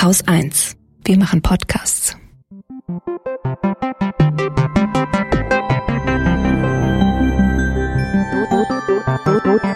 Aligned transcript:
Haus 0.00 0.22
1. 0.28 0.76
Wir 1.04 1.18
machen 1.18 1.42
Podcasts. 1.42 2.16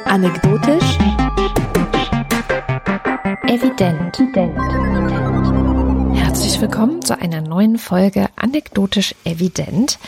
Anekdotisch. 0.05 0.99
Evident. 3.49 5.22
Herzlich 6.33 6.63
willkommen 6.63 7.03
zu 7.03 7.21
einer 7.21 7.43
neuen 7.43 7.77
Folge 7.77 8.31
Anekdotisch 8.37 9.15
Evident. 9.23 9.99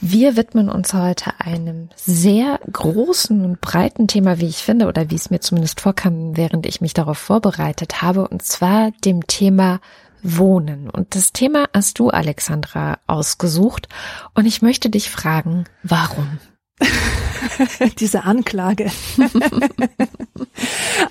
Wir 0.00 0.36
widmen 0.36 0.70
uns 0.70 0.92
heute 0.92 1.38
einem 1.38 1.88
sehr 1.94 2.58
großen 2.72 3.44
und 3.44 3.60
breiten 3.60 4.08
Thema, 4.08 4.40
wie 4.40 4.48
ich 4.48 4.56
finde, 4.56 4.88
oder 4.88 5.08
wie 5.08 5.14
es 5.14 5.30
mir 5.30 5.38
zumindest 5.38 5.80
vorkam, 5.80 6.36
während 6.36 6.66
ich 6.66 6.80
mich 6.80 6.94
darauf 6.94 7.18
vorbereitet 7.18 8.02
habe, 8.02 8.26
und 8.26 8.42
zwar 8.42 8.90
dem 9.04 9.28
Thema 9.28 9.78
Wohnen. 10.20 10.90
Und 10.90 11.14
das 11.14 11.32
Thema 11.32 11.66
hast 11.72 12.00
du, 12.00 12.10
Alexandra, 12.10 12.98
ausgesucht. 13.06 13.86
Und 14.34 14.46
ich 14.46 14.62
möchte 14.62 14.90
dich 14.90 15.08
fragen, 15.08 15.62
warum? 15.84 16.40
Diese 17.98 18.24
Anklage. 18.24 18.90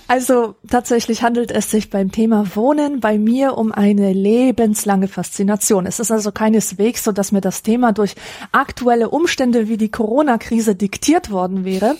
also 0.07 0.55
tatsächlich 0.69 1.23
handelt 1.23 1.51
es 1.51 1.71
sich 1.71 1.89
beim 1.89 2.11
Thema 2.11 2.55
Wohnen 2.55 2.99
bei 2.99 3.17
mir 3.17 3.57
um 3.57 3.71
eine 3.71 4.13
lebenslange 4.13 5.07
Faszination. 5.07 5.85
Es 5.85 5.99
ist 5.99 6.11
also 6.11 6.31
keineswegs 6.31 7.03
so, 7.03 7.11
dass 7.11 7.31
mir 7.31 7.41
das 7.41 7.63
Thema 7.63 7.91
durch 7.91 8.15
aktuelle 8.51 9.09
Umstände 9.09 9.67
wie 9.67 9.77
die 9.77 9.91
Corona-Krise 9.91 10.75
diktiert 10.75 11.31
worden 11.31 11.65
wäre, 11.65 11.95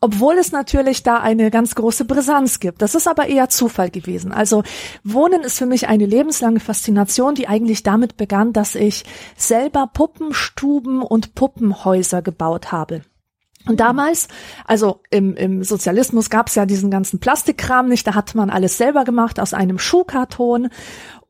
obwohl 0.00 0.38
es 0.38 0.52
natürlich 0.52 1.02
da 1.02 1.18
eine 1.18 1.50
ganz 1.50 1.74
große 1.74 2.04
Brisanz 2.04 2.60
gibt. 2.60 2.82
Das 2.82 2.94
ist 2.94 3.06
aber 3.06 3.26
eher 3.26 3.48
Zufall 3.48 3.90
gewesen. 3.90 4.32
Also 4.32 4.62
Wohnen 5.04 5.42
ist 5.42 5.58
für 5.58 5.66
mich 5.66 5.88
eine 5.88 6.06
lebenslange 6.06 6.60
Faszination, 6.60 7.34
die 7.34 7.48
eigentlich 7.48 7.82
damit 7.82 8.16
begann, 8.16 8.52
dass 8.52 8.74
ich 8.74 9.04
selber 9.36 9.88
Puppenstuben 9.92 11.02
und 11.02 11.34
Puppenhäuser 11.34 12.22
gebaut 12.22 12.72
habe. 12.72 13.02
Und 13.66 13.80
damals, 13.80 14.28
also 14.64 15.00
im, 15.10 15.36
im 15.36 15.62
Sozialismus 15.62 16.30
gab 16.30 16.48
es 16.48 16.56
ja 16.56 16.66
diesen 16.66 16.90
ganzen 16.90 17.20
Plastikkram 17.20 17.88
nicht, 17.88 18.04
da 18.06 18.14
hat 18.14 18.34
man 18.34 18.50
alles 18.50 18.76
selber 18.76 19.04
gemacht 19.04 19.38
aus 19.38 19.54
einem 19.54 19.78
Schuhkarton. 19.78 20.68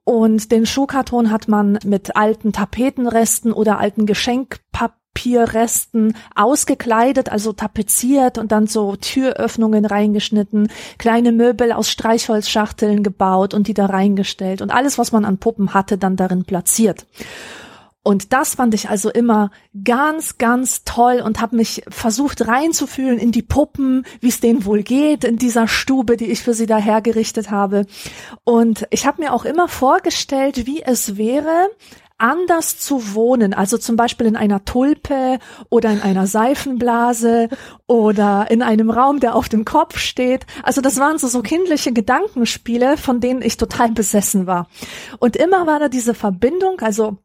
Und 0.04 0.50
den 0.50 0.66
Schuhkarton 0.66 1.30
hat 1.30 1.46
man 1.46 1.78
mit 1.84 2.16
alten 2.16 2.52
Tapetenresten 2.52 3.52
oder 3.52 3.78
alten 3.78 4.06
Geschenkpapierresten 4.06 6.16
ausgekleidet, 6.34 7.30
also 7.30 7.52
tapeziert 7.52 8.38
und 8.38 8.50
dann 8.50 8.66
so 8.66 8.96
Türöffnungen 8.96 9.84
reingeschnitten, 9.84 10.72
kleine 10.98 11.30
Möbel 11.30 11.70
aus 11.70 11.88
Streichholzschachteln 11.90 13.04
gebaut 13.04 13.54
und 13.54 13.68
die 13.68 13.74
da 13.74 13.86
reingestellt 13.86 14.60
und 14.60 14.72
alles, 14.72 14.98
was 14.98 15.12
man 15.12 15.24
an 15.24 15.38
Puppen 15.38 15.72
hatte, 15.72 15.98
dann 15.98 16.16
darin 16.16 16.44
platziert. 16.44 17.06
Und 18.04 18.32
das 18.32 18.56
fand 18.56 18.74
ich 18.74 18.90
also 18.90 19.10
immer 19.10 19.50
ganz, 19.84 20.36
ganz 20.36 20.82
toll 20.84 21.22
und 21.24 21.40
habe 21.40 21.56
mich 21.56 21.82
versucht 21.88 22.46
reinzufühlen 22.48 23.18
in 23.18 23.30
die 23.30 23.42
Puppen, 23.42 24.04
wie 24.20 24.28
es 24.28 24.40
denen 24.40 24.64
wohl 24.64 24.82
geht 24.82 25.22
in 25.22 25.36
dieser 25.36 25.68
Stube, 25.68 26.16
die 26.16 26.30
ich 26.30 26.42
für 26.42 26.54
sie 26.54 26.66
da 26.66 26.78
hergerichtet 26.78 27.50
habe. 27.50 27.86
Und 28.42 28.86
ich 28.90 29.06
habe 29.06 29.22
mir 29.22 29.32
auch 29.32 29.44
immer 29.44 29.68
vorgestellt, 29.68 30.66
wie 30.66 30.82
es 30.82 31.16
wäre, 31.16 31.68
anders 32.18 32.78
zu 32.78 33.14
wohnen, 33.14 33.52
also 33.52 33.78
zum 33.78 33.96
Beispiel 33.96 34.26
in 34.26 34.36
einer 34.36 34.64
Tulpe 34.64 35.38
oder 35.70 35.90
in 35.90 36.00
einer 36.00 36.26
Seifenblase 36.26 37.48
oder 37.88 38.46
in 38.48 38.62
einem 38.62 38.90
Raum, 38.90 39.18
der 39.18 39.34
auf 39.34 39.48
dem 39.48 39.64
Kopf 39.64 39.98
steht. 39.98 40.46
Also 40.62 40.80
das 40.80 40.98
waren 40.98 41.18
so, 41.18 41.26
so 41.26 41.42
kindliche 41.42 41.92
Gedankenspiele, 41.92 42.96
von 42.96 43.20
denen 43.20 43.42
ich 43.42 43.56
total 43.56 43.90
besessen 43.90 44.46
war. 44.46 44.68
Und 45.18 45.36
immer 45.36 45.66
war 45.66 45.80
da 45.80 45.88
diese 45.88 46.14
Verbindung, 46.14 46.80
also 46.80 47.18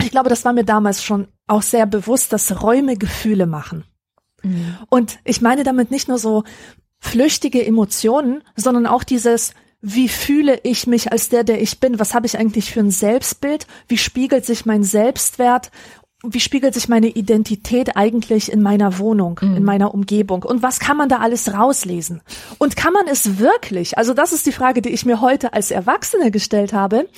ich 0.00 0.10
glaube, 0.10 0.28
das 0.28 0.44
war 0.44 0.52
mir 0.52 0.64
damals 0.64 1.02
schon 1.02 1.28
auch 1.46 1.62
sehr 1.62 1.86
bewusst, 1.86 2.32
dass 2.32 2.62
Räume 2.62 2.96
Gefühle 2.96 3.46
machen. 3.46 3.84
Mhm. 4.42 4.76
Und 4.88 5.18
ich 5.24 5.40
meine 5.40 5.64
damit 5.64 5.90
nicht 5.90 6.08
nur 6.08 6.18
so 6.18 6.44
flüchtige 7.00 7.64
Emotionen, 7.64 8.42
sondern 8.56 8.86
auch 8.86 9.04
dieses, 9.04 9.54
wie 9.80 10.08
fühle 10.08 10.60
ich 10.64 10.86
mich 10.86 11.12
als 11.12 11.28
der, 11.28 11.44
der 11.44 11.62
ich 11.62 11.80
bin? 11.80 11.98
Was 11.98 12.14
habe 12.14 12.26
ich 12.26 12.38
eigentlich 12.38 12.72
für 12.72 12.80
ein 12.80 12.90
Selbstbild? 12.90 13.66
Wie 13.86 13.98
spiegelt 13.98 14.44
sich 14.44 14.66
mein 14.66 14.82
Selbstwert? 14.82 15.70
Wie 16.24 16.40
spiegelt 16.40 16.74
sich 16.74 16.88
meine 16.88 17.06
Identität 17.06 17.96
eigentlich 17.96 18.50
in 18.50 18.60
meiner 18.60 18.98
Wohnung, 18.98 19.38
mhm. 19.40 19.56
in 19.56 19.64
meiner 19.64 19.94
Umgebung? 19.94 20.42
Und 20.42 20.62
was 20.62 20.80
kann 20.80 20.96
man 20.96 21.08
da 21.08 21.18
alles 21.18 21.52
rauslesen? 21.54 22.22
Und 22.58 22.74
kann 22.74 22.92
man 22.92 23.06
es 23.06 23.38
wirklich? 23.38 23.96
Also 23.96 24.14
das 24.14 24.32
ist 24.32 24.44
die 24.46 24.52
Frage, 24.52 24.82
die 24.82 24.88
ich 24.88 25.06
mir 25.06 25.20
heute 25.20 25.52
als 25.52 25.70
Erwachsene 25.70 26.32
gestellt 26.32 26.72
habe. 26.72 27.08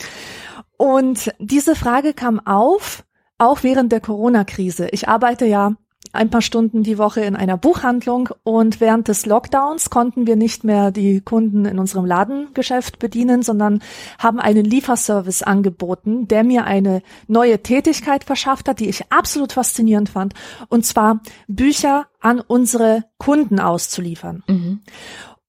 Und 0.80 1.30
diese 1.38 1.76
Frage 1.76 2.14
kam 2.14 2.40
auf, 2.46 3.04
auch 3.36 3.62
während 3.62 3.92
der 3.92 4.00
Corona-Krise. 4.00 4.88
Ich 4.92 5.08
arbeite 5.08 5.44
ja 5.44 5.74
ein 6.14 6.30
paar 6.30 6.40
Stunden 6.40 6.82
die 6.82 6.96
Woche 6.96 7.20
in 7.20 7.36
einer 7.36 7.58
Buchhandlung 7.58 8.30
und 8.44 8.80
während 8.80 9.06
des 9.08 9.26
Lockdowns 9.26 9.90
konnten 9.90 10.26
wir 10.26 10.36
nicht 10.36 10.64
mehr 10.64 10.90
die 10.90 11.20
Kunden 11.20 11.66
in 11.66 11.78
unserem 11.78 12.06
Ladengeschäft 12.06 12.98
bedienen, 12.98 13.42
sondern 13.42 13.82
haben 14.18 14.40
einen 14.40 14.64
Lieferservice 14.64 15.42
angeboten, 15.42 16.28
der 16.28 16.44
mir 16.44 16.64
eine 16.64 17.02
neue 17.28 17.62
Tätigkeit 17.62 18.24
verschafft 18.24 18.66
hat, 18.66 18.80
die 18.80 18.88
ich 18.88 19.12
absolut 19.12 19.52
faszinierend 19.52 20.08
fand, 20.08 20.32
und 20.70 20.86
zwar 20.86 21.20
Bücher 21.46 22.06
an 22.20 22.40
unsere 22.40 23.04
Kunden 23.18 23.60
auszuliefern. 23.60 24.44
Mhm. 24.46 24.80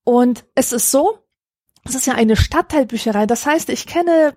Und 0.03 0.43
es 0.55 0.73
ist 0.73 0.91
so, 0.91 1.19
es 1.85 1.95
ist 1.95 2.05
ja 2.05 2.15
eine 2.15 2.35
Stadtteilbücherei. 2.35 3.25
Das 3.25 3.45
heißt, 3.45 3.69
ich 3.69 3.87
kenne 3.87 4.33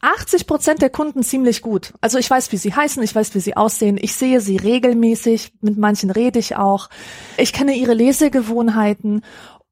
80 0.00 0.46
Prozent 0.46 0.82
der 0.82 0.90
Kunden 0.90 1.22
ziemlich 1.22 1.60
gut. 1.60 1.92
Also 2.00 2.18
ich 2.18 2.30
weiß, 2.30 2.52
wie 2.52 2.56
sie 2.56 2.74
heißen, 2.74 3.02
ich 3.02 3.14
weiß, 3.14 3.34
wie 3.34 3.40
sie 3.40 3.56
aussehen, 3.56 3.98
ich 4.00 4.14
sehe 4.14 4.40
sie 4.40 4.56
regelmäßig, 4.56 5.52
mit 5.60 5.76
manchen 5.76 6.10
rede 6.10 6.38
ich 6.38 6.56
auch. 6.56 6.88
Ich 7.36 7.52
kenne 7.52 7.74
ihre 7.74 7.94
Lesegewohnheiten 7.94 9.22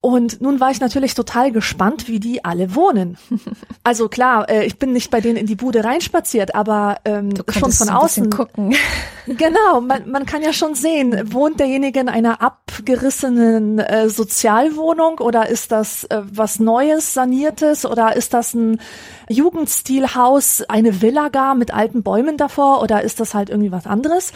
und 0.01 0.41
nun 0.41 0.61
war 0.61 0.71
ich 0.71 0.79
natürlich 0.79 1.15
total 1.15 1.51
gespannt, 1.51 2.07
wie 2.07 2.21
die 2.21 2.45
alle 2.45 2.75
wohnen. 2.75 3.19
Also 3.85 4.11
klar, 4.11 4.51
äh, 4.51 4.67
ich 4.67 4.79
bin 4.79 4.93
nicht 4.93 5.11
bei 5.11 5.23
denen 5.23 5.39
in 5.39 5.47
die 5.47 5.55
Bude 5.55 5.83
reinspaziert, 5.83 6.55
aber 6.55 6.99
ähm, 7.07 7.31
schon 7.49 7.73
von 7.73 7.89
außen 7.89 8.29
gucken. 8.29 8.75
Genau, 9.27 9.83
man, 9.83 10.11
man 10.11 10.25
kann 10.25 10.43
ja 10.43 10.55
schon 10.55 10.75
sehen, 10.75 11.33
wohnt 11.33 11.61
derjenige 11.61 12.01
in 12.01 12.09
einer 12.09 12.41
abgerissenen 12.41 13.79
äh, 13.79 14.09
Sozialwohnung 14.09 15.19
oder 15.19 15.51
ist 15.51 15.71
das 15.71 16.05
äh, 16.05 16.23
was 16.25 16.61
Neues, 16.61 17.13
saniertes 17.13 17.85
oder 17.85 18.17
ist 18.17 18.33
das 18.33 18.55
ein 18.55 18.81
Jugendstilhaus, 19.29 20.63
eine 20.63 21.03
Villa 21.03 21.29
gar 21.29 21.55
mit 21.55 21.75
alten 21.75 22.03
Bäumen 22.03 22.39
davor 22.39 22.83
oder 22.83 23.03
ist 23.03 23.21
das 23.21 23.35
halt 23.35 23.51
irgendwie 23.51 23.73
was 23.73 23.87
anderes? 23.87 24.33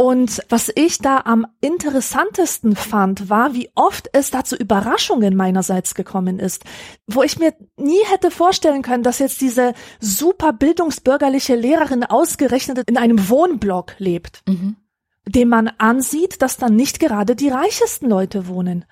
Und 0.00 0.44
was 0.48 0.70
ich 0.72 0.98
da 0.98 1.22
am 1.24 1.44
interessantesten 1.60 2.76
fand, 2.76 3.28
war, 3.30 3.54
wie 3.54 3.68
oft 3.74 4.08
es 4.12 4.30
da 4.30 4.44
zu 4.44 4.54
Überraschungen 4.54 5.34
meinerseits 5.34 5.96
gekommen 5.96 6.38
ist, 6.38 6.62
wo 7.08 7.24
ich 7.24 7.40
mir 7.40 7.52
nie 7.76 8.04
hätte 8.04 8.30
vorstellen 8.30 8.82
können, 8.82 9.02
dass 9.02 9.18
jetzt 9.18 9.40
diese 9.40 9.74
super 9.98 10.52
bildungsbürgerliche 10.52 11.56
Lehrerin 11.56 12.04
ausgerechnet 12.04 12.84
in 12.86 12.96
einem 12.96 13.28
Wohnblock 13.28 13.96
lebt. 13.98 14.42
Mhm 14.46 14.76
dem 15.28 15.50
man 15.50 15.68
ansieht, 15.76 16.40
dass 16.40 16.56
dann 16.56 16.74
nicht 16.74 17.00
gerade 17.00 17.36
die 17.36 17.50
reichesten 17.50 18.08
Leute 18.08 18.48
wohnen. 18.48 18.86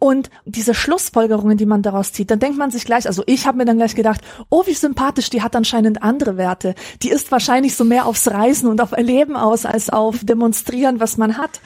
Und 0.00 0.30
diese 0.46 0.72
Schlussfolgerungen, 0.72 1.58
die 1.58 1.66
man 1.66 1.82
daraus 1.82 2.12
zieht, 2.12 2.30
dann 2.30 2.38
denkt 2.38 2.56
man 2.56 2.70
sich 2.70 2.86
gleich, 2.86 3.06
also 3.06 3.22
ich 3.26 3.46
habe 3.46 3.58
mir 3.58 3.66
dann 3.66 3.76
gleich 3.76 3.94
gedacht, 3.94 4.22
oh, 4.48 4.64
wie 4.66 4.72
sympathisch, 4.72 5.28
die 5.28 5.42
hat 5.42 5.54
anscheinend 5.54 6.02
andere 6.02 6.38
Werte. 6.38 6.74
Die 7.02 7.10
ist 7.10 7.30
wahrscheinlich 7.30 7.76
so 7.76 7.84
mehr 7.84 8.06
aufs 8.06 8.26
Reisen 8.26 8.68
und 8.68 8.80
auf 8.80 8.92
Erleben 8.92 9.36
aus, 9.36 9.66
als 9.66 9.90
auf 9.90 10.24
Demonstrieren, 10.24 11.00
was 11.00 11.18
man 11.18 11.36
hat. 11.36 11.60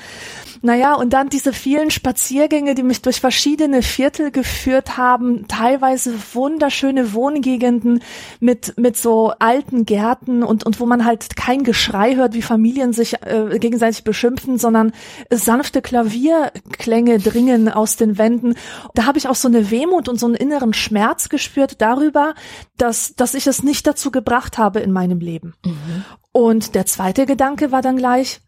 Naja, 0.64 0.94
und 0.94 1.12
dann 1.12 1.28
diese 1.28 1.52
vielen 1.52 1.90
Spaziergänge, 1.90 2.74
die 2.74 2.82
mich 2.82 3.02
durch 3.02 3.20
verschiedene 3.20 3.82
Viertel 3.82 4.30
geführt 4.30 4.96
haben, 4.96 5.46
teilweise 5.46 6.14
wunderschöne 6.32 7.12
Wohngegenden 7.12 8.00
mit, 8.40 8.72
mit 8.78 8.96
so 8.96 9.34
alten 9.38 9.84
Gärten 9.84 10.42
und, 10.42 10.64
und 10.64 10.80
wo 10.80 10.86
man 10.86 11.04
halt 11.04 11.36
kein 11.36 11.64
Geschrei 11.64 12.16
hört, 12.16 12.32
wie 12.32 12.40
Familien 12.40 12.94
sich 12.94 13.22
äh, 13.26 13.58
gegenseitig 13.58 14.04
beschimpfen, 14.04 14.56
sondern 14.56 14.92
sanfte 15.28 15.82
Klavierklänge 15.82 17.18
dringen 17.18 17.68
aus 17.68 17.96
den 17.96 18.16
Wänden. 18.16 18.54
Da 18.94 19.04
habe 19.04 19.18
ich 19.18 19.28
auch 19.28 19.34
so 19.34 19.48
eine 19.48 19.70
Wehmut 19.70 20.08
und 20.08 20.18
so 20.18 20.24
einen 20.24 20.34
inneren 20.34 20.72
Schmerz 20.72 21.28
gespürt 21.28 21.82
darüber, 21.82 22.32
dass, 22.78 23.14
dass 23.16 23.34
ich 23.34 23.46
es 23.46 23.62
nicht 23.62 23.86
dazu 23.86 24.10
gebracht 24.10 24.56
habe 24.56 24.80
in 24.80 24.92
meinem 24.92 25.20
Leben. 25.20 25.52
Mhm. 25.62 26.04
Und 26.32 26.74
der 26.74 26.86
zweite 26.86 27.26
Gedanke 27.26 27.70
war 27.70 27.82
dann 27.82 27.98
gleich, 27.98 28.40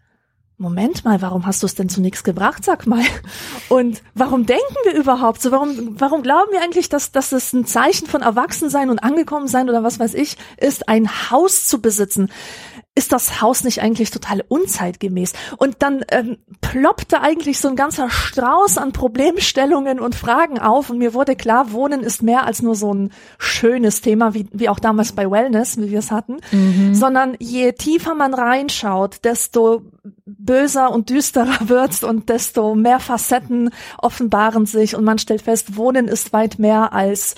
Moment 0.58 1.04
mal, 1.04 1.20
warum 1.20 1.44
hast 1.44 1.62
du 1.62 1.66
es 1.66 1.74
denn 1.74 1.90
zu 1.90 2.00
nichts 2.00 2.24
gebracht, 2.24 2.64
sag 2.64 2.86
mal? 2.86 3.04
Und 3.68 4.02
warum 4.14 4.46
denken 4.46 4.74
wir 4.84 4.94
überhaupt 4.94 5.42
so? 5.42 5.50
Warum, 5.50 6.00
warum 6.00 6.22
glauben 6.22 6.50
wir 6.50 6.62
eigentlich, 6.62 6.88
dass, 6.88 7.12
dass 7.12 7.32
es 7.32 7.52
ein 7.52 7.66
Zeichen 7.66 8.06
von 8.06 8.22
Erwachsensein 8.22 8.88
und 8.88 9.00
angekommen 9.00 9.48
sein 9.48 9.68
oder 9.68 9.82
was 9.82 9.98
weiß 9.98 10.14
ich 10.14 10.38
ist, 10.56 10.88
ein 10.88 11.30
Haus 11.30 11.68
zu 11.68 11.82
besitzen? 11.82 12.30
Ist 12.96 13.12
das 13.12 13.42
Haus 13.42 13.62
nicht 13.62 13.82
eigentlich 13.82 14.10
total 14.10 14.42
unzeitgemäß? 14.48 15.34
Und 15.58 15.76
dann 15.80 16.04
ähm, 16.10 16.38
ploppte 16.62 17.20
eigentlich 17.20 17.60
so 17.60 17.68
ein 17.68 17.76
ganzer 17.76 18.10
Strauß 18.10 18.78
an 18.78 18.92
Problemstellungen 18.92 20.00
und 20.00 20.14
Fragen 20.14 20.58
auf 20.58 20.90
und 20.90 20.98
mir 20.98 21.14
wurde 21.14 21.36
klar, 21.36 21.72
Wohnen 21.72 22.00
ist 22.00 22.22
mehr 22.22 22.44
als 22.44 22.62
nur 22.62 22.74
so 22.74 22.92
ein 22.92 23.12
schönes 23.38 24.00
Thema, 24.00 24.32
wie, 24.34 24.48
wie 24.50 24.70
auch 24.70 24.80
damals 24.80 25.12
bei 25.12 25.30
Wellness, 25.30 25.76
wie 25.76 25.90
wir 25.90 25.98
es 25.98 26.10
hatten, 26.10 26.38
mhm. 26.50 26.94
sondern 26.94 27.36
je 27.38 27.72
tiefer 27.72 28.14
man 28.14 28.32
reinschaut, 28.32 29.24
desto 29.24 29.82
böser 30.24 30.90
und 30.90 31.10
düsterer 31.10 31.58
wird's 31.68 32.02
und 32.02 32.30
desto 32.30 32.74
mehr 32.74 32.98
Facetten 32.98 33.70
offenbaren 33.98 34.64
sich 34.64 34.96
und 34.96 35.04
man 35.04 35.18
stellt 35.18 35.42
fest, 35.42 35.76
Wohnen 35.76 36.08
ist 36.08 36.32
weit 36.32 36.58
mehr 36.58 36.94
als 36.94 37.34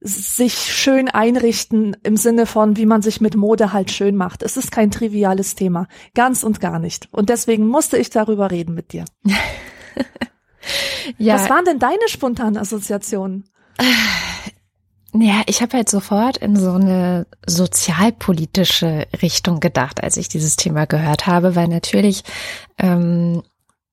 sich 0.00 0.54
schön 0.54 1.08
einrichten 1.08 1.96
im 2.02 2.16
Sinne 2.16 2.46
von, 2.46 2.76
wie 2.76 2.86
man 2.86 3.02
sich 3.02 3.20
mit 3.20 3.36
Mode 3.36 3.72
halt 3.72 3.90
schön 3.90 4.16
macht. 4.16 4.42
Es 4.42 4.56
ist 4.56 4.72
kein 4.72 4.90
triviales 4.90 5.54
Thema. 5.54 5.88
Ganz 6.14 6.42
und 6.42 6.60
gar 6.60 6.78
nicht. 6.78 7.08
Und 7.12 7.28
deswegen 7.28 7.66
musste 7.66 7.98
ich 7.98 8.08
darüber 8.08 8.50
reden 8.50 8.74
mit 8.74 8.92
dir. 8.92 9.04
ja. 11.18 11.34
Was 11.34 11.50
waren 11.50 11.66
denn 11.66 11.78
deine 11.78 12.08
spontanen 12.08 12.56
Assoziationen? 12.56 13.44
Ja, 15.12 15.42
ich 15.46 15.60
habe 15.60 15.76
halt 15.76 15.88
sofort 15.88 16.36
in 16.36 16.54
so 16.54 16.70
eine 16.70 17.26
sozialpolitische 17.44 19.08
Richtung 19.20 19.58
gedacht, 19.58 20.04
als 20.04 20.16
ich 20.16 20.28
dieses 20.28 20.54
Thema 20.54 20.86
gehört 20.86 21.26
habe, 21.26 21.56
weil 21.56 21.66
natürlich 21.66 22.22
ähm, 22.78 23.42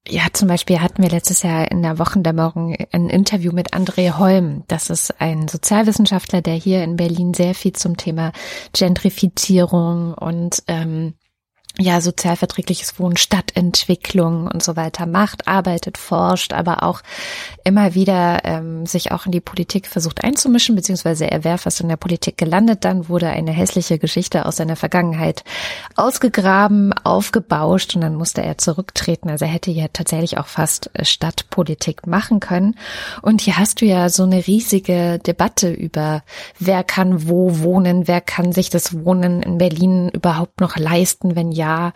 ja, 0.10 0.24
zum 0.34 0.48
Beispiel 0.48 0.82
hatten 0.82 1.04
wir 1.04 1.10
letztes 1.10 1.44
Jahr 1.44 1.70
in 1.70 1.82
der 1.82 2.00
Wochendämmerung 2.00 2.76
ein 2.92 3.10
Interview 3.10 3.52
mit 3.52 3.74
André 3.74 4.18
Holm. 4.18 4.64
Das 4.68 4.90
ist 4.90 5.20
ein 5.20 5.48
Sozialwissenschaftler, 5.48 6.42
der 6.42 6.56
hier 6.56 6.84
in 6.84 6.96
Berlin 6.96 7.34
sehr 7.34 7.54
viel 7.54 7.74
zum 7.74 7.98
Thema 7.98 8.32
Gentrifizierung 8.74 10.14
und 10.14 10.64
ähm, 10.68 11.14
ja, 11.80 12.02
sozialverträgliches 12.02 13.00
Wohnen, 13.00 13.18
Stadtentwicklung 13.18 14.48
und 14.48 14.64
so 14.64 14.76
weiter 14.76 15.06
macht, 15.06 15.48
arbeitet, 15.48 15.98
forscht, 15.98 16.52
aber 16.54 16.82
auch 16.82 17.02
immer 17.64 17.94
wieder 17.94 18.42
ähm, 18.46 18.88
sich 18.88 19.12
auch 19.12 19.28
in 19.28 19.32
die 19.32 19.42
Politik 19.42 19.86
versucht 19.86 20.24
einzumischen, 20.24 20.76
beziehungsweise 20.76 21.30
er 21.30 21.44
wäre 21.44 21.60
fast 21.60 21.82
in 21.82 21.90
der 21.90 21.98
Politik 21.98 22.38
gelandet. 22.38 22.84
Dann 22.84 23.10
wurde 23.10 23.30
eine 23.30 23.52
hässliche 23.52 24.00
Geschichte 24.00 24.48
aus 24.48 24.56
seiner 24.56 24.76
Vergangenheit 24.76 25.44
ausgegraben, 25.96 26.94
aufgebauscht 26.94 27.94
und 27.96 28.02
dann 28.02 28.16
musste 28.16 28.42
er 28.42 28.58
zurücktreten. 28.58 29.30
Also 29.30 29.46
er 29.46 29.52
hätte 29.52 29.70
ja 29.70 29.88
tatsächlich 29.94 30.40
auch 30.40 30.48
fast 30.48 30.90
äh, 30.94 31.06
Stadtpolitik 31.06 32.08
machen 32.08 32.40
können. 32.40 32.76
Und 33.22 33.42
hier 33.42 33.58
hast 33.58 33.82
du 33.82 33.86
ja 33.86 34.10
so 34.10 34.24
eine 34.24 34.48
riesige 34.48 35.20
Debatte 35.20 35.72
über, 35.72 36.24
wer 36.58 36.84
kann 36.84 37.28
wo 37.28 37.60
wohnen, 37.60 38.08
wer 38.08 38.22
kann 38.22 38.52
sich 38.52 38.72
das 38.72 39.06
Wohnen 39.06 39.44
in 39.44 39.60
Berlin 39.60 40.10
überhaupt 40.10 40.60
noch 40.60 40.78
leisten, 40.78 41.36
wenn 41.36 41.52
ja, 41.52 41.67
Jahr, 41.68 41.94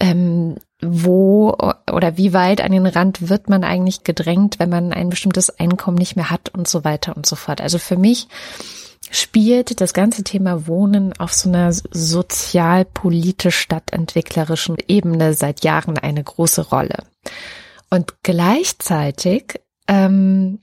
ähm, 0.00 0.56
wo 0.82 1.56
oder 1.90 2.16
wie 2.16 2.32
weit 2.32 2.60
an 2.60 2.72
den 2.72 2.86
Rand 2.86 3.28
wird 3.28 3.48
man 3.48 3.64
eigentlich 3.64 4.04
gedrängt, 4.04 4.58
wenn 4.58 4.68
man 4.68 4.92
ein 4.92 5.08
bestimmtes 5.08 5.50
Einkommen 5.58 5.96
nicht 5.96 6.16
mehr 6.16 6.30
hat 6.30 6.50
und 6.50 6.68
so 6.68 6.84
weiter 6.84 7.16
und 7.16 7.26
so 7.26 7.36
fort. 7.36 7.60
Also 7.60 7.78
für 7.78 7.96
mich 7.96 8.28
spielt 9.10 9.80
das 9.80 9.94
ganze 9.94 10.24
Thema 10.24 10.66
Wohnen 10.66 11.12
auf 11.18 11.32
so 11.32 11.48
einer 11.48 11.72
sozialpolitisch 11.72 13.56
stadtentwicklerischen 13.58 14.76
Ebene 14.88 15.34
seit 15.34 15.64
Jahren 15.64 15.98
eine 15.98 16.22
große 16.22 16.68
Rolle. 16.68 17.04
Und 17.90 18.14
gleichzeitig, 18.22 19.60
ähm, 19.88 20.60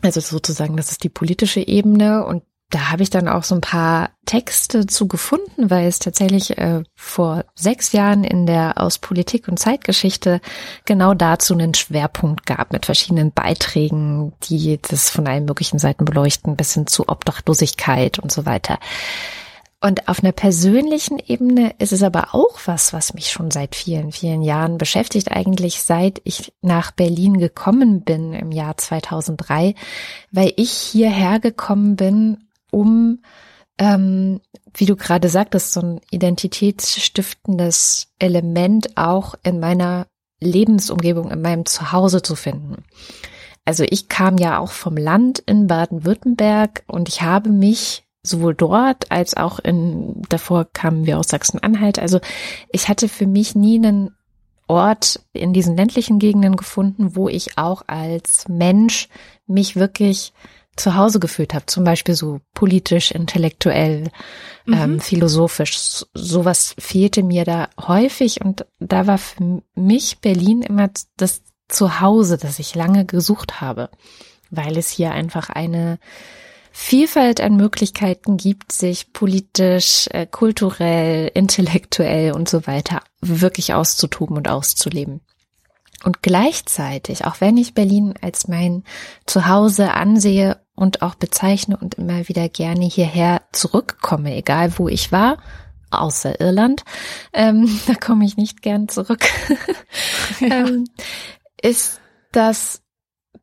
also 0.00 0.20
sozusagen, 0.20 0.76
das 0.76 0.90
ist 0.90 1.04
die 1.04 1.08
politische 1.08 1.60
Ebene 1.60 2.24
und 2.24 2.42
da 2.72 2.90
habe 2.90 3.02
ich 3.02 3.10
dann 3.10 3.28
auch 3.28 3.44
so 3.44 3.54
ein 3.54 3.60
paar 3.60 4.10
Texte 4.24 4.86
zu 4.86 5.06
gefunden, 5.06 5.70
weil 5.70 5.86
es 5.86 5.98
tatsächlich 5.98 6.56
äh, 6.56 6.82
vor 6.94 7.44
sechs 7.54 7.92
Jahren 7.92 8.24
in 8.24 8.46
der 8.46 8.80
aus 8.80 8.98
Politik 8.98 9.46
und 9.46 9.58
Zeitgeschichte 9.58 10.40
genau 10.86 11.12
dazu 11.12 11.52
einen 11.52 11.74
Schwerpunkt 11.74 12.46
gab 12.46 12.72
mit 12.72 12.86
verschiedenen 12.86 13.30
Beiträgen, 13.30 14.32
die 14.44 14.80
das 14.88 15.10
von 15.10 15.26
allen 15.26 15.44
möglichen 15.44 15.78
Seiten 15.78 16.06
beleuchten, 16.06 16.56
bis 16.56 16.72
hin 16.72 16.86
zu 16.86 17.08
Obdachlosigkeit 17.08 18.18
und 18.18 18.32
so 18.32 18.46
weiter. 18.46 18.78
Und 19.82 20.08
auf 20.08 20.22
einer 20.22 20.32
persönlichen 20.32 21.18
Ebene 21.18 21.74
ist 21.78 21.92
es 21.92 22.02
aber 22.02 22.34
auch 22.34 22.58
was, 22.64 22.94
was 22.94 23.14
mich 23.14 23.30
schon 23.30 23.50
seit 23.50 23.74
vielen, 23.74 24.12
vielen 24.12 24.42
Jahren 24.42 24.78
beschäftigt, 24.78 25.30
eigentlich 25.30 25.82
seit 25.82 26.22
ich 26.24 26.54
nach 26.62 26.92
Berlin 26.92 27.36
gekommen 27.38 28.02
bin 28.02 28.32
im 28.32 28.50
Jahr 28.50 28.78
2003, 28.78 29.74
weil 30.30 30.52
ich 30.56 30.70
hierher 30.70 31.40
gekommen 31.40 31.96
bin, 31.96 32.38
um, 32.72 33.22
ähm, 33.78 34.40
wie 34.74 34.86
du 34.86 34.96
gerade 34.96 35.28
sagtest, 35.28 35.72
so 35.72 35.80
ein 35.80 36.00
identitätsstiftendes 36.10 38.08
Element 38.18 38.96
auch 38.96 39.36
in 39.44 39.60
meiner 39.60 40.06
Lebensumgebung, 40.40 41.30
in 41.30 41.40
meinem 41.40 41.66
Zuhause 41.66 42.22
zu 42.22 42.34
finden. 42.34 42.84
Also 43.64 43.84
ich 43.88 44.08
kam 44.08 44.38
ja 44.38 44.58
auch 44.58 44.72
vom 44.72 44.96
Land 44.96 45.38
in 45.38 45.68
Baden-Württemberg 45.68 46.82
und 46.88 47.08
ich 47.08 47.22
habe 47.22 47.50
mich 47.50 48.04
sowohl 48.24 48.54
dort 48.54 49.10
als 49.10 49.36
auch 49.36 49.58
in, 49.58 50.22
davor 50.28 50.66
kamen 50.72 51.06
wir 51.06 51.18
aus 51.18 51.28
Sachsen-Anhalt. 51.28 51.98
Also 51.98 52.20
ich 52.70 52.88
hatte 52.88 53.08
für 53.08 53.26
mich 53.26 53.54
nie 53.54 53.76
einen 53.76 54.16
Ort 54.68 55.20
in 55.32 55.52
diesen 55.52 55.76
ländlichen 55.76 56.18
Gegenden 56.18 56.56
gefunden, 56.56 57.14
wo 57.16 57.28
ich 57.28 57.58
auch 57.58 57.82
als 57.86 58.48
Mensch 58.48 59.08
mich 59.46 59.76
wirklich 59.76 60.32
zu 60.76 60.94
Hause 60.94 61.20
gefühlt 61.20 61.54
habe, 61.54 61.66
zum 61.66 61.84
Beispiel 61.84 62.14
so 62.14 62.40
politisch, 62.54 63.10
intellektuell, 63.10 64.10
mhm. 64.64 64.74
ähm, 64.74 65.00
philosophisch. 65.00 66.04
Sowas 66.14 66.74
fehlte 66.78 67.22
mir 67.22 67.44
da 67.44 67.68
häufig 67.80 68.40
und 68.40 68.64
da 68.80 69.06
war 69.06 69.18
für 69.18 69.62
mich 69.74 70.20
Berlin 70.20 70.62
immer 70.62 70.90
das 71.16 71.42
Zuhause, 71.68 72.38
das 72.38 72.58
ich 72.58 72.74
lange 72.74 73.04
gesucht 73.04 73.60
habe, 73.60 73.90
weil 74.50 74.76
es 74.76 74.90
hier 74.90 75.12
einfach 75.12 75.50
eine 75.50 75.98
Vielfalt 76.74 77.42
an 77.42 77.56
Möglichkeiten 77.56 78.38
gibt, 78.38 78.72
sich 78.72 79.12
politisch, 79.12 80.08
äh, 80.10 80.26
kulturell, 80.26 81.30
intellektuell 81.34 82.32
und 82.32 82.48
so 82.48 82.66
weiter 82.66 83.02
wirklich 83.20 83.74
auszutoben 83.74 84.38
und 84.38 84.48
auszuleben. 84.48 85.20
Und 86.04 86.22
gleichzeitig, 86.22 87.26
auch 87.26 87.40
wenn 87.40 87.56
ich 87.56 87.74
Berlin 87.74 88.14
als 88.22 88.48
mein 88.48 88.84
Zuhause 89.26 89.92
ansehe 89.92 90.61
und 90.74 91.02
auch 91.02 91.14
bezeichne 91.14 91.76
und 91.76 91.94
immer 91.94 92.28
wieder 92.28 92.48
gerne 92.48 92.84
hierher 92.84 93.42
zurückkomme, 93.52 94.34
egal 94.34 94.78
wo 94.78 94.88
ich 94.88 95.12
war, 95.12 95.38
außer 95.90 96.40
Irland, 96.40 96.84
ähm, 97.32 97.80
da 97.86 97.94
komme 97.94 98.24
ich 98.24 98.36
nicht 98.36 98.62
gern 98.62 98.88
zurück, 98.88 99.24
ja. 100.40 100.66
ähm, 100.66 100.84
ist 101.60 102.00
das 102.32 102.82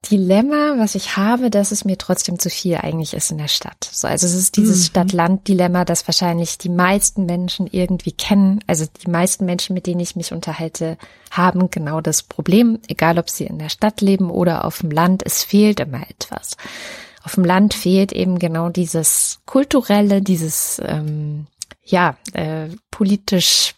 Dilemma, 0.10 0.76
was 0.78 0.96
ich 0.96 1.18
habe, 1.18 1.50
dass 1.50 1.72
es 1.72 1.84
mir 1.84 1.98
trotzdem 1.98 2.40
zu 2.40 2.50
viel 2.50 2.78
eigentlich 2.78 3.14
ist 3.14 3.32
in 3.32 3.38
der 3.38 3.50
Stadt. 3.50 3.90
So, 3.92 4.08
also 4.08 4.26
es 4.28 4.34
ist 4.34 4.56
dieses 4.56 4.80
mhm. 4.80 4.84
Stadt-Land-Dilemma, 4.86 5.84
das 5.84 6.08
wahrscheinlich 6.08 6.58
die 6.58 6.70
meisten 6.70 7.26
Menschen 7.26 7.68
irgendwie 7.68 8.14
kennen. 8.14 8.64
Also 8.66 8.86
die 8.86 9.10
meisten 9.10 9.46
Menschen, 9.46 9.74
mit 9.74 9.88
denen 9.88 10.00
ich 10.00 10.16
mich 10.16 10.32
unterhalte, 10.32 10.98
haben 11.32 11.70
genau 11.70 12.00
das 12.00 12.24
Problem, 12.24 12.80
egal 12.88 13.20
ob 13.20 13.30
sie 13.30 13.46
in 13.46 13.60
der 13.60 13.68
Stadt 13.68 14.00
leben 14.00 14.32
oder 14.32 14.64
auf 14.64 14.80
dem 14.80 14.92
Land. 14.92 15.22
Es 15.26 15.44
fehlt 15.44 15.82
immer 15.82 16.10
etwas. 16.10 16.56
Auf 17.24 17.36
dem 17.36 17.44
Land 17.44 17.74
fehlt 17.74 18.12
eben 18.12 18.40
genau 18.40 18.70
dieses 18.70 19.42
kulturelle, 19.46 20.22
dieses 20.22 20.82
ähm, 20.86 21.48
ja, 21.90 22.16
äh, 22.34 22.68
politisch 22.92 23.76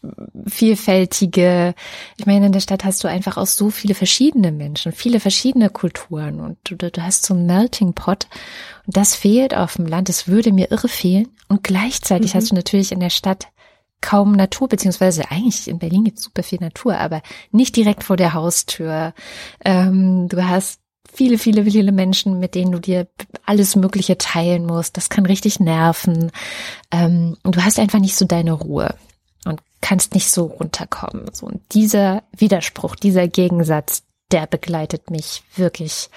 vielfältige. 0.47 1.73
Ich 2.17 2.25
meine, 2.25 2.47
in 2.47 2.51
der 2.51 2.59
Stadt 2.59 2.83
hast 2.83 3.03
du 3.03 3.07
einfach 3.07 3.37
auch 3.37 3.47
so 3.47 3.69
viele 3.69 3.93
verschiedene 3.93 4.51
Menschen, 4.51 4.91
viele 4.91 5.19
verschiedene 5.19 5.69
Kulturen 5.69 6.39
und 6.39 6.57
du, 6.63 6.75
du 6.75 7.03
hast 7.03 7.25
so 7.25 7.33
ein 7.33 7.45
Melting 7.45 7.93
Pot 7.93 8.27
und 8.85 8.97
das 8.97 9.15
fehlt 9.15 9.55
auf 9.55 9.75
dem 9.75 9.85
Land. 9.85 10.09
Es 10.09 10.27
würde 10.27 10.51
mir 10.51 10.71
irre 10.71 10.89
fehlen 10.89 11.29
und 11.47 11.63
gleichzeitig 11.63 12.33
mhm. 12.33 12.37
hast 12.37 12.51
du 12.51 12.55
natürlich 12.55 12.91
in 12.91 12.99
der 12.99 13.09
Stadt 13.09 13.47
kaum 14.01 14.33
Natur, 14.33 14.67
beziehungsweise 14.67 15.29
eigentlich 15.29 15.67
in 15.67 15.79
Berlin 15.79 16.03
gibt 16.03 16.17
es 16.17 16.23
super 16.23 16.43
viel 16.43 16.59
Natur, 16.59 16.97
aber 16.97 17.21
nicht 17.51 17.75
direkt 17.75 18.03
vor 18.03 18.17
der 18.17 18.33
Haustür. 18.33 19.13
Ähm, 19.63 20.27
du 20.27 20.43
hast 20.47 20.80
viele, 21.13 21.37
viele, 21.37 21.63
viele 21.65 21.91
Menschen, 21.91 22.39
mit 22.39 22.55
denen 22.55 22.71
du 22.71 22.79
dir 22.79 23.07
alles 23.45 23.75
Mögliche 23.75 24.17
teilen 24.17 24.65
musst. 24.65 24.97
Das 24.97 25.09
kann 25.09 25.25
richtig 25.25 25.59
nerven. 25.59 26.31
Ähm, 26.91 27.37
du 27.43 27.61
hast 27.61 27.79
einfach 27.79 27.99
nicht 27.99 28.15
so 28.15 28.25
deine 28.25 28.53
Ruhe 28.53 28.95
und 29.45 29.61
kannst 29.81 30.13
nicht 30.13 30.29
so 30.31 30.45
runterkommen. 30.45 31.33
So, 31.33 31.47
und 31.47 31.61
dieser 31.73 32.23
Widerspruch, 32.35 32.95
dieser 32.95 33.27
Gegensatz, 33.27 34.03
der 34.31 34.47
begleitet 34.47 35.11
mich 35.11 35.43
wirklich 35.55 36.09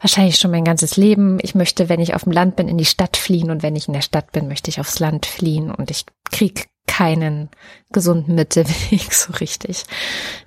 wahrscheinlich 0.00 0.36
schon 0.36 0.50
mein 0.50 0.64
ganzes 0.64 0.96
Leben. 0.96 1.38
Ich 1.40 1.54
möchte, 1.54 1.88
wenn 1.88 2.00
ich 2.00 2.14
auf 2.14 2.24
dem 2.24 2.32
Land 2.32 2.56
bin, 2.56 2.68
in 2.68 2.76
die 2.76 2.84
Stadt 2.84 3.16
fliehen 3.16 3.50
und 3.50 3.62
wenn 3.62 3.76
ich 3.76 3.88
in 3.88 3.94
der 3.94 4.02
Stadt 4.02 4.32
bin, 4.32 4.48
möchte 4.48 4.68
ich 4.68 4.78
aufs 4.80 4.98
Land 4.98 5.26
fliehen 5.26 5.70
und 5.70 5.90
ich 5.90 6.04
krieg 6.30 6.68
keinen 6.86 7.48
gesunden 7.92 8.34
Mittelweg 8.34 9.10
so 9.12 9.32
richtig. 9.34 9.84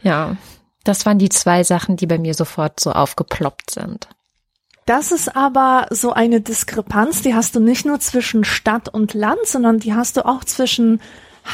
Ja, 0.02 0.38
das 0.90 1.06
waren 1.06 1.20
die 1.20 1.30
zwei 1.30 1.64
Sachen, 1.64 1.98
die 1.98 2.08
bei 2.08 2.18
mir 2.18 2.34
sofort 2.34 2.80
so 2.80 2.92
aufgeploppt 2.92 3.70
sind. 3.70 4.10
Das 4.88 5.12
ist 5.12 5.36
aber 5.36 5.86
so 5.92 6.14
eine 6.14 6.42
Diskrepanz, 6.42 7.22
die 7.22 7.36
hast 7.36 7.56
du 7.56 7.60
nicht 7.60 7.86
nur 7.86 8.00
zwischen 8.00 8.44
Stadt 8.44 8.90
und 8.90 9.14
Land, 9.14 9.46
sondern 9.46 9.80
die 9.80 9.94
hast 9.94 10.18
du 10.18 10.26
auch 10.26 10.44
zwischen 10.44 11.00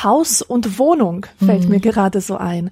Haus 0.03 0.41
und 0.41 0.79
Wohnung 0.79 1.25
fällt 1.45 1.65
mhm. 1.65 1.69
mir 1.69 1.79
gerade 1.81 2.21
so 2.21 2.37
ein. 2.37 2.71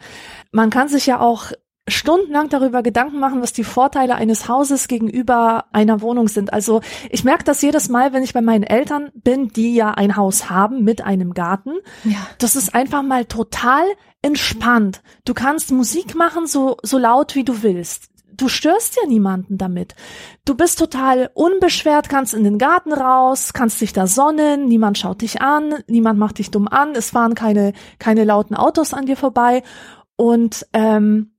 Man 0.52 0.70
kann 0.70 0.88
sich 0.88 1.06
ja 1.06 1.20
auch 1.20 1.52
stundenlang 1.88 2.50
darüber 2.50 2.82
Gedanken 2.82 3.20
machen, 3.20 3.42
was 3.42 3.52
die 3.52 3.66
Vorteile 3.66 4.16
eines 4.16 4.48
Hauses 4.48 4.88
gegenüber 4.88 5.66
einer 5.74 6.02
Wohnung 6.02 6.30
sind. 6.30 6.54
Also 6.54 6.82
ich 7.10 7.24
merke 7.24 7.44
das 7.44 7.62
jedes 7.62 7.90
Mal, 7.90 8.14
wenn 8.14 8.24
ich 8.24 8.34
bei 8.34 8.42
meinen 8.42 8.64
Eltern 8.64 9.10
bin, 9.16 9.50
die 9.50 9.76
ja 9.76 9.92
ein 9.92 10.16
Haus 10.16 10.50
haben 10.50 10.84
mit 10.84 11.04
einem 11.04 11.34
Garten. 11.34 11.74
Ja. 12.06 12.28
Das 12.38 12.56
ist 12.56 12.74
einfach 12.74 13.04
mal 13.04 13.26
total 13.26 13.84
entspannt. 14.22 15.02
Du 15.26 15.34
kannst 15.34 15.72
Musik 15.72 16.16
machen, 16.16 16.48
so, 16.48 16.78
so 16.84 16.98
laut 16.98 17.36
wie 17.36 17.44
du 17.44 17.64
willst. 17.64 18.10
Du 18.36 18.48
störst 18.48 18.96
ja 18.96 19.08
niemanden 19.08 19.58
damit. 19.58 19.94
Du 20.46 20.56
bist 20.56 20.80
total 20.80 21.30
unbeschwert, 21.34 22.10
kannst 22.10 22.34
in 22.34 22.44
den 22.44 22.58
Garten 22.58 22.92
raus, 22.92 23.54
kannst 23.54 23.80
dich 23.82 23.94
da 23.94 24.08
sonnen, 24.08 24.68
niemand 24.68 24.98
schaut 24.98 25.22
dich 25.22 25.42
an, 25.42 25.76
niemand 25.88 26.18
macht 26.18 26.40
dich 26.40 26.50
dumm 26.50 26.68
an, 26.68 26.96
es 26.96 27.12
fahren 27.12 27.36
keine, 27.36 27.74
keine 28.00 28.24
lauten 28.24 28.56
Autos 28.56 28.94
an 28.94 29.06
dir 29.06 29.18
vorbei. 29.18 29.62
Und 30.16 30.66
ähm, 30.74 31.33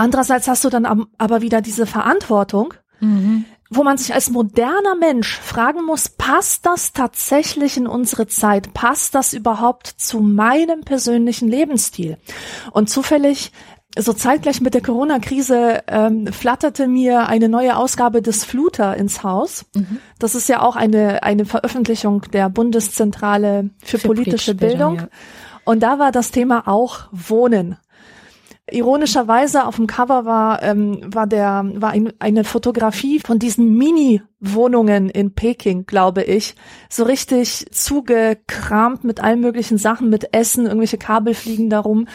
Andererseits 0.00 0.48
hast 0.48 0.64
du 0.64 0.70
dann 0.70 0.86
aber 1.18 1.42
wieder 1.42 1.60
diese 1.60 1.84
Verantwortung, 1.84 2.72
mhm. 3.00 3.44
wo 3.68 3.82
man 3.82 3.98
sich 3.98 4.14
als 4.14 4.30
moderner 4.30 4.94
Mensch 4.94 5.38
fragen 5.38 5.84
muss, 5.84 6.08
passt 6.08 6.64
das 6.64 6.94
tatsächlich 6.94 7.76
in 7.76 7.86
unsere 7.86 8.26
Zeit? 8.26 8.72
Passt 8.72 9.14
das 9.14 9.34
überhaupt 9.34 9.88
zu 9.88 10.20
meinem 10.20 10.80
persönlichen 10.84 11.48
Lebensstil? 11.48 12.16
Und 12.72 12.88
zufällig 12.88 13.52
so 13.98 14.14
zeitgleich 14.14 14.62
mit 14.62 14.72
der 14.72 14.80
Corona-Krise 14.80 15.82
ähm, 15.86 16.28
flatterte 16.28 16.86
mir 16.86 17.26
eine 17.28 17.50
neue 17.50 17.76
Ausgabe 17.76 18.22
des 18.22 18.46
Fluter 18.46 18.96
ins 18.96 19.22
Haus. 19.22 19.66
Mhm. 19.74 19.98
Das 20.18 20.34
ist 20.34 20.48
ja 20.48 20.62
auch 20.62 20.76
eine, 20.76 21.24
eine 21.24 21.44
Veröffentlichung 21.44 22.22
der 22.32 22.48
Bundeszentrale 22.48 23.68
für, 23.84 23.98
für 23.98 24.08
politische, 24.08 24.54
politische, 24.54 24.54
Bildung. 24.54 24.96
Bildung 24.96 25.10
ja. 25.10 25.18
Und 25.66 25.82
da 25.82 25.98
war 25.98 26.10
das 26.10 26.30
Thema 26.30 26.68
auch 26.68 27.00
Wohnen. 27.12 27.76
Ironischerweise 28.72 29.66
auf 29.66 29.76
dem 29.76 29.86
Cover 29.86 30.24
war 30.24 30.62
ähm, 30.62 31.00
war 31.06 31.26
der 31.26 31.64
war 31.74 31.90
ein, 31.90 32.12
eine 32.18 32.44
Fotografie 32.44 33.20
von 33.20 33.38
diesen 33.38 33.76
Mini-Wohnungen 33.76 35.08
in 35.08 35.34
Peking, 35.34 35.86
glaube 35.86 36.22
ich, 36.22 36.54
so 36.88 37.04
richtig 37.04 37.66
zugekramt 37.70 39.04
mit 39.04 39.20
allen 39.20 39.40
möglichen 39.40 39.78
Sachen, 39.78 40.10
mit 40.10 40.34
Essen, 40.34 40.66
irgendwelche 40.66 40.98
Kabel 40.98 41.34
fliegen 41.34 41.70
darum 41.70 42.06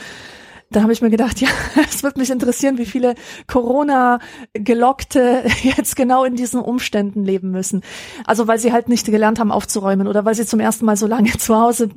da 0.71 0.81
habe 0.81 0.93
ich 0.93 1.01
mir 1.01 1.09
gedacht, 1.09 1.41
ja, 1.41 1.47
es 1.89 2.03
wird 2.03 2.17
mich 2.17 2.29
interessieren, 2.29 2.77
wie 2.77 2.85
viele 2.85 3.15
Corona-Gelockte 3.47 5.43
jetzt 5.63 5.95
genau 5.95 6.23
in 6.23 6.35
diesen 6.35 6.59
Umständen 6.61 7.23
leben 7.23 7.51
müssen. 7.51 7.81
Also 8.25 8.47
weil 8.47 8.59
sie 8.59 8.73
halt 8.73 8.89
nicht 8.89 9.05
gelernt 9.05 9.39
haben 9.39 9.51
aufzuräumen 9.51 10.07
oder 10.07 10.25
weil 10.25 10.35
sie 10.35 10.45
zum 10.45 10.59
ersten 10.59 10.85
Mal 10.85 10.97
so 10.97 11.07
lange 11.07 11.31
zu 11.37 11.55
Hause 11.55 11.89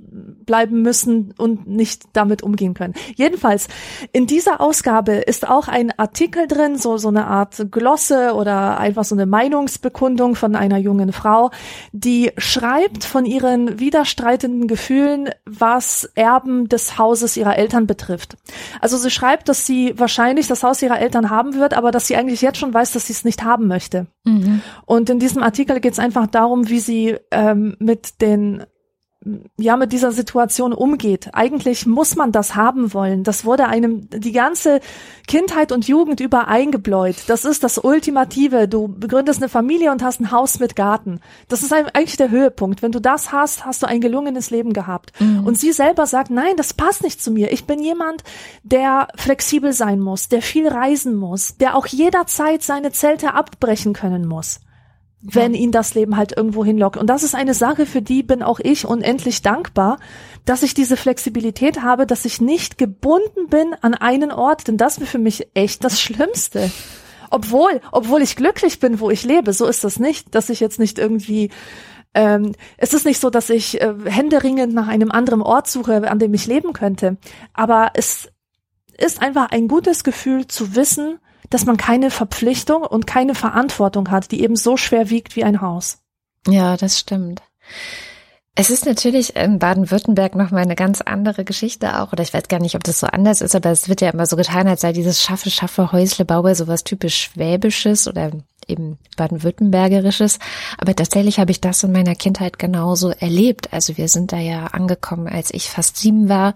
bleiben 0.48 0.82
müssen 0.82 1.34
und 1.36 1.66
nicht 1.66 2.04
damit 2.14 2.42
umgehen 2.42 2.74
können. 2.74 2.94
Jedenfalls, 3.16 3.68
in 4.12 4.26
dieser 4.26 4.60
Ausgabe 4.60 5.12
ist 5.12 5.46
auch 5.46 5.68
ein 5.68 5.92
Artikel 5.98 6.46
drin, 6.46 6.78
so, 6.78 6.96
so 6.96 7.08
eine 7.08 7.26
Art 7.26 7.66
Glosse 7.70 8.32
oder 8.34 8.78
einfach 8.78 9.04
so 9.04 9.14
eine 9.14 9.26
Meinungsbekundung 9.26 10.36
von 10.36 10.56
einer 10.56 10.78
jungen 10.78 11.12
Frau, 11.12 11.50
die 11.92 12.32
schreibt 12.38 13.04
von 13.04 13.26
ihren 13.26 13.78
widerstreitenden 13.78 14.68
Gefühlen, 14.68 15.28
was 15.44 16.08
Erben 16.14 16.68
des 16.68 16.96
Hauses 16.96 17.36
ihrer 17.36 17.56
Eltern 17.56 17.86
betrifft. 17.86 18.36
Also 18.80 18.96
sie 18.96 19.10
schreibt, 19.10 19.48
dass 19.48 19.66
sie 19.66 19.94
wahrscheinlich 19.96 20.46
das 20.46 20.62
Haus 20.62 20.82
ihrer 20.82 21.00
Eltern 21.00 21.30
haben 21.30 21.54
wird, 21.54 21.74
aber 21.74 21.90
dass 21.90 22.06
sie 22.06 22.16
eigentlich 22.16 22.42
jetzt 22.42 22.58
schon 22.58 22.74
weiß, 22.74 22.92
dass 22.92 23.06
sie 23.06 23.12
es 23.12 23.24
nicht 23.24 23.44
haben 23.44 23.66
möchte. 23.66 24.06
Mhm. 24.24 24.62
Und 24.86 25.10
in 25.10 25.18
diesem 25.18 25.42
Artikel 25.42 25.80
geht 25.80 25.92
es 25.92 25.98
einfach 25.98 26.26
darum, 26.26 26.68
wie 26.68 26.80
sie 26.80 27.16
ähm, 27.30 27.76
mit 27.78 28.20
den 28.20 28.64
ja 29.56 29.76
mit 29.76 29.92
dieser 29.92 30.12
Situation 30.12 30.72
umgeht. 30.72 31.30
Eigentlich 31.32 31.86
muss 31.86 32.16
man 32.16 32.32
das 32.32 32.54
haben 32.54 32.92
wollen. 32.94 33.24
Das 33.24 33.44
wurde 33.44 33.66
einem 33.66 34.08
die 34.10 34.32
ganze 34.32 34.80
Kindheit 35.26 35.72
und 35.72 35.88
Jugend 35.88 36.20
über 36.20 36.48
eingebläut. 36.48 37.16
Das 37.26 37.44
ist 37.44 37.64
das 37.64 37.78
Ultimative. 37.78 38.68
Du 38.68 38.88
begründest 38.88 39.40
eine 39.40 39.48
Familie 39.48 39.92
und 39.92 40.02
hast 40.02 40.20
ein 40.20 40.30
Haus 40.30 40.60
mit 40.60 40.76
Garten. 40.76 41.20
Das 41.48 41.62
ist 41.62 41.72
eigentlich 41.72 42.16
der 42.16 42.30
Höhepunkt. 42.30 42.82
Wenn 42.82 42.92
du 42.92 43.00
das 43.00 43.32
hast, 43.32 43.64
hast 43.64 43.82
du 43.82 43.88
ein 43.88 44.00
gelungenes 44.00 44.50
Leben 44.50 44.72
gehabt. 44.72 45.12
Mhm. 45.20 45.44
Und 45.44 45.58
sie 45.58 45.72
selber 45.72 46.06
sagt, 46.06 46.30
nein, 46.30 46.56
das 46.56 46.74
passt 46.74 47.02
nicht 47.02 47.22
zu 47.22 47.30
mir. 47.30 47.52
Ich 47.52 47.66
bin 47.66 47.82
jemand, 47.82 48.22
der 48.62 49.08
flexibel 49.16 49.72
sein 49.72 50.00
muss, 50.00 50.28
der 50.28 50.42
viel 50.42 50.68
reisen 50.68 51.14
muss, 51.14 51.56
der 51.56 51.76
auch 51.76 51.86
jederzeit 51.86 52.62
seine 52.62 52.92
Zelte 52.92 53.34
abbrechen 53.34 53.92
können 53.92 54.26
muss 54.26 54.60
wenn 55.20 55.54
ihn 55.54 55.72
das 55.72 55.94
Leben 55.94 56.16
halt 56.16 56.36
irgendwo 56.36 56.64
hinlockt. 56.64 56.96
Und 56.96 57.08
das 57.08 57.22
ist 57.22 57.34
eine 57.34 57.54
Sache, 57.54 57.86
für 57.86 58.02
die 58.02 58.22
bin 58.22 58.42
auch 58.42 58.60
ich 58.60 58.86
unendlich 58.86 59.42
dankbar, 59.42 59.98
dass 60.44 60.62
ich 60.62 60.74
diese 60.74 60.96
Flexibilität 60.96 61.82
habe, 61.82 62.06
dass 62.06 62.24
ich 62.24 62.40
nicht 62.40 62.78
gebunden 62.78 63.48
bin 63.48 63.74
an 63.80 63.94
einen 63.94 64.30
Ort, 64.30 64.68
denn 64.68 64.76
das 64.76 65.00
wäre 65.00 65.10
für 65.10 65.18
mich 65.18 65.48
echt 65.54 65.82
das 65.82 66.00
Schlimmste. 66.00 66.70
Obwohl, 67.30 67.80
obwohl 67.92 68.22
ich 68.22 68.36
glücklich 68.36 68.78
bin, 68.78 69.00
wo 69.00 69.10
ich 69.10 69.24
lebe, 69.24 69.52
so 69.52 69.66
ist 69.66 69.84
das 69.84 69.98
nicht, 69.98 70.34
dass 70.34 70.48
ich 70.48 70.60
jetzt 70.60 70.78
nicht 70.78 70.98
irgendwie 70.98 71.50
ähm, 72.14 72.52
es 72.78 72.94
ist 72.94 73.04
nicht 73.04 73.20
so, 73.20 73.28
dass 73.28 73.50
ich 73.50 73.80
äh, 73.80 73.94
händeringend 74.06 74.72
nach 74.72 74.88
einem 74.88 75.10
anderen 75.10 75.42
Ort 75.42 75.68
suche, 75.68 76.10
an 76.10 76.18
dem 76.18 76.32
ich 76.32 76.46
leben 76.46 76.72
könnte. 76.72 77.18
Aber 77.52 77.90
es 77.94 78.30
ist 78.96 79.20
einfach 79.20 79.50
ein 79.50 79.68
gutes 79.68 80.04
Gefühl 80.04 80.46
zu 80.46 80.74
wissen, 80.74 81.18
dass 81.50 81.64
man 81.64 81.76
keine 81.76 82.10
Verpflichtung 82.10 82.82
und 82.82 83.06
keine 83.06 83.34
Verantwortung 83.34 84.10
hat, 84.10 84.30
die 84.30 84.42
eben 84.42 84.56
so 84.56 84.76
schwer 84.76 85.10
wiegt 85.10 85.36
wie 85.36 85.44
ein 85.44 85.60
Haus. 85.60 85.98
Ja, 86.46 86.76
das 86.76 86.98
stimmt. 86.98 87.42
Es 88.60 88.70
ist 88.70 88.86
natürlich 88.86 89.36
in 89.36 89.60
Baden-Württemberg 89.60 90.34
nochmal 90.34 90.62
eine 90.62 90.74
ganz 90.74 91.00
andere 91.00 91.44
Geschichte 91.44 92.00
auch, 92.00 92.12
oder 92.12 92.24
ich 92.24 92.34
weiß 92.34 92.48
gar 92.48 92.58
nicht, 92.58 92.74
ob 92.74 92.82
das 92.82 92.98
so 92.98 93.06
anders 93.06 93.40
ist, 93.40 93.54
aber 93.54 93.70
es 93.70 93.88
wird 93.88 94.00
ja 94.00 94.10
immer 94.10 94.26
so 94.26 94.34
getan, 94.34 94.66
als 94.66 94.80
sei 94.80 94.92
dieses 94.92 95.22
Schaffe, 95.22 95.48
Schaffe, 95.48 95.92
Häusle, 95.92 96.24
Baue 96.24 96.56
sowas 96.56 96.82
typisch 96.82 97.20
Schwäbisches 97.20 98.08
oder 98.08 98.32
eben 98.66 98.98
baden-württembergerisches. 99.16 100.40
Aber 100.76 100.96
tatsächlich 100.96 101.38
habe 101.38 101.52
ich 101.52 101.60
das 101.60 101.84
in 101.84 101.92
meiner 101.92 102.16
Kindheit 102.16 102.58
genauso 102.58 103.10
erlebt. 103.10 103.72
Also 103.72 103.96
wir 103.96 104.08
sind 104.08 104.32
da 104.32 104.38
ja 104.38 104.66
angekommen, 104.66 105.28
als 105.28 105.54
ich 105.54 105.70
fast 105.70 105.96
sieben 105.96 106.28
war 106.28 106.54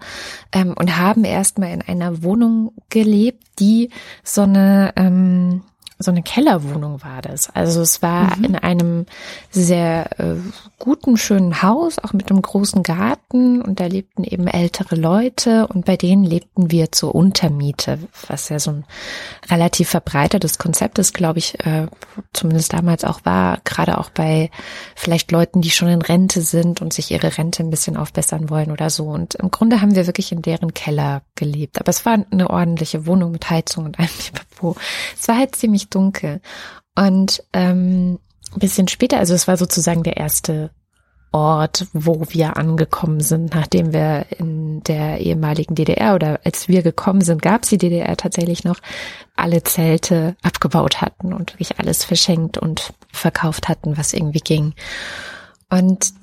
ähm, 0.51 0.73
und 0.77 0.97
haben 0.97 1.23
erstmal 1.23 1.71
in 1.71 1.83
einer 1.83 2.21
Wohnung 2.21 2.73
gelebt, 2.89 3.43
die 3.59 3.91
so 4.25 4.41
eine 4.41 4.91
ähm, 4.97 5.63
so 6.03 6.11
eine 6.11 6.23
Kellerwohnung 6.23 7.03
war 7.03 7.21
das. 7.21 7.49
Also 7.49 7.81
es 7.81 8.01
war 8.01 8.37
mhm. 8.37 8.43
in 8.43 8.55
einem 8.55 9.05
sehr 9.49 10.19
äh, 10.19 10.35
guten, 10.79 11.17
schönen 11.17 11.61
Haus, 11.61 11.99
auch 11.99 12.13
mit 12.13 12.29
einem 12.29 12.41
großen 12.41 12.83
Garten 12.83 13.61
und 13.61 13.79
da 13.79 13.85
lebten 13.85 14.23
eben 14.23 14.47
ältere 14.47 14.95
Leute 14.95 15.67
und 15.67 15.85
bei 15.85 15.97
denen 15.97 16.23
lebten 16.23 16.71
wir 16.71 16.91
zur 16.91 17.15
Untermiete, 17.15 17.99
was 18.27 18.49
ja 18.49 18.59
so 18.59 18.71
ein 18.71 18.85
relativ 19.49 19.89
verbreitetes 19.89 20.57
Konzept 20.57 20.99
ist, 20.99 21.13
glaube 21.13 21.39
ich, 21.39 21.59
äh, 21.65 21.87
zumindest 22.33 22.73
damals 22.73 23.03
auch 23.03 23.21
war, 23.23 23.59
gerade 23.63 23.97
auch 23.97 24.09
bei 24.09 24.51
vielleicht 24.95 25.31
Leuten, 25.31 25.61
die 25.61 25.71
schon 25.71 25.87
in 25.87 26.01
Rente 26.01 26.41
sind 26.41 26.81
und 26.81 26.93
sich 26.93 27.11
ihre 27.11 27.37
Rente 27.37 27.63
ein 27.63 27.69
bisschen 27.69 27.97
aufbessern 27.97 28.49
wollen 28.49 28.71
oder 28.71 28.89
so. 28.89 29.05
Und 29.05 29.35
im 29.35 29.51
Grunde 29.51 29.81
haben 29.81 29.95
wir 29.95 30.07
wirklich 30.07 30.31
in 30.31 30.41
deren 30.41 30.73
Keller 30.73 31.21
gelebt. 31.35 31.79
Aber 31.79 31.89
es 31.89 32.05
war 32.05 32.17
eine 32.31 32.49
ordentliche 32.49 33.05
Wohnung 33.05 33.31
mit 33.31 33.49
Heizung 33.49 33.85
und 33.85 33.99
allem 33.99 34.09
Es 35.19 35.27
war 35.27 35.37
halt 35.37 35.55
ziemlich 35.55 35.89
dunkel. 35.89 36.41
Und 36.95 37.43
ähm, 37.53 38.19
bisschen 38.55 38.87
später, 38.87 39.17
also 39.17 39.33
es 39.33 39.47
war 39.47 39.57
sozusagen 39.57 40.03
der 40.03 40.17
erste 40.17 40.71
Ort, 41.31 41.87
wo 41.93 42.25
wir 42.29 42.57
angekommen 42.57 43.19
sind, 43.19 43.55
nachdem 43.55 43.91
wir 43.91 44.27
in 44.37 44.83
der 44.83 45.19
ehemaligen 45.19 45.73
DDR 45.73 46.13
oder 46.13 46.39
als 46.43 46.67
wir 46.67 46.83
gekommen 46.83 47.21
sind, 47.21 47.41
gab 47.41 47.63
es 47.63 47.69
die 47.69 47.79
DDR 47.79 48.15
tatsächlich 48.15 48.63
noch, 48.63 48.79
alle 49.35 49.63
Zelte 49.63 50.35
abgebaut 50.43 51.01
hatten 51.01 51.33
und 51.33 51.53
wirklich 51.53 51.79
alles 51.79 52.03
verschenkt 52.03 52.59
und 52.59 52.93
verkauft 53.11 53.67
hatten, 53.67 53.97
was 53.97 54.13
irgendwie 54.13 54.41
ging. 54.41 54.75
Und 55.71 56.13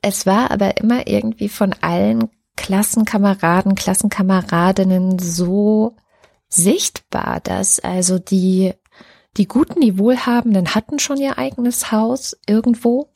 es 0.00 0.24
war 0.24 0.50
aber 0.50 0.78
immer 0.78 1.06
irgendwie 1.06 1.50
von 1.50 1.74
allen 1.82 2.30
Klassenkameraden, 2.56 3.74
Klassenkameradinnen 3.74 5.18
so 5.18 5.94
sichtbar, 6.54 7.40
dass 7.40 7.80
also 7.80 8.18
die 8.18 8.74
die 9.36 9.48
Guten, 9.48 9.80
die 9.80 9.98
Wohlhabenden 9.98 10.74
hatten 10.74 10.98
schon 10.98 11.16
ihr 11.16 11.38
eigenes 11.38 11.90
Haus 11.90 12.36
irgendwo 12.46 13.08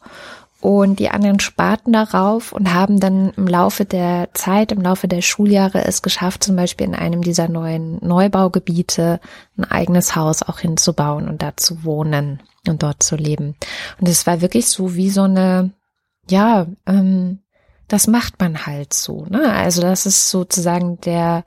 und 0.61 0.99
die 0.99 1.11
anderen 1.11 1.39
sparten 1.39 1.93
darauf 1.93 2.53
und 2.53 2.75
haben 2.75 2.99
dann 2.99 3.31
im 3.37 3.47
Laufe 3.47 3.85
der 3.85 4.31
Zeit, 4.35 4.73
im 4.73 4.81
Laufe 4.81 5.07
der 5.07 5.23
Schuljahre 5.23 5.85
es 5.85 6.03
geschafft, 6.03 6.43
zum 6.43 6.57
Beispiel 6.57 6.89
in 6.89 6.97
einem 6.97 7.23
dieser 7.23 7.49
neuen 7.49 8.05
Neubaugebiete 8.05 9.21
ein 9.57 9.65
eigenes 9.65 10.17
Haus 10.17 10.43
auch 10.43 10.59
hinzubauen 10.59 11.29
und 11.29 11.43
da 11.43 11.57
zu 11.57 11.85
wohnen 11.85 12.41
und 12.67 12.83
dort 12.83 13.05
zu 13.05 13.15
leben. 13.15 13.55
Und 14.01 14.09
es 14.09 14.27
war 14.27 14.41
wirklich 14.41 14.67
so 14.67 14.97
wie 14.97 15.11
so 15.11 15.23
eine, 15.23 15.71
ja, 16.29 16.67
ähm, 16.87 17.39
das 17.87 18.09
macht 18.09 18.41
man 18.41 18.67
halt 18.67 18.93
so. 18.93 19.27
Ne? 19.27 19.53
Also 19.53 19.81
das 19.81 20.07
ist 20.07 20.29
sozusagen 20.29 21.01
der 21.01 21.45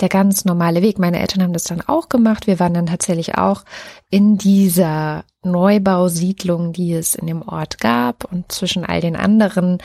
der 0.00 0.08
ganz 0.08 0.44
normale 0.44 0.82
Weg. 0.82 0.98
Meine 0.98 1.20
Eltern 1.20 1.42
haben 1.42 1.52
das 1.52 1.64
dann 1.64 1.82
auch 1.82 2.08
gemacht. 2.08 2.46
Wir 2.46 2.60
waren 2.60 2.74
dann 2.74 2.86
tatsächlich 2.86 3.36
auch 3.36 3.64
in 4.10 4.38
dieser 4.38 5.24
Neubausiedlung, 5.42 6.72
die 6.72 6.92
es 6.92 7.14
in 7.14 7.26
dem 7.26 7.42
Ort 7.42 7.78
gab. 7.78 8.24
Und 8.30 8.50
zwischen 8.50 8.84
all 8.84 9.00
den 9.00 9.16
anderen 9.16 9.78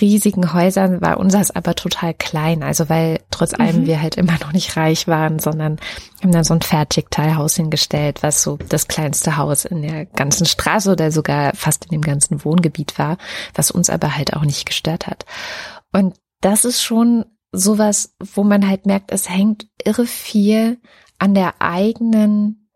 riesigen 0.00 0.52
Häusern 0.52 1.00
war 1.00 1.18
unseres 1.18 1.50
aber 1.50 1.74
total 1.74 2.14
klein. 2.14 2.62
Also 2.62 2.88
weil 2.88 3.20
trotz 3.30 3.54
allem 3.54 3.82
mhm. 3.82 3.86
wir 3.86 4.02
halt 4.02 4.16
immer 4.16 4.38
noch 4.40 4.52
nicht 4.52 4.76
reich 4.76 5.08
waren, 5.08 5.38
sondern 5.38 5.78
haben 6.22 6.32
dann 6.32 6.44
so 6.44 6.54
ein 6.54 6.62
Fertigteilhaus 6.62 7.56
hingestellt, 7.56 8.22
was 8.22 8.42
so 8.42 8.58
das 8.68 8.88
kleinste 8.88 9.36
Haus 9.36 9.64
in 9.64 9.82
der 9.82 10.06
ganzen 10.06 10.46
Straße 10.46 10.90
oder 10.90 11.10
sogar 11.10 11.52
fast 11.54 11.86
in 11.86 11.90
dem 11.90 12.02
ganzen 12.02 12.44
Wohngebiet 12.44 12.98
war, 12.98 13.18
was 13.54 13.70
uns 13.70 13.90
aber 13.90 14.16
halt 14.16 14.34
auch 14.34 14.44
nicht 14.44 14.66
gestört 14.66 15.06
hat. 15.06 15.24
Und 15.92 16.14
das 16.40 16.64
ist 16.64 16.82
schon 16.82 17.24
sowas, 17.52 18.14
wo 18.34 18.44
man 18.44 18.68
halt 18.68 18.86
merkt, 18.86 19.12
es 19.12 19.28
hängt 19.28 19.66
irre 19.84 20.06
viel 20.06 20.78
an 21.18 21.34
der 21.34 21.60
eigenen, 21.60 22.68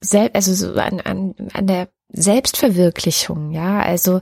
Sel 0.00 0.30
also 0.32 0.54
so 0.54 0.72
an, 0.80 1.00
an, 1.00 1.34
an 1.52 1.66
der 1.66 1.88
Selbstverwirklichung, 2.12 3.52
ja, 3.52 3.80
also 3.80 4.20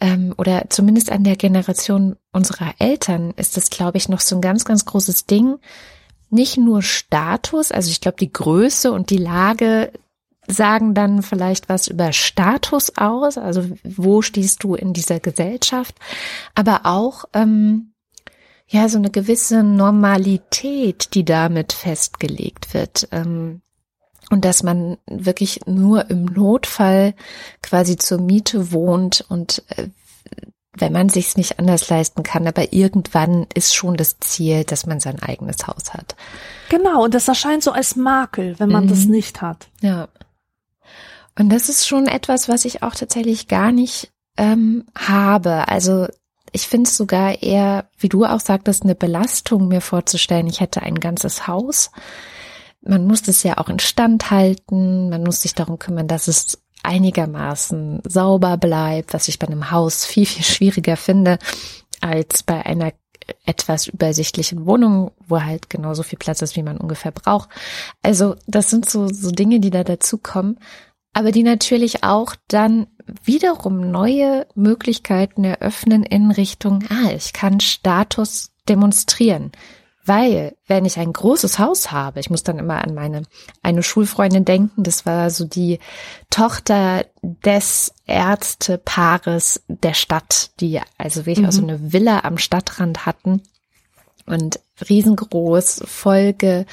ähm, 0.00 0.34
oder 0.36 0.66
zumindest 0.68 1.10
an 1.10 1.24
der 1.24 1.36
Generation 1.36 2.16
unserer 2.32 2.74
Eltern 2.78 3.32
ist 3.36 3.56
das, 3.56 3.70
glaube 3.70 3.98
ich, 3.98 4.08
noch 4.08 4.20
so 4.20 4.36
ein 4.36 4.40
ganz, 4.40 4.64
ganz 4.64 4.84
großes 4.84 5.26
Ding. 5.26 5.58
Nicht 6.30 6.56
nur 6.56 6.82
Status, 6.82 7.72
also 7.72 7.90
ich 7.90 8.00
glaube, 8.00 8.16
die 8.18 8.32
Größe 8.32 8.92
und 8.92 9.10
die 9.10 9.18
Lage 9.18 9.92
sagen 10.48 10.94
dann 10.94 11.22
vielleicht 11.22 11.68
was 11.68 11.88
über 11.88 12.12
Status 12.12 12.96
aus, 12.96 13.36
also 13.36 13.64
wo 13.84 14.22
stehst 14.22 14.62
du 14.62 14.74
in 14.74 14.92
dieser 14.92 15.20
Gesellschaft, 15.20 15.96
aber 16.54 16.82
auch 16.84 17.24
ähm, 17.32 17.92
ja 18.66 18.88
so 18.88 18.98
eine 18.98 19.10
gewisse 19.10 19.62
Normalität, 19.62 21.14
die 21.14 21.24
damit 21.24 21.72
festgelegt 21.72 22.74
wird. 22.74 23.08
Ähm, 23.12 23.62
und 24.28 24.44
dass 24.44 24.64
man 24.64 24.98
wirklich 25.06 25.60
nur 25.66 26.10
im 26.10 26.24
Notfall 26.24 27.14
quasi 27.62 27.96
zur 27.96 28.20
Miete 28.20 28.72
wohnt 28.72 29.24
und 29.28 29.62
äh, 29.68 29.88
wenn 30.78 30.92
man 30.92 31.08
sich's 31.08 31.36
nicht 31.36 31.58
anders 31.58 31.88
leisten 31.88 32.22
kann, 32.22 32.46
aber 32.46 32.72
irgendwann 32.72 33.46
ist 33.54 33.74
schon 33.74 33.96
das 33.96 34.18
Ziel, 34.18 34.64
dass 34.64 34.84
man 34.84 35.00
sein 35.00 35.22
eigenes 35.22 35.66
Haus 35.66 35.94
hat. 35.94 36.16
Genau, 36.68 37.04
und 37.04 37.14
das 37.14 37.28
erscheint 37.28 37.62
so 37.62 37.72
als 37.72 37.96
Makel, 37.96 38.58
wenn 38.58 38.68
man 38.68 38.84
mhm. 38.84 38.88
das 38.88 39.06
nicht 39.06 39.40
hat. 39.40 39.68
Ja. 39.80 40.08
Und 41.38 41.50
das 41.50 41.68
ist 41.68 41.86
schon 41.86 42.06
etwas, 42.06 42.48
was 42.48 42.64
ich 42.64 42.82
auch 42.82 42.94
tatsächlich 42.94 43.48
gar 43.48 43.72
nicht 43.72 44.10
ähm, 44.36 44.84
habe. 44.94 45.68
Also 45.68 46.08
ich 46.56 46.68
finde 46.68 46.88
es 46.88 46.96
sogar 46.96 47.42
eher, 47.42 47.84
wie 47.98 48.08
du 48.08 48.24
auch 48.24 48.40
sagtest, 48.40 48.82
eine 48.82 48.94
Belastung, 48.94 49.68
mir 49.68 49.82
vorzustellen, 49.82 50.46
ich 50.46 50.60
hätte 50.60 50.80
ein 50.80 50.94
ganzes 50.94 51.46
Haus. 51.46 51.90
Man 52.80 53.06
muss 53.06 53.28
es 53.28 53.42
ja 53.42 53.58
auch 53.58 53.68
instand 53.68 54.30
halten, 54.30 55.10
man 55.10 55.22
muss 55.22 55.42
sich 55.42 55.54
darum 55.54 55.78
kümmern, 55.78 56.08
dass 56.08 56.28
es 56.28 56.58
einigermaßen 56.82 58.00
sauber 58.08 58.56
bleibt, 58.56 59.12
was 59.12 59.28
ich 59.28 59.38
bei 59.38 59.46
einem 59.48 59.70
Haus 59.70 60.06
viel, 60.06 60.24
viel 60.24 60.44
schwieriger 60.44 60.96
finde 60.96 61.38
als 62.00 62.42
bei 62.42 62.64
einer 62.64 62.94
etwas 63.44 63.88
übersichtlichen 63.88 64.64
Wohnung, 64.64 65.10
wo 65.28 65.42
halt 65.42 65.68
genauso 65.68 66.04
viel 66.04 66.18
Platz 66.18 66.40
ist, 66.40 66.56
wie 66.56 66.62
man 66.62 66.78
ungefähr 66.78 67.12
braucht. 67.12 67.50
Also 68.02 68.36
das 68.46 68.70
sind 68.70 68.88
so, 68.88 69.08
so 69.08 69.30
Dinge, 69.30 69.60
die 69.60 69.70
da 69.70 69.84
dazukommen 69.84 70.58
aber 71.16 71.32
die 71.32 71.44
natürlich 71.44 72.04
auch 72.04 72.34
dann 72.46 72.88
wiederum 73.24 73.90
neue 73.90 74.46
Möglichkeiten 74.54 75.44
eröffnen 75.44 76.02
in 76.02 76.30
Richtung, 76.30 76.84
ah, 76.88 77.10
ich 77.10 77.32
kann 77.32 77.60
Status 77.60 78.50
demonstrieren. 78.68 79.52
Weil, 80.04 80.54
wenn 80.68 80.84
ich 80.84 81.00
ein 81.00 81.12
großes 81.12 81.58
Haus 81.58 81.90
habe, 81.90 82.20
ich 82.20 82.30
muss 82.30 82.44
dann 82.44 82.60
immer 82.60 82.84
an 82.84 82.94
meine 82.94 83.22
eine 83.64 83.82
Schulfreundin 83.82 84.44
denken, 84.44 84.84
das 84.84 85.04
war 85.04 85.30
so 85.30 85.44
die 85.44 85.80
Tochter 86.30 87.06
des 87.22 87.92
Ärztepaares 88.06 89.64
der 89.66 89.94
Stadt, 89.94 90.50
die 90.60 90.80
also 90.96 91.26
wirklich 91.26 91.40
mhm. 91.40 91.46
auch 91.46 91.52
so 91.52 91.62
mhm. 91.62 91.68
eine 91.70 91.92
Villa 91.92 92.20
am 92.22 92.38
Stadtrand 92.38 93.04
hatten 93.04 93.42
und 94.26 94.60
riesengroß, 94.88 95.82
Folge 95.86 96.66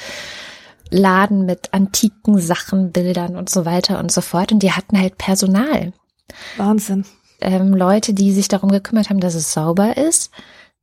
Laden 0.92 1.48
mit 1.48 1.74
antiken 1.74 2.38
Sachen, 2.38 2.92
Bildern 2.92 3.36
und 3.36 3.50
so 3.50 3.66
weiter 3.66 4.00
und 4.00 4.12
so 4.12 4.22
fort. 4.22 4.52
Und 4.52 4.60
die 4.60 4.74
hatten 4.74 5.00
halt 5.00 5.18
Personal. 5.18 5.92
Wahnsinn. 6.58 7.06
Ähm, 7.42 7.74
Leute, 7.74 8.14
die 8.14 8.32
sich 8.34 8.48
darum 8.48 8.72
gekümmert 8.72 9.10
haben, 9.10 9.20
dass 9.20 9.36
es 9.36 9.54
sauber 9.54 9.98
ist, 9.98 10.32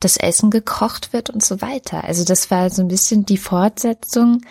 dass 0.00 0.16
Essen 0.16 0.50
gekocht 0.50 1.12
wird 1.12 1.30
und 1.30 1.44
so 1.44 1.61
weiter. 1.61 2.04
Also 2.04 2.24
das 2.24 2.50
war 2.50 2.70
so 2.70 2.83
ein 2.83 2.88
bisschen 2.88 3.26
die 3.26 3.38
Fortsetzung, 3.38 4.42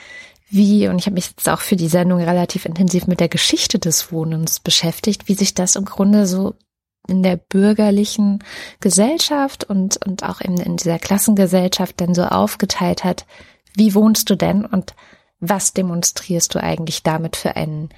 wie, 0.49 0.88
und 0.88 0.97
ich 0.97 1.06
habe 1.06 1.13
mich 1.13 1.30
jetzt 1.30 1.47
auch 1.47 1.62
für 1.62 1.75
die 1.75 1.88
Sendung 1.88 2.19
relativ 2.19 2.65
intensiv 2.65 3.06
mit 3.06 3.19
der 3.19 3.30
Geschichte 3.30 3.78
des 3.78 4.12
Wohnens 4.12 4.60
beschäftigt, 4.60 5.28
wie 5.28 5.36
sich 5.36 5.54
das 5.54 5.75
im 5.75 5.86
Grunde 5.86 6.25
so 6.25 6.56
in 7.08 7.23
der 7.23 7.38
bürgerlichen 7.38 8.43
Gesellschaft 8.80 9.63
und, 9.63 10.04
und 10.06 10.23
auch 10.23 10.41
in, 10.41 10.58
in 10.58 10.78
dieser 10.78 10.99
Klassengesellschaft 10.99 12.02
dann 12.02 12.15
so 12.15 12.23
aufgeteilt 12.23 13.04
hat. 13.04 13.25
Wie 13.75 13.93
wohnst 13.93 14.30
du 14.30 14.36
denn? 14.36 14.65
Und 14.65 14.95
was 15.39 15.73
demonstrierst 15.73 16.54
du 16.54 16.62
eigentlich 16.62 17.04
damit 17.04 17.36
für 17.36 17.56
einen, 17.56 17.89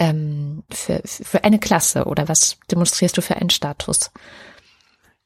ähm, 0.00 0.64
für, 0.72 1.00
für 1.04 1.44
eine 1.44 1.60
Klasse 1.60 2.06
oder 2.06 2.26
was 2.28 2.56
demonstrierst 2.70 3.16
du 3.16 3.22
für 3.22 3.36
einen 3.36 3.50
Status? 3.50 4.10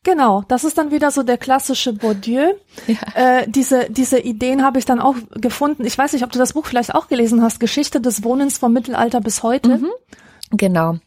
Genau, 0.03 0.43
das 0.49 0.65
ist 0.65 0.77
dann 0.77 0.91
wieder 0.91 1.11
so 1.11 1.23
der 1.23 1.39
klassische 1.39 1.95
Bourdieu. 1.95 2.53
Ja. 2.87 2.97
Äh, 3.15 3.49
diese, 3.49 3.87
diese 3.89 4.19
Ideen 4.19 4.63
habe 4.63 4.79
ich 4.79 4.85
dann 4.85 5.01
auch 5.01 5.15
gefunden. 5.31 5.87
Ich 5.87 5.97
weiß 5.97 6.13
nicht, 6.13 6.25
ob 6.25 6.33
du 6.33 6.39
das 6.39 6.53
Buch 6.53 6.67
vielleicht 6.67 6.95
auch 6.95 7.09
gelesen 7.09 7.41
hast, 7.43 7.59
Geschichte 7.59 8.03
des 8.03 8.23
Wohnens 8.23 8.59
vom 8.59 8.75
Mittelalter 8.75 9.23
bis 9.23 9.43
heute. 9.43 9.79
Mhm. 9.79 9.91
Genau. 10.51 10.99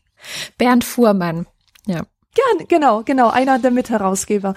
Bernd 0.58 0.84
Fuhrmann, 0.84 1.46
ja. 1.86 2.02
Ja, 2.38 2.66
genau, 2.68 3.04
genau, 3.04 3.30
einer 3.30 3.60
der 3.60 3.72
Mitherausgeber. 3.72 4.54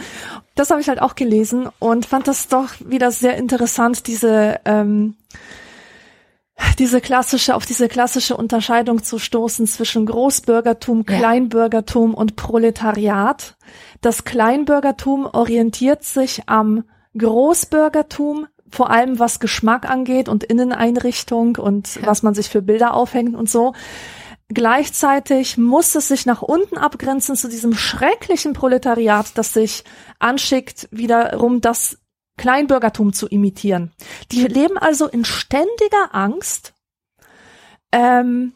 Das 0.54 0.70
habe 0.70 0.80
ich 0.80 0.88
halt 0.88 1.00
auch 1.00 1.14
gelesen 1.14 1.68
und 1.78 2.06
fand 2.06 2.28
das 2.28 2.48
doch 2.48 2.68
wieder 2.80 3.10
sehr 3.10 3.36
interessant, 3.36 4.06
diese 4.06 4.60
ähm, 4.66 5.16
diese 6.78 7.00
klassische, 7.00 7.54
auf 7.54 7.66
diese 7.66 7.88
klassische 7.88 8.36
Unterscheidung 8.36 9.02
zu 9.02 9.18
stoßen 9.18 9.66
zwischen 9.66 10.06
Großbürgertum, 10.06 11.04
Kleinbürgertum 11.04 12.14
und 12.14 12.36
Proletariat. 12.36 13.56
Das 14.00 14.24
Kleinbürgertum 14.24 15.26
orientiert 15.26 16.04
sich 16.04 16.42
am 16.46 16.84
Großbürgertum, 17.16 18.46
vor 18.70 18.90
allem 18.90 19.18
was 19.18 19.40
Geschmack 19.40 19.88
angeht 19.88 20.28
und 20.28 20.44
Inneneinrichtung 20.44 21.56
und 21.56 21.96
ja. 21.96 22.06
was 22.06 22.22
man 22.22 22.34
sich 22.34 22.48
für 22.48 22.62
Bilder 22.62 22.94
aufhängt 22.94 23.34
und 23.34 23.50
so. 23.50 23.74
Gleichzeitig 24.48 25.58
muss 25.58 25.94
es 25.94 26.08
sich 26.08 26.26
nach 26.26 26.42
unten 26.42 26.76
abgrenzen 26.76 27.36
zu 27.36 27.48
diesem 27.48 27.74
schrecklichen 27.74 28.52
Proletariat, 28.52 29.32
das 29.36 29.52
sich 29.52 29.84
anschickt, 30.18 30.88
wiederum 30.90 31.60
das 31.60 31.98
Kleinbürgertum 32.40 33.12
zu 33.12 33.28
imitieren. 33.28 33.92
Die 34.32 34.46
leben 34.46 34.78
also 34.78 35.06
in 35.06 35.26
ständiger 35.26 36.14
Angst, 36.14 36.72
ähm, 37.92 38.54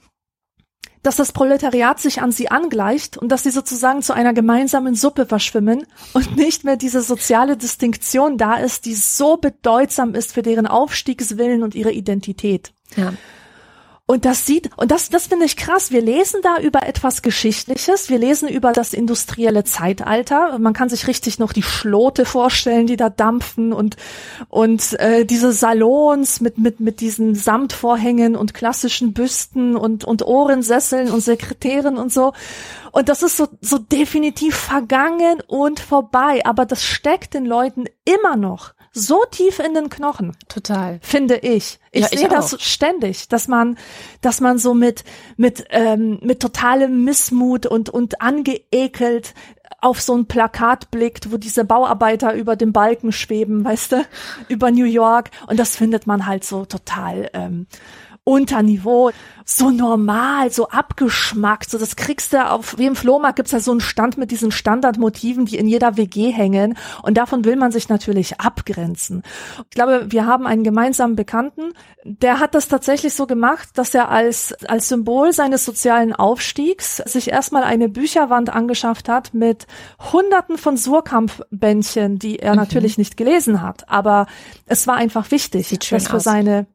dass 1.02 1.16
das 1.16 1.32
Proletariat 1.32 2.00
sich 2.00 2.22
an 2.22 2.32
sie 2.32 2.50
angleicht 2.50 3.18
und 3.18 3.28
dass 3.28 3.42
sie 3.42 3.50
sozusagen 3.50 4.00
zu 4.00 4.14
einer 4.14 4.32
gemeinsamen 4.32 4.94
Suppe 4.94 5.26
verschwimmen 5.26 5.86
und 6.14 6.34
nicht 6.34 6.64
mehr 6.64 6.78
diese 6.78 7.02
soziale 7.02 7.58
Distinktion 7.58 8.38
da 8.38 8.54
ist, 8.54 8.86
die 8.86 8.94
so 8.94 9.36
bedeutsam 9.36 10.14
ist 10.14 10.32
für 10.32 10.40
deren 10.40 10.66
Aufstiegswillen 10.66 11.62
und 11.62 11.74
ihre 11.74 11.92
Identität. 11.92 12.72
Ja. 12.96 13.12
Und 14.06 14.26
das 14.26 14.44
sieht, 14.44 14.68
und 14.76 14.90
das, 14.90 15.08
das 15.08 15.28
finde 15.28 15.46
ich 15.46 15.56
krass. 15.56 15.90
Wir 15.90 16.02
lesen 16.02 16.40
da 16.42 16.58
über 16.58 16.86
etwas 16.86 17.22
Geschichtliches. 17.22 18.10
Wir 18.10 18.18
lesen 18.18 18.50
über 18.50 18.72
das 18.72 18.92
industrielle 18.92 19.64
Zeitalter. 19.64 20.58
Man 20.58 20.74
kann 20.74 20.90
sich 20.90 21.06
richtig 21.06 21.38
noch 21.38 21.54
die 21.54 21.62
Schlote 21.62 22.26
vorstellen, 22.26 22.86
die 22.86 22.96
da 22.96 23.08
dampfen 23.08 23.72
und, 23.72 23.96
und 24.50 24.92
äh, 25.00 25.24
diese 25.24 25.52
Salons 25.52 26.42
mit, 26.42 26.58
mit, 26.58 26.80
mit 26.80 27.00
diesen 27.00 27.34
Samtvorhängen 27.34 28.36
und 28.36 28.52
klassischen 28.52 29.14
Büsten 29.14 29.74
und, 29.74 30.04
und 30.04 30.20
Ohrensesseln 30.20 31.10
und 31.10 31.22
Sekretären 31.22 31.96
und 31.96 32.12
so. 32.12 32.34
Und 32.92 33.08
das 33.08 33.22
ist 33.22 33.38
so, 33.38 33.48
so 33.62 33.78
definitiv 33.78 34.54
vergangen 34.54 35.40
und 35.46 35.80
vorbei. 35.80 36.42
Aber 36.44 36.66
das 36.66 36.84
steckt 36.84 37.32
den 37.32 37.46
Leuten 37.46 37.86
immer 38.04 38.36
noch 38.36 38.74
so 38.94 39.24
tief 39.30 39.58
in 39.58 39.74
den 39.74 39.90
Knochen. 39.90 40.36
Total. 40.48 41.00
Finde 41.02 41.36
ich. 41.36 41.80
Ich 41.90 42.02
ja, 42.02 42.08
sehe 42.08 42.28
das 42.28 42.56
ständig, 42.62 43.28
dass 43.28 43.48
man, 43.48 43.76
dass 44.20 44.40
man 44.40 44.58
so 44.58 44.72
mit, 44.72 45.04
mit, 45.36 45.64
ähm, 45.70 46.18
mit 46.22 46.40
totalem 46.40 47.04
Missmut 47.04 47.66
und, 47.66 47.90
und 47.90 48.20
angeekelt 48.20 49.34
auf 49.80 50.00
so 50.00 50.16
ein 50.16 50.26
Plakat 50.26 50.90
blickt, 50.90 51.30
wo 51.30 51.36
diese 51.36 51.64
Bauarbeiter 51.64 52.32
über 52.34 52.56
dem 52.56 52.72
Balken 52.72 53.12
schweben, 53.12 53.64
weißt 53.64 53.92
du, 53.92 54.06
über 54.48 54.70
New 54.70 54.86
York. 54.86 55.30
Und 55.46 55.58
das 55.58 55.76
findet 55.76 56.06
man 56.06 56.26
halt 56.26 56.44
so 56.44 56.64
total 56.64 57.30
ähm, 57.34 57.66
unter 58.24 58.62
Niveau, 58.62 59.10
so 59.44 59.70
normal, 59.70 60.50
so 60.50 60.68
abgeschmackt, 60.70 61.68
so 61.68 61.76
das 61.76 61.96
kriegst 61.96 62.32
du 62.32 62.50
auf, 62.50 62.78
wie 62.78 62.86
im 62.86 62.96
Flohmarkt 62.96 63.36
gibt's 63.36 63.52
ja 63.52 63.60
so 63.60 63.70
einen 63.70 63.82
Stand 63.82 64.16
mit 64.16 64.30
diesen 64.30 64.50
Standardmotiven, 64.50 65.44
die 65.44 65.58
in 65.58 65.68
jeder 65.68 65.98
WG 65.98 66.30
hängen 66.30 66.78
und 67.02 67.18
davon 67.18 67.44
will 67.44 67.56
man 67.56 67.70
sich 67.70 67.90
natürlich 67.90 68.40
abgrenzen. 68.40 69.22
Ich 69.64 69.74
glaube, 69.74 70.06
wir 70.10 70.24
haben 70.24 70.46
einen 70.46 70.64
gemeinsamen 70.64 71.16
Bekannten, 71.16 71.74
der 72.04 72.40
hat 72.40 72.54
das 72.54 72.68
tatsächlich 72.68 73.12
so 73.12 73.26
gemacht, 73.26 73.68
dass 73.74 73.94
er 73.94 74.08
als, 74.08 74.54
als 74.66 74.88
Symbol 74.88 75.34
seines 75.34 75.66
sozialen 75.66 76.14
Aufstiegs 76.14 76.96
sich 76.96 77.30
erstmal 77.30 77.64
eine 77.64 77.90
Bücherwand 77.90 78.48
angeschafft 78.48 79.10
hat 79.10 79.34
mit 79.34 79.66
hunderten 80.12 80.56
von 80.56 80.78
Surkamp-Bändchen, 80.78 82.18
die 82.18 82.38
er 82.38 82.52
mhm. 82.52 82.60
natürlich 82.60 82.96
nicht 82.96 83.18
gelesen 83.18 83.60
hat, 83.60 83.90
aber 83.90 84.26
es 84.64 84.86
war 84.86 84.94
einfach 84.94 85.30
wichtig, 85.30 85.68
Sieht 85.68 85.84
schön 85.84 85.98
das 85.98 86.08
für 86.08 86.16
aus. 86.16 86.24
seine 86.24 86.66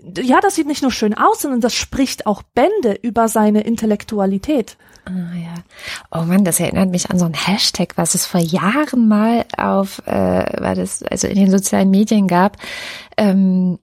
ja, 0.00 0.40
das 0.40 0.56
sieht 0.56 0.66
nicht 0.66 0.82
nur 0.82 0.90
schön 0.90 1.14
aus, 1.14 1.42
sondern 1.42 1.60
das 1.60 1.74
spricht 1.74 2.26
auch 2.26 2.42
Bände 2.42 2.98
über 3.02 3.28
seine 3.28 3.62
Intellektualität. 3.62 4.76
Ah, 5.04 5.34
ja. 5.36 5.54
Oh 6.10 6.24
Mann, 6.24 6.44
das 6.44 6.60
erinnert 6.60 6.90
mich 6.90 7.10
an 7.10 7.18
so 7.18 7.26
ein 7.26 7.34
Hashtag, 7.34 7.96
was 7.96 8.14
es 8.14 8.26
vor 8.26 8.40
Jahren 8.40 9.06
mal 9.06 9.44
auf, 9.56 10.02
äh, 10.06 10.60
war 10.60 10.74
das, 10.74 11.02
also 11.02 11.26
in 11.26 11.36
den 11.36 11.50
sozialen 11.50 11.90
Medien 11.90 12.26
gab. 12.26 12.56
Ähm, 13.16 13.78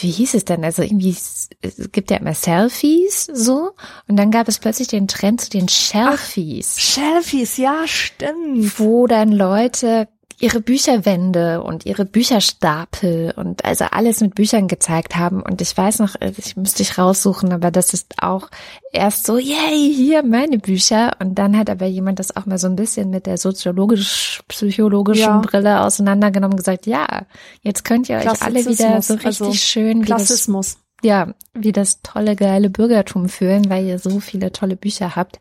wie 0.00 0.10
hieß 0.10 0.34
es 0.34 0.44
denn? 0.44 0.64
Also 0.64 0.82
irgendwie, 0.82 1.10
es 1.10 1.48
gibt 1.92 2.10
ja 2.10 2.16
immer 2.16 2.34
Selfies 2.34 3.26
so 3.32 3.72
und 4.08 4.16
dann 4.16 4.32
gab 4.32 4.48
es 4.48 4.58
plötzlich 4.58 4.88
den 4.88 5.06
Trend 5.06 5.40
zu 5.40 5.50
den 5.50 5.68
Shelfies. 5.68 6.80
Shelfies, 6.80 7.58
ja, 7.58 7.86
stimmt. 7.86 8.78
Wo 8.80 9.06
dann 9.06 9.30
Leute 9.30 10.08
ihre 10.40 10.60
Bücherwände 10.60 11.62
und 11.62 11.86
ihre 11.86 12.04
Bücherstapel 12.04 13.32
und 13.36 13.64
also 13.64 13.84
alles 13.90 14.20
mit 14.20 14.34
Büchern 14.34 14.68
gezeigt 14.68 15.16
haben. 15.16 15.42
Und 15.42 15.60
ich 15.60 15.76
weiß 15.76 15.98
noch, 15.98 16.14
ich 16.20 16.56
müsste 16.56 16.82
ich 16.82 16.98
raussuchen, 16.98 17.52
aber 17.52 17.70
das 17.70 17.92
ist 17.94 18.14
auch 18.22 18.48
erst 18.92 19.26
so, 19.26 19.38
yay, 19.38 19.92
hier 19.94 20.22
meine 20.22 20.58
Bücher. 20.58 21.12
Und 21.18 21.36
dann 21.36 21.56
hat 21.56 21.70
aber 21.70 21.86
jemand 21.86 22.18
das 22.18 22.36
auch 22.36 22.46
mal 22.46 22.58
so 22.58 22.66
ein 22.66 22.76
bisschen 22.76 23.10
mit 23.10 23.26
der 23.26 23.38
soziologisch-psychologischen 23.38 25.22
ja. 25.22 25.38
Brille 25.38 25.80
auseinandergenommen 25.80 26.54
und 26.54 26.58
gesagt, 26.58 26.86
ja, 26.86 27.26
jetzt 27.62 27.84
könnt 27.84 28.08
ihr 28.08 28.16
euch 28.18 28.42
alle 28.42 28.64
wieder 28.64 29.02
so 29.02 29.14
richtig 29.14 29.26
also 29.26 29.52
schön 29.52 30.04
Klassismus. 30.04 30.74
Das, 30.74 30.82
ja, 31.04 31.34
wie 31.54 31.72
das 31.72 32.02
tolle, 32.02 32.36
geile 32.36 32.70
Bürgertum 32.70 33.28
fühlen, 33.28 33.68
weil 33.68 33.86
ihr 33.86 33.98
so 33.98 34.20
viele 34.20 34.52
tolle 34.52 34.76
Bücher 34.76 35.16
habt. 35.16 35.40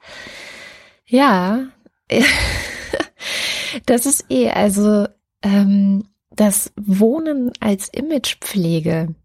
Ja. 1.06 1.68
Das 3.86 4.06
ist 4.06 4.26
eh, 4.30 4.50
also 4.50 5.08
ähm, 5.44 6.06
das 6.32 6.72
Wohnen 6.76 7.52
als 7.60 7.90
Imagepflege 7.90 9.16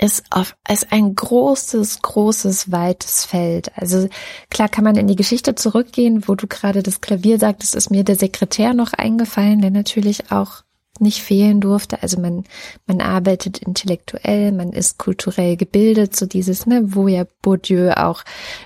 ist 0.00 0.24
auf 0.30 0.56
ist 0.70 0.92
ein 0.92 1.14
großes, 1.14 2.02
großes, 2.02 2.70
weites 2.70 3.24
Feld. 3.24 3.72
Also 3.76 4.08
klar 4.50 4.68
kann 4.68 4.84
man 4.84 4.96
in 4.96 5.08
die 5.08 5.16
Geschichte 5.16 5.54
zurückgehen, 5.54 6.28
wo 6.28 6.34
du 6.34 6.46
gerade 6.46 6.82
das 6.82 7.00
Klavier 7.00 7.38
sagtest, 7.38 7.74
ist 7.74 7.90
mir 7.90 8.04
der 8.04 8.16
Sekretär 8.16 8.74
noch 8.74 8.92
eingefallen, 8.92 9.60
der 9.60 9.70
natürlich 9.70 10.30
auch 10.30 10.62
nicht 11.00 11.22
fehlen 11.22 11.60
durfte. 11.60 12.02
Also 12.02 12.20
man, 12.20 12.44
man 12.86 13.00
arbeitet 13.00 13.58
intellektuell, 13.58 14.52
man 14.52 14.72
ist 14.72 14.98
kulturell 14.98 15.56
gebildet, 15.56 16.16
so 16.16 16.26
dieses, 16.26 16.66
ne, 16.66 16.82
wo 16.94 17.08
ja 17.08 17.24
Bourdieu 17.42 17.92
auch 17.92 18.24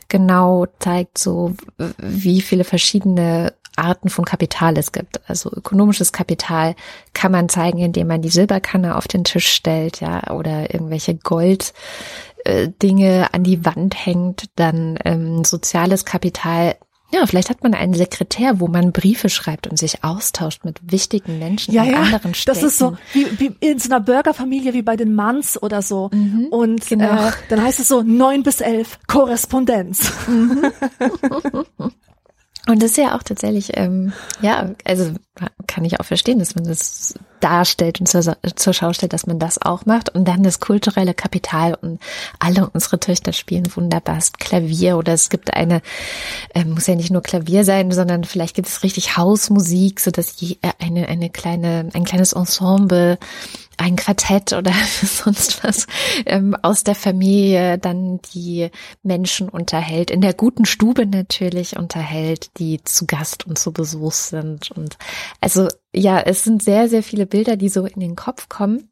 genau 0.08 0.66
zeigt, 0.78 1.18
so 1.18 1.54
wie 1.98 2.40
viele 2.40 2.64
verschiedene 2.64 3.52
Arten 3.76 4.08
von 4.08 4.24
Kapital 4.24 4.76
es 4.76 4.92
gibt. 4.92 5.20
Also 5.28 5.50
ökonomisches 5.52 6.12
Kapital 6.12 6.74
kann 7.14 7.32
man 7.32 7.48
zeigen, 7.48 7.78
indem 7.78 8.08
man 8.08 8.22
die 8.22 8.28
Silberkanne 8.28 8.96
auf 8.96 9.08
den 9.08 9.24
Tisch 9.24 9.48
stellt, 9.48 10.00
ja, 10.00 10.30
oder 10.30 10.72
irgendwelche 10.72 11.14
Gold 11.14 11.72
äh, 12.44 12.68
Dinge 12.82 13.28
an 13.32 13.44
die 13.44 13.64
Wand 13.64 14.06
hängt, 14.06 14.46
dann 14.56 14.98
ähm, 15.04 15.44
soziales 15.44 16.04
Kapital. 16.04 16.76
Ja, 17.12 17.26
vielleicht 17.26 17.50
hat 17.50 17.62
man 17.62 17.74
einen 17.74 17.92
Sekretär, 17.92 18.58
wo 18.58 18.68
man 18.68 18.92
Briefe 18.92 19.28
schreibt 19.28 19.66
und 19.66 19.78
sich 19.78 20.02
austauscht 20.02 20.64
mit 20.64 20.80
wichtigen 20.90 21.38
Menschen 21.38 21.74
ja, 21.74 21.84
in 21.84 21.92
ja, 21.92 22.00
anderen 22.00 22.34
Städten. 22.34 22.58
Das 22.58 22.66
ist 22.66 22.78
so 22.78 22.96
wie, 23.12 23.26
wie 23.38 23.54
in 23.60 23.78
so 23.78 23.90
einer 23.90 24.00
Bürgerfamilie 24.00 24.72
wie 24.72 24.80
bei 24.80 24.96
den 24.96 25.14
Manns 25.14 25.62
oder 25.62 25.82
so. 25.82 26.08
Mhm, 26.12 26.46
und 26.50 26.88
genau. 26.88 27.28
äh, 27.28 27.32
dann 27.50 27.62
heißt 27.62 27.80
es 27.80 27.88
so 27.88 28.02
neun 28.02 28.42
bis 28.42 28.62
elf 28.62 28.98
Korrespondenz. 29.06 30.10
Mhm. 30.26 30.72
Und 32.68 32.80
das 32.80 32.92
ist 32.92 32.98
ja 32.98 33.16
auch 33.16 33.24
tatsächlich, 33.24 33.76
ähm, 33.76 34.12
ja, 34.40 34.70
also 34.84 35.12
kann 35.66 35.84
ich 35.84 35.98
auch 35.98 36.04
verstehen, 36.04 36.38
dass 36.38 36.54
man 36.54 36.64
das 36.64 37.14
darstellt 37.40 37.98
und 37.98 38.06
zur, 38.06 38.36
zur 38.54 38.72
Schau 38.72 38.92
stellt, 38.92 39.12
dass 39.12 39.26
man 39.26 39.40
das 39.40 39.60
auch 39.60 39.84
macht. 39.84 40.14
Und 40.14 40.28
dann 40.28 40.44
das 40.44 40.60
kulturelle 40.60 41.12
Kapital 41.12 41.74
und 41.74 42.00
alle 42.38 42.70
unsere 42.70 43.00
Töchter 43.00 43.32
spielen 43.32 43.66
wunderbar 43.74 44.20
Klavier 44.38 44.96
oder 44.96 45.12
es 45.12 45.28
gibt 45.28 45.54
eine, 45.54 45.82
äh, 46.54 46.64
muss 46.64 46.86
ja 46.86 46.94
nicht 46.94 47.10
nur 47.10 47.22
Klavier 47.22 47.64
sein, 47.64 47.90
sondern 47.90 48.22
vielleicht 48.22 48.54
gibt 48.54 48.68
es 48.68 48.84
richtig 48.84 49.16
Hausmusik, 49.16 49.98
so 49.98 50.12
dass 50.12 50.40
je, 50.40 50.58
äh, 50.62 50.70
eine, 50.78 51.08
eine 51.08 51.30
kleine, 51.30 51.88
ein 51.94 52.04
kleines 52.04 52.32
Ensemble 52.32 53.18
ein 53.82 53.96
Quartett 53.96 54.52
oder 54.52 54.72
sonst 55.02 55.62
was 55.64 55.86
ähm, 56.26 56.56
aus 56.62 56.84
der 56.84 56.94
Familie 56.94 57.78
dann 57.78 58.20
die 58.34 58.70
Menschen 59.02 59.48
unterhält, 59.48 60.10
in 60.10 60.20
der 60.20 60.34
guten 60.34 60.64
Stube 60.64 61.06
natürlich 61.06 61.76
unterhält, 61.76 62.58
die 62.58 62.82
zu 62.84 63.06
Gast 63.06 63.46
und 63.46 63.58
zu 63.58 63.72
Besuch 63.72 64.12
sind. 64.12 64.70
Und 64.70 64.96
also 65.40 65.68
ja, 65.94 66.20
es 66.20 66.44
sind 66.44 66.62
sehr, 66.62 66.88
sehr 66.88 67.02
viele 67.02 67.26
Bilder, 67.26 67.56
die 67.56 67.68
so 67.68 67.84
in 67.84 68.00
den 68.00 68.16
Kopf 68.16 68.48
kommen. 68.48 68.88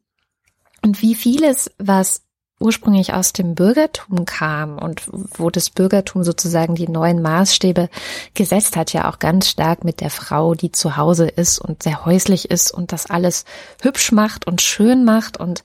Und 0.83 1.01
wie 1.01 1.15
vieles, 1.15 1.71
was 1.77 2.23
ursprünglich 2.61 3.13
aus 3.13 3.33
dem 3.33 3.55
Bürgertum 3.55 4.25
kam 4.25 4.77
und 4.77 5.03
wo 5.37 5.49
das 5.49 5.69
Bürgertum 5.69 6.23
sozusagen 6.23 6.75
die 6.75 6.87
neuen 6.87 7.21
Maßstäbe 7.21 7.89
gesetzt 8.33 8.75
hat, 8.75 8.93
ja 8.93 9.09
auch 9.09 9.19
ganz 9.19 9.49
stark 9.49 9.83
mit 9.83 10.01
der 10.01 10.09
Frau, 10.09 10.53
die 10.53 10.71
zu 10.71 10.97
Hause 10.97 11.27
ist 11.27 11.59
und 11.59 11.83
sehr 11.83 12.05
häuslich 12.05 12.49
ist 12.49 12.71
und 12.71 12.91
das 12.91 13.09
alles 13.09 13.45
hübsch 13.81 14.11
macht 14.11 14.47
und 14.47 14.61
schön 14.61 15.03
macht 15.03 15.37
und 15.37 15.63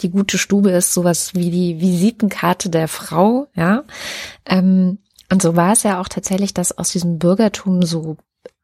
die 0.00 0.10
gute 0.10 0.38
Stube 0.38 0.70
ist 0.70 0.94
sowas 0.94 1.34
wie 1.34 1.50
die 1.50 1.80
Visitenkarte 1.80 2.70
der 2.70 2.88
Frau, 2.88 3.48
ja. 3.54 3.82
Ähm, 4.46 4.98
und 5.30 5.42
so 5.42 5.56
war 5.56 5.72
es 5.72 5.82
ja 5.82 6.00
auch 6.00 6.08
tatsächlich, 6.08 6.54
dass 6.54 6.76
aus 6.76 6.90
diesem 6.90 7.18
Bürgertum 7.18 7.82
so 7.82 8.16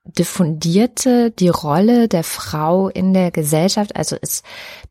diffundierte 0.05 1.31
die 1.31 1.49
Rolle 1.49 2.09
der 2.09 2.25
Frau 2.25 2.89
in 2.89 3.15
der 3.15 3.31
Gesellschaft. 3.31 3.97
Also 3.97 4.17
es 4.21 4.43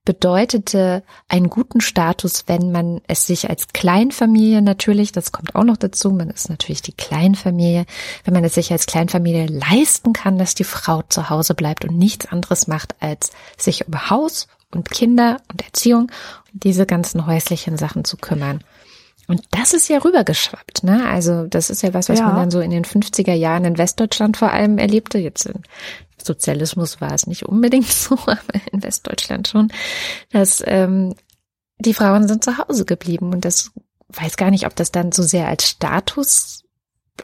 bedeutete 0.05 1.03
einen 1.27 1.49
guten 1.49 1.81
Status, 1.81 2.45
wenn 2.47 2.71
man 2.71 2.99
es 3.07 3.27
sich 3.27 3.49
als 3.49 3.67
Kleinfamilie 3.73 4.63
natürlich, 4.63 5.11
das 5.11 5.31
kommt 5.31 5.55
auch 5.55 5.63
noch 5.63 5.77
dazu, 5.77 6.09
man 6.11 6.31
ist 6.31 6.49
natürlich 6.49 6.81
die 6.81 6.93
Kleinfamilie, 6.93 7.85
wenn 8.23 8.33
man 8.33 8.43
es 8.43 8.55
sich 8.55 8.71
als 8.71 8.87
Kleinfamilie 8.87 9.45
leisten 9.45 10.13
kann, 10.13 10.39
dass 10.39 10.55
die 10.55 10.63
Frau 10.63 11.03
zu 11.03 11.29
Hause 11.29 11.53
bleibt 11.53 11.85
und 11.85 11.97
nichts 11.97 12.25
anderes 12.25 12.67
macht, 12.67 12.95
als 12.99 13.31
sich 13.55 13.87
um 13.87 14.09
Haus 14.09 14.47
und 14.71 14.89
Kinder 14.89 15.37
und 15.51 15.63
Erziehung 15.63 16.11
und 16.51 16.63
diese 16.63 16.87
ganzen 16.87 17.27
häuslichen 17.27 17.77
Sachen 17.77 18.03
zu 18.03 18.17
kümmern. 18.17 18.63
Und 19.33 19.43
das 19.49 19.73
ist 19.73 19.87
ja 19.87 19.97
rübergeschwappt, 19.97 20.83
ne? 20.83 21.07
Also 21.07 21.47
das 21.47 21.71
ist 21.71 21.81
ja 21.81 21.91
was, 21.95 22.07
was 22.07 22.19
Ja. 22.19 22.27
man 22.27 22.35
dann 22.35 22.51
so 22.51 22.59
in 22.59 22.69
den 22.69 22.85
50er 22.85 23.33
Jahren 23.33 23.65
in 23.65 23.79
Westdeutschland 23.79 24.37
vor 24.37 24.51
allem 24.51 24.77
erlebte. 24.77 25.17
Jetzt 25.17 25.47
in 25.47 25.63
Sozialismus 26.21 27.01
war 27.01 27.13
es 27.13 27.25
nicht 27.25 27.43
unbedingt 27.43 27.87
so, 27.91 28.13
aber 28.13 28.37
in 28.71 28.83
Westdeutschland 28.83 29.47
schon, 29.47 29.71
dass 30.31 30.63
ähm, 30.67 31.15
die 31.79 31.95
Frauen 31.95 32.27
sind 32.27 32.43
zu 32.43 32.59
Hause 32.59 32.85
geblieben 32.85 33.33
und 33.33 33.43
das 33.43 33.71
weiß 34.09 34.37
gar 34.37 34.51
nicht, 34.51 34.67
ob 34.67 34.75
das 34.75 34.91
dann 34.91 35.11
so 35.11 35.23
sehr 35.23 35.47
als 35.47 35.67
Status 35.67 36.63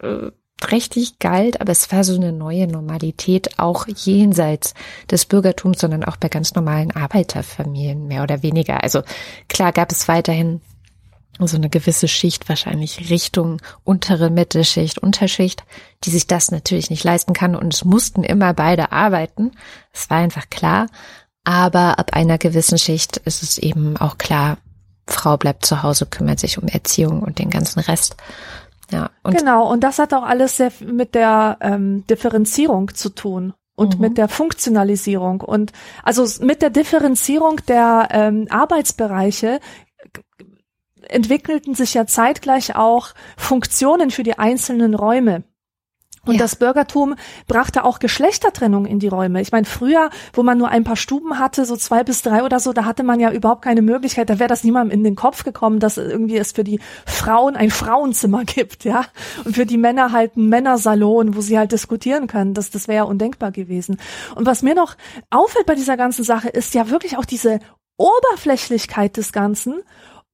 äh, 0.01 0.31
trächtig 0.57 1.19
galt, 1.19 1.61
aber 1.61 1.71
es 1.71 1.91
war 1.91 2.03
so 2.03 2.15
eine 2.15 2.31
neue 2.33 2.65
Normalität 2.65 3.59
auch 3.59 3.85
jenseits 3.87 4.73
des 5.11 5.25
Bürgertums, 5.25 5.79
sondern 5.79 6.03
auch 6.03 6.17
bei 6.17 6.27
ganz 6.27 6.55
normalen 6.55 6.89
Arbeiterfamilien 6.89 8.07
mehr 8.07 8.23
oder 8.23 8.41
weniger. 8.41 8.81
Also 8.81 9.03
klar 9.47 9.71
gab 9.73 9.91
es 9.91 10.07
weiterhin 10.07 10.61
so 11.47 11.57
eine 11.57 11.69
gewisse 11.69 12.07
Schicht, 12.07 12.49
wahrscheinlich 12.49 13.09
Richtung 13.09 13.61
untere 13.83 14.29
Mittelschicht, 14.29 14.97
Unterschicht, 14.99 15.63
die 16.03 16.09
sich 16.09 16.27
das 16.27 16.51
natürlich 16.51 16.89
nicht 16.89 17.03
leisten 17.03 17.33
kann 17.33 17.55
und 17.55 17.73
es 17.73 17.85
mussten 17.85 18.23
immer 18.23 18.53
beide 18.53 18.91
arbeiten. 18.91 19.51
Es 19.93 20.09
war 20.09 20.17
einfach 20.17 20.49
klar. 20.49 20.87
Aber 21.45 21.97
ab 21.99 22.13
einer 22.13 22.37
gewissen 22.37 22.77
Schicht 22.77 23.17
ist 23.17 23.41
es 23.43 23.57
eben 23.57 23.97
auch 23.97 24.17
klar, 24.17 24.57
Frau 25.07 25.37
bleibt 25.37 25.65
zu 25.65 25.81
Hause, 25.81 26.05
kümmert 26.05 26.39
sich 26.39 26.61
um 26.61 26.67
Erziehung 26.67 27.23
und 27.23 27.39
den 27.39 27.49
ganzen 27.49 27.79
Rest. 27.79 28.15
Ja, 28.91 29.09
und 29.23 29.37
genau, 29.37 29.71
und 29.71 29.83
das 29.83 29.99
hat 29.99 30.13
auch 30.13 30.23
alles 30.23 30.57
sehr 30.57 30.71
mit 30.85 31.15
der 31.15 31.57
ähm, 31.61 32.05
Differenzierung 32.07 32.93
zu 32.93 33.09
tun 33.09 33.53
und 33.75 33.95
Mhm. 33.95 34.01
mit 34.01 34.17
der 34.17 34.27
Funktionalisierung 34.27 35.41
und 35.41 35.71
also 36.03 36.25
mit 36.43 36.61
der 36.61 36.69
Differenzierung 36.69 37.61
der 37.67 38.09
ähm, 38.11 38.47
Arbeitsbereiche 38.49 39.59
entwickelten 41.09 41.75
sich 41.75 41.93
ja 41.93 42.05
zeitgleich 42.05 42.75
auch 42.75 43.09
Funktionen 43.37 44.11
für 44.11 44.23
die 44.23 44.37
einzelnen 44.37 44.95
Räume. 44.95 45.43
Und 46.25 46.33
Ja. 46.33 46.39
das 46.41 46.57
Bürgertum 46.57 47.15
brachte 47.47 47.85
auch 47.85 47.97
Geschlechtertrennung 47.97 48.85
in 48.85 48.99
die 48.99 49.07
Räume. 49.07 49.39
Ich 49.41 49.53
meine, 49.53 49.65
früher, 49.65 50.09
wo 50.33 50.43
man 50.43 50.57
nur 50.57 50.67
ein 50.67 50.83
paar 50.83 50.97
Stuben 50.97 51.39
hatte, 51.39 51.63
so 51.63 51.77
zwei 51.77 52.03
bis 52.03 52.21
drei 52.21 52.43
oder 52.43 52.59
so, 52.59 52.73
da 52.73 52.83
hatte 52.83 53.03
man 53.03 53.21
ja 53.21 53.31
überhaupt 53.31 53.61
keine 53.61 53.81
Möglichkeit, 53.81 54.29
da 54.29 54.37
wäre 54.37 54.49
das 54.49 54.65
niemandem 54.65 54.97
in 54.99 55.03
den 55.05 55.15
Kopf 55.15 55.45
gekommen, 55.45 55.79
dass 55.79 55.97
irgendwie 55.97 56.35
es 56.37 56.51
für 56.51 56.65
die 56.65 56.81
Frauen 57.05 57.55
ein 57.55 57.71
Frauenzimmer 57.71 58.43
gibt, 58.43 58.83
ja. 58.83 59.05
Und 59.45 59.55
für 59.55 59.65
die 59.65 59.77
Männer 59.77 60.11
halt 60.11 60.35
ein 60.35 60.49
Männersalon, 60.49 61.37
wo 61.37 61.41
sie 61.41 61.57
halt 61.57 61.71
diskutieren 61.71 62.27
können. 62.27 62.53
Das, 62.53 62.69
das 62.69 62.89
wäre 62.89 62.97
ja 62.97 63.03
undenkbar 63.03 63.51
gewesen. 63.51 63.97
Und 64.35 64.45
was 64.45 64.61
mir 64.61 64.75
noch 64.75 64.95
auffällt 65.29 65.67
bei 65.67 65.75
dieser 65.75 65.95
ganzen 65.95 66.25
Sache, 66.25 66.49
ist 66.49 66.73
ja 66.73 66.89
wirklich 66.89 67.17
auch 67.17 67.25
diese 67.25 67.59
Oberflächlichkeit 67.97 69.17
des 69.17 69.31
Ganzen 69.31 69.81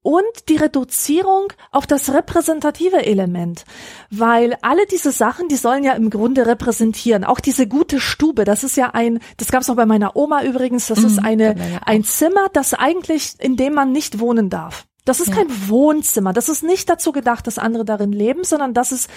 und 0.05 0.49
die 0.49 0.57
Reduzierung 0.57 1.47
auf 1.71 1.87
das 1.87 2.13
repräsentative 2.13 3.03
Element. 3.07 3.65
Weil 4.11 4.55
alle 4.61 4.85
diese 4.85 5.11
Sachen, 5.11 5.47
die 5.47 5.55
sollen 5.55 5.83
ja 5.83 5.93
im 5.93 6.11
Grunde 6.11 6.45
repräsentieren. 6.45 7.23
Auch 7.23 7.39
diese 7.39 7.67
gute 7.67 7.99
Stube, 7.99 8.43
das 8.43 8.63
ist 8.63 8.77
ja 8.77 8.91
ein, 8.91 9.19
das 9.37 9.51
gab 9.51 9.63
es 9.63 9.69
auch 9.71 9.75
bei 9.75 9.87
meiner 9.87 10.15
Oma 10.15 10.43
übrigens, 10.43 10.85
das 10.85 10.99
ist 10.99 11.17
eine, 11.17 11.55
bei 11.55 11.59
meiner 11.59 11.81
auch. 11.81 11.87
ein 11.87 12.03
Zimmer, 12.03 12.49
das 12.53 12.75
eigentlich, 12.75 13.33
in 13.39 13.57
dem 13.57 13.73
man 13.73 13.91
nicht 13.91 14.19
wohnen 14.19 14.51
darf. 14.51 14.85
Das 15.05 15.19
ist 15.19 15.29
Ja. 15.29 15.37
kein 15.37 15.47
Wohnzimmer. 15.69 16.33
Das 16.33 16.49
ist 16.49 16.61
nicht 16.61 16.87
dazu 16.87 17.11
gedacht, 17.11 17.47
dass 17.47 17.57
andere 17.57 17.83
darin 17.83 18.11
leben, 18.11 18.43
sondern 18.43 18.75
das 18.75 18.91
ist, 18.91 19.09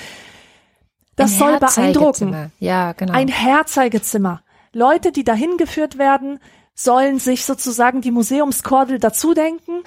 das 1.16 1.32
Ein 1.32 1.38
soll 1.38 1.58
beeindrucken. 1.58 2.50
Ja, 2.60 2.92
genau. 2.92 3.12
Ein 3.12 3.28
Herzeigezimmer. 3.28 4.40
Leute, 4.72 5.12
die 5.12 5.24
dahin 5.24 5.58
geführt 5.58 5.98
werden, 5.98 6.40
sollen 6.74 7.18
sich 7.18 7.44
sozusagen 7.44 8.00
die 8.00 8.10
Museumskordel 8.10 8.98
dazu 8.98 9.34
denken. 9.34 9.82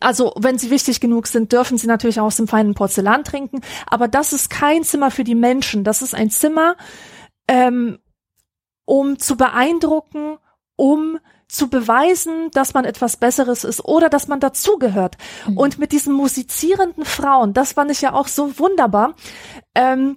Also, 0.00 0.32
wenn 0.36 0.58
sie 0.58 0.70
wichtig 0.70 1.00
genug 1.00 1.26
sind, 1.26 1.52
dürfen 1.52 1.78
sie 1.78 1.86
natürlich 1.86 2.20
auch 2.20 2.26
aus 2.26 2.36
dem 2.36 2.48
feinen 2.48 2.74
Porzellan 2.74 3.24
trinken. 3.24 3.60
Aber 3.86 4.08
das 4.08 4.32
ist 4.32 4.50
kein 4.50 4.84
Zimmer 4.84 5.10
für 5.10 5.24
die 5.24 5.34
Menschen. 5.34 5.84
Das 5.84 6.02
ist 6.02 6.14
ein 6.14 6.30
Zimmer, 6.30 6.76
ähm, 7.48 7.98
um 8.84 9.18
zu 9.18 9.36
beeindrucken, 9.36 10.38
um 10.76 11.18
zu 11.48 11.68
beweisen, 11.68 12.50
dass 12.52 12.74
man 12.74 12.84
etwas 12.84 13.16
Besseres 13.16 13.64
ist 13.64 13.84
oder 13.84 14.10
dass 14.10 14.28
man 14.28 14.38
dazugehört. 14.38 15.16
Und 15.54 15.78
mit 15.78 15.92
diesen 15.92 16.12
musizierenden 16.12 17.04
Frauen, 17.04 17.54
das 17.54 17.72
fand 17.72 17.90
ich 17.90 18.02
ja 18.02 18.12
auch 18.12 18.28
so 18.28 18.58
wunderbar, 18.58 19.14
ähm, 19.74 20.16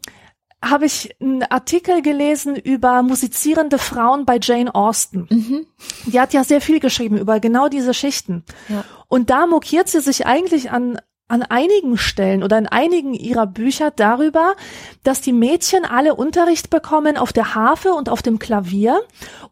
habe 0.64 0.86
ich 0.86 1.16
einen 1.20 1.44
Artikel 1.44 2.02
gelesen 2.02 2.56
über 2.56 3.02
musizierende 3.02 3.80
Frauen 3.80 4.26
bei 4.26 4.40
Jane 4.42 4.74
Austen. 4.74 5.28
Mhm. 5.30 5.66
Die 6.06 6.20
hat 6.20 6.34
ja 6.34 6.44
sehr 6.44 6.62
viel 6.62 6.80
geschrieben 6.80 7.18
über 7.18 7.40
genau 7.40 7.68
diese 7.68 7.94
Schichten. 7.94 8.44
Ja. 8.70 8.84
Und 9.08 9.30
da 9.30 9.48
mokiert 9.48 9.90
sie 9.90 10.02
sich 10.02 10.26
eigentlich 10.26 10.72
an 10.72 11.00
an 11.32 11.44
einigen 11.44 11.98
Stellen 11.98 12.44
oder 12.44 12.58
in 12.58 12.68
einigen 12.68 13.14
ihrer 13.14 13.48
Bücher 13.48 13.90
darüber, 13.90 14.56
dass 15.04 15.22
die 15.22 15.32
Mädchen 15.32 15.86
alle 15.86 16.14
Unterricht 16.14 16.70
bekommen 16.70 17.16
auf 17.16 17.32
der 17.32 17.56
Harfe 17.56 17.94
und 17.94 18.10
auf 18.10 18.22
dem 18.22 18.38
Klavier 18.38 19.02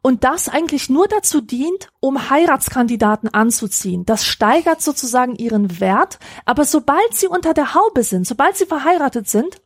und 0.02 0.26
das 0.26 0.50
eigentlich 0.50 0.90
nur 0.90 1.08
dazu 1.08 1.40
dient, 1.40 1.88
um 2.02 2.30
Heiratskandidaten 2.30 3.34
anzuziehen. 3.34 4.06
Das 4.06 4.26
steigert 4.26 4.82
sozusagen 4.82 5.36
ihren 5.36 5.80
Wert, 5.80 6.20
aber 6.44 6.66
sobald 6.66 7.14
sie 7.14 7.28
unter 7.28 7.54
der 7.54 7.74
Haube 7.74 8.04
sind, 8.04 8.28
sobald 8.28 8.58
sie 8.58 8.66
verheiratet 8.66 9.30
sind, 9.30 9.62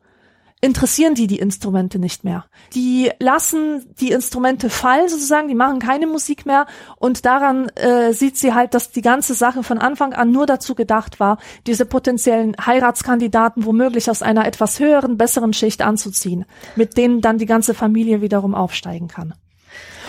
interessieren 0.64 1.14
die 1.14 1.28
die 1.28 1.40
Instrumente 1.40 2.00
nicht 2.00 2.24
mehr. 2.24 2.46
Die 2.74 3.12
lassen 3.20 3.86
die 4.00 4.12
Instrumente 4.12 4.70
fallen 4.70 5.10
sozusagen, 5.10 5.50
die 5.50 5.56
machen 5.56 5.80
keine 5.80 6.08
Musik 6.08 6.46
mehr 6.46 6.68
und 6.96 7.26
daran 7.26 7.68
äh, 7.76 8.14
sieht 8.14 8.38
sie 8.38 8.54
halt, 8.54 8.74
dass 8.74 8.90
die 8.90 9.02
ganze 9.02 9.34
Sache 9.34 9.64
von 9.64 9.78
Anfang 9.78 10.14
an 10.14 10.32
nur 10.32 10.46
dazu 10.46 10.74
gedacht 10.74 11.20
war, 11.20 11.38
diese 11.68 11.86
potenziellen 11.86 12.56
Heiratskandidaten 12.66 13.66
womöglich 13.66 14.10
aus 14.10 14.22
einer 14.22 14.48
etwas 14.48 14.80
höheren, 14.80 15.18
besseren 15.18 15.52
Schicht 15.52 15.82
anzuziehen, 15.82 16.46
mit 16.78 16.96
denen 16.96 17.20
dann 17.20 17.38
die 17.38 17.46
ganze 17.46 17.74
Familie 17.74 18.22
wiederum 18.22 18.56
aufsteigen 18.56 19.10
kann. 19.10 19.34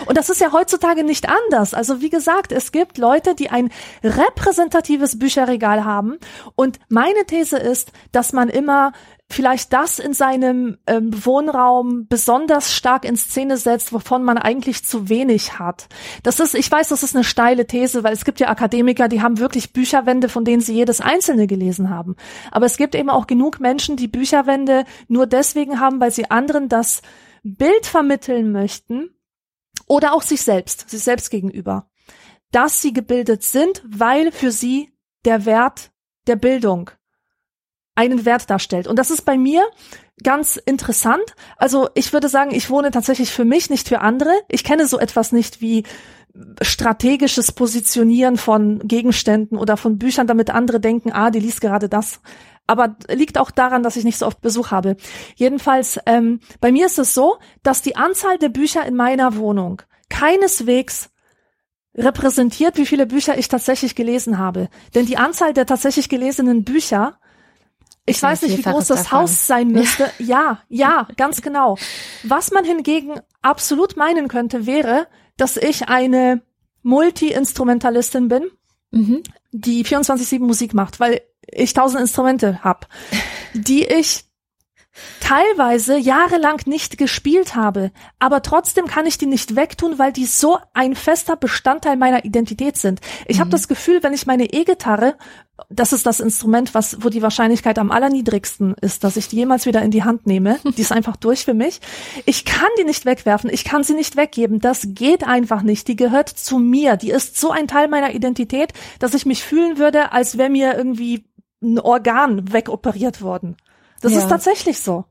Und 0.05 0.17
das 0.17 0.29
ist 0.29 0.41
ja 0.41 0.51
heutzutage 0.51 1.03
nicht 1.03 1.29
anders. 1.29 1.73
Also 1.73 2.01
wie 2.01 2.09
gesagt, 2.09 2.51
es 2.51 2.71
gibt 2.71 2.97
Leute, 2.97 3.35
die 3.35 3.49
ein 3.49 3.71
repräsentatives 4.03 5.17
Bücherregal 5.17 5.85
haben. 5.85 6.17
Und 6.55 6.79
meine 6.89 7.25
These 7.25 7.57
ist, 7.57 7.91
dass 8.11 8.33
man 8.33 8.49
immer 8.49 8.91
vielleicht 9.29 9.73
das 9.73 9.99
in 9.99 10.13
seinem 10.13 10.77
ähm, 10.87 11.25
Wohnraum 11.25 12.07
besonders 12.07 12.73
stark 12.73 13.05
in 13.05 13.17
Szene 13.17 13.57
setzt, 13.57 13.91
wovon 13.91 14.23
man 14.23 14.37
eigentlich 14.37 14.85
zu 14.85 15.09
wenig 15.09 15.57
hat. 15.57 15.87
Das 16.23 16.39
ist, 16.39 16.53
ich 16.53 16.71
weiß, 16.71 16.89
das 16.89 17.03
ist 17.03 17.15
eine 17.15 17.23
steile 17.23 17.65
These, 17.65 18.03
weil 18.03 18.13
es 18.13 18.23
gibt 18.23 18.39
ja 18.39 18.49
Akademiker, 18.49 19.07
die 19.07 19.21
haben 19.21 19.39
wirklich 19.39 19.73
Bücherwände, 19.73 20.29
von 20.29 20.45
denen 20.45 20.61
sie 20.61 20.75
jedes 20.75 21.01
einzelne 21.01 21.47
gelesen 21.47 21.89
haben. 21.89 22.15
Aber 22.51 22.65
es 22.65 22.77
gibt 22.77 22.93
eben 22.93 23.09
auch 23.09 23.27
genug 23.27 23.59
Menschen, 23.59 23.97
die 23.97 24.07
Bücherwände 24.07 24.85
nur 25.07 25.25
deswegen 25.25 25.79
haben, 25.79 25.99
weil 25.99 26.11
sie 26.11 26.29
anderen 26.29 26.69
das 26.69 27.01
Bild 27.43 27.85
vermitteln 27.85 28.51
möchten, 28.51 29.09
oder 29.87 30.13
auch 30.13 30.21
sich 30.21 30.41
selbst, 30.41 30.89
sich 30.89 31.03
selbst 31.03 31.29
gegenüber, 31.29 31.89
dass 32.51 32.81
sie 32.81 32.93
gebildet 32.93 33.43
sind, 33.43 33.83
weil 33.87 34.31
für 34.31 34.51
sie 34.51 34.93
der 35.25 35.45
Wert 35.45 35.91
der 36.27 36.35
Bildung 36.35 36.91
einen 37.95 38.25
Wert 38.25 38.49
darstellt. 38.49 38.87
Und 38.87 38.99
das 38.99 39.09
ist 39.09 39.23
bei 39.23 39.37
mir 39.37 39.63
ganz 40.23 40.57
interessant. 40.57 41.23
Also 41.57 41.89
ich 41.95 42.13
würde 42.13 42.29
sagen, 42.29 42.53
ich 42.53 42.69
wohne 42.69 42.91
tatsächlich 42.91 43.31
für 43.31 43.45
mich, 43.45 43.69
nicht 43.69 43.87
für 43.87 44.01
andere. 44.01 44.31
Ich 44.49 44.63
kenne 44.63 44.87
so 44.87 44.99
etwas 44.99 45.31
nicht 45.31 45.61
wie 45.61 45.83
strategisches 46.61 47.51
Positionieren 47.51 48.37
von 48.37 48.79
Gegenständen 48.79 49.57
oder 49.57 49.77
von 49.77 49.97
Büchern, 49.97 50.27
damit 50.27 50.49
andere 50.49 50.79
denken, 50.79 51.11
ah, 51.13 51.31
die 51.31 51.39
liest 51.39 51.61
gerade 51.61 51.89
das. 51.89 52.19
Aber 52.67 52.97
liegt 53.09 53.37
auch 53.37 53.51
daran, 53.51 53.83
dass 53.83 53.95
ich 53.95 54.03
nicht 54.03 54.17
so 54.17 54.25
oft 54.25 54.41
Besuch 54.41 54.71
habe. 54.71 54.97
Jedenfalls, 55.35 55.99
ähm, 56.05 56.39
bei 56.59 56.71
mir 56.71 56.87
ist 56.87 56.99
es 56.99 57.13
so, 57.13 57.37
dass 57.63 57.81
die 57.81 57.95
Anzahl 57.95 58.37
der 58.37 58.49
Bücher 58.49 58.85
in 58.85 58.95
meiner 58.95 59.35
Wohnung 59.35 59.81
keineswegs 60.09 61.09
repräsentiert, 61.93 62.77
wie 62.77 62.85
viele 62.85 63.05
Bücher 63.05 63.37
ich 63.37 63.47
tatsächlich 63.47 63.95
gelesen 63.95 64.37
habe. 64.37 64.69
Denn 64.93 65.05
die 65.05 65.17
Anzahl 65.17 65.53
der 65.53 65.65
tatsächlich 65.65 66.09
gelesenen 66.09 66.63
Bücher, 66.63 67.19
ich 68.05 68.21
weiß 68.21 68.43
nicht, 68.43 68.57
wie 68.57 68.61
groß 68.61 68.87
das 68.87 69.03
davon. 69.03 69.19
Haus 69.19 69.47
sein 69.47 69.69
müsste. 69.69 70.11
Ja, 70.19 70.61
ja, 70.69 71.07
ganz 71.17 71.41
genau. 71.41 71.77
Was 72.23 72.51
man 72.51 72.63
hingegen 72.65 73.19
absolut 73.41 73.97
meinen 73.97 74.27
könnte, 74.27 74.65
wäre, 74.65 75.07
dass 75.37 75.57
ich 75.57 75.89
eine 75.89 76.41
Multi-Instrumentalistin 76.83 78.27
bin, 78.27 78.51
Mhm. 78.91 79.23
die 79.51 79.83
24-7 79.83 80.39
Musik 80.45 80.73
macht, 80.73 80.99
weil 80.99 81.21
ich 81.47 81.73
tausend 81.73 82.01
Instrumente 82.01 82.63
hab, 82.63 82.87
die 83.53 83.83
ich 83.85 84.24
teilweise 85.19 85.97
jahrelang 85.97 86.61
nicht 86.65 86.97
gespielt 86.97 87.55
habe, 87.55 87.91
aber 88.19 88.41
trotzdem 88.41 88.85
kann 88.87 89.05
ich 89.05 89.17
die 89.17 89.25
nicht 89.25 89.55
wegtun, 89.55 89.99
weil 89.99 90.11
die 90.11 90.25
so 90.25 90.57
ein 90.73 90.95
fester 90.95 91.35
Bestandteil 91.35 91.97
meiner 91.97 92.25
Identität 92.25 92.77
sind. 92.77 93.01
Ich 93.27 93.39
habe 93.39 93.49
das 93.49 93.67
Gefühl, 93.67 94.03
wenn 94.03 94.13
ich 94.13 94.25
meine 94.25 94.53
E-Gitarre, 94.53 95.15
das 95.69 95.93
ist 95.93 96.05
das 96.05 96.19
Instrument, 96.19 96.73
was 96.73 97.01
wo 97.01 97.09
die 97.09 97.21
Wahrscheinlichkeit 97.21 97.79
am 97.79 97.91
allerniedrigsten 97.91 98.75
ist, 98.81 99.03
dass 99.03 99.15
ich 99.15 99.29
die 99.29 99.37
jemals 99.37 99.65
wieder 99.65 99.81
in 99.81 99.91
die 99.91 100.03
Hand 100.03 100.27
nehme, 100.27 100.59
die 100.77 100.81
ist 100.81 100.91
einfach 100.91 101.15
durch 101.15 101.45
für 101.45 101.53
mich. 101.53 101.79
Ich 102.25 102.45
kann 102.45 102.69
die 102.77 102.83
nicht 102.83 103.05
wegwerfen, 103.05 103.49
ich 103.49 103.63
kann 103.63 103.83
sie 103.83 103.93
nicht 103.93 104.17
weggeben, 104.17 104.59
das 104.59 104.87
geht 104.89 105.25
einfach 105.25 105.61
nicht. 105.61 105.87
Die 105.87 105.95
gehört 105.95 106.29
zu 106.29 106.59
mir, 106.59 106.97
die 106.97 107.11
ist 107.11 107.39
so 107.39 107.51
ein 107.51 107.67
Teil 107.67 107.87
meiner 107.87 108.13
Identität, 108.13 108.73
dass 108.99 109.13
ich 109.13 109.25
mich 109.25 109.43
fühlen 109.43 109.77
würde, 109.77 110.11
als 110.11 110.37
wäre 110.37 110.49
mir 110.49 110.75
irgendwie 110.75 111.25
ein 111.63 111.79
Organ 111.79 112.51
wegoperiert 112.51 113.21
worden. 113.21 113.55
Das 114.01 114.13
Ja. 114.13 114.19
ist 114.19 114.29
tatsächlich 114.29 114.79
so. 114.79 115.05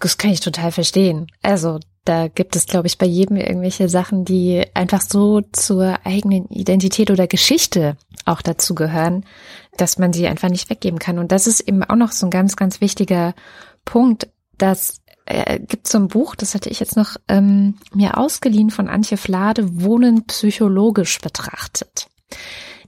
Das 0.00 0.18
kann 0.18 0.30
ich 0.32 0.40
total 0.40 0.72
verstehen. 0.72 1.28
Also 1.42 1.78
da 2.04 2.28
gibt 2.28 2.56
es, 2.56 2.66
glaube 2.66 2.86
ich, 2.86 2.98
bei 2.98 3.06
jedem 3.06 3.36
irgendwelche 3.36 3.88
Sachen, 3.88 4.24
die 4.24 4.64
einfach 4.74 5.00
so 5.00 5.40
zur 5.52 5.98
eigenen 6.04 6.46
Identität 6.48 7.10
oder 7.10 7.26
Geschichte 7.26 7.96
auch 8.24 8.42
dazu 8.42 8.74
gehören, 8.74 9.24
dass 9.76 9.98
man 9.98 10.12
sie 10.12 10.26
einfach 10.26 10.48
nicht 10.48 10.70
weggeben 10.70 10.98
kann. 10.98 11.18
Und 11.18 11.32
das 11.32 11.46
ist 11.46 11.60
eben 11.60 11.82
auch 11.84 11.96
noch 11.96 12.12
so 12.12 12.26
ein 12.26 12.30
ganz, 12.30 12.56
ganz 12.56 12.80
wichtiger 12.80 13.34
Punkt, 13.84 14.28
dass 14.58 15.00
äh, 15.26 15.58
gibt 15.58 15.88
so 15.88 15.98
ein 15.98 16.08
Buch, 16.08 16.36
das 16.36 16.54
hatte 16.54 16.70
ich 16.70 16.78
jetzt 16.78 16.96
noch 16.96 17.16
ähm, 17.28 17.74
mir 17.92 18.16
ausgeliehen 18.16 18.70
von 18.70 18.88
Antje 18.88 19.16
Flade, 19.16 19.82
Wohnen 19.82 20.24
psychologisch 20.26 21.20
betrachtet. 21.20 22.06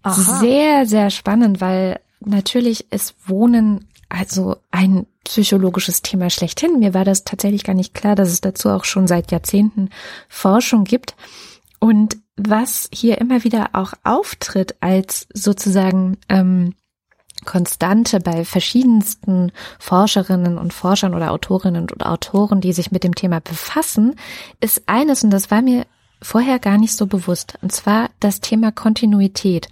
Aha. 0.03 0.39
Sehr, 0.39 0.87
sehr 0.87 1.11
spannend, 1.11 1.61
weil 1.61 2.01
natürlich 2.21 2.93
ist 2.93 3.15
Wohnen 3.27 3.89
also 4.09 4.57
ein 4.71 5.07
psychologisches 5.25 6.03
Thema 6.03 6.31
schlechthin. 6.31 6.79
Mir 6.79 6.95
war 6.95 7.05
das 7.05 7.25
tatsächlich 7.25 7.65
gar 7.65 7.75
nicht 7.75 7.95
klar, 7.95 8.15
dass 8.15 8.29
es 8.31 8.41
dazu 8.41 8.71
auch 8.71 8.85
schon 8.85 9.07
seit 9.07 9.31
Jahrzehnten 9.31 9.91
Forschung 10.29 10.85
gibt. 10.85 11.15
Und 11.81 12.17
was 12.37 12.89
hier 12.93 13.19
immer 13.19 13.45
wieder 13.45 13.71
auch 13.73 13.93
auftritt 14.05 14.77
als 14.81 15.27
sozusagen 15.35 16.17
ähm, 16.29 16.75
Konstante 17.45 18.21
bei 18.21 18.45
verschiedensten 18.45 19.53
Forscherinnen 19.79 20.59
und 20.59 20.73
Forschern 20.73 21.15
oder 21.15 21.31
Autorinnen 21.31 21.89
und 21.91 22.05
Autoren, 22.05 22.61
die 22.61 22.73
sich 22.73 22.91
mit 22.91 23.05
dem 23.05 23.15
Thema 23.15 23.41
befassen, 23.41 24.17
ist 24.61 24.83
eines, 24.87 25.23
und 25.23 25.31
das 25.31 25.51
war 25.51 25.63
mir 25.63 25.87
vorher 26.21 26.59
gar 26.59 26.79
nicht 26.79 26.97
so 26.97 27.07
bewusst, 27.07 27.55
und 27.63 27.73
zwar 27.73 28.11
das 28.21 28.41
Thema 28.41 28.73
Kontinuität. 28.73 29.69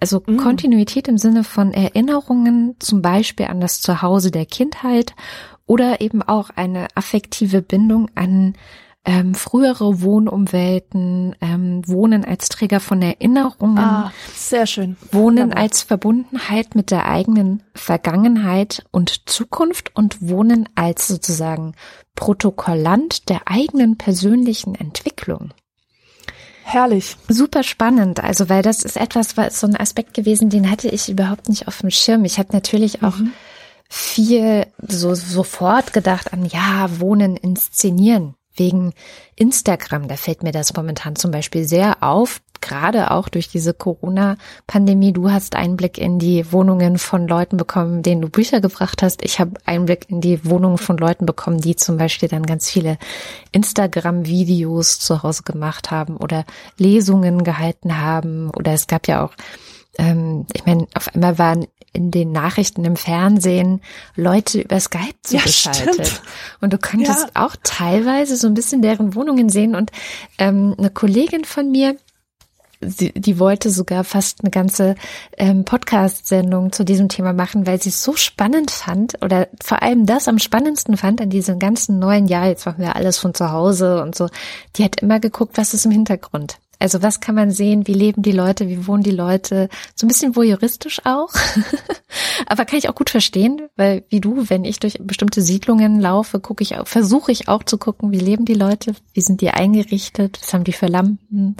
Also 0.00 0.22
Mm. 0.26 0.36
Kontinuität 0.36 1.08
im 1.08 1.18
Sinne 1.18 1.44
von 1.44 1.72
Erinnerungen, 1.72 2.76
zum 2.78 3.02
Beispiel 3.02 3.46
an 3.46 3.60
das 3.60 3.80
Zuhause 3.80 4.30
der 4.30 4.46
Kindheit 4.46 5.14
oder 5.66 6.00
eben 6.00 6.22
auch 6.22 6.50
eine 6.54 6.88
affektive 6.94 7.62
Bindung 7.62 8.10
an 8.14 8.54
ähm, 9.08 9.34
frühere 9.36 10.02
Wohnumwelten, 10.02 11.36
ähm, 11.40 11.82
Wohnen 11.86 12.24
als 12.24 12.48
Träger 12.48 12.80
von 12.80 13.00
Erinnerungen. 13.00 13.78
Ah, 13.78 14.12
sehr 14.34 14.66
schön. 14.66 14.96
Wohnen 15.12 15.44
Wunderbar. 15.44 15.62
als 15.62 15.82
Verbundenheit 15.82 16.74
mit 16.74 16.90
der 16.90 17.06
eigenen 17.06 17.62
Vergangenheit 17.72 18.84
und 18.90 19.28
Zukunft 19.30 19.94
und 19.94 20.28
Wohnen 20.28 20.68
als 20.74 21.06
sozusagen 21.06 21.74
Protokollant 22.16 23.28
der 23.28 23.42
eigenen 23.46 23.96
persönlichen 23.96 24.74
Entwicklung. 24.74 25.52
Herrlich. 26.68 27.16
Super 27.28 27.62
spannend, 27.62 28.24
also 28.24 28.48
weil 28.48 28.60
das 28.62 28.82
ist 28.82 28.96
etwas, 28.96 29.36
was 29.36 29.60
so 29.60 29.68
ein 29.68 29.76
Aspekt 29.76 30.14
gewesen, 30.14 30.50
den 30.50 30.68
hatte 30.68 30.88
ich 30.88 31.08
überhaupt 31.08 31.48
nicht 31.48 31.68
auf 31.68 31.78
dem 31.78 31.90
Schirm. 31.90 32.24
Ich 32.24 32.40
habe 32.40 32.48
natürlich 32.52 33.04
auch 33.04 33.16
Mhm. 33.18 33.32
viel 33.88 34.66
so 34.82 35.14
sofort 35.14 35.92
gedacht 35.92 36.32
an 36.32 36.44
ja, 36.44 36.88
Wohnen 36.98 37.36
inszenieren 37.36 38.34
wegen 38.56 38.94
Instagram. 39.36 40.08
Da 40.08 40.16
fällt 40.16 40.42
mir 40.42 40.50
das 40.50 40.74
momentan 40.74 41.14
zum 41.14 41.30
Beispiel 41.30 41.64
sehr 41.68 42.02
auf, 42.02 42.40
gerade 42.66 43.10
auch 43.10 43.28
durch 43.28 43.48
diese 43.48 43.72
Corona-Pandemie. 43.72 45.12
Du 45.12 45.30
hast 45.30 45.54
Einblick 45.54 45.96
in 45.98 46.18
die 46.18 46.50
Wohnungen 46.52 46.98
von 46.98 47.26
Leuten 47.28 47.56
bekommen, 47.56 48.02
denen 48.02 48.20
du 48.20 48.28
Bücher 48.28 48.60
gebracht 48.60 49.02
hast. 49.02 49.22
Ich 49.24 49.38
habe 49.40 49.52
Einblick 49.64 50.06
in 50.10 50.20
die 50.20 50.44
Wohnungen 50.44 50.78
von 50.78 50.96
Leuten 50.98 51.24
bekommen, 51.26 51.60
die 51.60 51.76
zum 51.76 51.96
Beispiel 51.96 52.28
dann 52.28 52.44
ganz 52.44 52.68
viele 52.70 52.98
Instagram-Videos 53.52 54.98
zu 54.98 55.22
Hause 55.22 55.42
gemacht 55.44 55.90
haben 55.90 56.16
oder 56.16 56.44
Lesungen 56.78 57.44
gehalten 57.44 57.98
haben. 57.98 58.50
Oder 58.50 58.72
es 58.72 58.86
gab 58.86 59.08
ja 59.08 59.24
auch 59.24 59.32
ähm, 59.98 60.44
ich 60.52 60.66
meine, 60.66 60.86
auf 60.94 61.08
einmal 61.14 61.38
waren 61.38 61.66
in 61.94 62.10
den 62.10 62.30
Nachrichten 62.30 62.84
im 62.84 62.96
Fernsehen 62.96 63.80
Leute 64.14 64.60
über 64.60 64.78
Skype 64.78 65.14
Ja, 65.30 65.38
zugeschaltet. 65.38 65.94
stimmt. 65.94 66.22
und 66.60 66.72
du 66.74 66.78
konntest 66.78 67.28
Ja. 67.34 67.46
auch 67.46 67.56
teilweise 67.62 68.36
so 68.36 68.46
ein 68.46 68.52
bisschen 68.52 68.82
deren 68.82 69.14
Wohnungen 69.14 69.48
sehen. 69.48 69.74
Und 69.74 69.90
ähm, 70.36 70.74
eine 70.76 70.90
Kollegin 70.90 71.46
von 71.46 71.70
mir, 71.70 71.96
sie, 72.80 73.12
die 73.12 73.38
wollte 73.38 73.70
sogar 73.70 74.04
fast 74.04 74.42
eine 74.42 74.50
ganze 74.50 74.94
ähm, 75.36 75.64
Podcast-Sendung 75.64 76.72
zu 76.72 76.84
diesem 76.84 77.08
Thema 77.08 77.32
machen, 77.32 77.66
weil 77.66 77.80
sie 77.80 77.90
es 77.90 78.02
so 78.02 78.14
spannend 78.16 78.70
fand 78.70 79.22
oder 79.22 79.48
vor 79.62 79.82
allem 79.82 80.06
das 80.06 80.28
am 80.28 80.38
spannendsten 80.38 80.96
fand 80.96 81.20
an 81.20 81.30
diesem 81.30 81.58
ganzen 81.58 81.98
neuen 81.98 82.26
Jahr. 82.26 82.46
Jetzt 82.48 82.66
machen 82.66 82.80
wir 82.80 82.96
alles 82.96 83.18
von 83.18 83.34
zu 83.34 83.50
Hause 83.52 84.02
und 84.02 84.14
so. 84.14 84.28
Die 84.76 84.84
hat 84.84 85.00
immer 85.00 85.20
geguckt, 85.20 85.56
was 85.56 85.74
ist 85.74 85.86
im 85.86 85.92
Hintergrund. 85.92 86.58
Also 86.78 87.02
was 87.02 87.20
kann 87.20 87.34
man 87.34 87.50
sehen? 87.50 87.86
Wie 87.86 87.94
leben 87.94 88.22
die 88.22 88.32
Leute? 88.32 88.68
Wie 88.68 88.86
wohnen 88.86 89.02
die 89.02 89.10
Leute? 89.10 89.68
So 89.94 90.04
ein 90.04 90.08
bisschen 90.08 90.36
voyeuristisch 90.36 91.00
auch. 91.04 91.30
Aber 92.46 92.64
kann 92.64 92.78
ich 92.78 92.88
auch 92.88 92.94
gut 92.94 93.10
verstehen, 93.10 93.68
weil 93.76 94.04
wie 94.08 94.20
du, 94.20 94.48
wenn 94.48 94.64
ich 94.64 94.78
durch 94.78 94.98
bestimmte 95.00 95.40
Siedlungen 95.40 96.00
laufe, 96.00 96.38
gucke 96.38 96.62
ich 96.62 96.76
auch, 96.76 96.86
versuche 96.86 97.32
ich 97.32 97.48
auch 97.48 97.62
zu 97.62 97.78
gucken, 97.78 98.12
wie 98.12 98.18
leben 98.18 98.44
die 98.44 98.54
Leute? 98.54 98.94
Wie 99.14 99.22
sind 99.22 99.40
die 99.40 99.50
eingerichtet? 99.50 100.38
Was 100.42 100.52
haben 100.52 100.64
die 100.64 100.72
für 100.72 100.86
Lampen? 100.86 101.56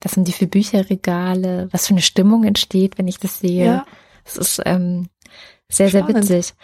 Was 0.00 0.12
sind 0.12 0.26
die 0.26 0.32
für 0.32 0.46
Bücherregale? 0.46 1.68
Was 1.72 1.86
für 1.86 1.94
eine 1.94 2.02
Stimmung 2.02 2.44
entsteht, 2.44 2.98
wenn 2.98 3.08
ich 3.08 3.18
das 3.18 3.40
sehe? 3.40 3.66
Ja. 3.66 3.86
Es 4.24 4.36
ist 4.36 4.62
ähm, 4.64 5.08
sehr, 5.68 5.90
sehr 5.90 6.02
Spannend. 6.02 6.28
witzig. 6.28 6.54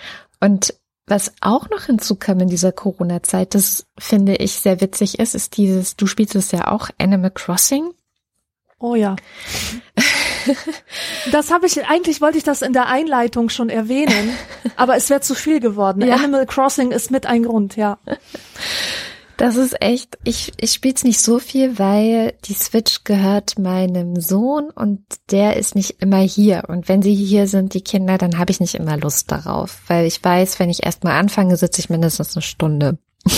Und 0.41 0.75
was 1.07 1.33
auch 1.41 1.71
noch 1.71 1.83
hinzukam 1.85 2.41
in 2.41 2.49
dieser 2.49 2.73
Corona-Zeit, 2.73 3.55
das 3.55 3.87
finde 3.99 4.37
ich 4.37 4.55
sehr 4.55 4.81
witzig 4.81 5.19
ist, 5.19 5.35
ist 5.35 5.57
dieses, 5.57 5.97
du 5.97 6.07
spielst 6.07 6.35
es 6.35 6.51
ja 6.51 6.67
auch, 6.69 6.91
Animal 6.99 7.31
Crossing. 7.31 7.93
Oh 8.79 8.95
ja. 8.95 9.17
Das 11.33 11.51
habe 11.51 11.67
ich, 11.67 11.85
eigentlich 11.87 12.21
wollte 12.21 12.39
ich 12.39 12.45
das 12.45 12.63
in 12.63 12.73
der 12.73 12.87
Einleitung 12.87 13.49
schon 13.49 13.69
erwähnen, 13.69 14.31
aber 14.77 14.95
es 14.95 15.11
wäre 15.11 15.21
zu 15.21 15.35
viel 15.35 15.59
geworden. 15.59 16.03
Ja. 16.07 16.15
Animal 16.15 16.47
Crossing 16.47 16.93
ist 16.93 17.11
mit 17.11 17.27
ein 17.27 17.43
Grund, 17.43 17.75
ja. 17.75 17.99
Das 19.37 19.57
ist 19.57 19.83
echt, 19.83 20.17
ich, 20.25 20.53
ich 20.57 20.73
spiele 20.73 20.95
es 20.95 21.05
nicht 21.05 21.21
so 21.21 21.39
viel, 21.39 21.79
weil 21.79 22.33
die 22.47 22.55
Switch 22.55 23.05
gehört 23.05 23.59
meinem 23.59 24.19
Sohn 24.19 24.71
und 24.71 25.03
der 25.31 25.57
ist 25.57 25.75
nicht 25.75 26.01
immer 26.01 26.21
hier. 26.21 26.65
Und 26.69 26.89
wenn 26.89 27.03
sie 27.03 27.15
hier 27.15 27.47
sind, 27.47 27.75
die 27.75 27.83
Kinder, 27.83 28.17
dann 28.17 28.39
habe 28.39 28.51
ich 28.51 28.61
nicht 28.61 28.75
immer 28.75 28.97
Lust 28.97 29.31
darauf, 29.31 29.83
weil 29.89 30.07
ich 30.07 30.25
weiß, 30.25 30.59
wenn 30.59 30.71
ich 30.71 30.85
erstmal 30.85 31.19
anfange, 31.19 31.57
sitze 31.57 31.81
ich 31.81 31.91
mindestens 31.91 32.35
eine 32.35 32.43
Stunde. 32.43 32.99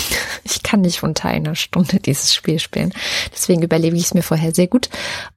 Ich 0.50 0.62
kann 0.62 0.80
nicht 0.80 1.02
unter 1.02 1.28
einer 1.28 1.54
Stunde 1.54 1.98
dieses 2.00 2.34
Spiel 2.34 2.58
spielen. 2.58 2.94
Deswegen 3.32 3.62
überlege 3.62 3.96
ich 3.96 4.04
es 4.04 4.14
mir 4.14 4.22
vorher 4.22 4.54
sehr 4.54 4.66
gut. 4.66 4.88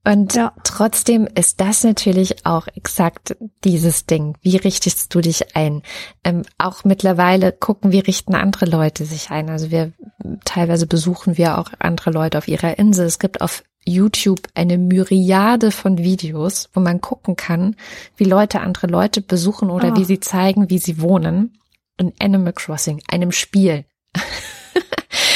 Und 0.06 0.36
Ja. 0.36 0.54
trotzdem 0.64 1.28
ist 1.36 1.60
das 1.60 1.84
natürlich 1.84 2.46
auch 2.46 2.68
exakt 2.76 3.36
dieses 3.66 4.06
Ding. 4.06 4.38
Wie 4.42 4.56
richtest 4.56 5.14
du 5.14 5.20
dich 5.20 5.56
ein? 5.56 5.82
Ähm, 6.24 6.44
auch 6.58 6.86
mittlerweile 6.86 7.52
gucken, 7.52 7.92
wie 7.92 8.00
richten 8.00 8.36
andere 8.36 8.66
Leute 8.66 9.04
sich 9.06 9.32
ein. 9.32 9.50
Also 9.50 9.70
wir 9.70 9.92
teilweise 10.46 10.88
besuchen 10.88 11.38
wir 11.38 11.58
auch 11.58 11.72
andere 11.80 12.12
Leute 12.12 12.38
auf 12.38 12.48
ihrer 12.48 12.78
Insel. 12.80 13.06
Es 13.06 13.20
gibt 13.20 13.42
auf 13.42 13.64
YouTube 13.86 14.48
eine 14.54 14.78
Myriade 14.78 15.72
von 15.72 15.98
Videos, 15.98 16.70
wo 16.74 16.80
man 16.80 17.02
gucken 17.02 17.36
kann, 17.36 17.76
wie 18.16 18.26
Leute 18.26 18.62
andere 18.62 18.88
Leute 18.88 19.22
besuchen 19.22 19.70
oder 19.70 19.90
Ah. 19.94 19.98
wie 19.98 20.06
sie 20.06 20.22
zeigen, 20.22 20.70
wie 20.70 20.80
sie 20.80 21.02
wohnen. 21.02 21.58
In 21.98 22.14
Animal 22.20 22.54
Crossing, 22.54 23.02
einem 23.12 23.32
Spiel. 23.34 23.84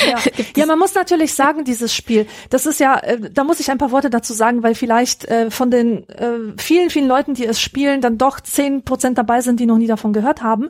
Ja. 0.08 0.18
ja, 0.56 0.66
man 0.66 0.80
muss 0.80 0.94
natürlich 0.96 1.34
sagen, 1.34 1.64
dieses 1.64 1.94
Spiel, 1.94 2.28
das 2.50 2.66
ist 2.66 2.80
ja, 2.80 2.98
äh, 3.00 3.30
da 3.32 3.44
muss 3.44 3.60
ich 3.60 3.72
ein 3.72 3.78
paar 3.78 3.92
Worte 3.92 4.10
dazu 4.10 4.34
sagen, 4.34 4.64
weil 4.64 4.76
vielleicht 4.76 5.26
äh, 5.26 5.52
von 5.52 5.72
den 5.72 6.08
äh, 6.10 6.54
vielen, 6.58 6.90
vielen 6.90 7.08
Leuten, 7.08 7.34
die 7.34 7.46
es 7.46 7.60
spielen, 7.60 8.02
dann 8.02 8.18
doch 8.18 8.40
zehn 8.40 8.84
Prozent 8.84 9.18
dabei 9.18 9.42
sind, 9.42 9.60
die 9.60 9.66
noch 9.66 9.78
nie 9.78 9.88
davon 9.88 10.14
gehört 10.14 10.42
haben. 10.42 10.70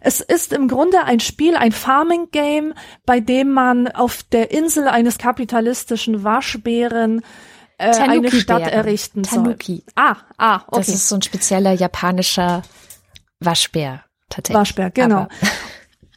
Es 0.00 0.20
ist 0.20 0.52
im 0.52 0.68
Grunde 0.68 1.04
ein 1.04 1.20
Spiel, 1.20 1.56
ein 1.56 1.72
Farming-Game, 1.72 2.74
bei 3.06 3.20
dem 3.20 3.52
man 3.52 3.88
auf 3.88 4.22
der 4.22 4.50
Insel 4.50 4.88
eines 4.88 5.18
kapitalistischen 5.18 6.24
Waschbären 6.24 7.22
äh, 7.78 7.94
eine. 7.96 8.30
Stadt 8.30 8.62
errichten 8.62 9.22
Tanuki. 9.22 9.84
soll. 9.84 9.94
Ah, 9.96 10.16
ah, 10.38 10.60
okay. 10.66 10.76
Das 10.78 10.88
ist 10.88 11.08
so 11.08 11.16
ein 11.16 11.22
spezieller 11.22 11.72
japanischer 11.72 12.62
Waschbär. 13.40 14.04
Tatsächlich. 14.28 14.58
Waschbär, 14.58 14.90
genau. 14.90 15.28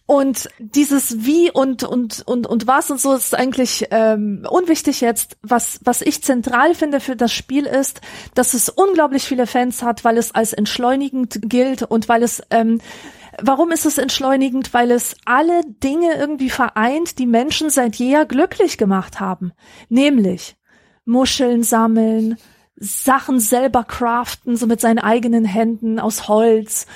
Und 0.08 0.50
dieses 0.58 1.26
Wie 1.26 1.52
und 1.52 1.84
und 1.84 2.24
und 2.26 2.48
und 2.48 2.66
was 2.66 2.90
und 2.90 3.00
so 3.00 3.14
ist 3.14 3.36
eigentlich 3.36 3.88
ähm, 3.92 4.48
unwichtig 4.50 5.02
jetzt. 5.02 5.38
Was 5.42 5.82
was 5.84 6.02
ich 6.02 6.24
zentral 6.24 6.76
finde 6.76 7.02
für 7.02 7.18
das 7.18 7.34
Spiel 7.34 7.66
ist, 7.66 8.00
dass 8.34 8.54
es 8.54 8.70
unglaublich 8.70 9.24
viele 9.24 9.48
Fans 9.48 9.84
hat, 9.84 10.06
weil 10.06 10.18
es 10.18 10.34
als 10.34 10.54
entschleunigend 10.54 11.40
gilt 11.42 11.84
und 11.84 12.08
weil 12.08 12.24
es 12.24 12.42
ähm, 12.52 12.80
Warum 13.40 13.72
ist 13.72 13.86
es 13.86 13.98
entschleunigend? 13.98 14.74
Weil 14.74 14.92
es 14.92 15.16
alle 15.26 15.62
Dinge 15.84 16.16
irgendwie 16.16 16.50
vereint, 16.50 17.20
die 17.20 17.28
Menschen 17.28 17.70
seit 17.70 17.98
jeher 17.98 18.26
glücklich 18.26 18.78
gemacht 18.78 19.20
haben. 19.20 19.52
Nämlich 19.90 20.56
Muscheln 21.06 21.64
sammeln, 21.64 22.38
Sachen 22.78 23.40
selber 23.40 23.84
craften, 23.84 24.56
so 24.56 24.68
mit 24.68 24.80
seinen 24.82 25.00
eigenen 25.00 25.46
Händen 25.46 26.00
aus 26.00 26.28
Holz, 26.28 26.88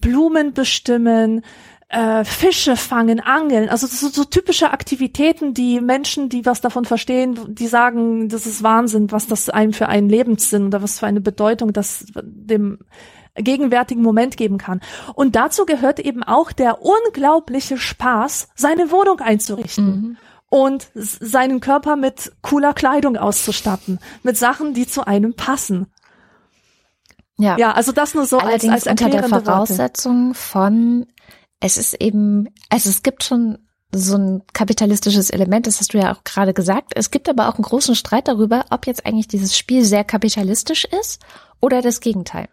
Blumen 0.00 0.54
bestimmen, 0.54 1.42
äh, 1.90 2.24
Fische 2.24 2.76
fangen, 2.76 3.20
angeln. 3.20 3.68
Also 3.68 3.86
das 3.86 4.00
sind 4.00 4.14
so 4.14 4.24
typische 4.24 4.70
Aktivitäten, 4.70 5.54
die 5.54 5.80
Menschen, 5.80 6.28
die 6.28 6.46
was 6.46 6.60
davon 6.60 6.84
verstehen, 6.84 7.38
die 7.54 7.66
sagen, 7.66 8.28
das 8.28 8.46
ist 8.46 8.62
Wahnsinn, 8.62 9.10
was 9.10 9.26
das 9.26 9.48
einem 9.50 9.72
für 9.72 9.88
einen 9.88 10.08
Lebenssinn 10.08 10.66
oder 10.66 10.82
was 10.82 11.00
für 11.00 11.06
eine 11.06 11.20
Bedeutung 11.20 11.72
das 11.72 12.06
dem 12.22 12.78
gegenwärtigen 13.34 14.02
Moment 14.02 14.36
geben 14.36 14.58
kann. 14.58 14.80
Und 15.14 15.34
dazu 15.36 15.64
gehört 15.66 15.98
eben 16.00 16.22
auch 16.22 16.52
der 16.52 16.78
unglaubliche 16.82 17.76
Spaß, 17.78 18.48
seine 18.54 18.90
Wohnung 18.90 19.20
einzurichten 19.20 20.18
und 20.48 20.88
s- 20.94 21.18
seinen 21.20 21.60
Körper 21.60 21.96
mit 21.96 22.32
cooler 22.42 22.74
Kleidung 22.74 23.16
auszustatten, 23.16 23.98
mit 24.22 24.36
Sachen, 24.36 24.74
die 24.74 24.86
zu 24.86 25.06
einem 25.06 25.34
passen. 25.34 25.86
ja. 27.38 27.56
Ja, 27.56 27.72
also 27.72 27.92
das 27.92 28.14
nur 28.14 28.26
so 28.26 28.38
Allerdings 28.38 28.64
als, 28.72 28.86
als 28.86 28.86
unter 28.86 29.04
der 29.10 29.20
erklärende 29.20 29.46
Worte. 29.46 29.74
Voraussetzung 29.74 30.34
von, 30.34 31.06
es 31.60 31.76
ist 31.76 31.94
eben, 31.94 32.48
also 32.68 32.88
es 32.88 33.02
gibt 33.02 33.22
schon 33.22 33.58
so 33.92 34.16
ein 34.16 34.42
kapitalistisches 34.52 35.30
Element, 35.30 35.66
das 35.66 35.80
hast 35.80 35.94
du 35.94 35.98
ja 35.98 36.14
auch 36.14 36.22
gerade 36.24 36.54
gesagt. 36.54 36.92
Es 36.94 37.10
gibt 37.10 37.28
aber 37.28 37.48
auch 37.48 37.56
einen 37.56 37.64
großen 37.64 37.94
Streit 37.94 38.28
darüber, 38.28 38.64
ob 38.70 38.86
jetzt 38.86 39.04
eigentlich 39.04 39.28
dieses 39.28 39.56
Spiel 39.56 39.84
sehr 39.84 40.04
kapitalistisch 40.04 40.84
ist 40.84 41.20
oder 41.60 41.82
das 41.82 42.00
Gegenteil. 42.00 42.48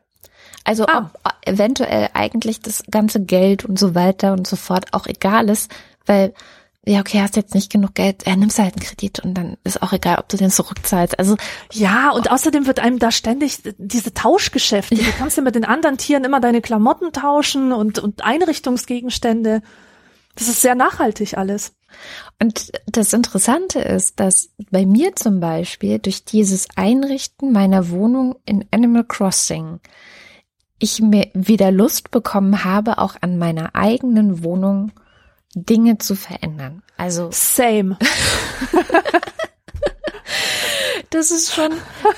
Also 0.63 0.85
Ah. 0.87 1.11
ob 1.23 1.33
eventuell 1.45 2.09
eigentlich 2.13 2.59
das 2.59 2.83
ganze 2.89 3.23
Geld 3.23 3.65
und 3.65 3.77
so 3.79 3.95
weiter 3.95 4.33
und 4.33 4.47
so 4.47 4.55
fort 4.55 4.93
auch 4.93 5.05
egal 5.05 5.49
ist, 5.49 5.71
weil 6.05 6.33
ja, 6.87 7.01
okay, 7.01 7.21
hast 7.21 7.35
jetzt 7.35 7.53
nicht 7.53 7.71
genug 7.71 7.95
Geld, 7.95 8.25
ja, 8.25 8.35
nimmst 8.35 8.59
halt 8.59 8.75
einen 8.75 8.85
Kredit 8.85 9.19
und 9.19 9.33
dann 9.33 9.57
ist 9.63 9.81
auch 9.81 9.91
egal, 9.91 10.19
ob 10.19 10.29
du 10.29 10.37
den 10.37 10.49
zurückzahlst. 10.49 11.19
Also 11.19 11.35
Ja, 11.73 12.11
und 12.11 12.31
außerdem 12.31 12.65
wird 12.65 12.79
einem 12.79 12.97
da 12.97 13.11
ständig 13.11 13.59
diese 13.77 14.13
Tauschgeschäfte. 14.13 14.95
Du 14.95 15.03
kannst 15.17 15.35
ja 15.35 15.43
mit 15.43 15.55
den 15.55 15.65
anderen 15.65 15.97
Tieren 15.97 16.23
immer 16.23 16.39
deine 16.39 16.61
Klamotten 16.61 17.11
tauschen 17.11 17.73
und, 17.73 17.99
und 17.99 18.23
Einrichtungsgegenstände. 18.23 19.61
Das 20.35 20.47
ist 20.47 20.61
sehr 20.61 20.75
nachhaltig 20.75 21.37
alles. 21.37 21.73
Und 22.41 22.71
das 22.85 23.11
Interessante 23.11 23.79
ist, 23.79 24.19
dass 24.19 24.49
bei 24.71 24.85
mir 24.85 25.15
zum 25.15 25.39
Beispiel 25.39 25.99
durch 25.99 26.23
dieses 26.23 26.67
Einrichten 26.75 27.51
meiner 27.51 27.89
Wohnung 27.89 28.37
in 28.45 28.65
Animal 28.71 29.03
Crossing 29.03 29.79
ich 30.79 31.01
mir 31.01 31.29
wieder 31.33 31.71
Lust 31.71 32.11
bekommen 32.11 32.63
habe, 32.63 32.99
auch 32.99 33.15
an 33.21 33.37
meiner 33.37 33.75
eigenen 33.75 34.43
Wohnung 34.43 34.91
Dinge 35.55 35.97
zu 35.97 36.15
verändern. 36.15 36.83
Also 36.97 37.29
Same. 37.31 37.97
das 41.09 41.31
ist 41.31 41.53
schon 41.53 41.71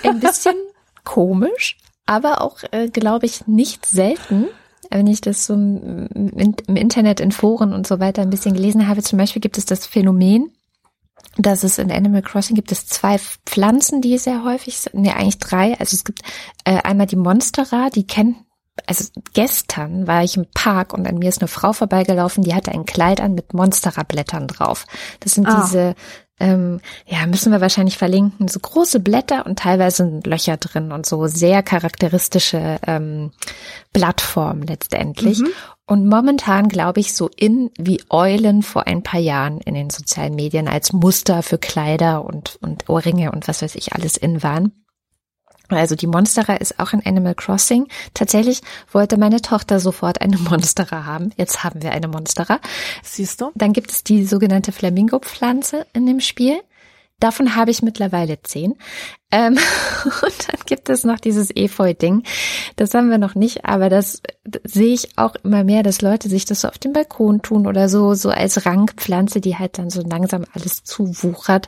ein 0.03 0.19
bisschen 0.19 0.55
komisch, 1.03 1.77
aber 2.05 2.41
auch, 2.41 2.59
äh, 2.71 2.89
glaube 2.89 3.25
ich, 3.25 3.47
nicht 3.47 3.85
selten. 3.85 4.47
Wenn 4.91 5.07
ich 5.07 5.21
das 5.21 5.45
so 5.45 5.53
im, 5.53 6.33
im 6.33 6.75
Internet, 6.75 7.19
in 7.19 7.31
Foren 7.31 7.73
und 7.73 7.85
so 7.85 7.99
weiter 7.99 8.23
ein 8.23 8.31
bisschen 8.31 8.55
gelesen 8.55 8.87
habe, 8.87 9.03
zum 9.03 9.19
Beispiel 9.19 9.41
gibt 9.41 9.59
es 9.59 9.65
das 9.65 9.85
Phänomen, 9.85 10.51
dass 11.37 11.63
es 11.63 11.77
in 11.77 11.91
Animal 11.91 12.21
Crossing 12.21 12.55
gibt 12.55 12.71
es 12.71 12.87
zwei 12.87 13.19
Pflanzen, 13.45 14.01
die 14.01 14.17
sehr 14.17 14.43
häufig 14.43 14.79
sind, 14.79 14.95
nee, 14.95 15.11
eigentlich 15.11 15.37
drei. 15.37 15.79
Also 15.79 15.95
es 15.95 16.03
gibt 16.03 16.21
äh, 16.63 16.81
einmal 16.81 17.07
die 17.07 17.15
Monstera, 17.15 17.89
die 17.89 18.07
kennt 18.07 18.37
also 18.85 19.05
gestern 19.33 20.07
war 20.07 20.23
ich 20.23 20.37
im 20.37 20.45
Park 20.53 20.93
und 20.93 21.07
an 21.07 21.17
mir 21.17 21.29
ist 21.29 21.41
eine 21.41 21.47
Frau 21.47 21.73
vorbeigelaufen, 21.73 22.43
die 22.43 22.53
hatte 22.53 22.71
ein 22.71 22.85
Kleid 22.85 23.21
an 23.21 23.33
mit 23.33 23.53
Monstera-Blättern 23.53 24.47
drauf. 24.47 24.85
Das 25.19 25.33
sind 25.33 25.47
ah. 25.47 25.61
diese, 25.61 25.95
ähm, 26.39 26.79
ja, 27.05 27.25
müssen 27.25 27.51
wir 27.51 27.61
wahrscheinlich 27.61 27.97
verlinken, 27.97 28.47
so 28.47 28.59
große 28.59 28.99
Blätter 28.99 29.45
und 29.45 29.59
teilweise 29.59 29.97
sind 29.97 30.25
Löcher 30.25 30.57
drin 30.57 30.91
und 30.91 31.05
so 31.05 31.27
sehr 31.27 31.63
charakteristische 31.63 32.79
ähm, 32.87 33.31
Blattformen 33.93 34.63
letztendlich. 34.63 35.39
Mhm. 35.39 35.49
Und 35.85 36.07
momentan 36.07 36.69
glaube 36.69 36.99
ich 36.99 37.15
so 37.15 37.29
in 37.35 37.71
wie 37.77 38.03
Eulen 38.09 38.61
vor 38.61 38.87
ein 38.87 39.01
paar 39.01 39.19
Jahren 39.19 39.59
in 39.59 39.73
den 39.73 39.89
sozialen 39.89 40.35
Medien 40.35 40.67
als 40.67 40.93
Muster 40.93 41.41
für 41.41 41.57
Kleider 41.57 42.23
und, 42.23 42.57
und 42.61 42.87
Ohrringe 42.89 43.31
und 43.31 43.47
was 43.47 43.61
weiß 43.61 43.75
ich 43.75 43.93
alles 43.93 44.15
in 44.15 44.43
waren. 44.43 44.71
Also 45.77 45.95
die 45.95 46.07
Monsterer 46.07 46.59
ist 46.61 46.79
auch 46.79 46.93
in 46.93 47.05
Animal 47.05 47.35
Crossing. 47.35 47.87
Tatsächlich 48.13 48.61
wollte 48.91 49.17
meine 49.17 49.41
Tochter 49.41 49.79
sofort 49.79 50.21
eine 50.21 50.37
Monsterer 50.49 51.05
haben. 51.05 51.31
Jetzt 51.37 51.63
haben 51.63 51.81
wir 51.81 51.91
eine 51.91 52.07
Monsterer. 52.07 52.59
Siehst 53.03 53.41
du? 53.41 53.51
Dann 53.55 53.73
gibt 53.73 53.91
es 53.91 54.03
die 54.03 54.25
sogenannte 54.25 54.71
Flamingo-Pflanze 54.71 55.85
in 55.93 56.05
dem 56.05 56.19
Spiel. 56.19 56.59
Davon 57.19 57.55
habe 57.57 57.69
ich 57.71 57.81
mittlerweile 57.81 58.41
zehn. 58.41 58.75
Ähm, 59.31 59.57
und 60.21 60.47
dann 60.47 60.61
gibt 60.65 60.89
es 60.89 61.03
noch 61.03 61.19
dieses 61.19 61.53
Efeu-Ding. 61.53 62.23
Das 62.77 62.93
haben 62.93 63.09
wir 63.09 63.17
noch 63.17 63.35
nicht, 63.35 63.65
aber 63.65 63.89
das, 63.89 64.21
das 64.45 64.61
sehe 64.63 64.93
ich 64.93 65.17
auch 65.17 65.35
immer 65.43 65.63
mehr, 65.65 65.83
dass 65.83 66.01
Leute 66.01 66.29
sich 66.29 66.45
das 66.45 66.61
so 66.61 66.69
auf 66.69 66.77
dem 66.77 66.93
Balkon 66.93 67.41
tun 67.41 67.67
oder 67.67 67.89
so, 67.89 68.13
so 68.13 68.29
als 68.29 68.65
Rankpflanze, 68.65 69.41
die 69.41 69.57
halt 69.57 69.77
dann 69.77 69.89
so 69.89 70.01
langsam 70.01 70.45
alles 70.53 70.83
zuwuchert. 70.83 71.67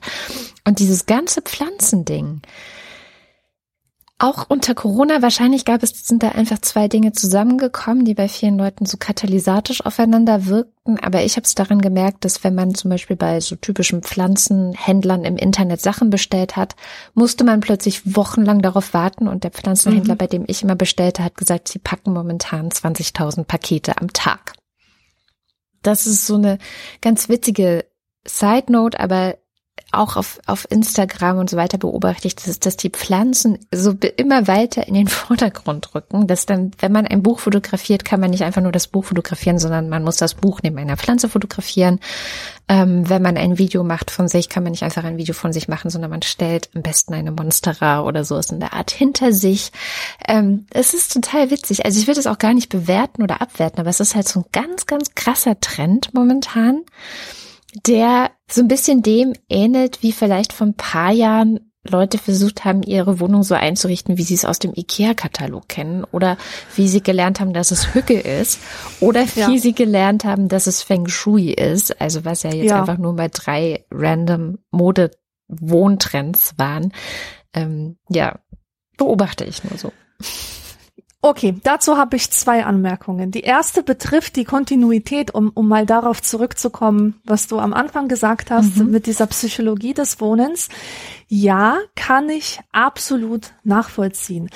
Und 0.65 0.79
dieses 0.79 1.05
ganze 1.05 1.41
Pflanzending, 1.41 2.41
auch 4.21 4.45
unter 4.49 4.75
Corona, 4.75 5.21
wahrscheinlich 5.23 5.65
gab 5.65 5.81
es, 5.81 6.07
sind 6.07 6.21
da 6.21 6.29
einfach 6.29 6.59
zwei 6.59 6.87
Dinge 6.87 7.11
zusammengekommen, 7.11 8.05
die 8.05 8.13
bei 8.13 8.27
vielen 8.27 8.57
Leuten 8.57 8.85
so 8.85 8.97
katalysatisch 8.97 9.83
aufeinander 9.83 10.45
wirkten. 10.45 10.99
Aber 10.99 11.23
ich 11.23 11.37
habe 11.37 11.45
es 11.45 11.55
daran 11.55 11.81
gemerkt, 11.81 12.23
dass 12.23 12.43
wenn 12.43 12.53
man 12.53 12.75
zum 12.75 12.91
Beispiel 12.91 13.15
bei 13.15 13.39
so 13.39 13.55
typischen 13.55 14.03
Pflanzenhändlern 14.03 15.23
im 15.23 15.37
Internet 15.37 15.81
Sachen 15.81 16.11
bestellt 16.11 16.55
hat, 16.55 16.75
musste 17.15 17.43
man 17.43 17.61
plötzlich 17.61 18.15
wochenlang 18.15 18.61
darauf 18.61 18.93
warten. 18.93 19.27
Und 19.27 19.43
der 19.43 19.51
Pflanzenhändler, 19.51 20.13
mhm. 20.13 20.19
bei 20.19 20.27
dem 20.27 20.43
ich 20.45 20.61
immer 20.61 20.75
bestellte, 20.75 21.23
hat 21.23 21.35
gesagt, 21.35 21.67
sie 21.67 21.79
packen 21.79 22.13
momentan 22.13 22.69
20.000 22.69 23.45
Pakete 23.45 23.99
am 23.99 24.13
Tag. 24.13 24.53
Das 25.81 26.05
ist 26.05 26.27
so 26.27 26.35
eine 26.35 26.59
ganz 27.01 27.27
witzige 27.27 27.85
Side 28.27 28.71
Note, 28.71 28.99
aber 28.99 29.35
auch 29.91 30.15
auf, 30.15 30.39
auf 30.45 30.67
Instagram 30.69 31.37
und 31.37 31.49
so 31.49 31.57
weiter 31.57 31.77
beobachte 31.77 32.27
ich, 32.27 32.35
dass, 32.35 32.59
dass 32.59 32.77
die 32.77 32.89
Pflanzen 32.89 33.59
so 33.73 33.95
immer 34.17 34.47
weiter 34.47 34.87
in 34.87 34.93
den 34.93 35.07
Vordergrund 35.09 35.93
rücken, 35.95 36.27
dass 36.27 36.45
dann, 36.45 36.71
wenn 36.79 36.91
man 36.91 37.07
ein 37.07 37.23
Buch 37.23 37.39
fotografiert, 37.39 38.05
kann 38.05 38.19
man 38.19 38.31
nicht 38.31 38.43
einfach 38.43 38.61
nur 38.61 38.71
das 38.71 38.87
Buch 38.87 39.05
fotografieren, 39.05 39.59
sondern 39.59 39.89
man 39.89 40.03
muss 40.03 40.17
das 40.17 40.35
Buch 40.35 40.59
neben 40.63 40.77
einer 40.77 40.97
Pflanze 40.97 41.29
fotografieren. 41.29 41.99
Ähm, 42.67 43.09
wenn 43.09 43.21
man 43.21 43.37
ein 43.37 43.57
Video 43.57 43.83
macht 43.83 44.11
von 44.11 44.27
sich, 44.27 44.47
kann 44.47 44.63
man 44.63 44.71
nicht 44.71 44.83
einfach 44.83 45.03
ein 45.03 45.17
Video 45.17 45.33
von 45.33 45.51
sich 45.51 45.67
machen, 45.67 45.89
sondern 45.89 46.11
man 46.11 46.21
stellt 46.21 46.69
am 46.73 46.81
besten 46.81 47.13
eine 47.13 47.31
Monstera 47.31 48.03
oder 48.03 48.23
so 48.23 48.39
in 48.49 48.59
der 48.59 48.73
Art 48.73 48.91
hinter 48.91 49.33
sich. 49.33 49.71
Ähm, 50.27 50.65
es 50.71 50.93
ist 50.93 51.13
total 51.13 51.51
witzig. 51.51 51.85
Also 51.85 51.99
ich 51.99 52.07
will 52.07 52.15
das 52.15 52.27
auch 52.27 52.37
gar 52.37 52.53
nicht 52.53 52.69
bewerten 52.69 53.23
oder 53.23 53.41
abwerten, 53.41 53.79
aber 53.79 53.89
es 53.89 53.99
ist 53.99 54.15
halt 54.15 54.27
so 54.27 54.39
ein 54.39 54.45
ganz, 54.51 54.85
ganz 54.85 55.15
krasser 55.15 55.59
Trend 55.59 56.13
momentan 56.13 56.81
der 57.85 58.31
so 58.49 58.61
ein 58.61 58.67
bisschen 58.67 59.01
dem 59.01 59.33
ähnelt, 59.49 60.03
wie 60.03 60.11
vielleicht 60.11 60.53
vor 60.53 60.67
ein 60.67 60.75
paar 60.75 61.11
Jahren 61.11 61.71
Leute 61.83 62.19
versucht 62.19 62.63
haben, 62.63 62.83
ihre 62.83 63.19
Wohnung 63.19 63.41
so 63.41 63.55
einzurichten, 63.55 64.17
wie 64.17 64.23
sie 64.23 64.35
es 64.35 64.45
aus 64.45 64.59
dem 64.59 64.73
IKEA-Katalog 64.75 65.67
kennen 65.67 66.03
oder 66.11 66.37
wie 66.75 66.87
sie 66.87 67.01
gelernt 67.01 67.39
haben, 67.39 67.53
dass 67.53 67.71
es 67.71 67.95
Hücke 67.95 68.19
ist 68.19 68.59
oder 68.99 69.25
wie 69.35 69.39
ja. 69.39 69.57
sie 69.57 69.73
gelernt 69.73 70.23
haben, 70.23 70.47
dass 70.47 70.67
es 70.67 70.83
Feng 70.83 71.07
Shui 71.07 71.51
ist, 71.51 71.99
also 71.99 72.23
was 72.23 72.43
ja 72.43 72.53
jetzt 72.53 72.69
ja. 72.69 72.79
einfach 72.79 72.99
nur 72.99 73.15
bei 73.15 73.29
drei 73.29 73.85
random 73.89 74.59
Mode-Wohntrends 74.69 76.53
waren. 76.57 76.93
Ähm, 77.53 77.97
ja, 78.09 78.39
beobachte 78.97 79.43
ich 79.45 79.63
nur 79.63 79.79
so. 79.79 79.91
Okay, 81.23 81.55
dazu 81.63 81.97
habe 81.97 82.15
ich 82.15 82.31
zwei 82.31 82.65
Anmerkungen. 82.65 83.29
Die 83.29 83.41
erste 83.41 83.83
betrifft 83.83 84.35
die 84.35 84.43
Kontinuität, 84.43 85.35
um, 85.35 85.51
um 85.53 85.67
mal 85.67 85.85
darauf 85.85 86.19
zurückzukommen, 86.19 87.21
was 87.23 87.47
du 87.47 87.59
am 87.59 87.73
Anfang 87.73 88.07
gesagt 88.07 88.49
hast 88.49 88.77
mhm. 88.77 88.89
mit 88.89 89.05
dieser 89.05 89.27
Psychologie 89.27 89.93
des 89.93 90.19
Wohnens. 90.19 90.69
Ja, 91.27 91.77
kann 91.95 92.29
ich 92.29 92.59
absolut 92.71 93.53
nachvollziehen 93.63 94.49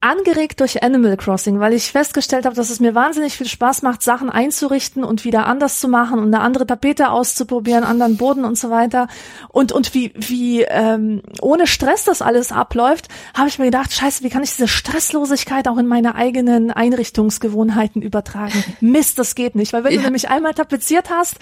angeregt 0.00 0.60
durch 0.60 0.84
Animal 0.84 1.16
Crossing, 1.16 1.58
weil 1.58 1.72
ich 1.72 1.90
festgestellt 1.90 2.44
habe, 2.44 2.54
dass 2.54 2.70
es 2.70 2.78
mir 2.78 2.94
wahnsinnig 2.94 3.36
viel 3.36 3.48
Spaß 3.48 3.82
macht, 3.82 4.00
Sachen 4.00 4.30
einzurichten 4.30 5.02
und 5.02 5.24
wieder 5.24 5.46
anders 5.46 5.80
zu 5.80 5.88
machen 5.88 6.20
und 6.20 6.32
eine 6.32 6.40
andere 6.40 6.66
Tapete 6.66 7.10
auszuprobieren, 7.10 7.82
anderen 7.82 8.16
Boden 8.16 8.44
und 8.44 8.56
so 8.56 8.70
weiter. 8.70 9.08
Und 9.48 9.72
und 9.72 9.94
wie 9.94 10.12
wie 10.14 10.62
ähm, 10.62 11.22
ohne 11.40 11.66
Stress 11.66 12.04
das 12.04 12.22
alles 12.22 12.52
abläuft, 12.52 13.08
habe 13.34 13.48
ich 13.48 13.58
mir 13.58 13.64
gedacht, 13.64 13.92
scheiße, 13.92 14.22
wie 14.22 14.28
kann 14.28 14.44
ich 14.44 14.50
diese 14.50 14.68
Stresslosigkeit 14.68 15.66
auch 15.66 15.78
in 15.78 15.88
meine 15.88 16.14
eigenen 16.14 16.70
Einrichtungsgewohnheiten 16.70 18.00
übertragen? 18.00 18.62
Mist, 18.80 19.18
das 19.18 19.34
geht 19.34 19.56
nicht, 19.56 19.72
weil 19.72 19.82
wenn 19.82 19.92
ja. 19.92 19.98
du 19.98 20.04
nämlich 20.04 20.28
einmal 20.28 20.54
tapeziert 20.54 21.10
hast, 21.10 21.38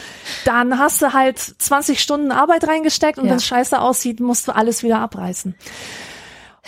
dann 0.46 0.78
hast 0.78 1.02
du 1.02 1.12
halt 1.12 1.38
20 1.38 2.00
Stunden 2.00 2.32
Arbeit 2.32 2.66
reingesteckt 2.66 3.18
und 3.18 3.26
ja. 3.26 3.32
wenn 3.32 3.36
es 3.36 3.44
scheiße 3.44 3.78
aussieht, 3.78 4.18
musst 4.18 4.48
du 4.48 4.54
alles 4.54 4.82
wieder 4.82 5.00
abreißen. 5.00 5.54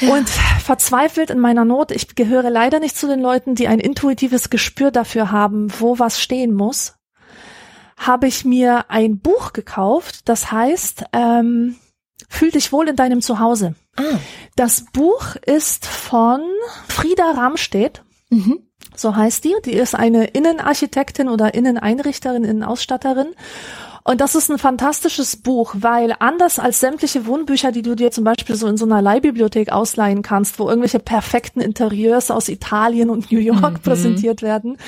Und 0.01 0.29
verzweifelt 0.29 1.31
in 1.31 1.39
meiner 1.39 1.65
Not, 1.65 1.91
ich 1.91 2.15
gehöre 2.15 2.51
leider 2.51 2.79
nicht 2.79 2.97
zu 2.97 3.09
den 3.09 3.21
Leuten, 3.21 3.55
die 3.55 3.69
ein 3.69 3.81
intuitives 3.81 4.51
Gespür 4.51 4.91
dafür 4.91 5.33
haben, 5.33 5.73
wo 5.81 5.99
was 5.99 6.21
stehen 6.21 6.55
muss, 6.55 6.95
habe 7.97 8.29
ich 8.29 8.45
mir 8.45 8.91
ein 8.91 9.19
Buch 9.19 9.53
gekauft, 9.53 10.29
das 10.29 10.53
heißt, 10.53 11.05
ähm, 11.13 11.77
Fühl 12.29 12.51
dich 12.51 12.73
wohl 12.73 12.89
in 12.89 12.97
deinem 12.97 13.23
Zuhause. 13.23 13.75
Ah. 13.97 14.03
Das 14.57 14.85
Buch 14.93 15.37
ist 15.37 15.87
von 15.87 16.41
Frieda 16.89 17.31
Ramstedt. 17.31 18.03
Mhm. 18.31 18.61
So 18.95 19.15
heißt 19.17 19.45
die. 19.45 19.55
Die 19.65 19.73
ist 19.73 19.95
eine 19.95 20.27
Innenarchitektin 20.27 21.29
oder 21.29 21.55
Inneneinrichterin, 21.55 22.45
Innenausstatterin. 22.45 23.35
Und 24.09 24.23
das 24.23 24.35
ist 24.35 24.51
ein 24.51 24.57
fantastisches 24.57 25.37
Buch, 25.37 25.75
weil 25.81 26.15
anders 26.19 26.59
als 26.59 26.81
sämtliche 26.81 27.27
Wohnbücher, 27.27 27.73
die 27.73 27.83
du 27.83 27.95
dir 27.95 28.11
zum 28.11 28.25
Beispiel 28.25 28.57
so 28.57 28.67
in 28.67 28.79
so 28.79 28.87
einer 28.87 29.03
Leihbibliothek 29.03 29.71
ausleihen 29.71 30.23
kannst, 30.23 30.59
wo 30.59 30.67
irgendwelche 30.67 30.99
perfekten 30.99 31.61
Interieurs 31.61 32.31
aus 32.31 32.49
Italien 32.49 33.11
und 33.11 33.31
New 33.31 33.39
York 33.39 33.75
mhm. 33.75 33.83
präsentiert 33.83 34.41
werden, 34.41 34.79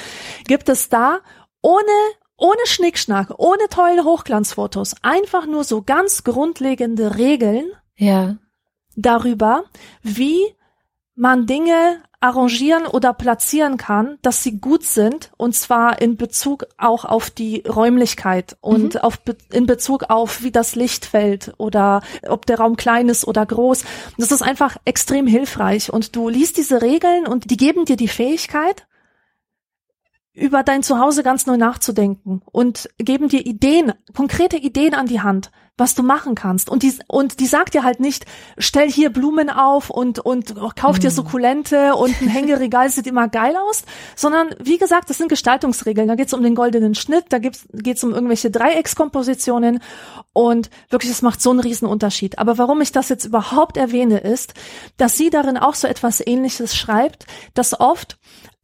gibt 0.47 0.71
es 0.71 0.89
da 0.89 1.19
ohne 1.61 1.85
ohne 2.39 2.65
Schnickschnack, 2.65 3.35
ohne 3.37 3.69
tolle 3.69 4.05
Hochglanzfotos, 4.05 4.95
einfach 5.03 5.45
nur 5.45 5.65
so 5.65 5.83
ganz 5.83 6.25
grundlegende 6.25 7.19
Regeln 7.19 7.67
ja. 7.97 8.39
darüber, 8.97 9.65
wie 10.03 10.41
man 11.15 11.45
Dinge 11.45 12.01
arrangieren 12.21 12.87
oder 12.87 13.15
platzieren 13.15 13.79
kann, 13.79 14.19
dass 14.21 14.43
sie 14.43 14.61
gut 14.61 14.85
sind 14.85 15.33
und 15.39 15.55
zwar 15.55 16.03
in 16.03 16.19
Bezug 16.19 16.67
auch 16.77 17.07
auf 17.07 17.31
die 17.31 17.63
Räumlichkeit 17.67 18.59
und 18.61 18.95
mhm. 18.95 19.01
auf 19.01 19.19
in 19.53 19.67
Bezug 19.67 20.05
auf 20.11 20.43
wie 20.43 20.51
das 20.51 20.75
Licht 20.75 21.07
fällt 21.07 21.55
oder 21.57 22.03
ob 22.29 22.45
der 22.45 22.59
Raum 22.59 22.77
klein 22.77 23.09
ist 23.09 23.27
oder 23.27 23.47
groß. 23.47 23.85
Das 24.19 24.33
ist 24.33 24.43
einfach 24.43 24.77
extrem 24.85 25.27
hilfreich 25.27 25.91
und 25.91 26.15
du 26.15 26.29
liest 26.29 26.59
diese 26.59 26.83
Regeln 26.83 27.27
und 27.27 27.51
die 27.51 27.57
geben 27.57 27.87
dir 27.87 27.97
die 27.97 28.09
Fähigkeit 28.09 28.87
über 30.35 30.63
dein 30.63 30.83
Zuhause 30.83 31.23
ganz 31.23 31.47
neu 31.47 31.57
nachzudenken 31.57 32.43
und 32.53 32.91
geben 32.99 33.29
dir 33.29 33.45
Ideen, 33.47 33.95
konkrete 34.15 34.59
Ideen 34.59 34.95
an 34.95 35.07
die 35.07 35.21
Hand, 35.21 35.51
was 35.81 35.95
du 35.95 36.03
machen 36.03 36.35
kannst. 36.35 36.69
Und 36.69 36.83
die, 36.83 36.95
und 37.09 37.41
die 37.41 37.47
sagt 37.47 37.75
dir 37.75 37.83
halt 37.83 37.99
nicht, 37.99 38.27
stell 38.59 38.91
hier 38.91 39.11
Blumen 39.11 39.51
auf 39.51 39.91
und, 39.91 40.21
und 40.21 40.55
kauf 40.77 40.99
dir 40.99 41.11
mhm. 41.11 41.15
Sukkulente 41.15 41.97
und 41.97 42.21
ein 42.21 42.29
Hängeregal 42.29 42.91
sieht 42.91 43.07
immer 43.07 43.29
geil 43.29 43.57
aus, 43.57 43.83
sondern 44.15 44.55
wie 44.63 44.79
gesagt, 44.79 45.11
das 45.11 45.19
sind 45.19 45.29
Gestaltungsregeln. 45.29 46.07
Da 46.07 46.15
geht's 46.15 46.35
um 46.35 46.43
den 46.43 46.55
goldenen 46.55 46.95
Schnitt, 46.95 47.25
da 47.31 47.39
geht's, 47.39 47.67
geht's 47.73 48.05
um 48.05 48.13
irgendwelche 48.13 48.51
Dreieckskompositionen 48.51 49.81
und 50.33 50.71
wirklich, 50.91 51.11
es 51.11 51.23
macht 51.23 51.41
so 51.41 51.51
einen 51.51 51.61
riesen 51.61 51.89
Unterschied. 51.89 52.39
Aber 52.39 52.59
warum 52.59 52.81
ich 52.81 52.93
das 52.93 53.09
jetzt 53.09 53.25
überhaupt 53.25 53.77
erwähne, 53.77 54.19
ist, 54.19 54.55
dass 54.99 55.17
sie 55.17 55.31
darin 55.31 55.57
auch 55.57 55.75
so 55.75 55.89
etwas 55.89 56.25
ähnliches 56.25 56.77
schreibt, 56.77 57.27
dass 57.55 57.81
oft 57.81 58.19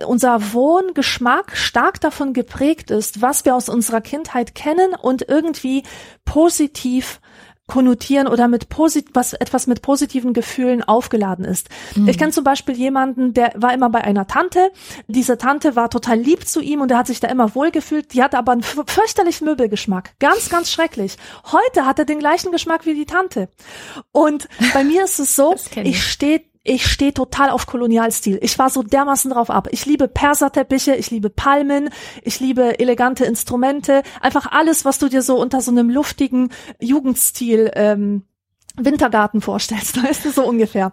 unser 0.05 0.53
Wohngeschmack 0.53 1.57
stark 1.57 2.01
davon 2.01 2.33
geprägt 2.33 2.91
ist, 2.91 3.23
was 3.23 3.45
wir 3.45 3.55
aus 3.55 3.69
unserer 3.69 4.01
Kindheit 4.01 4.55
kennen 4.55 4.95
und 4.95 5.27
irgendwie 5.29 5.85
positiv 6.25 7.21
konnotieren 7.67 8.29
oder 8.29 8.47
mit 8.47 8.69
posit 8.69 9.09
was 9.15 9.33
etwas 9.33 9.67
mit 9.67 9.83
positiven 9.83 10.33
Gefühlen 10.33 10.85
aufgeladen 10.85 11.45
ist. 11.45 11.69
Mhm. 11.97 12.09
Ich 12.09 12.17
kenne 12.17 12.31
zum 12.31 12.45
Beispiel 12.45 12.77
jemanden, 12.77 13.35
der 13.35 13.53
war 13.57 13.75
immer 13.75 13.91
bei 13.91 14.03
einer 14.03 14.27
Tante. 14.27 14.71
Diese 15.09 15.37
Tante 15.37 15.75
war 15.75 15.91
total 15.91 16.19
lieb 16.19 16.47
zu 16.47 16.61
ihm 16.61 16.81
und 16.81 16.93
er 16.93 16.99
hat 16.99 17.09
sich 17.09 17.19
da 17.19 17.29
immer 17.29 17.55
wohlgefühlt. 17.55 18.13
Die 18.13 18.23
hatte 18.23 18.39
aber 18.39 18.53
einen 18.53 18.63
fürchterlichen 18.63 19.47
Möbelgeschmack. 19.47 20.13
Ganz, 20.21 20.49
ganz 20.49 20.71
schrecklich. 20.71 21.17
Heute 21.51 21.87
hat 21.87 21.99
er 21.99 22.05
den 22.05 22.21
gleichen 22.21 22.53
Geschmack 22.53 22.87
wie 22.87 22.95
die 22.95 23.07
Tante. 23.07 23.49
Und 24.13 24.49
bei 24.73 24.85
mir 24.85 25.05
ist 25.05 25.19
es 25.19 25.35
so, 25.35 25.55
ich, 25.75 25.77
ich 25.77 26.05
stehe 26.05 26.43
ich 26.67 26.87
stehe 26.87 27.15
total 27.15 27.51
auf 27.51 27.67
Kolonialstil. 27.67 28.39
Ich 28.43 28.59
war 28.59 28.71
so 28.71 28.83
dermaßen 28.83 29.31
drauf 29.31 29.51
ab. 29.51 29.69
Ich 29.71 29.87
liebe 29.87 30.09
Perserteppiche, 30.09 30.95
ich 30.97 31.11
liebe 31.11 31.31
Palmen, 31.31 31.91
ich 32.23 32.41
liebe 32.41 32.79
elegante 32.79 33.25
Instrumente, 33.25 34.03
einfach 34.21 34.51
alles, 34.51 34.85
was 34.85 34.99
du 34.99 35.09
dir 35.09 35.23
so 35.23 35.41
unter 35.41 35.61
so 35.61 35.71
einem 35.71 35.91
luftigen 35.91 36.51
Jugendstil 36.81 37.71
ähm, 37.75 38.25
Wintergarten 38.77 39.41
vorstellst, 39.41 40.03
weißt 40.03 40.25
du, 40.25 40.31
so 40.31 40.45
ungefähr. 40.45 40.93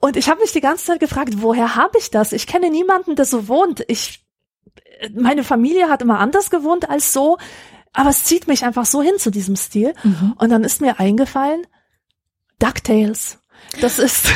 Und 0.00 0.16
ich 0.16 0.28
habe 0.28 0.40
mich 0.40 0.52
die 0.52 0.60
ganze 0.60 0.86
Zeit 0.86 1.00
gefragt, 1.00 1.34
woher 1.40 1.76
habe 1.76 1.98
ich 1.98 2.10
das? 2.10 2.32
Ich 2.32 2.46
kenne 2.46 2.70
niemanden, 2.70 3.16
der 3.16 3.24
so 3.24 3.48
wohnt. 3.48 3.84
Ich, 3.88 4.24
meine 5.14 5.44
Familie 5.44 5.88
hat 5.88 6.02
immer 6.02 6.18
anders 6.18 6.50
gewohnt 6.50 6.90
als 6.90 7.12
so, 7.12 7.38
aber 7.92 8.10
es 8.10 8.24
zieht 8.24 8.46
mich 8.46 8.64
einfach 8.64 8.84
so 8.84 9.00
hin 9.00 9.18
zu 9.18 9.30
diesem 9.30 9.56
Stil. 9.56 9.94
Mhm. 10.02 10.34
Und 10.38 10.50
dann 10.50 10.64
ist 10.64 10.80
mir 10.80 10.98
eingefallen, 11.00 11.66
DuckTales. 12.58 13.38
Das 13.80 13.98
ist 13.98 14.28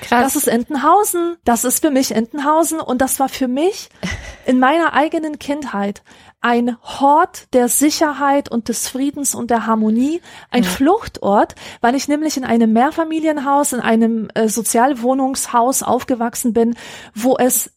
Krass. 0.00 0.32
Das 0.32 0.36
ist 0.36 0.48
Entenhausen. 0.48 1.36
Das 1.44 1.64
ist 1.64 1.80
für 1.80 1.90
mich 1.90 2.12
Entenhausen. 2.12 2.80
Und 2.80 3.00
das 3.00 3.18
war 3.20 3.28
für 3.28 3.48
mich 3.48 3.88
in 4.46 4.58
meiner 4.58 4.92
eigenen 4.94 5.38
Kindheit 5.38 6.02
ein 6.40 6.76
Hort 6.82 7.52
der 7.52 7.68
Sicherheit 7.68 8.48
und 8.48 8.68
des 8.68 8.88
Friedens 8.88 9.34
und 9.34 9.50
der 9.50 9.66
Harmonie, 9.66 10.20
ein 10.50 10.62
ja. 10.62 10.68
Fluchtort, 10.70 11.56
weil 11.80 11.96
ich 11.96 12.06
nämlich 12.06 12.36
in 12.36 12.44
einem 12.44 12.72
Mehrfamilienhaus, 12.72 13.72
in 13.72 13.80
einem 13.80 14.30
äh, 14.34 14.48
Sozialwohnungshaus 14.48 15.82
aufgewachsen 15.82 16.52
bin, 16.52 16.76
wo 17.14 17.36
es 17.36 17.72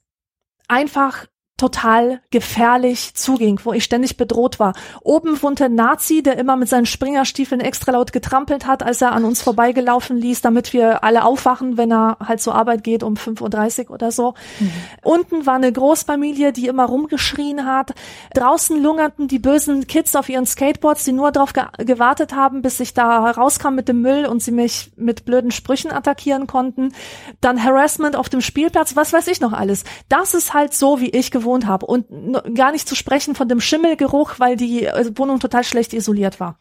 einfach 0.67 1.26
total 1.62 2.22
gefährlich 2.32 3.14
zuging, 3.14 3.59
wo 3.64 3.72
ich 3.72 3.84
ständig 3.84 4.18
bedroht 4.18 4.59
war. 4.59 4.74
Oben 5.03 5.39
wohnte 5.43 5.66
ein 5.66 5.76
Nazi, 5.76 6.24
der 6.24 6.39
immer 6.39 6.55
mit 6.55 6.68
seinen 6.70 6.88
Springerstiefeln 6.88 7.62
extra 7.62 7.91
laut 7.91 8.12
getrampelt 8.12 8.66
hat, 8.66 8.82
als 8.82 8.99
er 8.99 9.12
an 9.12 9.26
uns 9.26 9.43
vorbeigelaufen 9.43 10.18
ließ, 10.18 10.41
damit 10.41 10.74
wir 10.74 11.03
alle 11.03 11.24
aufwachen, 11.24 11.78
wenn 11.78 11.91
er 11.91 12.18
halt 12.20 12.41
zur 12.41 12.55
Arbeit 12.55 12.84
geht 12.84 13.03
um 13.03 13.14
5.30 13.14 13.86
Uhr 13.86 13.91
oder 13.91 14.12
so. 14.12 14.34
Mhm. 14.59 14.72
Unten 15.03 15.45
war 15.45 15.53
eine 15.53 15.72
Großfamilie, 15.72 16.51
die 16.51 16.66
immer 16.66 16.86
rumgeschrien 16.86 17.68
hat. 17.68 17.91
Draußen 18.34 18.82
lungerten 18.82 19.28
die 19.28 19.38
bösen 19.38 19.86
Kids 19.86 20.16
auf 20.16 20.30
ihren 20.30 20.47
Skateboards, 20.47 21.03
die 21.03 21.12
nur 21.12 21.32
darauf 21.32 21.53
ge 21.53 21.66
gewartet 21.78 22.34
haben, 22.34 22.64
bis 22.64 22.80
ich 22.80 22.95
da 22.95 23.30
rauskam 23.30 23.76
mit 23.76 23.88
dem 23.88 24.01
Müll 24.01 24.26
und 24.26 24.41
sie 24.41 24.51
mich 24.51 24.93
mit 24.95 25.26
blöden 25.26 25.51
Sprüchen 25.51 25.91
attackieren 25.91 26.47
konnten. 26.47 26.91
Dann 27.39 27.64
Harassment 27.64 28.16
auf 28.16 28.30
dem 28.30 28.41
Spielplatz, 28.41 28.95
was 28.95 29.14
weiß 29.14 29.28
ich 29.28 29.41
noch 29.41 29.53
alles. 29.53 29.84
Das 30.09 30.34
ist 30.34 30.55
halt 30.55 30.74
so, 30.74 30.99
wie 31.01 31.09
ich 31.12 31.30
gewohnt 31.30 31.51
gewohnt 31.52 31.68
habe. 31.68 31.86
Und 31.86 32.08
gar 32.56 32.72
nicht 32.72 32.88
zu 32.88 32.95
sprechen 32.95 33.36
von 33.36 33.47
dem 33.47 33.60
Schimmelgeruch, 33.60 34.39
weil 34.39 34.56
die 34.56 34.86
äh, 34.86 35.12
Wohnung 35.16 35.39
total 35.39 35.64
schlecht 35.64 35.93
isoliert 35.93 36.39
war. 36.39 36.60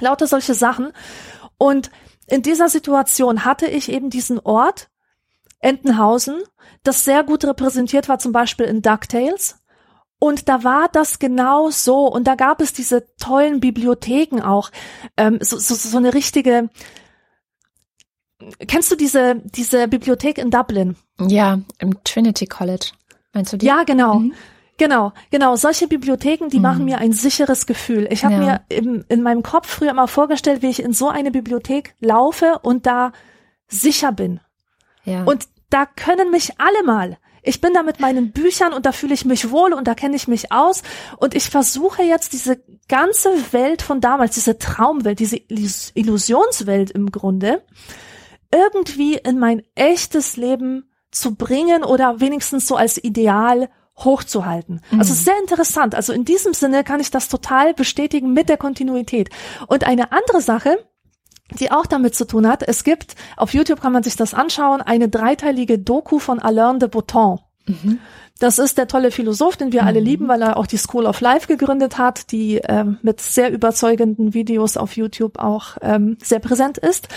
Lauter 0.00 0.26
solche 0.26 0.54
Sachen. 0.54 0.92
Und 1.58 1.90
in 2.26 2.42
dieser 2.42 2.68
Situation 2.68 3.44
hatte 3.44 3.66
ich 3.66 3.90
eben 3.90 4.10
diesen 4.10 4.38
Ort, 4.38 4.88
Entenhausen, 5.62 6.40
das 6.84 7.04
sehr 7.04 7.22
gut 7.22 7.44
repräsentiert 7.44 8.08
war, 8.08 8.18
zum 8.18 8.32
Beispiel 8.32 8.66
in 8.66 8.80
DuckTales. 8.80 9.56
Und 10.18 10.48
da 10.48 10.64
war 10.64 10.88
das 10.88 11.18
genau 11.18 11.70
so. 11.70 12.06
Und 12.06 12.24
da 12.24 12.34
gab 12.34 12.60
es 12.60 12.72
diese 12.72 13.06
tollen 13.16 13.60
Bibliotheken 13.60 14.42
auch. 14.42 14.70
Ähm, 15.16 15.38
so, 15.40 15.58
so, 15.58 15.74
so 15.74 15.96
eine 15.96 16.14
richtige. 16.14 16.70
Kennst 18.66 18.90
du 18.90 18.96
diese, 18.96 19.36
diese 19.44 19.86
Bibliothek 19.88 20.38
in 20.38 20.50
Dublin? 20.50 20.96
Ja, 21.18 21.60
im 21.78 22.02
Trinity 22.04 22.46
College. 22.46 22.92
Meinst 23.32 23.52
du 23.52 23.56
die? 23.56 23.66
Ja, 23.66 23.84
genau. 23.84 24.20
Mhm. 24.20 24.34
Genau, 24.80 25.12
genau. 25.30 25.56
Solche 25.56 25.88
Bibliotheken, 25.88 26.48
die 26.48 26.56
mhm. 26.56 26.62
machen 26.62 26.84
mir 26.86 26.98
ein 26.98 27.12
sicheres 27.12 27.66
Gefühl. 27.66 28.08
Ich 28.10 28.24
habe 28.24 28.36
ja. 28.36 28.40
mir 28.40 28.60
im, 28.70 29.04
in 29.08 29.22
meinem 29.22 29.42
Kopf 29.42 29.68
früher 29.68 29.92
mal 29.92 30.06
vorgestellt, 30.06 30.62
wie 30.62 30.70
ich 30.70 30.82
in 30.82 30.94
so 30.94 31.10
eine 31.10 31.30
Bibliothek 31.30 31.94
laufe 32.00 32.60
und 32.62 32.86
da 32.86 33.12
sicher 33.68 34.10
bin. 34.10 34.40
Ja. 35.04 35.24
Und 35.24 35.48
da 35.68 35.84
können 35.84 36.30
mich 36.30 36.58
alle 36.58 36.82
mal. 36.82 37.18
Ich 37.42 37.60
bin 37.60 37.72
da 37.72 37.82
mit 37.82 38.00
meinen 38.00 38.32
Büchern 38.32 38.72
und 38.72 38.86
da 38.86 38.92
fühle 38.92 39.14
ich 39.14 39.24
mich 39.24 39.50
wohl 39.50 39.72
und 39.72 39.86
da 39.86 39.94
kenne 39.94 40.16
ich 40.16 40.28
mich 40.28 40.52
aus. 40.52 40.82
Und 41.16 41.34
ich 41.34 41.48
versuche 41.48 42.02
jetzt 42.02 42.32
diese 42.32 42.62
ganze 42.88 43.30
Welt 43.52 43.82
von 43.82 44.00
damals, 44.00 44.34
diese 44.34 44.58
Traumwelt, 44.58 45.20
diese 45.20 45.36
Illusionswelt 45.36 46.90
im 46.90 47.10
Grunde, 47.10 47.62
irgendwie 48.52 49.14
in 49.14 49.38
mein 49.38 49.62
echtes 49.74 50.36
Leben 50.36 50.89
zu 51.10 51.34
bringen 51.34 51.84
oder 51.84 52.20
wenigstens 52.20 52.66
so 52.66 52.76
als 52.76 53.02
Ideal 53.02 53.68
hochzuhalten. 53.98 54.80
Mhm. 54.90 55.00
Also 55.00 55.14
sehr 55.14 55.38
interessant. 55.40 55.94
Also 55.94 56.12
in 56.12 56.24
diesem 56.24 56.54
Sinne 56.54 56.84
kann 56.84 57.00
ich 57.00 57.10
das 57.10 57.28
total 57.28 57.74
bestätigen 57.74 58.32
mit 58.32 58.48
der 58.48 58.56
Kontinuität. 58.56 59.30
Und 59.66 59.84
eine 59.84 60.12
andere 60.12 60.40
Sache, 60.40 60.78
die 61.58 61.70
auch 61.70 61.86
damit 61.86 62.14
zu 62.14 62.26
tun 62.26 62.46
hat, 62.46 62.62
es 62.62 62.84
gibt, 62.84 63.16
auf 63.36 63.52
YouTube 63.54 63.80
kann 63.80 63.92
man 63.92 64.02
sich 64.02 64.16
das 64.16 64.34
anschauen, 64.34 64.80
eine 64.80 65.08
dreiteilige 65.08 65.78
Doku 65.78 66.18
von 66.18 66.38
Alain 66.38 66.78
de 66.78 66.88
Botton. 66.88 67.40
Mhm. 67.66 67.98
Das 68.40 68.58
ist 68.58 68.78
der 68.78 68.88
tolle 68.88 69.10
Philosoph, 69.10 69.56
den 69.58 69.70
wir 69.70 69.82
mhm. 69.82 69.88
alle 69.88 70.00
lieben, 70.00 70.26
weil 70.26 70.42
er 70.42 70.56
auch 70.56 70.66
die 70.66 70.78
School 70.78 71.06
of 71.06 71.20
Life 71.20 71.46
gegründet 71.46 71.98
hat, 71.98 72.32
die 72.32 72.56
ähm, 72.56 72.98
mit 73.02 73.20
sehr 73.20 73.52
überzeugenden 73.52 74.34
Videos 74.34 74.78
auf 74.78 74.96
YouTube 74.96 75.38
auch 75.38 75.76
ähm, 75.82 76.16
sehr 76.22 76.40
präsent 76.40 76.78
ist. 76.78 77.08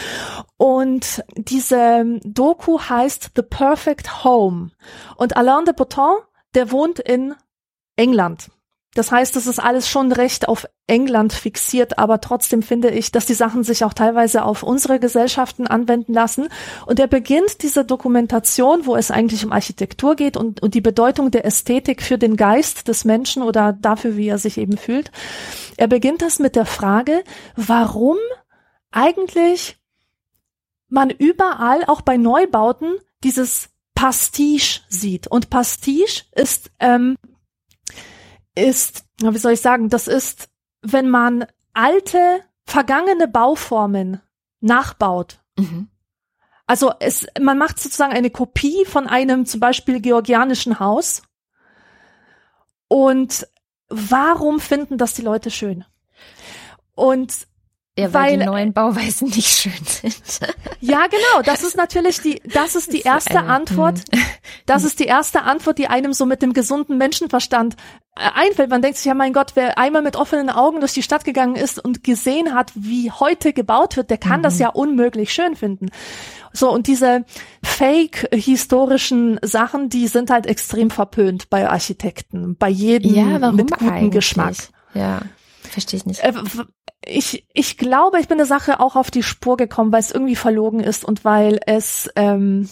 Und 0.57 1.23
diese 1.35 2.19
Doku 2.23 2.77
heißt 2.77 3.31
The 3.35 3.41
Perfect 3.41 4.25
Home. 4.25 4.71
Und 5.15 5.37
Alain 5.37 5.63
de 5.63 5.73
Botton, 5.73 6.17
der 6.55 6.71
wohnt 6.71 6.99
in 6.99 7.33
England. 7.95 8.49
Das 8.95 9.11
heißt, 9.11 9.35
es 9.35 9.47
ist 9.47 9.59
alles 9.59 9.89
schon 9.89 10.11
recht 10.11 10.47
auf 10.47 10.67
England 10.85 11.33
fixiert, 11.33 11.97
aber 11.97 12.21
trotzdem 12.21 12.61
finde 12.61 12.91
ich, 12.91 13.11
dass 13.11 13.25
die 13.25 13.33
Sachen 13.33 13.63
sich 13.63 13.83
auch 13.83 13.93
teilweise 13.93 14.43
auf 14.43 14.61
unsere 14.61 14.99
Gesellschaften 14.99 15.65
anwenden 15.65 16.13
lassen. 16.13 16.49
Und 16.85 16.99
er 16.99 17.07
beginnt 17.07 17.63
diese 17.63 17.85
Dokumentation, 17.85 18.85
wo 18.85 18.95
es 18.95 19.09
eigentlich 19.09 19.43
um 19.45 19.51
Architektur 19.51 20.15
geht 20.15 20.37
und, 20.37 20.61
und 20.61 20.75
die 20.75 20.81
Bedeutung 20.81 21.31
der 21.31 21.45
Ästhetik 21.45 22.03
für 22.03 22.17
den 22.17 22.35
Geist 22.35 22.87
des 22.87 23.03
Menschen 23.03 23.41
oder 23.41 23.73
dafür, 23.73 24.15
wie 24.15 24.27
er 24.27 24.37
sich 24.37 24.57
eben 24.57 24.77
fühlt. 24.77 25.11
Er 25.77 25.87
beginnt 25.87 26.21
das 26.21 26.37
mit 26.37 26.55
der 26.55 26.65
Frage, 26.65 27.23
warum 27.55 28.17
eigentlich 28.91 29.77
man 30.87 31.09
überall, 31.09 31.83
auch 31.85 32.01
bei 32.01 32.17
Neubauten, 32.17 32.93
dieses 33.23 33.69
Pastiche 33.95 34.81
sieht. 34.89 35.27
Und 35.27 35.49
Pastiche 35.49 36.25
ist 36.35 36.69
ähm, 36.79 37.17
ist, 38.55 39.05
wie 39.21 39.37
soll 39.37 39.53
ich 39.53 39.61
sagen, 39.61 39.89
das 39.89 40.07
ist, 40.07 40.49
wenn 40.81 41.09
man 41.09 41.45
alte, 41.73 42.41
vergangene 42.65 43.27
Bauformen 43.27 44.21
nachbaut. 44.61 45.39
Mhm. 45.57 45.89
Also 46.65 46.93
es, 46.99 47.27
man 47.39 47.57
macht 47.57 47.79
sozusagen 47.79 48.13
eine 48.13 48.29
Kopie 48.29 48.85
von 48.85 49.07
einem 49.07 49.45
zum 49.45 49.59
Beispiel 49.59 49.99
georgianischen 49.99 50.79
Haus. 50.79 51.23
Und 52.87 53.47
warum 53.89 54.59
finden 54.59 54.97
das 54.97 55.13
die 55.13 55.23
Leute 55.23 55.51
schön? 55.51 55.83
Und 56.95 57.47
ja, 57.97 58.11
weil, 58.11 58.31
weil 58.31 58.39
die 58.39 58.45
neuen 58.45 58.73
Bauweisen 58.73 59.29
nicht 59.29 59.49
schön 59.49 59.85
sind. 59.85 60.15
Ja, 60.79 61.07
genau. 61.07 61.41
Das 61.45 61.63
ist 61.63 61.77
natürlich 61.77 62.19
die, 62.19 62.41
das 62.43 62.75
ist 62.75 62.91
die 62.91 63.01
erste 63.01 63.39
eine, 63.39 63.47
Antwort. 63.47 63.99
Hm. 64.11 64.21
Das 64.65 64.83
ist 64.83 64.99
die 64.99 65.05
erste 65.05 65.43
Antwort, 65.43 65.77
die 65.77 65.87
einem 65.87 66.11
so 66.11 66.25
mit 66.25 66.41
dem 66.41 66.51
gesunden 66.51 66.97
Menschenverstand 66.97 67.75
äh, 68.17 68.29
einfällt. 68.33 68.69
Man 68.69 68.81
denkt 68.81 68.97
sich, 68.97 69.05
ja, 69.05 69.13
mein 69.13 69.31
Gott, 69.31 69.51
wer 69.55 69.77
einmal 69.77 70.01
mit 70.01 70.17
offenen 70.17 70.49
Augen 70.49 70.81
durch 70.81 70.91
die 70.91 71.01
Stadt 71.03 71.23
gegangen 71.23 71.55
ist 71.55 71.83
und 71.83 72.03
gesehen 72.03 72.53
hat, 72.53 72.73
wie 72.75 73.11
heute 73.11 73.53
gebaut 73.53 73.95
wird, 73.95 74.09
der 74.09 74.17
kann 74.17 74.39
mhm. 74.39 74.43
das 74.43 74.59
ja 74.59 74.69
unmöglich 74.69 75.31
schön 75.31 75.55
finden. 75.55 75.89
So, 76.51 76.69
und 76.69 76.87
diese 76.87 77.23
fake-historischen 77.63 79.39
Sachen, 79.41 79.87
die 79.87 80.07
sind 80.07 80.29
halt 80.29 80.47
extrem 80.47 80.89
verpönt 80.89 81.49
bei 81.49 81.69
Architekten, 81.69 82.57
bei 82.57 82.69
jedem 82.69 83.15
ja, 83.15 83.51
mit 83.51 83.71
gutem 83.71 83.89
eigentlich? 83.89 84.11
Geschmack. 84.11 84.55
Ja. 84.93 85.21
Verstehe 85.73 85.97
ich 85.97 86.05
nicht. 86.05 86.23
Äh, 86.23 86.33
ich, 87.03 87.47
ich 87.51 87.77
glaube, 87.77 88.19
ich 88.19 88.27
bin 88.27 88.37
der 88.37 88.45
Sache 88.45 88.79
auch 88.79 88.95
auf 88.95 89.09
die 89.09 89.23
Spur 89.23 89.57
gekommen, 89.57 89.91
weil 89.91 90.01
es 90.01 90.11
irgendwie 90.11 90.35
verlogen 90.35 90.79
ist 90.79 91.03
und 91.03 91.25
weil 91.25 91.59
es 91.65 92.09
ähm, 92.15 92.69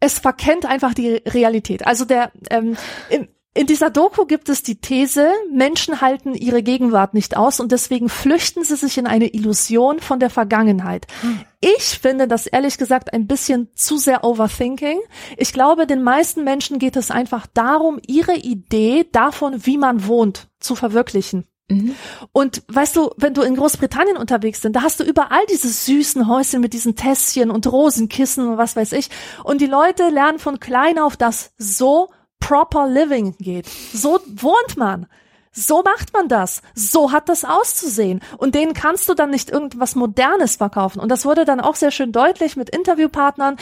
es 0.00 0.18
verkennt 0.18 0.64
einfach 0.64 0.94
die 0.94 1.16
Realität. 1.26 1.86
Also 1.86 2.06
der 2.06 2.32
ähm, 2.50 2.76
im, 3.10 3.28
in 3.52 3.66
dieser 3.66 3.90
Doku 3.90 4.24
gibt 4.24 4.48
es 4.48 4.62
die 4.62 4.80
These, 4.80 5.30
Menschen 5.52 6.00
halten 6.00 6.34
ihre 6.34 6.62
Gegenwart 6.62 7.12
nicht 7.12 7.36
aus 7.36 7.60
und 7.60 7.70
deswegen 7.70 8.08
flüchten 8.08 8.64
sie 8.64 8.76
sich 8.76 8.96
in 8.96 9.06
eine 9.06 9.34
Illusion 9.34 9.98
von 9.98 10.20
der 10.20 10.30
Vergangenheit. 10.30 11.06
Hm. 11.20 11.40
Ich 11.60 11.98
finde 12.00 12.28
das 12.28 12.46
ehrlich 12.46 12.78
gesagt 12.78 13.12
ein 13.12 13.26
bisschen 13.26 13.68
zu 13.74 13.98
sehr 13.98 14.22
overthinking. 14.22 15.00
Ich 15.36 15.52
glaube, 15.52 15.86
den 15.86 16.02
meisten 16.02 16.44
Menschen 16.44 16.78
geht 16.78 16.96
es 16.96 17.10
einfach 17.10 17.46
darum, 17.48 17.98
ihre 18.06 18.36
Idee 18.36 19.06
davon, 19.10 19.66
wie 19.66 19.76
man 19.76 20.06
wohnt, 20.06 20.48
zu 20.60 20.76
verwirklichen. 20.76 21.44
Mhm. 21.68 21.94
Und 22.32 22.62
weißt 22.68 22.96
du, 22.96 23.10
wenn 23.16 23.34
du 23.34 23.42
in 23.42 23.56
Großbritannien 23.56 24.16
unterwegs 24.16 24.60
bist, 24.60 24.74
da 24.74 24.82
hast 24.82 25.00
du 25.00 25.04
überall 25.04 25.44
diese 25.50 25.68
süßen 25.68 26.26
Häuschen 26.26 26.60
mit 26.60 26.72
diesen 26.72 26.96
Tässchen 26.96 27.50
und 27.50 27.70
Rosenkissen 27.70 28.48
und 28.48 28.58
was 28.58 28.74
weiß 28.74 28.92
ich. 28.92 29.10
Und 29.44 29.60
die 29.60 29.66
Leute 29.66 30.08
lernen 30.08 30.38
von 30.38 30.60
klein 30.60 30.98
auf, 30.98 31.16
dass 31.16 31.52
so 31.58 32.08
proper 32.40 32.88
living 32.88 33.36
geht. 33.38 33.66
So 33.92 34.20
wohnt 34.26 34.76
man. 34.76 35.06
So 35.50 35.82
macht 35.82 36.12
man 36.12 36.28
das. 36.28 36.62
So 36.74 37.10
hat 37.10 37.28
das 37.28 37.44
auszusehen. 37.44 38.20
Und 38.36 38.54
denen 38.54 38.74
kannst 38.74 39.08
du 39.08 39.14
dann 39.14 39.30
nicht 39.30 39.50
irgendwas 39.50 39.94
Modernes 39.96 40.56
verkaufen. 40.56 41.00
Und 41.00 41.10
das 41.10 41.24
wurde 41.24 41.44
dann 41.44 41.60
auch 41.60 41.74
sehr 41.74 41.90
schön 41.90 42.12
deutlich 42.12 42.56
mit 42.56 42.70
Interviewpartnern, 42.70 43.56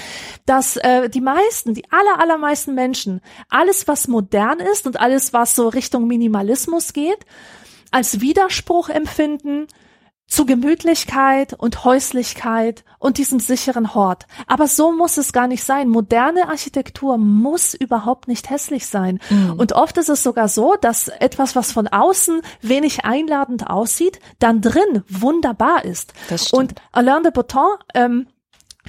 dass 0.45 0.77
äh, 0.77 1.09
die 1.09 1.21
meisten, 1.21 1.75
die 1.75 1.91
aller, 1.91 2.21
allermeisten 2.21 2.75
Menschen, 2.75 3.23
alles, 3.49 3.89
was 3.89 4.09
modern 4.09 4.61
ist 4.61 4.87
und 4.87 5.01
alles, 5.01 5.33
was 5.33 5.57
so 5.57 5.69
Richtung 5.69 6.07
Minimalismus 6.07 6.93
geht, 6.93 7.25
als 7.91 8.21
Widerspruch 8.21 8.89
empfinden 8.89 9.67
zu 10.29 10.45
Gemütlichkeit 10.45 11.55
und 11.55 11.85
Häuslichkeit 11.85 12.85
und 12.99 13.19
diesem 13.19 13.39
sicheren 13.39 13.95
Hort. 13.95 14.27
Aber 14.49 14.67
so 14.67 14.91
muss 14.91 15.19
es 15.19 15.33
gar 15.33 15.47
nicht 15.47 15.63
sein. 15.63 15.89
Moderne 15.89 16.49
Architektur 16.49 17.17
muss 17.17 17.75
überhaupt 17.75 18.27
nicht 18.27 18.51
hässlich 18.51 18.87
sein. 18.87 19.21
Mhm. 19.31 19.53
Und 19.53 19.73
oft 19.73 19.97
ist 19.99 20.09
es 20.09 20.25
sogar 20.25 20.49
so, 20.49 20.75
dass 20.81 21.09
etwas, 21.09 21.55
was 21.55 21.71
von 21.71 21.87
außen 21.87 22.41
wenig 22.61 23.05
einladend 23.05 23.71
aussieht, 23.71 24.19
dann 24.41 24.61
drin 24.61 25.05
wunderbar 25.09 25.85
ist. 25.85 26.13
Und 26.53 26.75
Alain 26.91 27.23
de 27.23 27.31
Botton, 27.31 27.77
ähm, 27.95 28.27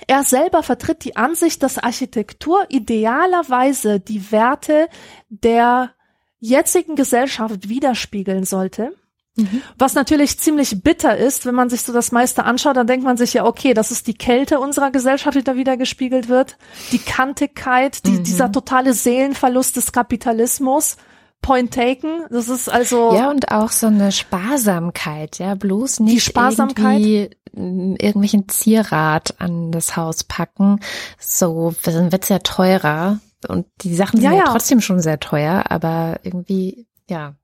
er 0.08 0.24
selber 0.24 0.64
vertritt 0.64 1.04
die 1.04 1.16
Ansicht, 1.16 1.64
dass 1.64 1.80
Architektur 1.80 2.66
idealerweise 2.70 4.00
die 4.00 4.32
Werte 4.32 4.90
der 5.30 5.92
jetzigen 6.40 6.96
Gesellschaft 6.96 7.70
widerspiegeln 7.70 8.44
sollte. 8.44 8.94
Mhm. 9.38 9.62
Was 9.78 9.94
natürlich 9.94 10.40
ziemlich 10.40 10.82
bitter 10.82 11.16
ist, 11.16 11.46
wenn 11.46 11.56
man 11.56 11.70
sich 11.70 11.84
so 11.84 11.94
das 11.94 12.12
meiste 12.12 12.44
anschaut, 12.44 12.76
dann 12.76 12.88
denkt 12.88 13.06
man 13.06 13.18
sich 13.18 13.34
ja, 13.34 13.46
okay, 13.46 13.74
das 13.74 13.92
ist 13.92 14.08
die 14.08 14.16
Kälte 14.16 14.60
unserer 14.60 14.92
Gesellschaft, 14.92 15.38
die 15.38 15.44
da 15.44 15.56
wieder 15.56 15.78
gespiegelt 15.78 16.28
wird, 16.28 16.58
die 16.92 17.00
Kantigkeit, 17.00 18.06
die, 18.06 18.12
mhm. 18.12 18.24
dieser 18.24 18.52
totale 18.52 18.94
Seelenverlust 18.94 19.76
des 19.76 19.92
Kapitalismus. 19.92 20.98
Point 21.40 21.72
taken. 21.72 22.26
Das 22.32 22.50
ist 22.50 22.68
also. 22.68 23.14
Ja, 23.14 23.30
und 23.30 23.52
auch 23.52 23.70
so 23.70 23.86
eine 23.86 24.12
Sparsamkeit, 24.12 25.38
ja, 25.38 25.54
bloß 25.54 26.00
nicht 26.00 26.16
die 26.16 26.20
Sparsamkeit. 26.20 27.00
irgendwie 27.00 27.30
irgendwelchen 27.54 28.50
Zierrat 28.50 29.36
an 29.40 29.72
das 29.72 29.96
Haus 29.96 30.24
packen. 30.24 30.80
So, 31.20 31.76
dann 31.84 32.12
wird's 32.12 32.30
ja 32.30 32.40
teurer. 32.40 33.20
Und 33.48 33.68
die 33.82 33.94
Sachen 33.94 34.20
sind 34.20 34.30
ja, 34.30 34.32
ja. 34.32 34.46
ja 34.46 34.52
trotzdem 34.52 34.82
schon 34.82 35.00
sehr 35.00 35.20
teuer, 35.20 35.66
aber 35.70 36.20
irgendwie, 36.24 36.88
ja. 37.10 37.36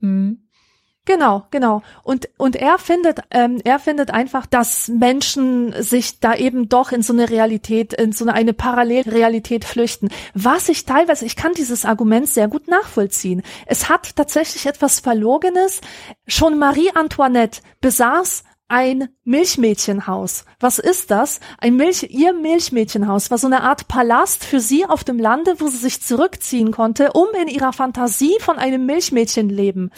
Hm. 0.00 0.48
Genau, 1.08 1.46
genau. 1.50 1.80
Und 2.02 2.28
und 2.36 2.54
er 2.54 2.76
findet, 2.76 3.20
ähm, 3.30 3.62
er 3.64 3.78
findet 3.78 4.10
einfach, 4.10 4.44
dass 4.44 4.88
Menschen 4.88 5.74
sich 5.82 6.20
da 6.20 6.34
eben 6.34 6.68
doch 6.68 6.92
in 6.92 7.00
so 7.00 7.14
eine 7.14 7.30
Realität, 7.30 7.94
in 7.94 8.12
so 8.12 8.26
eine, 8.26 8.34
eine 8.34 8.52
Parallelrealität 8.52 9.64
flüchten. 9.64 10.10
Was 10.34 10.68
ich 10.68 10.84
teilweise, 10.84 11.24
ich 11.24 11.34
kann 11.34 11.54
dieses 11.54 11.86
Argument 11.86 12.28
sehr 12.28 12.46
gut 12.46 12.68
nachvollziehen. 12.68 13.42
Es 13.64 13.88
hat 13.88 14.16
tatsächlich 14.16 14.66
etwas 14.66 15.00
Verlogenes. 15.00 15.80
Schon 16.26 16.58
Marie 16.58 16.90
Antoinette 16.94 17.62
besaß 17.80 18.44
ein 18.68 19.08
Milchmädchenhaus. 19.24 20.44
Was 20.60 20.78
ist 20.78 21.10
das? 21.10 21.40
Ein 21.58 21.76
Milch, 21.76 22.08
ihr 22.10 22.34
Milchmädchenhaus 22.34 23.30
war 23.30 23.38
so 23.38 23.46
eine 23.46 23.62
Art 23.62 23.88
Palast 23.88 24.44
für 24.44 24.60
sie 24.60 24.84
auf 24.84 25.04
dem 25.04 25.18
Lande, 25.18 25.54
wo 25.58 25.68
sie 25.68 25.78
sich 25.78 26.02
zurückziehen 26.02 26.70
konnte, 26.70 27.12
um 27.12 27.28
in 27.40 27.48
ihrer 27.48 27.72
Fantasie 27.72 28.36
von 28.40 28.58
einem 28.58 28.84
Milchmädchenleben 28.84 29.90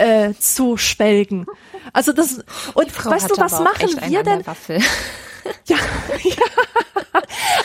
äh, 0.00 0.34
zu 0.38 0.76
schwelgen. 0.76 1.46
Also 1.92 2.12
das 2.12 2.40
und 2.74 3.04
weißt 3.04 3.30
du, 3.30 3.36
was 3.36 3.60
machen 3.60 3.90
wir 4.08 4.22
denn? 4.22 4.44
Ja, 5.64 5.78
ja. 6.22 6.36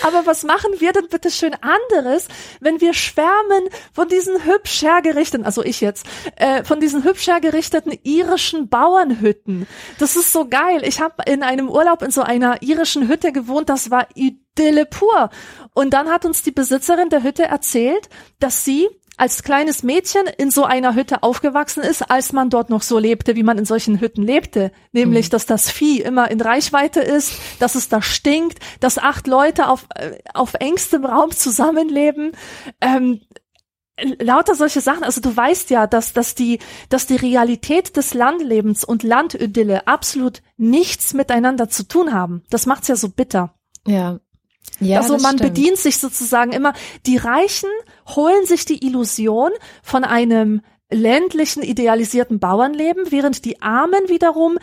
Aber 0.03 0.25
was 0.25 0.43
machen 0.43 0.71
wir 0.79 0.93
denn 0.93 1.07
bitte 1.09 1.29
schön 1.29 1.55
anderes, 1.55 2.29
wenn 2.61 2.79
wir 2.79 2.93
schwärmen 2.93 3.67
von 3.93 4.07
diesen 4.07 4.45
hübsch 4.45 4.81
hergerichteten, 4.81 5.45
also 5.45 5.63
ich 5.63 5.81
jetzt, 5.81 6.05
äh, 6.37 6.63
von 6.63 6.79
diesen 6.79 7.03
hübsch 7.03 7.27
hergerichteten 7.27 7.93
irischen 8.03 8.69
Bauernhütten. 8.69 9.67
Das 9.99 10.15
ist 10.15 10.31
so 10.31 10.47
geil. 10.47 10.83
Ich 10.85 11.01
habe 11.01 11.23
in 11.25 11.43
einem 11.43 11.69
Urlaub 11.69 12.01
in 12.01 12.11
so 12.11 12.21
einer 12.21 12.61
irischen 12.61 13.09
Hütte 13.09 13.33
gewohnt, 13.33 13.67
das 13.69 13.91
war 13.91 14.07
Idylle 14.15 14.85
pur. 14.85 15.29
Und 15.73 15.93
dann 15.93 16.09
hat 16.09 16.25
uns 16.25 16.43
die 16.43 16.51
Besitzerin 16.51 17.09
der 17.09 17.23
Hütte 17.23 17.43
erzählt, 17.43 18.09
dass 18.39 18.63
sie 18.63 18.87
als 19.17 19.43
kleines 19.43 19.83
Mädchen 19.83 20.25
in 20.37 20.51
so 20.51 20.63
einer 20.65 20.95
Hütte 20.95 21.23
aufgewachsen 21.23 21.81
ist, 21.81 22.09
als 22.09 22.33
man 22.33 22.49
dort 22.49 22.69
noch 22.69 22.81
so 22.81 22.99
lebte, 22.99 23.35
wie 23.35 23.43
man 23.43 23.57
in 23.57 23.65
solchen 23.65 23.99
Hütten 23.99 24.23
lebte. 24.23 24.71
Nämlich, 24.91 25.27
mhm. 25.27 25.31
dass 25.31 25.45
das 25.45 25.69
Vieh 25.69 26.01
immer 26.01 26.29
in 26.31 26.41
Reichweite 26.41 26.99
ist, 26.99 27.33
dass 27.59 27.75
es 27.75 27.89
da 27.89 28.01
stinkt, 28.01 28.59
dass 28.79 28.97
acht 28.97 29.27
Leute 29.27 29.67
auf, 29.67 29.85
äh, 29.95 30.17
auf 30.33 30.55
engstem 30.55 31.05
Raum 31.05 31.31
zusammenleben. 31.31 32.33
Ähm, 32.81 33.21
lauter 34.19 34.55
solche 34.55 34.81
Sachen. 34.81 35.03
Also 35.03 35.21
du 35.21 35.35
weißt 35.35 35.69
ja, 35.69 35.87
dass, 35.87 36.13
dass 36.13 36.35
die, 36.35 36.59
dass 36.89 37.07
die 37.07 37.15
Realität 37.15 37.95
des 37.95 38.13
Landlebens 38.13 38.83
und 38.83 39.03
Landidylle 39.03 39.87
absolut 39.87 40.41
nichts 40.57 41.13
miteinander 41.13 41.69
zu 41.69 41.87
tun 41.87 42.13
haben. 42.13 42.43
Das 42.49 42.65
macht's 42.65 42.87
ja 42.87 42.95
so 42.95 43.09
bitter. 43.09 43.53
Ja. 43.87 44.19
Ja, 44.79 44.99
also 44.99 45.17
man 45.17 45.37
stimmt. 45.37 45.41
bedient 45.53 45.77
sich 45.77 45.97
sozusagen 45.97 46.51
immer, 46.51 46.73
die 47.05 47.17
Reichen 47.17 47.69
holen 48.07 48.45
sich 48.45 48.65
die 48.65 48.85
Illusion 48.85 49.51
von 49.81 50.03
einem 50.03 50.61
ländlichen, 50.91 51.63
idealisierten 51.63 52.39
Bauernleben, 52.39 53.11
während 53.11 53.43
die 53.43 53.61
Armen 53.61 54.07
wiederum 54.07 54.59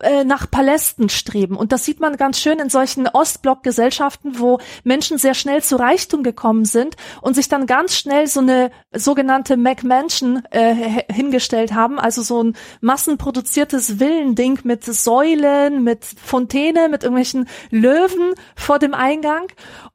äh, 0.00 0.24
nach 0.24 0.50
Palästen 0.50 1.08
streben. 1.08 1.56
Und 1.56 1.70
das 1.70 1.84
sieht 1.84 2.00
man 2.00 2.16
ganz 2.16 2.40
schön 2.40 2.58
in 2.58 2.68
solchen 2.70 3.06
Ostblock-Gesellschaften, 3.06 4.40
wo 4.40 4.58
Menschen 4.82 5.16
sehr 5.16 5.34
schnell 5.34 5.62
zu 5.62 5.76
Reichtum 5.76 6.24
gekommen 6.24 6.64
sind 6.64 6.96
und 7.22 7.34
sich 7.34 7.48
dann 7.48 7.66
ganz 7.66 7.96
schnell 7.96 8.26
so 8.26 8.40
eine 8.40 8.72
sogenannte 8.92 9.56
McMansion 9.56 10.42
äh, 10.50 11.04
hingestellt 11.12 11.72
haben, 11.72 12.00
also 12.00 12.22
so 12.22 12.42
ein 12.42 12.56
massenproduziertes 12.80 14.00
Villending 14.00 14.58
mit 14.64 14.84
Säulen, 14.84 15.84
mit 15.84 16.04
Fontäne, 16.04 16.88
mit 16.88 17.04
irgendwelchen 17.04 17.48
Löwen 17.70 18.34
vor 18.56 18.80
dem 18.80 18.92
Eingang. 18.94 19.46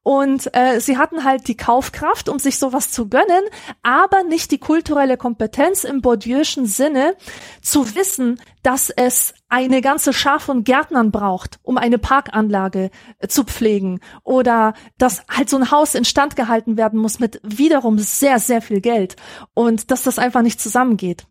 Und 0.06 0.56
äh, 0.56 0.80
sie 0.82 0.99
hatten 0.99 1.24
halt 1.24 1.47
die 1.47 1.58
Kaufkraft, 1.58 2.30
um 2.30 2.38
sich 2.38 2.60
sowas 2.60 2.91
zu 2.91 3.10
gönnen, 3.10 3.41
aber 3.82 4.22
nicht 4.24 4.51
die 4.51 4.60
kulturelle 4.60 5.18
Kompetenz 5.18 5.84
im 5.84 6.03
Bourdieu'schen 6.03 6.68
Sinne, 6.68 7.16
zu 7.64 7.95
wissen, 7.95 8.39
dass 8.62 8.91
es 8.91 9.34
eine 9.49 9.82
ganze 9.82 10.14
Schar 10.14 10.39
von 10.39 10.64
Gärtnern 10.64 11.10
braucht, 11.10 11.58
um 11.64 11.80
eine 11.80 11.97
Parkanlage 11.97 12.91
äh, 13.18 13.28
zu 13.28 13.45
pflegen. 13.45 13.99
Oder 14.24 14.76
dass 14.99 15.24
halt 15.28 15.49
so 15.49 15.58
ein 15.58 15.72
Haus 15.72 15.95
instand 15.95 16.36
gehalten 16.36 16.78
werden 16.78 16.99
muss 16.99 17.18
mit 17.20 17.41
wiederum 17.41 17.97
sehr, 17.97 18.38
sehr 18.38 18.62
viel 18.62 18.82
Geld. 18.82 19.16
Und 19.56 19.89
dass 19.89 20.03
das 20.03 20.20
einfach 20.20 20.43
nicht 20.43 20.62
zusammengeht. 20.62 21.26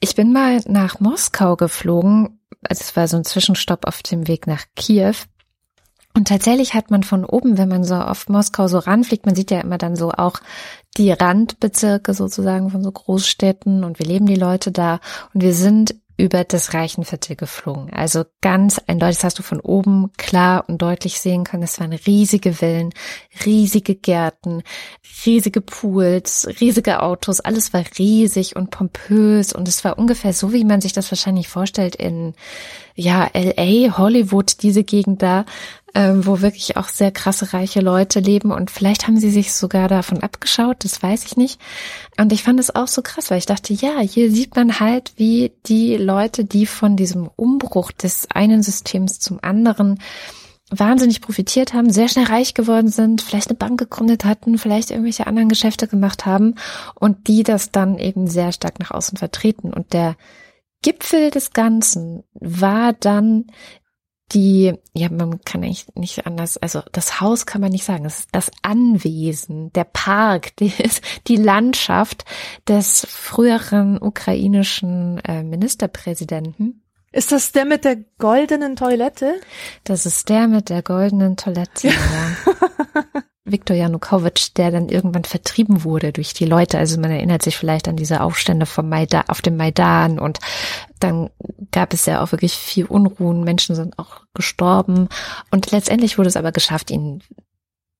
Ich 0.00 0.16
bin 0.16 0.32
mal 0.32 0.62
nach 0.66 0.98
Moskau 0.98 1.54
geflogen, 1.54 2.40
es 2.68 2.96
war 2.96 3.06
so 3.06 3.18
ein 3.18 3.24
Zwischenstopp 3.24 3.86
auf 3.86 4.02
dem 4.02 4.26
Weg 4.26 4.48
nach 4.48 4.64
Kiew 4.74 5.14
und 6.16 6.28
tatsächlich 6.28 6.74
hat 6.74 6.90
man 6.90 7.02
von 7.02 7.24
oben, 7.24 7.58
wenn 7.58 7.68
man 7.68 7.84
so 7.84 7.96
auf 7.96 8.28
Moskau 8.28 8.68
so 8.68 8.78
ranfliegt, 8.78 9.26
man 9.26 9.34
sieht 9.34 9.50
ja 9.50 9.60
immer 9.60 9.78
dann 9.78 9.96
so 9.96 10.12
auch 10.12 10.40
die 10.96 11.10
Randbezirke 11.10 12.14
sozusagen 12.14 12.70
von 12.70 12.84
so 12.84 12.92
Großstädten 12.92 13.82
und 13.82 13.98
wir 13.98 14.06
leben 14.06 14.26
die 14.26 14.36
Leute 14.36 14.70
da 14.70 15.00
und 15.32 15.42
wir 15.42 15.54
sind 15.54 15.96
über 16.16 16.44
das 16.44 16.74
Reichenviertel 16.74 17.34
geflogen. 17.34 17.92
Also 17.92 18.24
ganz 18.40 18.80
eindeutig, 18.86 19.16
das 19.16 19.24
hast 19.24 19.38
du 19.40 19.42
von 19.42 19.58
oben 19.58 20.12
klar 20.16 20.64
und 20.68 20.80
deutlich 20.80 21.20
sehen 21.20 21.42
können. 21.42 21.64
Es 21.64 21.80
waren 21.80 21.92
riesige 21.92 22.52
Villen, 22.52 22.92
riesige 23.44 23.96
Gärten, 23.96 24.62
riesige 25.26 25.60
Pools, 25.60 26.46
riesige 26.60 27.02
Autos. 27.02 27.40
Alles 27.40 27.72
war 27.72 27.82
riesig 27.98 28.54
und 28.54 28.70
pompös 28.70 29.52
und 29.52 29.66
es 29.66 29.84
war 29.84 29.98
ungefähr 29.98 30.32
so, 30.32 30.52
wie 30.52 30.64
man 30.64 30.80
sich 30.80 30.92
das 30.92 31.10
wahrscheinlich 31.10 31.48
vorstellt 31.48 31.96
in, 31.96 32.34
ja, 32.94 33.28
LA, 33.34 33.98
Hollywood, 33.98 34.62
diese 34.62 34.84
Gegend 34.84 35.20
da 35.20 35.44
ähm, 35.94 36.26
wo 36.26 36.40
wirklich 36.40 36.76
auch 36.76 36.88
sehr 36.88 37.12
krasse 37.12 37.52
reiche 37.52 37.80
Leute 37.80 38.20
leben 38.20 38.50
und 38.50 38.70
vielleicht 38.70 39.06
haben 39.06 39.18
sie 39.18 39.30
sich 39.30 39.52
sogar 39.52 39.88
davon 39.88 40.22
abgeschaut, 40.22 40.84
das 40.84 41.02
weiß 41.02 41.24
ich 41.24 41.36
nicht. 41.36 41.60
Und 42.18 42.32
ich 42.32 42.42
fand 42.42 42.58
es 42.58 42.74
auch 42.74 42.88
so 42.88 43.00
krass, 43.00 43.30
weil 43.30 43.38
ich 43.38 43.46
dachte, 43.46 43.72
ja, 43.72 44.00
hier 44.00 44.30
sieht 44.30 44.56
man 44.56 44.80
halt, 44.80 45.12
wie 45.16 45.52
die 45.66 45.96
Leute, 45.96 46.44
die 46.44 46.66
von 46.66 46.96
diesem 46.96 47.30
Umbruch 47.36 47.92
des 47.92 48.28
einen 48.30 48.62
Systems 48.62 49.20
zum 49.20 49.38
anderen 49.42 50.00
wahnsinnig 50.70 51.20
profitiert 51.20 51.74
haben, 51.74 51.90
sehr 51.90 52.08
schnell 52.08 52.26
reich 52.26 52.54
geworden 52.54 52.88
sind, 52.88 53.22
vielleicht 53.22 53.48
eine 53.48 53.58
Bank 53.58 53.78
gegründet 53.78 54.24
hatten, 54.24 54.58
vielleicht 54.58 54.90
irgendwelche 54.90 55.26
anderen 55.26 55.48
Geschäfte 55.48 55.86
gemacht 55.86 56.26
haben 56.26 56.54
und 56.94 57.28
die 57.28 57.42
das 57.42 57.70
dann 57.70 57.98
eben 57.98 58.26
sehr 58.26 58.50
stark 58.50 58.80
nach 58.80 58.90
außen 58.90 59.18
vertreten. 59.18 59.72
Und 59.72 59.92
der 59.92 60.16
Gipfel 60.82 61.30
des 61.30 61.52
Ganzen 61.52 62.24
war 62.34 62.92
dann 62.92 63.46
die, 64.34 64.74
ja, 64.92 65.08
man 65.10 65.40
kann 65.44 65.62
eigentlich 65.62 65.86
nicht 65.94 66.26
anders, 66.26 66.56
also 66.56 66.82
das 66.92 67.20
Haus 67.20 67.46
kann 67.46 67.60
man 67.60 67.70
nicht 67.70 67.84
sagen, 67.84 68.04
es 68.04 68.20
ist 68.20 68.28
das 68.32 68.50
Anwesen, 68.62 69.72
der 69.72 69.84
Park, 69.84 70.56
die, 70.60 70.72
die 71.26 71.36
Landschaft 71.36 72.24
des 72.68 73.06
früheren 73.08 74.00
ukrainischen 74.00 75.18
äh, 75.20 75.42
Ministerpräsidenten. 75.42 76.82
Ist 77.12 77.30
das 77.30 77.52
der 77.52 77.64
mit 77.64 77.84
der 77.84 77.96
goldenen 78.18 78.74
Toilette? 78.74 79.40
Das 79.84 80.04
ist 80.04 80.28
der 80.28 80.48
mit 80.48 80.68
der 80.68 80.82
goldenen 80.82 81.36
Toilette, 81.36 81.88
ja. 81.88 81.94
Viktor 83.44 83.76
Janukowitsch, 83.76 84.52
der 84.56 84.70
dann 84.70 84.88
irgendwann 84.88 85.24
vertrieben 85.24 85.84
wurde 85.84 86.12
durch 86.12 86.32
die 86.32 86.46
Leute. 86.46 86.78
Also 86.78 86.98
man 86.98 87.10
erinnert 87.10 87.42
sich 87.42 87.58
vielleicht 87.58 87.88
an 87.88 87.96
diese 87.96 88.22
Aufstände 88.22 88.64
vom 88.64 88.88
Maidan, 88.88 89.24
auf 89.28 89.42
dem 89.42 89.56
Maidan 89.56 90.18
und 90.18 90.38
dann 90.98 91.30
gab 91.70 91.92
es 91.92 92.06
ja 92.06 92.22
auch 92.22 92.32
wirklich 92.32 92.54
viel 92.54 92.86
Unruhen. 92.86 93.44
Menschen 93.44 93.76
sind 93.76 93.98
auch 93.98 94.22
gestorben 94.32 95.08
und 95.50 95.70
letztendlich 95.72 96.16
wurde 96.16 96.28
es 96.28 96.36
aber 96.36 96.52
geschafft, 96.52 96.90
ihn 96.90 97.22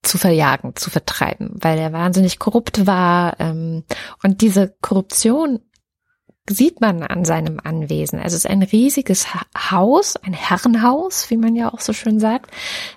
zu 0.01 0.17
verjagen, 0.17 0.75
zu 0.75 0.89
vertreiben, 0.89 1.51
weil 1.53 1.77
er 1.77 1.93
wahnsinnig 1.93 2.39
korrupt 2.39 2.87
war. 2.87 3.39
Ähm, 3.39 3.83
und 4.23 4.41
diese 4.41 4.75
Korruption 4.81 5.59
sieht 6.49 6.79
man 6.79 7.01
an 7.01 7.25
seinem 7.25 7.59
Anwesen. 7.63 8.19
Also 8.19 8.35
es 8.35 8.45
ist 8.45 8.51
ein 8.51 8.61
riesiges 8.61 9.27
Haus, 9.71 10.15
ein 10.17 10.33
Herrenhaus, 10.33 11.29
wie 11.29 11.37
man 11.37 11.55
ja 11.55 11.73
auch 11.73 11.79
so 11.79 11.91
schön 11.91 12.19
sagt. 12.19 12.51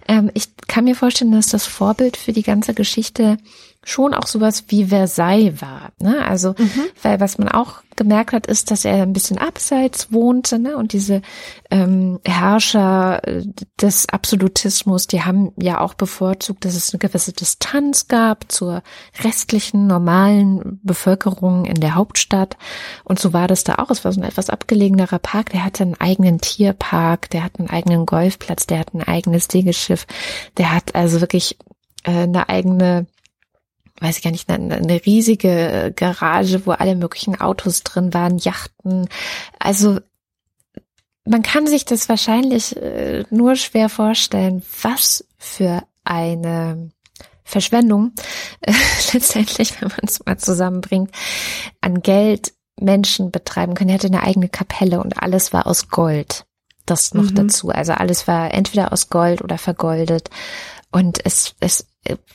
Ähm, 0.06 0.30
ich 0.34 0.48
kann 0.66 0.84
mir 0.84 0.94
vorstellen, 0.94 1.32
dass 1.32 1.46
das 1.46 1.66
Vorbild 1.66 2.16
für 2.16 2.32
die 2.32 2.42
ganze 2.42 2.74
Geschichte 2.74 3.38
schon 3.88 4.14
auch 4.14 4.26
sowas 4.26 4.64
wie 4.68 4.86
Versailles 4.86 5.60
war. 5.60 5.92
Ne? 6.00 6.24
Also, 6.26 6.54
mhm. 6.58 6.84
weil 7.02 7.20
was 7.20 7.38
man 7.38 7.48
auch 7.48 7.82
gemerkt 7.96 8.32
hat, 8.32 8.46
ist, 8.46 8.70
dass 8.70 8.84
er 8.84 9.02
ein 9.02 9.12
bisschen 9.12 9.38
abseits 9.38 10.12
wohnte 10.12 10.58
ne? 10.58 10.76
und 10.76 10.92
diese 10.92 11.20
ähm, 11.70 12.20
Herrscher 12.24 13.26
äh, 13.26 13.42
des 13.80 14.08
Absolutismus, 14.08 15.06
die 15.06 15.22
haben 15.22 15.52
ja 15.60 15.80
auch 15.80 15.94
bevorzugt, 15.94 16.64
dass 16.64 16.76
es 16.76 16.92
eine 16.92 16.98
gewisse 16.98 17.32
Distanz 17.32 18.06
gab 18.08 18.50
zur 18.52 18.82
restlichen 19.22 19.86
normalen 19.86 20.80
Bevölkerung 20.82 21.64
in 21.64 21.80
der 21.80 21.94
Hauptstadt. 21.94 22.56
Und 23.04 23.18
so 23.18 23.32
war 23.32 23.48
das 23.48 23.64
da 23.64 23.76
auch. 23.76 23.90
Es 23.90 24.04
war 24.04 24.12
so 24.12 24.20
ein 24.20 24.28
etwas 24.28 24.50
abgelegenerer 24.50 25.18
Park. 25.18 25.50
Der 25.50 25.64
hatte 25.64 25.82
einen 25.82 26.00
eigenen 26.00 26.40
Tierpark, 26.40 27.30
der 27.30 27.42
hat 27.42 27.58
einen 27.58 27.68
eigenen 27.68 28.06
Golfplatz, 28.06 28.66
der 28.66 28.78
hat 28.78 28.94
ein 28.94 29.02
eigenes 29.02 29.48
Segelschiff, 29.50 30.06
der 30.56 30.72
hat 30.72 30.94
also 30.94 31.20
wirklich 31.20 31.58
äh, 32.04 32.22
eine 32.22 32.48
eigene 32.48 33.06
weiß 34.00 34.18
ich 34.18 34.24
gar 34.24 34.30
nicht, 34.30 34.48
eine, 34.50 34.76
eine 34.76 35.04
riesige 35.04 35.92
Garage, 35.94 36.66
wo 36.66 36.72
alle 36.72 36.94
möglichen 36.96 37.40
Autos 37.40 37.82
drin 37.82 38.14
waren, 38.14 38.38
Yachten. 38.38 39.08
Also 39.58 39.98
man 41.24 41.42
kann 41.42 41.66
sich 41.66 41.84
das 41.84 42.08
wahrscheinlich 42.08 42.76
äh, 42.76 43.24
nur 43.30 43.56
schwer 43.56 43.88
vorstellen, 43.88 44.62
was 44.82 45.24
für 45.36 45.82
eine 46.04 46.90
Verschwendung 47.44 48.12
äh, 48.60 48.72
letztendlich, 49.12 49.80
wenn 49.80 49.88
man 49.88 50.00
es 50.04 50.24
mal 50.24 50.38
zusammenbringt, 50.38 51.10
an 51.80 52.00
Geld 52.00 52.52
Menschen 52.80 53.30
betreiben 53.30 53.74
können. 53.74 53.90
Er 53.90 53.94
hatte 53.94 54.06
eine 54.06 54.22
eigene 54.22 54.48
Kapelle 54.48 55.00
und 55.00 55.22
alles 55.22 55.52
war 55.52 55.66
aus 55.66 55.88
Gold. 55.88 56.46
Das 56.86 57.12
noch 57.12 57.30
mhm. 57.30 57.34
dazu. 57.34 57.68
Also 57.68 57.92
alles 57.92 58.26
war 58.26 58.54
entweder 58.54 58.92
aus 58.92 59.10
Gold 59.10 59.42
oder 59.42 59.58
vergoldet. 59.58 60.30
Und 60.90 61.24
es, 61.24 61.54
es 61.60 61.86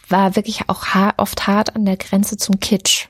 war 0.09 0.35
wirklich 0.35 0.69
auch 0.69 0.85
oft 1.17 1.47
hart 1.47 1.75
an 1.75 1.85
der 1.85 1.97
Grenze 1.97 2.37
zum 2.37 2.59
Kitsch. 2.59 3.07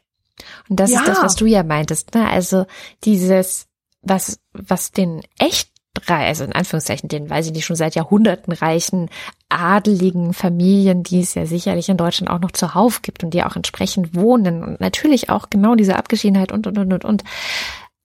Und 0.70 0.80
das 0.80 0.92
ja. 0.92 1.00
ist 1.00 1.08
das, 1.08 1.22
was 1.22 1.36
du 1.36 1.46
ja 1.46 1.64
meintest, 1.64 2.14
ne? 2.14 2.30
Also 2.30 2.66
dieses, 3.04 3.68
was, 4.02 4.40
was 4.54 4.92
den 4.92 5.22
echt 5.38 5.70
also 6.08 6.44
in 6.44 6.54
Anführungszeichen, 6.54 7.08
den, 7.08 7.30
weiß 7.30 7.48
ich 7.48 7.52
nicht, 7.52 7.66
schon 7.66 7.76
seit 7.76 7.96
Jahrhunderten 7.96 8.52
reichen, 8.52 9.10
adeligen 9.50 10.34
Familien, 10.34 11.04
die 11.04 11.22
es 11.22 11.36
ja 11.36 11.46
sicherlich 11.46 11.88
in 11.90 11.98
Deutschland 11.98 12.32
auch 12.32 12.40
noch 12.40 12.52
zuhauf 12.52 13.04
gibt 13.04 13.24
und 13.24 13.34
die 13.34 13.44
auch 13.44 13.56
entsprechend 13.56 14.16
wohnen 14.16 14.64
und 14.64 14.82
natürlich 14.82 15.30
auch 15.30 15.50
genau 15.50 15.76
diese 15.76 15.96
Abgeschiedenheit 15.96 16.52
und, 16.52 16.66
und, 16.66 16.78
und, 16.80 16.94
und, 16.94 17.06
und. 17.06 17.24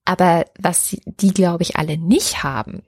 Aber 0.04 0.44
was 0.58 0.96
die, 1.06 1.32
glaube 1.32 1.62
ich, 1.62 1.76
alle 1.76 1.96
nicht 1.96 2.42
haben, 2.42 2.82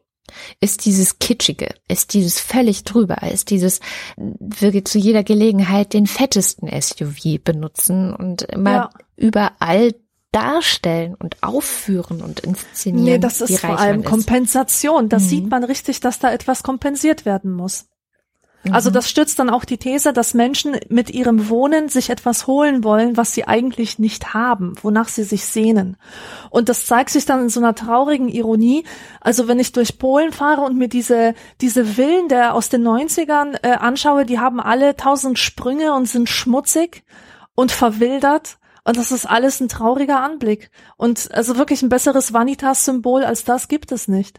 ist 0.61 0.85
dieses 0.85 1.19
Kitschige, 1.19 1.75
ist 1.89 2.15
dieses 2.15 2.41
völlig 2.41 2.85
drüber, 2.85 3.23
ist 3.23 3.51
dieses 3.51 3.81
wirklich 4.17 4.87
zu 4.87 4.99
jeder 4.99 5.25
Gelegenheit 5.25 5.93
den 5.93 6.07
fettesten 6.07 6.69
SUV 6.81 7.43
benutzen 7.43 8.15
und 8.15 8.43
immer 8.43 8.71
ja. 8.71 8.91
überall 9.17 9.95
darstellen 10.33 11.15
und 11.17 11.43
aufführen 11.43 12.23
und 12.23 12.41
inszenieren. 12.41 13.05
Nee, 13.05 13.19
das 13.19 13.41
ist 13.41 13.61
vor 13.61 13.79
allem 13.79 14.05
Kompensation. 14.05 15.09
Das 15.09 15.25
mhm. 15.25 15.29
sieht 15.29 15.51
man 15.51 15.65
richtig, 15.65 16.01
dass 16.01 16.21
da 16.21 16.33
etwas 16.33 16.63
kompensiert 16.63 17.25
werden 17.25 17.53
muss. 17.53 17.87
Also 18.71 18.91
mhm. 18.91 18.95
das 18.95 19.09
stützt 19.09 19.39
dann 19.39 19.49
auch 19.49 19.65
die 19.65 19.79
These, 19.79 20.13
dass 20.13 20.35
Menschen 20.35 20.77
mit 20.89 21.11
ihrem 21.11 21.49
Wohnen 21.49 21.89
sich 21.89 22.11
etwas 22.11 22.47
holen 22.47 22.85
wollen, 22.85 23.17
was 23.17 23.33
sie 23.33 23.47
eigentlich 23.49 23.99
nicht 23.99 24.35
haben, 24.35 24.75
wonach 24.83 25.09
sie 25.09 25.25
sich 25.25 25.47
sehnen. 25.47 25.97
Und 26.51 26.69
das 26.69 26.85
zeigt 26.85 27.11
sich 27.11 27.25
dann 27.25 27.41
in 27.41 27.49
so 27.49 27.61
einer 27.61 27.75
traurigen 27.75 28.29
Ironie. 28.29 28.85
Also 29.21 29.49
wenn 29.49 29.59
ich 29.59 29.73
durch 29.73 29.99
Polen 29.99 30.33
fahre 30.33 30.61
und 30.61 30.77
mir 30.77 30.89
diese, 30.89 31.35
diese 31.63 31.85
Villen 31.87 32.29
der 32.29 32.55
aus 32.55 32.69
den 32.69 32.87
90ern 32.87 33.59
äh, 33.63 33.73
anschaue, 33.73 34.27
die 34.27 34.39
haben 34.39 34.61
alle 34.61 34.95
tausend 34.95 35.39
Sprünge 35.39 35.95
und 35.95 36.07
sind 36.07 36.29
schmutzig 36.29 37.05
und 37.55 37.73
verwildert. 37.73 38.59
Und 38.85 38.99
das 38.99 39.11
ist 39.11 39.25
alles 39.25 39.61
ein 39.61 39.69
trauriger 39.69 40.21
Anblick. 40.21 40.71
Und 40.99 41.31
also 41.33 41.57
wirklich 41.57 41.83
ein 41.83 41.89
besseres 41.89 42.35
Vanitas-Symbol 42.35 43.25
als 43.25 43.45
das 43.45 43.69
gibt 43.69 43.91
es 43.91 44.07
nicht. 44.07 44.39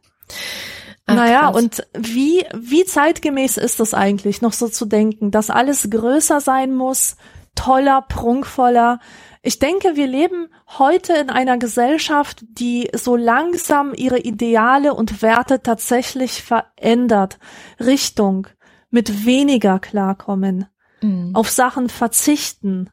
Ach, 1.11 1.15
naja, 1.15 1.51
krass. 1.51 1.55
und 1.55 1.87
wie, 1.97 2.45
wie 2.53 2.85
zeitgemäß 2.85 3.57
ist 3.57 3.79
das 3.79 3.93
eigentlich, 3.93 4.41
noch 4.41 4.53
so 4.53 4.67
zu 4.67 4.85
denken, 4.85 5.31
dass 5.31 5.49
alles 5.49 5.89
größer 5.89 6.41
sein 6.41 6.73
muss, 6.73 7.15
toller, 7.55 8.01
prunkvoller. 8.01 8.99
Ich 9.41 9.59
denke, 9.59 9.95
wir 9.95 10.07
leben 10.07 10.47
heute 10.77 11.13
in 11.13 11.29
einer 11.29 11.57
Gesellschaft, 11.57 12.43
die 12.47 12.89
so 12.93 13.15
langsam 13.15 13.93
ihre 13.95 14.19
Ideale 14.19 14.93
und 14.93 15.21
Werte 15.21 15.61
tatsächlich 15.61 16.43
verändert. 16.43 17.39
Richtung, 17.79 18.47
mit 18.89 19.25
weniger 19.25 19.79
klarkommen, 19.79 20.67
mhm. 21.01 21.31
auf 21.33 21.49
Sachen 21.49 21.89
verzichten, 21.89 22.89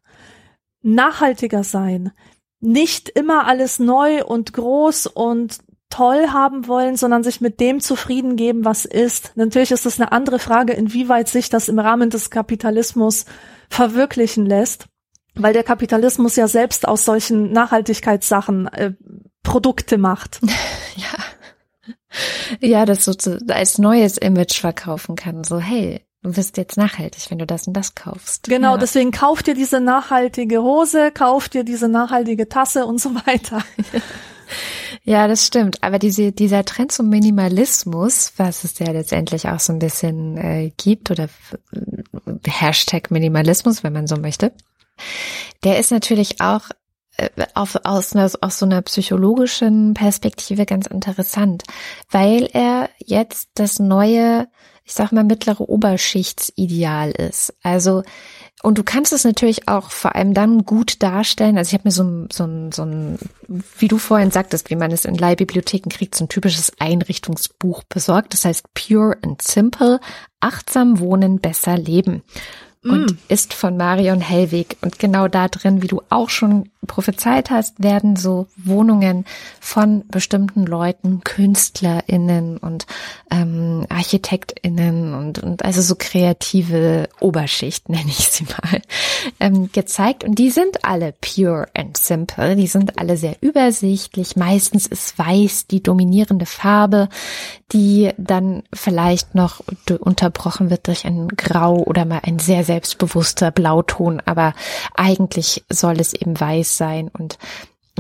nachhaltiger 0.80 1.64
sein, 1.64 2.12
nicht 2.60 3.08
immer 3.08 3.46
alles 3.46 3.78
neu 3.78 4.24
und 4.24 4.52
groß 4.52 5.06
und 5.06 5.58
toll 5.90 6.28
haben 6.32 6.68
wollen, 6.68 6.96
sondern 6.96 7.22
sich 7.22 7.40
mit 7.40 7.60
dem 7.60 7.80
zufrieden 7.80 8.36
geben, 8.36 8.64
was 8.64 8.84
ist. 8.84 9.32
Natürlich 9.36 9.70
ist 9.70 9.86
es 9.86 10.00
eine 10.00 10.12
andere 10.12 10.38
Frage, 10.38 10.72
inwieweit 10.72 11.28
sich 11.28 11.48
das 11.48 11.68
im 11.68 11.78
Rahmen 11.78 12.10
des 12.10 12.30
Kapitalismus 12.30 13.24
verwirklichen 13.70 14.46
lässt, 14.46 14.86
weil 15.34 15.52
der 15.52 15.64
Kapitalismus 15.64 16.36
ja 16.36 16.48
selbst 16.48 16.86
aus 16.86 17.04
solchen 17.04 17.52
Nachhaltigkeitssachen 17.52 18.66
äh, 18.68 18.92
Produkte 19.42 19.98
macht. 19.98 20.40
Ja. 20.96 21.24
Ja, 22.60 22.86
das 22.86 23.04
so 23.04 23.14
zu, 23.14 23.38
als 23.48 23.78
neues 23.78 24.16
Image 24.18 24.58
verkaufen 24.58 25.14
kann. 25.14 25.44
So, 25.44 25.60
hey, 25.60 26.00
du 26.22 26.36
wirst 26.36 26.56
jetzt 26.56 26.76
nachhaltig, 26.76 27.30
wenn 27.30 27.38
du 27.38 27.46
das 27.46 27.66
und 27.66 27.74
das 27.74 27.94
kaufst. 27.94 28.44
Genau, 28.48 28.72
ja. 28.72 28.78
deswegen 28.78 29.12
kauf 29.12 29.42
dir 29.42 29.54
diese 29.54 29.78
nachhaltige 29.78 30.62
Hose, 30.62 31.12
kauf 31.12 31.48
dir 31.48 31.62
diese 31.62 31.88
nachhaltige 31.88 32.48
Tasse 32.48 32.86
und 32.86 33.00
so 33.00 33.14
weiter. 33.14 33.62
Ja, 35.08 35.26
das 35.26 35.46
stimmt. 35.46 35.82
Aber 35.82 35.98
diese, 35.98 36.32
dieser 36.32 36.66
Trend 36.66 36.92
zum 36.92 37.08
Minimalismus, 37.08 38.34
was 38.36 38.64
es 38.64 38.78
ja 38.78 38.90
letztendlich 38.92 39.48
auch 39.48 39.58
so 39.58 39.72
ein 39.72 39.78
bisschen 39.78 40.36
äh, 40.36 40.70
gibt, 40.76 41.10
oder 41.10 41.30
äh, 41.72 42.32
Hashtag 42.46 43.10
Minimalismus, 43.10 43.82
wenn 43.82 43.94
man 43.94 44.06
so 44.06 44.16
möchte, 44.16 44.52
der 45.64 45.78
ist 45.78 45.92
natürlich 45.92 46.42
auch 46.42 46.60
äh, 47.16 47.30
auf, 47.54 47.78
aus, 47.84 48.14
aus 48.16 48.58
so 48.58 48.66
einer 48.66 48.82
psychologischen 48.82 49.94
Perspektive 49.94 50.66
ganz 50.66 50.86
interessant, 50.86 51.62
weil 52.10 52.46
er 52.52 52.90
jetzt 52.98 53.48
das 53.54 53.78
neue, 53.78 54.46
ich 54.84 54.92
sag 54.92 55.12
mal, 55.12 55.24
mittlere 55.24 55.70
Oberschichtsideal 55.70 57.12
ist. 57.12 57.54
Also 57.62 58.02
und 58.62 58.76
du 58.76 58.82
kannst 58.82 59.12
es 59.12 59.24
natürlich 59.24 59.68
auch 59.68 59.90
vor 59.90 60.16
allem 60.16 60.34
dann 60.34 60.64
gut 60.64 61.02
darstellen. 61.02 61.58
Also 61.58 61.68
ich 61.68 61.74
habe 61.74 61.88
mir 61.88 61.92
so, 61.92 62.26
so, 62.32 62.70
so 62.72 62.82
ein, 62.82 63.18
wie 63.78 63.86
du 63.86 63.98
vorhin 63.98 64.32
sagtest, 64.32 64.70
wie 64.70 64.76
man 64.76 64.90
es 64.90 65.04
in 65.04 65.14
Leihbibliotheken 65.14 65.90
kriegt, 65.90 66.16
so 66.16 66.24
ein 66.24 66.28
typisches 66.28 66.72
Einrichtungsbuch 66.80 67.84
besorgt. 67.84 68.32
Das 68.32 68.44
heißt 68.44 68.66
Pure 68.74 69.16
and 69.22 69.40
Simple, 69.42 70.00
achtsam 70.40 70.98
wohnen, 70.98 71.38
besser 71.38 71.78
leben. 71.78 72.22
Und 72.84 73.12
mm. 73.12 73.18
ist 73.28 73.54
von 73.54 73.76
Marion 73.76 74.20
Hellweg. 74.20 74.76
Und 74.80 74.98
genau 74.98 75.28
da 75.28 75.48
drin, 75.48 75.82
wie 75.82 75.88
du 75.88 76.02
auch 76.10 76.30
schon 76.30 76.68
prophezeit 76.86 77.50
hast, 77.50 77.82
werden 77.82 78.16
so 78.16 78.46
Wohnungen 78.56 79.24
von 79.60 80.06
bestimmten 80.08 80.64
Leuten, 80.64 81.22
KünstlerInnen 81.24 82.58
und 82.58 82.86
ähm, 83.30 83.84
ArchitektInnen 83.88 85.14
und, 85.14 85.38
und 85.40 85.64
also 85.64 85.82
so 85.82 85.96
kreative 85.96 87.08
Oberschicht, 87.20 87.88
nenne 87.88 88.08
ich 88.08 88.28
sie 88.28 88.44
mal, 88.44 88.82
ähm, 89.40 89.70
gezeigt. 89.72 90.24
Und 90.24 90.38
die 90.38 90.50
sind 90.50 90.84
alle 90.84 91.12
pure 91.12 91.66
and 91.74 91.96
simple. 91.96 92.54
Die 92.54 92.68
sind 92.68 92.98
alle 92.98 93.16
sehr 93.16 93.36
übersichtlich. 93.40 94.36
Meistens 94.36 94.86
ist 94.86 95.18
weiß 95.18 95.66
die 95.66 95.82
dominierende 95.82 96.46
Farbe, 96.46 97.08
die 97.72 98.10
dann 98.16 98.62
vielleicht 98.72 99.34
noch 99.34 99.62
unterbrochen 100.00 100.70
wird 100.70 100.86
durch 100.86 101.04
ein 101.04 101.28
Grau 101.28 101.76
oder 101.76 102.04
mal 102.04 102.20
ein 102.22 102.38
sehr 102.38 102.64
selbstbewusster 102.64 103.50
Blauton. 103.50 104.22
Aber 104.24 104.54
eigentlich 104.94 105.64
soll 105.68 106.00
es 106.00 106.14
eben 106.14 106.38
weiß 106.38 106.67
sein 106.76 107.08
und 107.08 107.38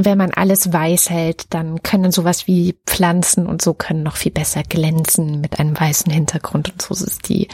wenn 0.04 0.18
man 0.18 0.30
alles 0.30 0.72
weiß 0.72 1.10
hält, 1.10 1.52
dann 1.52 1.82
können 1.82 2.12
sowas 2.12 2.46
wie 2.46 2.76
Pflanzen 2.86 3.48
und 3.48 3.60
so 3.60 3.74
können 3.74 4.04
noch 4.04 4.14
viel 4.16 4.30
besser 4.30 4.62
glänzen 4.62 5.40
mit 5.40 5.58
einem 5.58 5.76
weißen 5.78 6.12
Hintergrund. 6.12 6.70
Und 6.70 6.80
so 6.80 6.94
ist 6.94 7.28
die, 7.28 7.48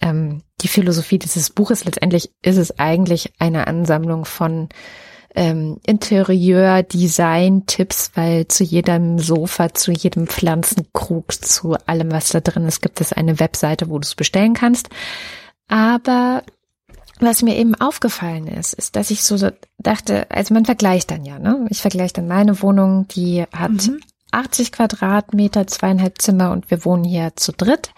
ähm, 0.00 0.42
die 0.60 0.68
Philosophie 0.68 1.18
dieses 1.18 1.50
Buches. 1.50 1.84
Letztendlich 1.84 2.30
ist 2.42 2.56
es 2.56 2.78
eigentlich 2.78 3.32
eine 3.40 3.66
Ansammlung 3.66 4.26
von 4.26 4.68
ähm, 5.34 5.80
Interieur-Design-Tipps, 5.86 8.12
weil 8.14 8.46
zu 8.46 8.62
jedem 8.64 9.18
Sofa, 9.18 9.74
zu 9.74 9.90
jedem 9.90 10.28
Pflanzenkrug, 10.28 11.32
zu 11.32 11.74
allem, 11.86 12.12
was 12.12 12.28
da 12.28 12.38
drin 12.40 12.66
ist, 12.66 12.80
gibt 12.80 13.00
es 13.00 13.12
eine 13.12 13.40
Webseite, 13.40 13.88
wo 13.88 13.98
du 13.98 14.06
es 14.06 14.14
bestellen 14.14 14.54
kannst. 14.54 14.88
Aber 15.68 16.44
was 17.20 17.42
mir 17.42 17.56
eben 17.56 17.74
aufgefallen 17.74 18.46
ist, 18.46 18.74
ist, 18.74 18.96
dass 18.96 19.10
ich 19.10 19.24
so 19.24 19.36
dachte, 19.78 20.30
also 20.30 20.54
man 20.54 20.64
vergleicht 20.64 21.10
dann 21.10 21.24
ja, 21.24 21.38
ne? 21.38 21.66
Ich 21.70 21.80
vergleiche 21.80 22.14
dann 22.14 22.28
meine 22.28 22.62
Wohnung, 22.62 23.08
die 23.08 23.44
hat 23.52 23.70
mhm. 23.70 24.00
80 24.30 24.72
Quadratmeter, 24.72 25.66
zweieinhalb 25.66 26.20
Zimmer 26.20 26.52
und 26.52 26.70
wir 26.70 26.84
wohnen 26.84 27.04
hier 27.04 27.32
zu 27.36 27.52
dritt. 27.52 27.92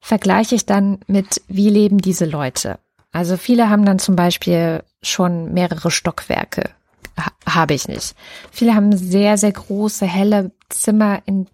Vergleiche 0.00 0.54
ich 0.54 0.66
dann 0.66 0.98
mit, 1.06 1.42
wie 1.48 1.70
leben 1.70 1.98
diese 1.98 2.24
Leute? 2.24 2.78
Also 3.12 3.36
viele 3.36 3.68
haben 3.70 3.84
dann 3.84 3.98
zum 3.98 4.16
Beispiel 4.16 4.82
schon 5.02 5.52
mehrere 5.52 5.90
Stockwerke. 5.90 6.70
Ha 7.18 7.32
habe 7.46 7.74
ich 7.74 7.88
nicht. 7.88 8.14
Viele 8.52 8.74
haben 8.74 8.96
sehr, 8.96 9.36
sehr 9.36 9.52
große, 9.52 10.06
helle 10.06 10.52
Zimmer, 10.68 11.22
in 11.26 11.48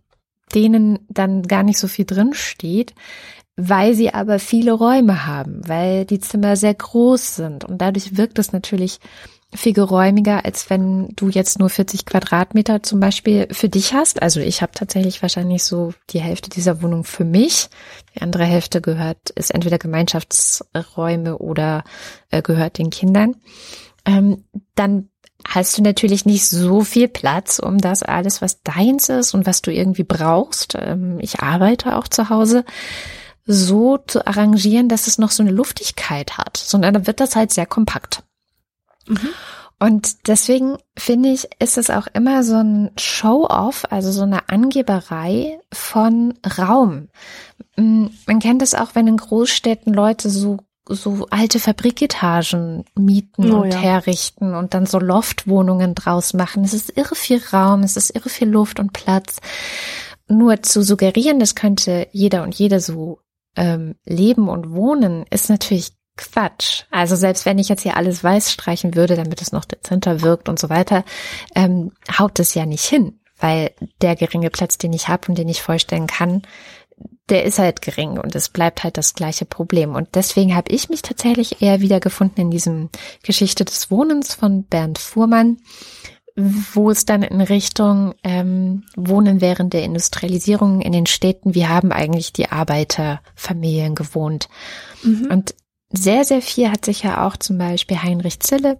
denen 0.54 0.98
dann 1.08 1.42
gar 1.42 1.62
nicht 1.62 1.78
so 1.78 1.88
viel 1.88 2.04
drin 2.04 2.34
steht 2.34 2.94
weil 3.56 3.94
sie 3.94 4.12
aber 4.12 4.38
viele 4.38 4.72
Räume 4.72 5.26
haben, 5.26 5.60
weil 5.66 6.04
die 6.04 6.20
Zimmer 6.20 6.56
sehr 6.56 6.74
groß 6.74 7.36
sind 7.36 7.64
und 7.64 7.78
dadurch 7.78 8.16
wirkt 8.16 8.38
es 8.38 8.52
natürlich 8.52 9.00
viel 9.54 9.72
geräumiger, 9.72 10.44
als 10.44 10.68
wenn 10.70 11.08
du 11.16 11.28
jetzt 11.28 11.58
nur 11.58 11.70
40 11.70 12.04
Quadratmeter 12.04 12.82
zum 12.82 13.00
Beispiel 13.00 13.48
für 13.52 13.68
dich 13.68 13.94
hast. 13.94 14.20
Also 14.20 14.40
ich 14.40 14.60
habe 14.60 14.72
tatsächlich 14.74 15.22
wahrscheinlich 15.22 15.64
so 15.64 15.94
die 16.10 16.20
Hälfte 16.20 16.50
dieser 16.50 16.82
Wohnung 16.82 17.04
für 17.04 17.24
mich. 17.24 17.68
Die 18.14 18.22
andere 18.22 18.44
Hälfte 18.44 18.80
gehört, 18.80 19.30
ist 19.30 19.54
entweder 19.54 19.78
Gemeinschaftsräume 19.78 21.38
oder 21.38 21.84
äh, 22.30 22.42
gehört 22.42 22.78
den 22.78 22.90
Kindern. 22.90 23.36
Ähm, 24.04 24.44
dann 24.74 25.08
hast 25.46 25.78
du 25.78 25.82
natürlich 25.82 26.26
nicht 26.26 26.46
so 26.46 26.82
viel 26.82 27.08
Platz, 27.08 27.58
um 27.58 27.78
das 27.78 28.02
alles, 28.02 28.42
was 28.42 28.62
deins 28.62 29.08
ist 29.08 29.32
und 29.32 29.46
was 29.46 29.62
du 29.62 29.72
irgendwie 29.72 30.04
brauchst. 30.04 30.76
Ähm, 30.78 31.18
ich 31.20 31.40
arbeite 31.40 31.96
auch 31.96 32.08
zu 32.08 32.28
Hause 32.30 32.64
so 33.46 33.98
zu 33.98 34.26
arrangieren, 34.26 34.88
dass 34.88 35.06
es 35.06 35.18
noch 35.18 35.30
so 35.30 35.42
eine 35.42 35.52
Luftigkeit 35.52 36.36
hat, 36.36 36.56
sondern 36.56 36.94
dann 36.94 37.06
wird 37.06 37.20
das 37.20 37.36
halt 37.36 37.52
sehr 37.52 37.66
kompakt. 37.66 38.22
Mhm. 39.06 39.30
Und 39.78 40.28
deswegen 40.28 40.78
finde 40.96 41.30
ich, 41.30 41.48
ist 41.58 41.76
es 41.76 41.90
auch 41.90 42.06
immer 42.14 42.42
so 42.44 42.56
ein 42.56 42.90
Show-off, 42.96 43.84
also 43.90 44.10
so 44.10 44.22
eine 44.22 44.48
Angeberei 44.48 45.60
von 45.72 46.34
Raum. 46.58 47.08
Man 47.76 48.40
kennt 48.40 48.62
es 48.62 48.74
auch, 48.74 48.94
wenn 48.94 49.06
in 49.06 49.18
Großstädten 49.18 49.92
Leute 49.92 50.30
so 50.30 50.58
so 50.88 51.26
alte 51.30 51.58
Fabriketagen 51.58 52.84
mieten 52.94 53.50
oh, 53.52 53.62
und 53.62 53.72
ja. 53.72 53.78
herrichten 53.80 54.54
und 54.54 54.72
dann 54.72 54.86
so 54.86 55.00
Loftwohnungen 55.00 55.96
draus 55.96 56.32
machen. 56.32 56.62
Es 56.62 56.74
ist 56.74 56.96
irre 56.96 57.16
viel 57.16 57.42
Raum, 57.52 57.82
es 57.82 57.96
ist 57.96 58.10
irre 58.14 58.28
viel 58.28 58.48
Luft 58.48 58.78
und 58.78 58.92
Platz. 58.92 59.38
Nur 60.28 60.62
zu 60.62 60.82
suggerieren, 60.82 61.40
das 61.40 61.56
könnte 61.56 62.06
jeder 62.12 62.44
und 62.44 62.54
jede 62.54 62.78
so 62.78 63.18
ähm, 63.56 63.96
leben 64.04 64.48
und 64.48 64.72
wohnen, 64.72 65.24
ist 65.30 65.50
natürlich 65.50 65.92
Quatsch. 66.16 66.84
Also 66.90 67.14
selbst 67.14 67.44
wenn 67.44 67.58
ich 67.58 67.68
jetzt 67.68 67.82
hier 67.82 67.96
alles 67.96 68.24
weiß 68.24 68.52
streichen 68.52 68.94
würde, 68.94 69.16
damit 69.16 69.42
es 69.42 69.52
noch 69.52 69.64
dezenter 69.64 70.22
wirkt 70.22 70.48
und 70.48 70.58
so 70.58 70.68
weiter, 70.70 71.04
ähm, 71.54 71.92
haut 72.18 72.38
es 72.40 72.54
ja 72.54 72.64
nicht 72.66 72.84
hin, 72.84 73.20
weil 73.38 73.72
der 74.00 74.16
geringe 74.16 74.50
Platz, 74.50 74.78
den 74.78 74.92
ich 74.92 75.08
habe 75.08 75.28
und 75.28 75.38
den 75.38 75.48
ich 75.48 75.62
vorstellen 75.62 76.06
kann, 76.06 76.42
der 77.28 77.44
ist 77.44 77.58
halt 77.58 77.82
gering 77.82 78.18
und 78.18 78.34
es 78.36 78.48
bleibt 78.48 78.84
halt 78.84 78.96
das 78.96 79.14
gleiche 79.14 79.44
Problem. 79.44 79.94
Und 79.94 80.14
deswegen 80.14 80.54
habe 80.54 80.70
ich 80.70 80.88
mich 80.88 81.02
tatsächlich 81.02 81.60
eher 81.60 81.80
wiedergefunden 81.80 82.40
in 82.44 82.50
diesem 82.50 82.88
Geschichte 83.22 83.64
des 83.64 83.90
Wohnens 83.90 84.34
von 84.34 84.64
Bernd 84.64 84.98
Fuhrmann, 84.98 85.58
wo 86.36 86.90
es 86.90 87.06
dann 87.06 87.22
in 87.22 87.40
Richtung 87.40 88.14
ähm, 88.22 88.84
Wohnen 88.94 89.40
während 89.40 89.72
der 89.72 89.82
Industrialisierung 89.82 90.82
in 90.82 90.92
den 90.92 91.06
Städten, 91.06 91.54
wie 91.54 91.66
haben 91.66 91.92
eigentlich 91.92 92.32
die 92.32 92.50
Arbeiterfamilien 92.50 93.94
gewohnt. 93.94 94.48
Mhm. 95.02 95.28
Und 95.30 95.54
sehr, 95.90 96.24
sehr 96.24 96.42
viel 96.42 96.70
hat 96.70 96.84
sich 96.84 97.02
ja 97.02 97.26
auch 97.26 97.36
zum 97.36 97.56
Beispiel 97.56 98.02
Heinrich 98.02 98.40
Zille, 98.40 98.78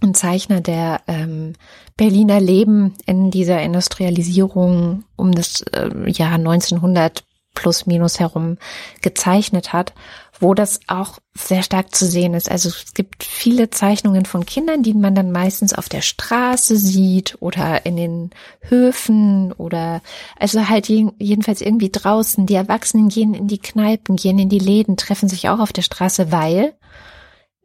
ein 0.00 0.14
Zeichner, 0.14 0.62
der 0.62 1.02
ähm, 1.06 1.52
Berliner 1.98 2.40
Leben 2.40 2.94
in 3.04 3.30
dieser 3.30 3.60
Industrialisierung 3.60 5.04
um 5.16 5.32
das 5.32 5.60
äh, 5.72 5.90
Jahr 6.10 6.32
1900 6.32 7.24
plus 7.54 7.84
minus 7.84 8.20
herum 8.20 8.56
gezeichnet 9.02 9.74
hat 9.74 9.92
wo 10.40 10.54
das 10.54 10.80
auch 10.86 11.18
sehr 11.34 11.62
stark 11.62 11.94
zu 11.94 12.06
sehen 12.06 12.34
ist. 12.34 12.50
Also 12.50 12.70
es 12.70 12.94
gibt 12.94 13.22
viele 13.22 13.68
Zeichnungen 13.70 14.24
von 14.24 14.46
Kindern, 14.46 14.82
die 14.82 14.94
man 14.94 15.14
dann 15.14 15.30
meistens 15.32 15.74
auf 15.74 15.88
der 15.88 16.00
Straße 16.00 16.76
sieht 16.76 17.36
oder 17.40 17.84
in 17.84 17.96
den 17.96 18.30
Höfen 18.62 19.52
oder 19.52 20.00
also 20.38 20.68
halt 20.68 20.88
jedenfalls 20.88 21.60
irgendwie 21.60 21.90
draußen. 21.90 22.46
Die 22.46 22.54
Erwachsenen 22.54 23.10
gehen 23.10 23.34
in 23.34 23.48
die 23.48 23.58
Kneipen, 23.58 24.16
gehen 24.16 24.38
in 24.38 24.48
die 24.48 24.58
Läden, 24.58 24.96
treffen 24.96 25.28
sich 25.28 25.50
auch 25.50 25.60
auf 25.60 25.72
der 25.72 25.82
Straße, 25.82 26.32
weil 26.32 26.74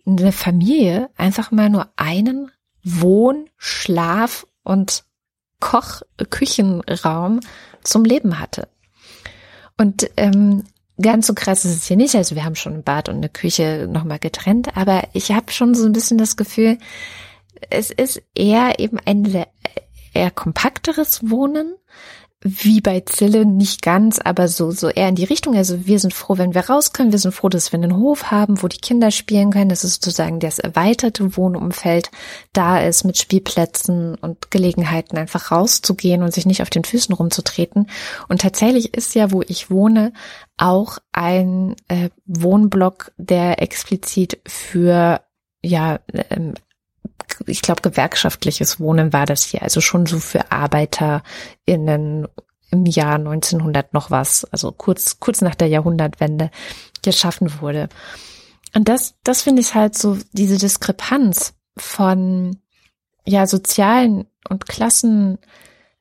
eine 0.05 0.34
Familie 0.34 1.09
einfach 1.15 1.51
mal 1.51 1.69
nur 1.69 1.88
einen 1.95 2.51
Wohn-, 2.84 3.49
Schlaf- 3.57 4.45
und 4.63 5.05
Koch-Küchenraum 5.61 7.39
zum 7.84 8.03
Leben 8.03 8.39
hatte. 8.39 8.67
Und 9.78 10.09
ähm, 10.17 10.63
Ganz 11.02 11.28
so 11.28 11.34
krass 11.34 11.66
ist 11.66 11.76
es 11.76 11.88
hier 11.88 11.98
nicht. 11.98 12.16
Also 12.16 12.36
wir 12.36 12.46
haben 12.46 12.56
schon 12.56 12.76
ein 12.76 12.84
Bad 12.84 13.10
und 13.10 13.16
eine 13.16 13.30
Küche 13.30 13.88
nochmal 13.89 14.20
getrennt, 14.20 14.78
aber 14.78 15.04
ich 15.14 15.32
habe 15.32 15.52
schon 15.52 15.76
so 15.76 15.86
ein 15.86 15.93
bisschen 15.93 16.18
das 16.18 16.38
Gefühl, 16.38 16.78
es 17.70 17.91
ist 17.91 18.22
eher 18.34 18.80
eben 18.80 18.98
ein 19.06 19.46
eher 20.14 20.32
kompakteres 20.32 21.30
Wohnen 21.30 21.76
wie 22.42 22.80
bei 22.80 23.00
Zille 23.00 23.46
nicht 23.46 23.82
ganz, 23.82 24.20
aber 24.20 24.48
so, 24.48 24.70
so 24.70 24.90
eher 24.90 25.10
in 25.10 25.16
die 25.16 25.24
Richtung. 25.24 25.56
Also 25.56 25.88
wir 25.88 26.00
sind 26.00 26.14
froh, 26.14 26.38
wenn 26.38 26.54
wir 26.54 26.70
raus 26.70 26.94
können. 26.94 27.12
Wir 27.12 27.20
sind 27.20 27.34
froh, 27.34 27.50
dass 27.50 27.72
wir 27.72 27.80
einen 27.80 27.98
Hof 27.98 28.30
haben, 28.30 28.62
wo 28.62 28.68
die 28.68 28.78
Kinder 28.78 29.10
spielen 29.10 29.52
können. 29.52 29.70
Das 29.70 29.84
ist 29.84 30.04
sozusagen 30.04 30.40
das 30.40 30.60
erweiterte 30.60 31.38
Wohnumfeld 31.38 32.12
da 32.54 32.80
ist 32.80 33.04
mit 33.04 33.18
Spielplätzen 33.18 34.16
und 34.16 34.52
Gelegenheiten 34.52 35.18
einfach 35.18 35.52
rauszugehen 35.52 36.22
und 36.22 36.34
sich 36.34 36.46
nicht 36.46 36.62
auf 36.62 36.70
den 36.70 36.84
Füßen 36.84 37.16
rumzutreten. 37.16 37.90
Und 38.28 38.42
tatsächlich 38.42 38.94
ist 38.94 39.16
ja, 39.16 39.32
wo 39.32 39.42
ich 39.42 39.72
wohne, 39.72 40.14
auch 40.58 41.00
ein 41.12 41.76
äh, 41.88 42.10
Wohnblock, 42.26 43.12
der 43.18 43.62
explizit 43.62 44.40
für 44.46 45.22
ja 45.64 46.00
ähm, 46.30 46.54
ich 47.48 47.62
glaube, 47.62 47.82
gewerkschaftliches 47.82 48.80
Wohnen 48.80 49.14
war 49.14 49.26
das 49.26 49.44
hier, 49.44 49.62
also 49.62 49.82
schon 49.82 50.06
so 50.06 50.20
für 50.20 50.52
ArbeiterInnen 50.52 52.28
im 52.72 52.86
Jahr 52.86 53.16
1900 53.16 53.94
noch 53.94 54.12
was, 54.12 54.46
also 54.46 54.72
kurz, 54.72 55.20
kurz 55.20 55.42
nach 55.42 55.56
der 55.56 55.68
Jahrhundertwende 55.68 56.52
geschaffen 57.04 57.62
wurde. 57.62 57.90
Und 58.74 58.90
das, 58.90 59.16
das 59.24 59.42
finde 59.42 59.62
ich 59.62 59.76
halt 59.76 59.98
so, 59.98 60.18
diese 60.34 60.58
Diskrepanz 60.58 61.54
von, 61.78 62.58
ja, 63.26 63.48
sozialen 63.48 64.26
und 64.50 64.68
Klassen, 64.68 65.38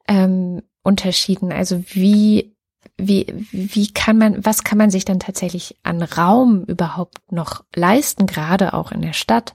ähm, 0.09 0.63
Unterschieden, 0.83 1.51
also 1.51 1.83
wie, 1.89 2.55
wie, 2.99 3.27
wie 3.51 3.93
kann 3.93 4.19
man, 4.19 4.45
was 4.45 4.65
kann 4.65 4.77
man 4.77 4.91
sich 4.91 5.05
dann 5.05 5.19
tatsächlich 5.19 5.77
an 5.83 6.03
Raum 6.03 6.65
überhaupt 6.65 7.33
noch 7.33 7.65
leisten, 7.75 8.27
gerade 8.27 8.75
auch 8.75 8.93
in 8.93 9.01
der 9.01 9.15
Stadt? 9.15 9.55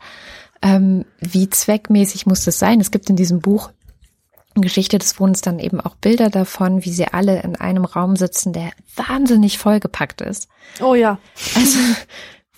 Ähm, 0.61 1.05
wie 1.19 1.49
zweckmäßig 1.49 2.25
muss 2.25 2.45
das 2.45 2.59
sein? 2.59 2.79
Es 2.79 2.91
gibt 2.91 3.09
in 3.09 3.15
diesem 3.15 3.39
Buch 3.39 3.71
Geschichte 4.55 4.97
des 4.97 5.19
Wohnens 5.19 5.41
dann 5.41 5.59
eben 5.59 5.79
auch 5.79 5.95
Bilder 5.95 6.29
davon, 6.29 6.83
wie 6.83 6.91
sie 6.91 7.07
alle 7.07 7.41
in 7.41 7.55
einem 7.55 7.85
Raum 7.85 8.15
sitzen, 8.15 8.51
der 8.51 8.71
wahnsinnig 8.95 9.57
vollgepackt 9.57 10.21
ist. 10.21 10.49
Oh 10.81 10.95
ja. 10.95 11.19
Also 11.55 11.77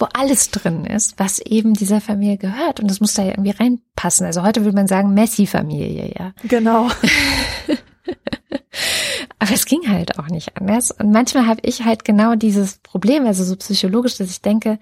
wo 0.02 0.08
alles 0.14 0.50
drin 0.50 0.86
ist, 0.86 1.20
was 1.20 1.40
eben 1.40 1.74
dieser 1.74 2.02
Familie 2.02 2.38
gehört. 2.38 2.80
Und 2.80 2.90
das 2.90 3.00
muss 3.00 3.14
da 3.14 3.22
ja 3.22 3.30
irgendwie 3.30 3.52
reinpassen. 3.52 4.26
Also 4.26 4.42
heute 4.42 4.64
würde 4.64 4.76
man 4.76 4.88
sagen 4.88 5.14
Messi-Familie, 5.14 6.14
ja. 6.18 6.34
Genau. 6.44 6.90
Aber 9.40 9.54
es 9.54 9.66
ging 9.66 9.88
halt 9.88 10.18
auch 10.18 10.28
nicht 10.28 10.58
anders. 10.58 10.90
Und 10.92 11.12
manchmal 11.12 11.46
habe 11.46 11.62
ich 11.64 11.86
halt 11.86 12.04
genau 12.04 12.34
dieses 12.36 12.80
Problem, 12.80 13.26
also 13.28 13.44
so 13.44 13.56
psychologisch, 13.56 14.18
dass 14.18 14.32
ich 14.32 14.42
denke, 14.42 14.80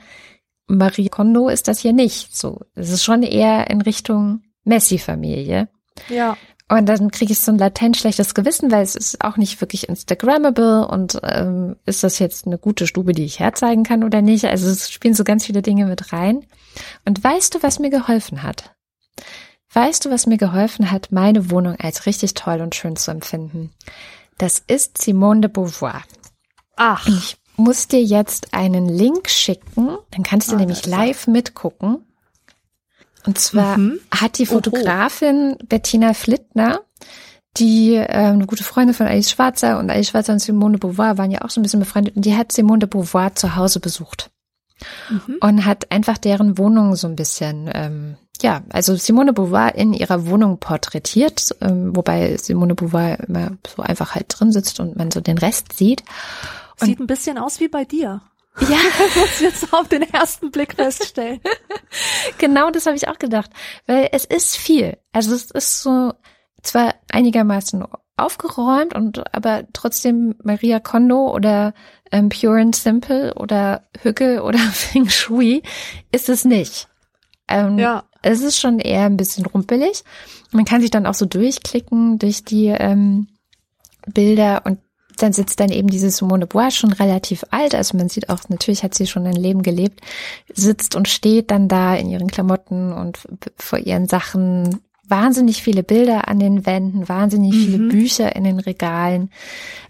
Marie 0.70 1.10
Kondo 1.10 1.50
ist 1.50 1.68
das 1.68 1.80
hier 1.80 1.94
nicht 1.94 2.38
so. 2.38 2.62
Es 2.76 2.90
ist 2.90 3.04
schon 3.04 3.24
eher 3.24 3.70
in 3.70 3.82
Richtung 3.82 4.44
Messi-Familie. 4.64 5.68
Ja. 6.10 6.38
Und 6.72 6.86
dann 6.86 7.10
kriege 7.10 7.34
ich 7.34 7.40
so 7.40 7.52
ein 7.52 7.58
latent 7.58 7.98
schlechtes 7.98 8.36
Gewissen, 8.36 8.72
weil 8.72 8.84
es 8.84 8.96
ist 8.96 9.24
auch 9.24 9.38
nicht 9.38 9.60
wirklich 9.60 9.90
Instagrammable 9.90 10.88
und 10.88 11.20
ähm, 11.24 11.78
ist 11.86 12.04
das 12.04 12.20
jetzt 12.20 12.46
eine 12.46 12.60
gute 12.60 12.86
Stube, 12.86 13.14
die 13.14 13.26
ich 13.26 13.40
herzeigen 13.40 13.84
kann 13.84 14.04
oder 14.04 14.22
nicht? 14.22 14.46
Also 14.46 14.70
es 14.70 14.92
spielen 14.92 15.16
so 15.16 15.24
ganz 15.24 15.48
viele 15.48 15.64
Dinge 15.64 15.88
mit 15.88 16.14
rein. 16.14 16.46
Und 17.06 17.24
weißt 17.24 17.56
du, 17.56 17.64
was 17.64 17.80
mir 17.80 17.90
geholfen 17.90 18.44
hat? 18.44 18.76
Weißt 19.74 20.06
du, 20.06 20.12
was 20.12 20.28
mir 20.28 20.38
geholfen 20.38 20.92
hat, 20.92 21.12
meine 21.12 21.50
Wohnung 21.50 21.76
als 21.80 22.06
richtig 22.06 22.36
toll 22.36 22.62
und 22.62 22.76
schön 22.76 22.96
zu 22.96 23.10
empfinden? 23.10 23.72
Das 24.38 24.60
ist 24.60 25.02
Simone 25.02 25.42
de 25.42 25.50
Beauvoir. 25.50 26.04
Ach. 26.76 27.08
Ich 27.08 27.38
muss 27.60 27.88
dir 27.88 28.02
jetzt 28.04 28.54
einen 28.54 28.88
Link 28.90 29.30
schicken, 29.30 29.98
dann 30.12 30.24
kannst 30.24 30.50
du 30.52 30.56
Ah, 30.56 30.60
nämlich 30.60 30.86
live 30.86 31.28
mitgucken. 31.28 32.06
Und 33.26 33.38
zwar 33.38 33.78
Mhm. 33.78 34.00
hat 34.12 34.38
die 34.38 34.44
Oho. 34.48 34.56
Fotografin 34.56 35.58
Bettina 35.68 36.14
Flittner, 36.14 36.82
die 37.58 37.96
äh, 37.96 38.06
eine 38.08 38.46
gute 38.46 38.64
Freundin 38.64 38.94
von 38.96 39.08
Alice 39.08 39.30
Schwarzer 39.32 39.78
und 39.80 39.90
Alice 39.90 40.10
Schwarzer 40.10 40.34
und 40.34 40.40
Simone 40.40 40.74
de 40.74 40.80
Beauvoir 40.80 41.18
waren 41.18 41.32
ja 41.32 41.42
auch 41.42 41.50
so 41.50 41.60
ein 41.60 41.64
bisschen 41.64 41.80
befreundet 41.82 42.16
und 42.16 42.24
die 42.26 42.36
hat 42.38 42.52
Simone 42.52 42.80
de 42.80 42.88
Beauvoir 42.90 43.36
zu 43.36 43.56
Hause 43.56 43.80
besucht 43.80 44.30
Mhm. 45.10 45.36
und 45.42 45.66
hat 45.66 45.92
einfach 45.92 46.18
deren 46.18 46.58
Wohnung 46.58 46.96
so 46.96 47.08
ein 47.08 47.18
bisschen, 47.18 47.70
ähm, 47.74 48.16
ja, 48.42 48.62
also 48.70 48.96
Simone 48.96 49.34
de 49.34 49.36
Beauvoir 49.36 49.76
in 49.76 49.92
ihrer 49.94 50.28
Wohnung 50.28 50.58
porträtiert, 50.60 51.54
ähm, 51.60 51.94
wobei 51.96 52.38
Simone 52.38 52.76
de 52.76 52.86
Beauvoir 52.86 53.20
immer 53.28 53.52
so 53.68 53.82
einfach 53.82 54.16
halt 54.16 54.28
drin 54.30 54.54
sitzt 54.54 54.80
und 54.80 54.96
man 54.96 55.12
so 55.12 55.20
den 55.20 55.38
Rest 55.38 55.74
sieht. 55.74 56.04
Sieht 56.86 57.00
ein 57.00 57.08
bisschen 57.08 57.38
aus 57.38 57.60
wie 57.60 57.68
bei 57.68 57.86
dir. 57.86 58.22
Ja, 58.60 58.68
Muss 59.16 59.36
ich 59.36 59.42
jetzt 59.42 59.74
auf 59.74 59.88
den 59.88 60.02
ersten 60.04 60.52
Blick 60.52 60.74
feststellen. 60.76 61.40
genau 62.38 62.70
das 62.72 62.86
habe 62.86 62.96
ich 62.96 63.08
auch 63.08 63.20
gedacht, 63.20 63.52
weil 63.86 64.10
es 64.12 64.26
ist 64.26 64.58
viel. 64.58 64.98
Also 65.12 65.34
es 65.34 65.52
ist 65.52 65.82
so 65.82 66.14
zwar 66.62 66.96
einigermaßen 67.12 67.86
aufgeräumt 68.18 68.94
und 68.96 69.34
aber 69.34 69.64
trotzdem 69.72 70.36
Maria 70.44 70.80
Kondo 70.80 71.34
oder 71.34 71.74
ähm, 72.12 72.30
Pure 72.30 72.60
and 72.60 72.76
Simple 72.76 73.34
oder 73.36 73.88
Hücke 74.02 74.44
oder 74.44 74.60
Feng 74.74 75.10
Shui 75.10 75.64
ist 76.12 76.28
es 76.30 76.44
nicht. 76.46 76.88
Ähm, 77.48 77.78
Ja. 77.78 78.04
Es 78.22 78.42
ist 78.42 78.60
schon 78.60 78.80
eher 78.80 79.06
ein 79.06 79.16
bisschen 79.16 79.46
rumpelig. 79.46 80.04
Man 80.52 80.66
kann 80.66 80.82
sich 80.82 80.92
dann 80.92 81.06
auch 81.06 81.14
so 81.14 81.26
durchklicken 81.26 82.20
durch 82.20 82.44
die 82.44 82.66
ähm, 82.66 83.30
Bilder 84.08 84.64
und 84.66 84.80
dann 85.22 85.34
sitzt 85.34 85.60
dann 85.60 85.70
eben 85.70 85.88
diese 85.88 86.10
Simone 86.10 86.46
de 86.46 86.50
Bois 86.50 86.72
schon 86.72 86.92
relativ 86.92 87.44
alt, 87.52 87.76
also 87.76 87.98
man 87.98 88.10
sieht 88.10 88.30
auch, 88.30 88.40
natürlich 88.50 88.84
hat 88.84 88.96
sie 88.96 89.08
schon 89.08 89.26
ein 89.26 89.36
Leben 89.36 89.62
gelebt, 89.62 90.02
sitzt 90.54 90.96
und 90.96 91.08
steht 91.08 91.52
dann 91.52 91.68
da 91.68 91.96
in 91.96 92.10
ihren 92.10 92.28
Klamotten 92.28 92.94
und 92.94 93.20
vor 93.58 93.80
ihren 93.80 94.08
Sachen. 94.08 94.80
Wahnsinnig 95.08 95.64
viele 95.64 95.82
Bilder 95.82 96.28
an 96.28 96.38
den 96.38 96.68
Wänden, 96.68 97.10
wahnsinnig 97.10 97.56
viele 97.56 97.80
Bücher 97.90 98.36
in 98.36 98.44
den 98.44 98.60
Regalen. 98.60 99.32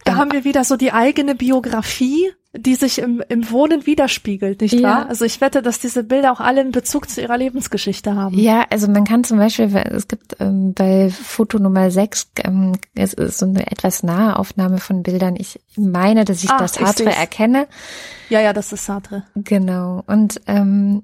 Da 0.05 0.15
haben 0.15 0.31
wir 0.31 0.45
wieder 0.45 0.63
so 0.63 0.77
die 0.77 0.93
eigene 0.93 1.35
Biografie, 1.35 2.31
die 2.53 2.73
sich 2.73 2.97
im, 2.97 3.21
im 3.29 3.51
Wohnen 3.51 3.85
widerspiegelt, 3.85 4.61
nicht 4.61 4.73
Ja. 4.73 4.81
wahr? 4.81 5.05
Also 5.09 5.23
ich 5.23 5.39
wette, 5.39 5.61
dass 5.61 5.77
diese 5.79 6.03
Bilder 6.03 6.31
auch 6.31 6.39
alle 6.39 6.61
einen 6.61 6.71
Bezug 6.71 7.07
zu 7.07 7.21
ihrer 7.21 7.37
Lebensgeschichte 7.37 8.15
haben. 8.15 8.39
Ja, 8.39 8.65
also 8.71 8.87
man 8.87 9.03
kann 9.03 9.23
zum 9.23 9.37
Beispiel, 9.37 9.67
es 9.75 10.07
gibt 10.07 10.35
ähm, 10.39 10.73
bei 10.73 11.11
Foto 11.11 11.59
Nummer 11.59 11.91
6, 11.91 12.31
ähm, 12.45 12.71
es 12.95 13.13
ist 13.13 13.37
so 13.37 13.45
eine 13.45 13.71
etwas 13.71 14.01
nahe 14.01 14.35
Aufnahme 14.39 14.79
von 14.79 15.03
Bildern. 15.03 15.35
Ich 15.37 15.59
meine, 15.77 16.25
dass 16.25 16.43
ich 16.43 16.49
Ah, 16.49 16.57
das 16.57 16.73
Sartre 16.73 17.13
erkenne. 17.15 17.67
ja, 18.29 18.41
ja, 18.41 18.51
das 18.51 18.73
ist 18.73 18.83
Sartre. 18.85 19.23
Genau. 19.35 20.03
Und 20.07 20.41
ähm, 20.47 21.03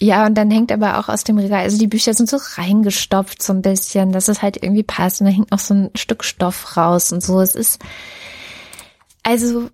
ja, 0.00 0.26
und 0.26 0.34
dann 0.36 0.50
hängt 0.50 0.70
aber 0.70 0.98
auch 1.00 1.08
aus 1.08 1.24
dem 1.24 1.38
Regal, 1.38 1.62
also 1.62 1.78
die 1.78 1.86
Bücher 1.88 2.14
sind 2.14 2.28
so 2.28 2.36
reingestopft 2.56 3.42
so 3.42 3.52
ein 3.52 3.62
bisschen, 3.62 4.12
dass 4.12 4.28
es 4.28 4.42
halt 4.42 4.62
irgendwie 4.62 4.82
passt. 4.84 5.20
Und 5.20 5.26
da 5.26 5.32
hängt 5.32 5.50
noch 5.50 5.58
so 5.58 5.74
ein 5.74 5.90
Stück 5.96 6.22
Stoff 6.24 6.76
raus 6.76 7.10
und 7.12 7.20
so. 7.22 7.40
Es 7.40 7.54
ist, 7.56 7.80
also 9.22 9.70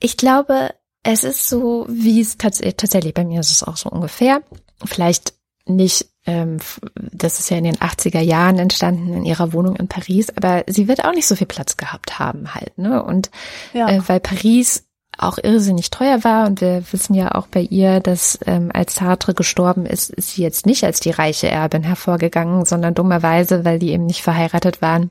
ich 0.00 0.16
glaube, 0.16 0.74
es 1.02 1.24
ist 1.24 1.48
so, 1.48 1.86
wie 1.88 2.20
es 2.20 2.36
tats 2.36 2.60
tatsächlich, 2.76 3.14
bei 3.14 3.24
mir 3.24 3.40
ist 3.40 3.50
es 3.50 3.62
auch 3.62 3.76
so 3.76 3.88
ungefähr. 3.88 4.42
Vielleicht 4.84 5.34
nicht, 5.66 6.06
ähm, 6.26 6.58
das 6.94 7.38
ist 7.38 7.50
ja 7.50 7.56
in 7.58 7.64
den 7.64 7.76
80er 7.76 8.20
Jahren 8.20 8.58
entstanden 8.58 9.12
in 9.12 9.24
ihrer 9.24 9.52
Wohnung 9.52 9.76
in 9.76 9.88
Paris, 9.88 10.30
aber 10.36 10.64
sie 10.66 10.88
wird 10.88 11.04
auch 11.04 11.12
nicht 11.12 11.26
so 11.26 11.36
viel 11.36 11.46
Platz 11.46 11.76
gehabt 11.76 12.18
haben 12.18 12.54
halt, 12.54 12.76
ne? 12.78 13.02
Und 13.02 13.30
Ja. 13.72 13.88
äh, 13.88 14.00
weil 14.08 14.20
Paris 14.20 14.84
auch 15.18 15.38
irrsinnig 15.42 15.90
teuer 15.90 16.24
war 16.24 16.46
und 16.46 16.60
wir 16.60 16.84
wissen 16.92 17.14
ja 17.14 17.34
auch 17.34 17.46
bei 17.46 17.62
ihr, 17.62 18.00
dass 18.00 18.38
ähm, 18.46 18.70
als 18.72 18.96
Sartre 18.96 19.32
gestorben 19.32 19.86
ist, 19.86 20.10
ist 20.10 20.32
sie 20.32 20.42
jetzt 20.42 20.66
nicht 20.66 20.84
als 20.84 21.00
die 21.00 21.10
reiche 21.10 21.48
Erbin 21.48 21.82
hervorgegangen, 21.82 22.64
sondern 22.66 22.94
dummerweise, 22.94 23.64
weil 23.64 23.78
die 23.78 23.92
eben 23.92 24.04
nicht 24.04 24.22
verheiratet 24.22 24.82
waren, 24.82 25.10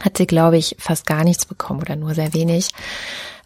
hat 0.00 0.18
sie, 0.18 0.26
glaube 0.26 0.58
ich, 0.58 0.76
fast 0.78 1.06
gar 1.06 1.24
nichts 1.24 1.46
bekommen 1.46 1.80
oder 1.80 1.96
nur 1.96 2.14
sehr 2.14 2.34
wenig. 2.34 2.70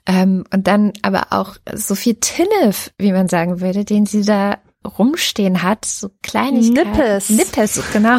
Ähm, 0.07 0.45
und 0.53 0.67
dann 0.67 0.93
aber 1.03 1.29
auch 1.31 1.57
so 1.75 1.95
viel 1.95 2.17
Tinnef, 2.21 2.93
wie 2.99 3.13
man 3.13 3.29
sagen 3.29 3.61
würde, 3.61 3.85
den 3.85 4.07
sie 4.07 4.23
da 4.23 4.59
rumstehen 4.99 5.63
hat, 5.63 5.85
so 5.85 6.11
Kleinigkeiten. 6.23 6.93
Nippes. 6.93 7.31
Nippes, 7.31 7.83
genau. 7.93 8.19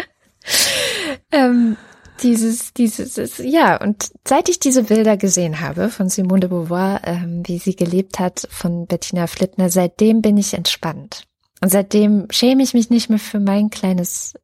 ähm, 1.32 1.76
dieses, 2.22 2.72
dieses, 2.72 3.38
ja, 3.38 3.80
und 3.80 4.10
seit 4.26 4.48
ich 4.48 4.58
diese 4.58 4.84
Bilder 4.84 5.16
gesehen 5.16 5.60
habe 5.60 5.90
von 5.90 6.08
Simone 6.08 6.40
de 6.40 6.50
Beauvoir, 6.50 7.00
ähm, 7.04 7.42
wie 7.44 7.58
sie 7.58 7.76
gelebt 7.76 8.18
hat, 8.18 8.46
von 8.50 8.86
Bettina 8.86 9.26
Flittner, 9.26 9.68
seitdem 9.70 10.22
bin 10.22 10.36
ich 10.36 10.54
entspannt. 10.54 11.24
Und 11.60 11.70
seitdem 11.70 12.26
schäme 12.30 12.62
ich 12.62 12.74
mich 12.74 12.90
nicht 12.90 13.10
mehr 13.10 13.18
für 13.18 13.40
mein 13.40 13.70
kleines 13.70 14.34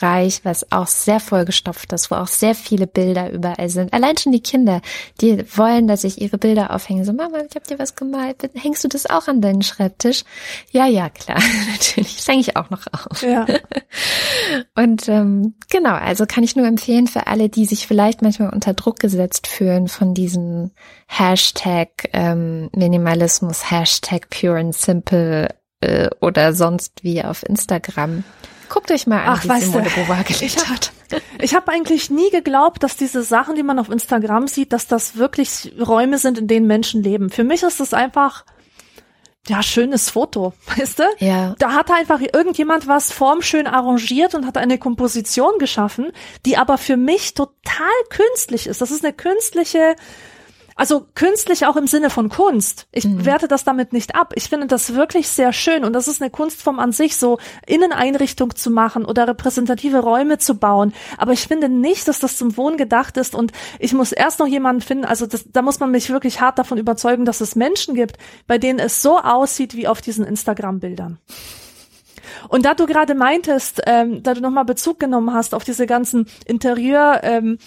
Reich, 0.00 0.40
was 0.44 0.70
auch 0.72 0.86
sehr 0.86 1.20
vollgestopft 1.20 1.92
ist, 1.92 2.10
wo 2.10 2.16
auch 2.16 2.26
sehr 2.26 2.54
viele 2.54 2.86
Bilder 2.86 3.30
überall 3.30 3.68
sind. 3.68 3.92
Allein 3.92 4.16
schon 4.16 4.32
die 4.32 4.42
Kinder, 4.42 4.80
die 5.20 5.44
wollen, 5.56 5.86
dass 5.86 6.04
ich 6.04 6.20
ihre 6.20 6.38
Bilder 6.38 6.74
aufhänge. 6.74 7.04
So, 7.04 7.12
Mama, 7.12 7.38
ich 7.48 7.54
habe 7.54 7.66
dir 7.66 7.78
was 7.78 7.94
gemalt. 7.94 8.48
Hängst 8.54 8.82
du 8.82 8.88
das 8.88 9.08
auch 9.08 9.28
an 9.28 9.40
deinen 9.40 9.62
Schreibtisch? 9.62 10.24
Ja, 10.70 10.86
ja, 10.86 11.10
klar, 11.10 11.38
natürlich. 11.70 12.16
Das 12.16 12.28
hänge 12.28 12.40
ich 12.40 12.56
auch 12.56 12.70
noch 12.70 12.86
auf. 12.92 13.22
Ja. 13.22 13.46
Und 14.74 15.08
ähm, 15.08 15.54
genau, 15.70 15.94
also 15.94 16.26
kann 16.26 16.44
ich 16.44 16.56
nur 16.56 16.66
empfehlen 16.66 17.06
für 17.06 17.26
alle, 17.26 17.48
die 17.48 17.64
sich 17.64 17.86
vielleicht 17.86 18.22
manchmal 18.22 18.50
unter 18.50 18.74
Druck 18.74 18.98
gesetzt 18.98 19.46
fühlen 19.46 19.88
von 19.88 20.14
diesen 20.14 20.72
Hashtag 21.06 22.08
ähm, 22.12 22.68
Minimalismus, 22.72 23.70
Hashtag 23.70 24.28
Pure 24.30 24.58
and 24.58 24.74
Simple 24.74 25.54
äh, 25.80 26.10
oder 26.20 26.52
sonst 26.52 27.04
wie 27.04 27.22
auf 27.22 27.42
Instagram. 27.44 28.24
Guckt 28.68 28.90
euch 28.90 29.06
mal 29.06 29.18
an, 29.24 29.38
Ach, 29.40 29.48
weißt 29.48 29.66
Simone 29.66 29.90
Beauvoir 29.90 30.18
hab- 30.18 30.68
hat. 30.68 30.92
Ich 31.40 31.54
habe 31.54 31.70
eigentlich 31.70 32.10
nie 32.10 32.30
geglaubt, 32.30 32.82
dass 32.82 32.96
diese 32.96 33.22
Sachen, 33.22 33.54
die 33.54 33.62
man 33.62 33.78
auf 33.78 33.88
Instagram 33.88 34.48
sieht, 34.48 34.72
dass 34.72 34.86
das 34.86 35.16
wirklich 35.16 35.72
Räume 35.80 36.18
sind, 36.18 36.38
in 36.38 36.48
denen 36.48 36.66
Menschen 36.66 37.02
leben. 37.02 37.30
Für 37.30 37.44
mich 37.44 37.62
ist 37.62 37.80
es 37.80 37.94
einfach, 37.94 38.44
ja, 39.46 39.62
schönes 39.62 40.10
Foto, 40.10 40.54
weißt 40.76 40.98
du? 41.00 41.02
Ja. 41.18 41.54
Da 41.58 41.72
hat 41.72 41.90
einfach 41.90 42.20
irgendjemand 42.20 42.88
was 42.88 43.12
formschön 43.12 43.66
arrangiert 43.66 44.34
und 44.34 44.46
hat 44.46 44.56
eine 44.56 44.78
Komposition 44.78 45.58
geschaffen, 45.58 46.10
die 46.46 46.56
aber 46.56 46.78
für 46.78 46.96
mich 46.96 47.34
total 47.34 47.52
künstlich 48.10 48.66
ist. 48.66 48.80
Das 48.80 48.90
ist 48.90 49.04
eine 49.04 49.12
künstliche, 49.12 49.94
also 50.76 51.06
künstlich 51.14 51.66
auch 51.66 51.76
im 51.76 51.86
Sinne 51.86 52.10
von 52.10 52.28
Kunst. 52.28 52.86
Ich 52.90 53.04
werte 53.24 53.48
das 53.48 53.64
damit 53.64 53.92
nicht 53.92 54.14
ab. 54.14 54.32
Ich 54.36 54.48
finde 54.48 54.66
das 54.66 54.94
wirklich 54.94 55.28
sehr 55.28 55.52
schön 55.52 55.84
und 55.84 55.92
das 55.92 56.08
ist 56.08 56.20
eine 56.20 56.30
Kunstform 56.30 56.78
an 56.78 56.92
sich, 56.92 57.16
so 57.16 57.38
Inneneinrichtung 57.66 58.56
zu 58.56 58.70
machen 58.70 59.04
oder 59.04 59.28
repräsentative 59.28 60.00
Räume 60.00 60.38
zu 60.38 60.56
bauen. 60.56 60.92
Aber 61.16 61.32
ich 61.32 61.46
finde 61.46 61.68
nicht, 61.68 62.08
dass 62.08 62.18
das 62.18 62.36
zum 62.36 62.56
Wohnen 62.56 62.76
gedacht 62.76 63.16
ist 63.16 63.34
und 63.34 63.52
ich 63.78 63.92
muss 63.92 64.12
erst 64.12 64.40
noch 64.40 64.48
jemanden 64.48 64.82
finden, 64.82 65.04
also 65.04 65.26
das, 65.26 65.44
da 65.50 65.62
muss 65.62 65.80
man 65.80 65.90
mich 65.90 66.10
wirklich 66.10 66.40
hart 66.40 66.58
davon 66.58 66.78
überzeugen, 66.78 67.24
dass 67.24 67.40
es 67.40 67.54
Menschen 67.54 67.94
gibt, 67.94 68.18
bei 68.46 68.58
denen 68.58 68.78
es 68.78 69.00
so 69.00 69.18
aussieht 69.18 69.76
wie 69.76 69.86
auf 69.86 70.00
diesen 70.00 70.24
Instagram-Bildern. 70.24 71.18
Und 72.48 72.64
da 72.64 72.74
du 72.74 72.86
gerade 72.86 73.14
meintest, 73.14 73.82
ähm, 73.86 74.22
da 74.22 74.34
du 74.34 74.40
nochmal 74.40 74.64
Bezug 74.64 74.98
genommen 74.98 75.32
hast 75.32 75.54
auf 75.54 75.64
diese 75.64 75.86
ganzen 75.86 76.26
Interieur, 76.46 77.20
ähm, 77.22 77.58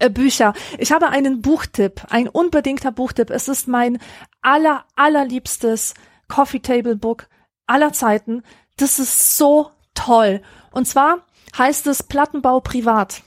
äh, 0.00 0.10
Bücher. 0.10 0.54
Ich 0.78 0.92
habe 0.92 1.08
einen 1.08 1.40
Buchtipp, 1.42 2.02
ein 2.10 2.28
unbedingter 2.28 2.90
Buchtipp. 2.92 3.30
Es 3.30 3.48
ist 3.48 3.68
mein 3.68 3.98
aller, 4.42 4.84
allerliebstes 4.96 5.94
Coffee 6.28 6.60
Table 6.60 6.96
Book 6.96 7.28
aller 7.66 7.92
Zeiten. 7.92 8.42
Das 8.76 8.98
ist 8.98 9.36
so 9.36 9.70
toll. 9.94 10.42
Und 10.72 10.86
zwar 10.86 11.18
heißt 11.56 11.86
es 11.86 12.02
Plattenbau 12.02 12.60
privat. 12.60 13.22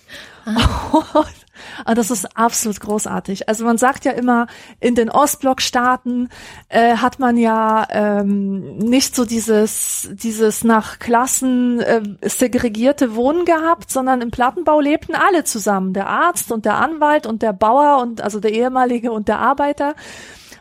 Und 1.86 1.97
das 1.97 2.11
ist 2.11 2.38
absolut 2.38 2.80
großartig. 2.80 3.47
Also 3.49 3.66
man 3.66 3.78
sagt 3.78 4.05
ja 4.05 4.11
immer, 4.11 4.47
in 4.80 4.95
den 4.95 5.09
Ostblockstaaten 5.09 6.30
äh, 6.70 6.97
hat 6.97 7.20
man 7.20 7.38
ja 7.38 7.86
ähm, 7.89 8.78
nicht 8.78 9.16
so 9.16 9.26
dieses, 9.26 10.09
dieses 10.14 10.64
nach 10.64 10.99
Klassen 10.99 11.80
äh, 11.80 12.01
segregierte 12.22 13.16
Wohnen 13.16 13.45
gehabt, 13.45 13.91
sondern 13.91 14.22
im 14.22 14.32
Plattenbau 14.32 14.80
lebten 14.80 15.16
alle 15.16 15.43
zusammen. 15.43 15.93
Der 15.93 16.07
Arzt 16.07 16.51
und 16.51 16.66
der 16.66 16.76
Anwalt 16.76 17.26
und 17.26 17.41
der 17.41 17.53
Bauer 17.53 18.01
und 18.01 18.22
also 18.22 18.39
der 18.39 18.53
ehemalige 18.53 19.11
und 19.11 19.28
der 19.28 19.39
Arbeiter 19.39 19.95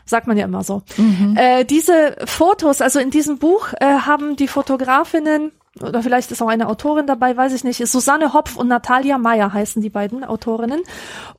sagt 0.05 0.27
man 0.27 0.37
ja 0.37 0.45
immer 0.45 0.63
so. 0.63 0.81
Mhm. 0.97 1.35
Äh, 1.37 1.63
diese 1.65 2.15
Fotos, 2.25 2.81
also 2.81 2.99
in 2.99 3.09
diesem 3.09 3.37
Buch 3.37 3.73
äh, 3.79 3.85
haben 3.85 4.35
die 4.35 4.47
Fotografinnen 4.47 5.51
oder 5.81 6.03
vielleicht 6.03 6.31
ist 6.31 6.41
auch 6.41 6.47
eine 6.47 6.67
Autorin 6.67 7.07
dabei, 7.07 7.35
weiß 7.35 7.53
ich 7.53 7.63
nicht, 7.63 7.85
Susanne 7.87 8.33
Hopf 8.33 8.55
und 8.55 8.67
Natalia 8.67 9.17
Meyer 9.17 9.53
heißen 9.53 9.81
die 9.81 9.89
beiden 9.89 10.23
Autorinnen. 10.23 10.81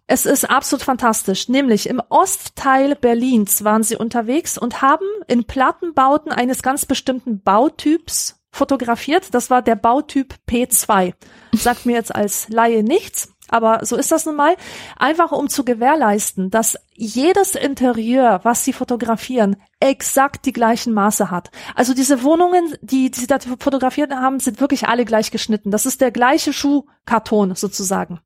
Es 0.06 0.26
ist 0.26 0.50
absolut 0.50 0.82
fantastisch. 0.82 1.48
Nämlich 1.48 1.88
im 1.88 2.02
Ostteil 2.08 2.96
Berlins 2.96 3.62
waren 3.62 3.84
sie 3.84 3.96
unterwegs 3.96 4.58
und 4.58 4.82
haben 4.82 5.06
in 5.28 5.44
Plattenbauten 5.44 6.32
eines 6.32 6.62
ganz 6.62 6.84
bestimmten 6.84 7.40
Bautyps 7.42 8.40
fotografiert. 8.50 9.34
Das 9.34 9.50
war 9.50 9.62
der 9.62 9.76
Bautyp 9.76 10.34
P2. 10.48 11.14
Sagt 11.52 11.86
mir 11.86 11.94
jetzt 11.94 12.14
als 12.14 12.48
Laie 12.48 12.82
nichts. 12.82 13.33
Aber 13.54 13.86
so 13.86 13.94
ist 13.94 14.10
das 14.10 14.26
nun 14.26 14.34
mal. 14.34 14.56
Einfach 14.96 15.30
um 15.30 15.48
zu 15.48 15.64
gewährleisten, 15.64 16.50
dass 16.50 16.76
jedes 16.92 17.54
Interieur, 17.54 18.40
was 18.42 18.64
sie 18.64 18.72
fotografieren, 18.72 19.54
exakt 19.78 20.44
die 20.44 20.52
gleichen 20.52 20.92
Maße 20.92 21.30
hat. 21.30 21.52
Also 21.76 21.94
diese 21.94 22.24
Wohnungen, 22.24 22.76
die, 22.80 23.12
die 23.12 23.20
sie 23.20 23.28
da 23.28 23.38
fotografiert 23.38 24.12
haben, 24.12 24.40
sind 24.40 24.60
wirklich 24.60 24.88
alle 24.88 25.04
gleich 25.04 25.30
geschnitten. 25.30 25.70
Das 25.70 25.86
ist 25.86 26.00
der 26.00 26.10
gleiche 26.10 26.52
Schuhkarton 26.52 27.54
sozusagen. 27.54 28.18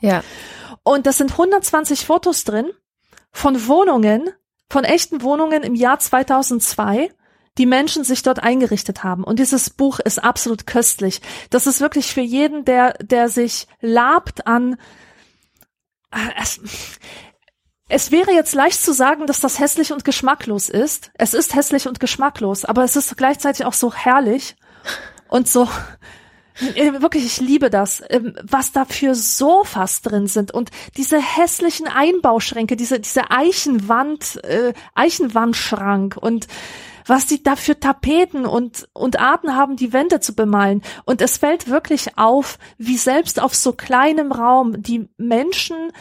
Ja. 0.00 0.22
Und 0.84 1.06
das 1.06 1.18
sind 1.18 1.32
120 1.32 2.06
Fotos 2.06 2.44
drin 2.44 2.70
von 3.32 3.66
Wohnungen, 3.66 4.30
von 4.70 4.84
echten 4.84 5.22
Wohnungen 5.22 5.64
im 5.64 5.74
Jahr 5.74 5.98
2002 5.98 7.10
die 7.58 7.66
Menschen 7.66 8.04
sich 8.04 8.22
dort 8.22 8.42
eingerichtet 8.42 9.04
haben. 9.04 9.24
Und 9.24 9.38
dieses 9.38 9.70
Buch 9.70 9.98
ist 9.98 10.22
absolut 10.22 10.66
köstlich. 10.66 11.20
Das 11.50 11.66
ist 11.66 11.80
wirklich 11.80 12.12
für 12.12 12.20
jeden, 12.20 12.64
der, 12.64 12.94
der 12.94 13.28
sich 13.28 13.66
labt 13.80 14.46
an, 14.46 14.76
äh, 16.12 16.18
es, 16.40 16.60
es 17.88 18.10
wäre 18.10 18.32
jetzt 18.32 18.54
leicht 18.54 18.82
zu 18.82 18.92
sagen, 18.92 19.26
dass 19.26 19.40
das 19.40 19.58
hässlich 19.58 19.92
und 19.92 20.04
geschmacklos 20.04 20.68
ist. 20.68 21.10
Es 21.14 21.34
ist 21.34 21.54
hässlich 21.54 21.88
und 21.88 22.00
geschmacklos, 22.00 22.64
aber 22.64 22.84
es 22.84 22.96
ist 22.96 23.16
gleichzeitig 23.16 23.66
auch 23.66 23.72
so 23.72 23.92
herrlich 23.92 24.56
und 25.28 25.48
so, 25.48 25.68
äh, 26.74 27.00
Wirklich, 27.00 27.24
ich 27.24 27.40
liebe 27.40 27.70
das, 27.70 28.02
ähm, 28.08 28.34
was 28.42 28.72
da 28.72 28.84
für 28.84 29.14
Sofas 29.14 30.02
drin 30.02 30.26
sind 30.26 30.52
und 30.52 30.70
diese 30.96 31.20
hässlichen 31.20 31.86
Einbauschränke, 31.86 32.76
diese, 32.76 32.98
diese 32.98 33.30
Eichenwand, 33.30 34.42
äh, 34.44 34.72
Eichenwandschrank 34.94 36.16
und 36.16 36.48
was 37.08 37.26
die 37.26 37.42
da 37.42 37.56
für 37.56 37.78
Tapeten 37.78 38.46
und, 38.46 38.88
und 38.92 39.18
Arten 39.18 39.56
haben, 39.56 39.76
die 39.76 39.92
Wände 39.92 40.20
zu 40.20 40.34
bemalen. 40.34 40.82
Und 41.04 41.22
es 41.22 41.38
fällt 41.38 41.68
wirklich 41.68 42.18
auf, 42.18 42.58
wie 42.76 42.98
selbst 42.98 43.40
auf 43.40 43.54
so 43.54 43.72
kleinem 43.72 44.32
Raum 44.32 44.82
die 44.82 45.08
Menschen 45.16 45.92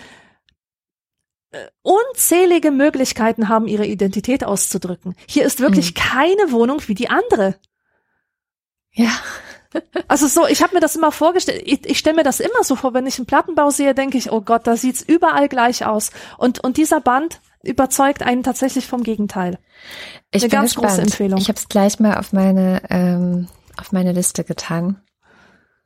äh, 1.51 1.68
unzählige 1.82 2.72
Möglichkeiten 2.72 3.47
haben, 3.47 3.68
ihre 3.68 3.86
Identität 3.86 4.43
auszudrücken. 4.43 5.16
Hier 5.28 5.45
ist 5.45 5.62
wirklich 5.62 5.91
mhm. 5.91 5.95
keine 5.95 6.51
Wohnung 6.51 6.82
wie 6.88 6.95
die 6.95 7.10
andere. 7.10 7.55
Ja. 8.91 9.12
Also 10.08 10.28
so, 10.28 10.47
ich 10.47 10.64
habe 10.64 10.76
mir 10.76 10.80
das 10.80 10.95
immer 10.95 11.12
vorgestellt, 11.12 11.62
ich, 11.66 11.86
ich 11.86 11.99
stelle 11.99 12.16
mir 12.16 12.24
das 12.24 12.39
immer 12.39 12.64
so 12.64 12.76
vor, 12.76 12.93
wenn 12.93 13.05
ich 13.05 13.20
einen 13.20 13.28
Plattenbau 13.28 13.70
sehe, 13.70 13.93
denke 13.93 14.18
ich, 14.18 14.32
oh 14.32 14.41
Gott, 14.41 14.66
da 14.66 14.78
sieht's 14.78 15.03
überall 15.03 15.49
gleich 15.49 15.86
aus. 15.86 16.12
Und, 16.38 16.64
und 16.64 16.78
dieser 16.78 17.01
Band 17.01 17.41
überzeugt 17.64 18.24
einen 18.24 18.43
tatsächlich 18.43 18.88
vom 18.88 19.03
Gegenteil. 19.03 19.58
Ich 20.32 20.43
Eine 20.43 20.49
bin 20.49 20.60
ganz 20.60 20.72
gespannt. 20.72 20.88
große 20.89 21.01
Empfehlung. 21.01 21.39
Ich 21.39 21.47
habe 21.49 21.60
es 21.60 21.68
gleich 21.68 21.99
mal 21.99 22.18
auf 22.18 22.34
meine 22.34 22.82
ähm, 22.89 23.47
auf 23.78 23.91
meine 23.91 24.12
Liste 24.12 24.43
getan. 24.43 25.01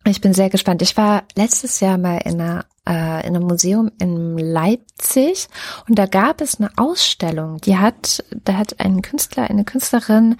Ich 0.05 0.21
bin 0.21 0.33
sehr 0.33 0.49
gespannt. 0.49 0.81
Ich 0.81 0.97
war 0.97 1.23
letztes 1.35 1.79
Jahr 1.79 1.97
mal 1.97 2.17
in 2.17 2.41
einer 2.41 2.65
äh, 2.87 3.27
in 3.27 3.35
einem 3.35 3.43
Museum 3.43 3.91
in 3.99 4.37
Leipzig 4.37 5.47
und 5.87 5.99
da 5.99 6.07
gab 6.07 6.41
es 6.41 6.59
eine 6.59 6.71
Ausstellung. 6.77 7.57
Die 7.61 7.77
hat, 7.77 8.23
da 8.43 8.53
hat 8.53 8.79
ein 8.79 9.01
Künstler, 9.01 9.49
eine 9.49 9.65
Künstlerin 9.65 10.37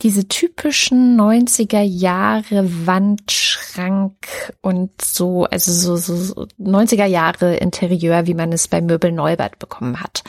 diese 0.00 0.26
typischen 0.26 1.20
90er 1.20 1.82
Jahre 1.82 2.86
Wandschrank 2.86 4.14
und 4.62 5.02
so, 5.02 5.44
also 5.44 5.72
so, 5.72 5.96
so, 5.96 6.16
so 6.16 6.46
90er 6.58 7.06
Jahre 7.06 7.56
Interieur, 7.56 8.26
wie 8.26 8.34
man 8.34 8.52
es 8.52 8.68
bei 8.68 8.80
Möbel 8.80 9.12
Neubert 9.12 9.58
bekommen 9.58 10.00
hat, 10.00 10.24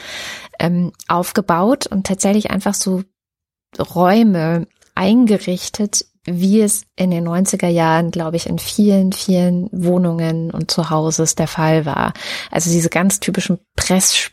ähm, 0.60 0.92
aufgebaut 1.08 1.88
und 1.88 2.06
tatsächlich 2.06 2.52
einfach 2.52 2.74
so 2.74 3.04
Räume 3.80 4.68
eingerichtet, 4.96 6.06
wie 6.26 6.62
es 6.62 6.86
in 6.96 7.12
den 7.12 7.28
90er 7.28 7.68
Jahren, 7.68 8.12
glaube 8.12 8.38
ich, 8.38 8.48
in 8.48 8.60
vielen, 8.60 9.12
vielen 9.12 9.68
Wohnungen 9.72 10.52
und 10.52 10.72
Zuhauses 10.72 11.36
der 11.36 11.48
Fall 11.48 11.86
war. 11.86 12.14
Also 12.50 12.72
diese 12.72 12.90
ganz 12.90 13.20
typischen 13.20 13.60
Press 13.76 14.32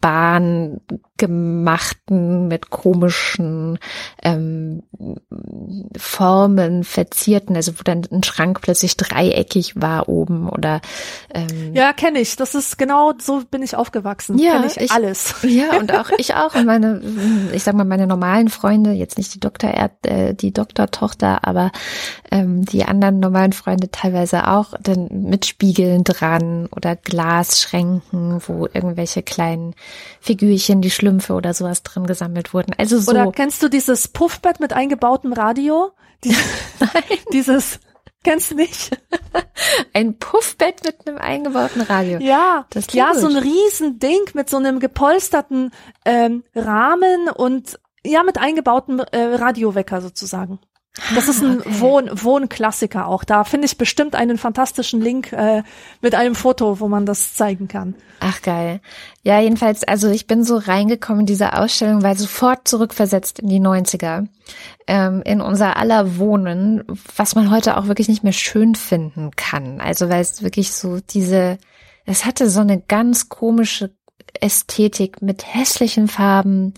Bahn 0.00 0.80
gemachten, 1.18 2.48
mit 2.48 2.70
komischen 2.70 3.78
ähm, 4.22 4.82
Formen 5.96 6.84
verzierten, 6.84 7.56
also 7.56 7.72
wo 7.78 7.82
dann 7.82 8.02
ein 8.10 8.22
Schrank 8.22 8.60
plötzlich 8.60 8.96
dreieckig 8.96 9.80
war 9.80 10.08
oben 10.08 10.48
oder 10.48 10.80
ähm, 11.32 11.74
Ja, 11.74 11.92
kenne 11.94 12.20
ich. 12.20 12.36
Das 12.36 12.54
ist 12.54 12.76
genau 12.76 13.14
so 13.18 13.42
bin 13.50 13.62
ich 13.62 13.76
aufgewachsen. 13.76 14.38
Ja, 14.38 14.52
kenn 14.52 14.66
ich, 14.66 14.76
ich 14.76 14.90
alles. 14.90 15.36
Ja, 15.42 15.76
und 15.78 15.92
auch 15.94 16.10
ich 16.18 16.34
auch 16.34 16.54
und 16.54 16.66
meine, 16.66 17.00
ich 17.52 17.62
sag 17.62 17.74
mal 17.74 17.84
meine 17.84 18.06
normalen 18.06 18.48
Freunde, 18.48 18.92
jetzt 18.92 19.16
nicht 19.16 19.34
die 19.34 19.40
Doktor 19.40 19.70
äh, 20.02 20.34
die 20.34 20.52
Doktortochter, 20.52 21.46
aber 21.46 21.72
ähm, 22.30 22.64
die 22.64 22.84
anderen 22.84 23.20
normalen 23.20 23.52
Freunde 23.52 23.90
teilweise 23.90 24.48
auch, 24.48 24.74
dann 24.82 25.08
mit 25.10 25.46
Spiegeln 25.46 26.04
dran 26.04 26.66
oder 26.66 26.94
Glasschränken, 26.94 28.42
wo 28.46 28.66
irgendwelche 28.72 29.22
kleinen 29.22 29.55
Figürchen, 30.20 30.80
die 30.80 30.90
Schlümpfe 30.90 31.34
oder 31.34 31.54
sowas 31.54 31.82
drin 31.82 32.06
gesammelt 32.06 32.54
wurden. 32.54 32.74
Also 32.78 32.98
so. 32.98 33.10
Oder 33.10 33.30
kennst 33.32 33.62
du 33.62 33.68
dieses 33.68 34.08
Puffbett 34.08 34.60
mit 34.60 34.72
eingebautem 34.72 35.32
Radio? 35.32 35.92
Die, 36.24 36.30
Nein. 36.80 37.18
Dieses 37.32 37.80
Kennst 38.26 38.50
du 38.50 38.56
nicht? 38.56 38.90
Ein 39.92 40.18
Puffbett 40.18 40.82
mit 40.84 41.06
einem 41.06 41.16
eingebauten 41.16 41.80
Radio. 41.82 42.18
Ja, 42.18 42.66
das 42.70 42.86
ja, 42.92 43.14
so 43.14 43.28
ein 43.28 43.36
Riesending 43.36 44.18
mit 44.34 44.50
so 44.50 44.56
einem 44.56 44.80
gepolsterten 44.80 45.70
ähm, 46.04 46.42
Rahmen 46.52 47.28
und 47.28 47.78
ja, 48.04 48.24
mit 48.24 48.36
eingebautem 48.36 48.98
äh, 48.98 49.34
Radiowecker 49.36 50.00
sozusagen. 50.00 50.58
Das 51.14 51.28
ist 51.28 51.42
ein 51.42 51.60
okay. 51.60 51.80
Wohn 51.80 52.10
Wohnklassiker 52.12 53.06
auch. 53.06 53.24
Da 53.24 53.44
finde 53.44 53.66
ich 53.66 53.76
bestimmt 53.76 54.14
einen 54.14 54.38
fantastischen 54.38 55.00
Link 55.00 55.32
äh, 55.32 55.62
mit 56.00 56.14
einem 56.14 56.34
Foto, 56.34 56.80
wo 56.80 56.88
man 56.88 57.04
das 57.04 57.34
zeigen 57.34 57.68
kann. 57.68 57.94
Ach 58.20 58.40
geil. 58.40 58.80
Ja, 59.22 59.38
jedenfalls, 59.40 59.84
also 59.84 60.08
ich 60.08 60.26
bin 60.26 60.42
so 60.42 60.56
reingekommen 60.56 61.20
in 61.20 61.26
diese 61.26 61.52
Ausstellung, 61.52 62.02
weil 62.02 62.16
sofort 62.16 62.66
zurückversetzt 62.66 63.40
in 63.40 63.48
die 63.48 63.60
90er, 63.60 64.26
ähm, 64.86 65.22
in 65.24 65.42
unser 65.42 65.76
aller 65.76 66.16
Wohnen, 66.16 66.82
was 67.14 67.34
man 67.34 67.50
heute 67.50 67.76
auch 67.76 67.88
wirklich 67.88 68.08
nicht 68.08 68.24
mehr 68.24 68.32
schön 68.32 68.74
finden 68.74 69.32
kann. 69.36 69.80
Also 69.82 70.08
weil 70.08 70.22
es 70.22 70.42
wirklich 70.42 70.72
so 70.72 71.00
diese, 71.00 71.58
es 72.06 72.24
hatte 72.24 72.48
so 72.48 72.60
eine 72.60 72.80
ganz 72.80 73.28
komische 73.28 73.90
Ästhetik 74.40 75.22
mit 75.22 75.44
hässlichen 75.46 76.08
Farben, 76.08 76.74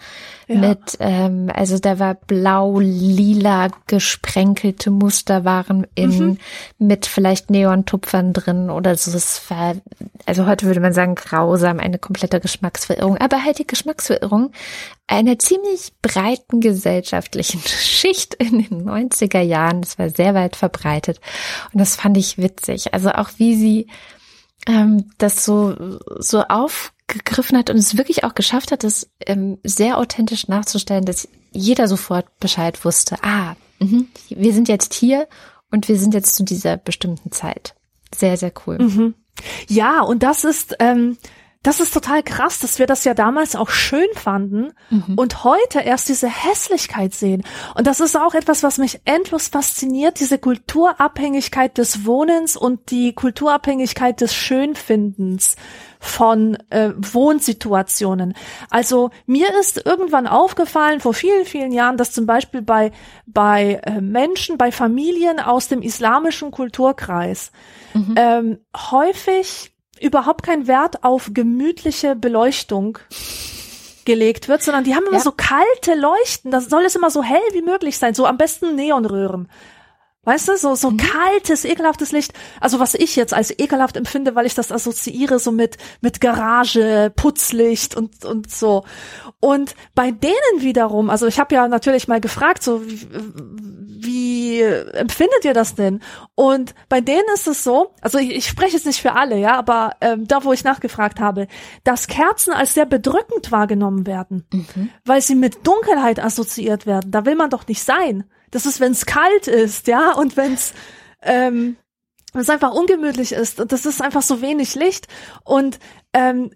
ja. 0.46 0.56
mit, 0.56 0.96
ähm, 1.00 1.50
also 1.54 1.78
da 1.78 1.98
war 1.98 2.14
blau, 2.14 2.80
lila 2.80 3.68
gesprenkelte 3.86 4.90
Muster 4.90 5.44
waren 5.44 5.86
in, 5.94 6.18
mhm. 6.18 6.38
mit 6.78 7.06
vielleicht 7.06 7.50
Neontupfern 7.50 8.32
drin 8.32 8.70
oder 8.70 8.96
so. 8.96 9.16
Es 9.16 9.50
war, 9.50 9.76
also 10.26 10.46
heute 10.46 10.66
würde 10.66 10.80
man 10.80 10.92
sagen, 10.92 11.14
grausam, 11.14 11.78
eine 11.78 11.98
komplette 11.98 12.40
Geschmacksverirrung, 12.40 13.18
aber 13.18 13.44
halt 13.44 13.58
die 13.58 13.66
Geschmacksverirrung 13.66 14.52
einer 15.06 15.38
ziemlich 15.38 15.92
breiten 16.02 16.60
gesellschaftlichen 16.60 17.60
Schicht 17.66 18.34
in 18.34 18.62
den 18.62 18.88
90er 18.88 19.40
Jahren. 19.40 19.82
Das 19.82 19.98
war 19.98 20.10
sehr 20.10 20.34
weit 20.34 20.56
verbreitet 20.56 21.20
und 21.72 21.80
das 21.80 21.96
fand 21.96 22.16
ich 22.16 22.38
witzig. 22.38 22.94
Also 22.94 23.10
auch 23.10 23.30
wie 23.38 23.56
sie 23.56 23.86
ähm, 24.66 25.10
das 25.18 25.44
so, 25.44 25.98
so 26.18 26.42
auf 26.42 26.92
gegriffen 27.08 27.58
hat 27.58 27.70
und 27.70 27.76
es 27.76 27.96
wirklich 27.96 28.24
auch 28.24 28.34
geschafft 28.34 28.70
hat, 28.70 28.84
das 28.84 29.10
ähm, 29.26 29.58
sehr 29.64 29.98
authentisch 29.98 30.46
nachzustellen, 30.48 31.04
dass 31.04 31.28
jeder 31.50 31.88
sofort 31.88 32.38
Bescheid 32.38 32.84
wusste. 32.84 33.16
Ah, 33.22 33.56
mh, 33.80 34.04
wir 34.28 34.52
sind 34.52 34.68
jetzt 34.68 34.94
hier 34.94 35.26
und 35.70 35.88
wir 35.88 35.98
sind 35.98 36.14
jetzt 36.14 36.36
zu 36.36 36.44
dieser 36.44 36.76
bestimmten 36.76 37.32
Zeit. 37.32 37.74
Sehr, 38.14 38.36
sehr 38.36 38.52
cool. 38.66 38.78
Mhm. 38.78 39.14
Ja, 39.68 40.02
und 40.02 40.22
das 40.22 40.44
ist, 40.44 40.76
ähm, 40.78 41.16
das 41.62 41.80
ist 41.80 41.92
total 41.92 42.22
krass, 42.22 42.60
dass 42.60 42.78
wir 42.78 42.86
das 42.86 43.02
ja 43.04 43.14
damals 43.14 43.56
auch 43.56 43.70
schön 43.70 44.08
fanden 44.14 44.72
mhm. 44.90 45.14
und 45.16 45.42
heute 45.42 45.80
erst 45.80 46.08
diese 46.08 46.28
Hässlichkeit 46.28 47.14
sehen. 47.14 47.42
Und 47.74 47.88
das 47.88 47.98
ist 47.98 48.16
auch 48.16 48.34
etwas, 48.34 48.62
was 48.62 48.78
mich 48.78 49.00
endlos 49.04 49.48
fasziniert, 49.48 50.20
diese 50.20 50.38
Kulturabhängigkeit 50.38 51.76
des 51.76 52.06
Wohnens 52.06 52.56
und 52.56 52.92
die 52.92 53.12
Kulturabhängigkeit 53.12 54.20
des 54.20 54.34
Schönfindens 54.34 55.56
von 55.98 56.56
äh, 56.70 56.92
Wohnsituationen. 56.96 58.34
Also 58.70 59.10
mir 59.26 59.48
ist 59.58 59.84
irgendwann 59.84 60.28
aufgefallen 60.28 61.00
vor 61.00 61.12
vielen, 61.12 61.44
vielen 61.44 61.72
Jahren, 61.72 61.96
dass 61.96 62.12
zum 62.12 62.24
Beispiel 62.24 62.62
bei, 62.62 62.92
bei 63.26 63.80
äh, 63.84 64.00
Menschen, 64.00 64.58
bei 64.58 64.70
Familien 64.70 65.40
aus 65.40 65.66
dem 65.66 65.82
islamischen 65.82 66.52
Kulturkreis 66.52 67.50
mhm. 67.94 68.14
ähm, 68.16 68.58
häufig 68.76 69.72
überhaupt 70.00 70.42
kein 70.42 70.66
Wert 70.66 71.04
auf 71.04 71.30
gemütliche 71.32 72.16
Beleuchtung 72.16 72.98
gelegt 74.04 74.48
wird, 74.48 74.62
sondern 74.62 74.84
die 74.84 74.94
haben 74.94 75.04
immer 75.06 75.18
ja. 75.18 75.22
so 75.22 75.32
kalte 75.32 75.94
Leuchten. 75.94 76.50
Das 76.50 76.70
soll 76.70 76.84
es 76.84 76.96
immer 76.96 77.10
so 77.10 77.22
hell 77.22 77.42
wie 77.52 77.62
möglich 77.62 77.98
sein. 77.98 78.14
So 78.14 78.26
am 78.26 78.38
besten 78.38 78.74
Neonröhren. 78.74 79.48
Weißt 80.24 80.48
du, 80.48 80.56
so, 80.56 80.74
so 80.74 80.90
mhm. 80.90 80.98
kaltes, 80.98 81.64
ekelhaftes 81.64 82.12
Licht. 82.12 82.32
Also 82.60 82.80
was 82.80 82.94
ich 82.94 83.16
jetzt 83.16 83.32
als 83.32 83.56
ekelhaft 83.56 83.96
empfinde, 83.96 84.34
weil 84.34 84.46
ich 84.46 84.54
das 84.54 84.72
assoziiere 84.72 85.38
so 85.38 85.52
mit, 85.52 85.78
mit 86.00 86.20
Garage, 86.20 87.12
Putzlicht 87.16 87.96
und, 87.96 88.24
und 88.24 88.50
so. 88.50 88.84
Und 89.40 89.74
bei 89.94 90.10
denen 90.10 90.34
wiederum, 90.60 91.08
also 91.08 91.26
ich 91.26 91.38
habe 91.38 91.54
ja 91.54 91.68
natürlich 91.68 92.08
mal 92.08 92.20
gefragt, 92.20 92.62
so 92.62 92.84
wie, 92.86 93.08
wie 94.00 94.60
empfindet 94.60 95.44
ihr 95.44 95.54
das 95.54 95.76
denn? 95.76 96.00
Und 96.34 96.74
bei 96.88 97.00
denen 97.00 97.24
ist 97.34 97.46
es 97.46 97.62
so, 97.62 97.94
also 98.00 98.18
ich, 98.18 98.30
ich 98.30 98.46
spreche 98.46 98.76
jetzt 98.76 98.86
nicht 98.86 99.00
für 99.00 99.12
alle, 99.12 99.38
ja, 99.38 99.56
aber 99.56 99.92
ähm, 100.00 100.26
da, 100.26 100.42
wo 100.44 100.52
ich 100.52 100.64
nachgefragt 100.64 101.20
habe, 101.20 101.46
dass 101.84 102.08
Kerzen 102.08 102.52
als 102.52 102.74
sehr 102.74 102.86
bedrückend 102.86 103.52
wahrgenommen 103.52 104.06
werden, 104.06 104.44
mhm. 104.52 104.90
weil 105.04 105.22
sie 105.22 105.36
mit 105.36 105.66
Dunkelheit 105.66 106.22
assoziiert 106.22 106.86
werden. 106.86 107.12
Da 107.12 107.24
will 107.24 107.36
man 107.36 107.50
doch 107.50 107.66
nicht 107.66 107.82
sein. 107.82 108.24
Das 108.50 108.66
ist, 108.66 108.80
wenn 108.80 108.92
es 108.92 109.06
kalt 109.06 109.46
ist, 109.46 109.86
ja, 109.86 110.12
und 110.12 110.36
wenn 110.36 110.54
es 110.54 110.72
ähm, 111.22 111.76
wenn 112.32 112.42
es 112.42 112.50
einfach 112.50 112.72
ungemütlich 112.72 113.32
ist 113.32 113.60
und 113.60 113.72
das 113.72 113.86
ist 113.86 114.02
einfach 114.02 114.22
so 114.22 114.40
wenig 114.40 114.74
Licht 114.74 115.08
und 115.44 115.78
ähm, 116.12 116.50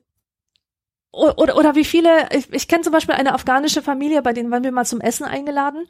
oder, 1.12 1.59
oder 1.59 1.74
wie 1.74 1.85
viele, 1.85 2.28
ich, 2.32 2.51
ich 2.52 2.69
kenne 2.69 2.82
zum 2.82 2.93
Beispiel 2.93 3.14
eine 3.14 3.35
afghanische 3.35 3.82
Familie, 3.82 4.23
bei 4.23 4.32
denen 4.32 4.51
waren 4.51 4.64
wir 4.64 4.73
mal 4.73 4.86
zum 4.86 5.01
Essen 5.01 5.24
eingeladen. 5.24 5.86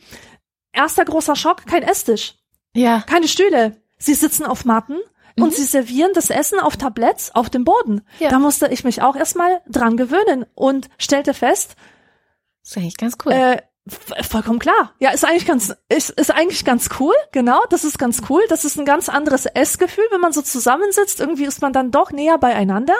Erster 0.72 1.04
großer 1.04 1.36
Schock, 1.36 1.64
kein 1.66 1.84
Esstisch. 1.84 2.34
Ja. 2.74 3.02
Keine 3.02 3.28
Stühle. 3.28 3.80
Sie 3.98 4.14
sitzen 4.14 4.44
auf 4.44 4.64
Matten 4.64 4.98
mhm. 5.36 5.44
und 5.44 5.54
sie 5.54 5.64
servieren 5.64 6.10
das 6.14 6.30
Essen 6.30 6.58
auf 6.58 6.76
Tabletts 6.76 7.32
auf 7.34 7.50
dem 7.50 7.62
Boden. 7.62 8.02
Ja. 8.18 8.30
Da 8.30 8.40
musste 8.40 8.66
ich 8.68 8.82
mich 8.82 9.02
auch 9.02 9.14
erstmal 9.14 9.60
dran 9.68 9.96
gewöhnen 9.96 10.44
und 10.54 10.88
stellte 10.98 11.34
fest. 11.34 11.76
Das 12.62 12.72
ist 12.72 12.76
eigentlich 12.78 12.96
ganz 12.96 13.16
cool. 13.24 13.32
Äh, 13.32 13.62
Vollkommen 13.88 14.60
klar. 14.60 14.92
Ja, 15.00 15.10
ist 15.10 15.24
eigentlich 15.24 15.44
ganz, 15.44 15.74
ist, 15.88 16.10
ist 16.10 16.30
eigentlich 16.30 16.64
ganz 16.64 16.88
cool. 17.00 17.14
Genau, 17.32 17.60
das 17.68 17.82
ist 17.82 17.98
ganz 17.98 18.22
cool. 18.30 18.40
Das 18.48 18.64
ist 18.64 18.78
ein 18.78 18.84
ganz 18.84 19.08
anderes 19.08 19.44
Essgefühl, 19.44 20.04
wenn 20.12 20.20
man 20.20 20.32
so 20.32 20.40
zusammensitzt. 20.40 21.18
Irgendwie 21.18 21.46
ist 21.46 21.62
man 21.62 21.72
dann 21.72 21.90
doch 21.90 22.12
näher 22.12 22.38
beieinander. 22.38 22.94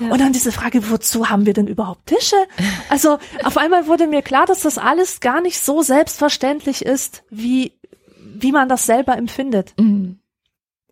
Ja. 0.00 0.10
Und 0.10 0.20
dann 0.20 0.32
diese 0.32 0.50
Frage, 0.50 0.90
wozu 0.90 1.30
haben 1.30 1.46
wir 1.46 1.52
denn 1.52 1.68
überhaupt 1.68 2.06
Tische? 2.06 2.36
Also, 2.90 3.18
auf 3.42 3.56
einmal 3.56 3.86
wurde 3.86 4.06
mir 4.06 4.22
klar, 4.22 4.46
dass 4.46 4.62
das 4.62 4.78
alles 4.78 5.20
gar 5.20 5.40
nicht 5.40 5.60
so 5.60 5.82
selbstverständlich 5.82 6.84
ist, 6.84 7.24
wie, 7.30 7.72
wie 8.18 8.52
man 8.52 8.68
das 8.68 8.86
selber 8.86 9.16
empfindet. 9.16 9.72
Mhm. 9.78 10.18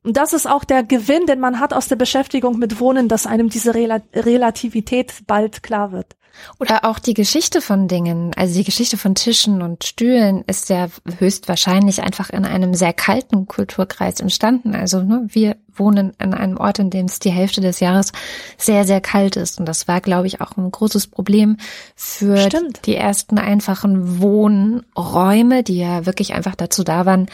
Und 0.04 0.16
das 0.16 0.32
ist 0.32 0.46
auch 0.46 0.64
der 0.64 0.82
Gewinn, 0.82 1.26
den 1.26 1.38
man 1.38 1.60
hat 1.60 1.72
aus 1.72 1.88
der 1.88 1.96
Beschäftigung 1.96 2.58
mit 2.58 2.80
Wohnen, 2.80 3.08
dass 3.08 3.26
einem 3.26 3.48
diese 3.50 3.74
Rel 3.74 4.02
Relativität 4.14 5.12
bald 5.26 5.62
klar 5.62 5.92
wird. 5.92 6.16
Oder 6.58 6.84
auch 6.84 6.98
die 6.98 7.14
Geschichte 7.14 7.60
von 7.60 7.88
Dingen, 7.88 8.32
also 8.36 8.54
die 8.54 8.64
Geschichte 8.64 8.96
von 8.96 9.14
Tischen 9.14 9.62
und 9.62 9.84
Stühlen 9.84 10.44
ist 10.46 10.68
ja 10.68 10.88
höchstwahrscheinlich 11.18 12.02
einfach 12.02 12.30
in 12.30 12.44
einem 12.44 12.74
sehr 12.74 12.92
kalten 12.92 13.46
Kulturkreis 13.46 14.20
entstanden. 14.20 14.74
Also 14.74 15.02
ne, 15.02 15.26
wir 15.28 15.56
wohnen 15.74 16.12
an 16.18 16.34
einem 16.34 16.56
Ort, 16.58 16.78
in 16.78 16.90
dem 16.90 17.06
es 17.06 17.18
die 17.18 17.30
Hälfte 17.30 17.60
des 17.60 17.80
Jahres 17.80 18.12
sehr, 18.58 18.84
sehr 18.84 19.00
kalt 19.00 19.36
ist. 19.36 19.58
Und 19.58 19.66
das 19.66 19.88
war, 19.88 20.00
glaube 20.00 20.26
ich, 20.26 20.40
auch 20.40 20.56
ein 20.56 20.70
großes 20.70 21.06
Problem 21.06 21.56
für 21.96 22.36
Stimmt. 22.38 22.86
die 22.86 22.96
ersten 22.96 23.38
einfachen 23.38 24.20
Wohnräume, 24.20 25.62
die 25.62 25.78
ja 25.78 26.06
wirklich 26.06 26.34
einfach 26.34 26.54
dazu 26.54 26.84
da 26.84 27.06
waren, 27.06 27.26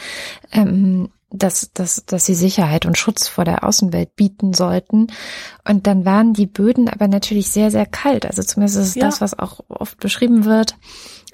ähm, 0.51 1.09
dass, 1.31 1.71
dass, 1.73 2.05
dass 2.05 2.25
sie 2.25 2.35
Sicherheit 2.35 2.85
und 2.85 2.97
Schutz 2.97 3.27
vor 3.27 3.45
der 3.45 3.63
Außenwelt 3.63 4.15
bieten 4.15 4.53
sollten. 4.53 5.07
Und 5.67 5.87
dann 5.87 6.05
waren 6.05 6.33
die 6.33 6.47
Böden 6.47 6.89
aber 6.89 7.07
natürlich 7.07 7.51
sehr, 7.51 7.71
sehr 7.71 7.85
kalt. 7.85 8.25
Also 8.25 8.41
zumindest 8.43 8.79
ist 8.79 8.95
ja. 8.95 9.05
das, 9.05 9.21
was 9.21 9.37
auch 9.37 9.59
oft 9.69 9.99
beschrieben 9.99 10.45
wird. 10.45 10.75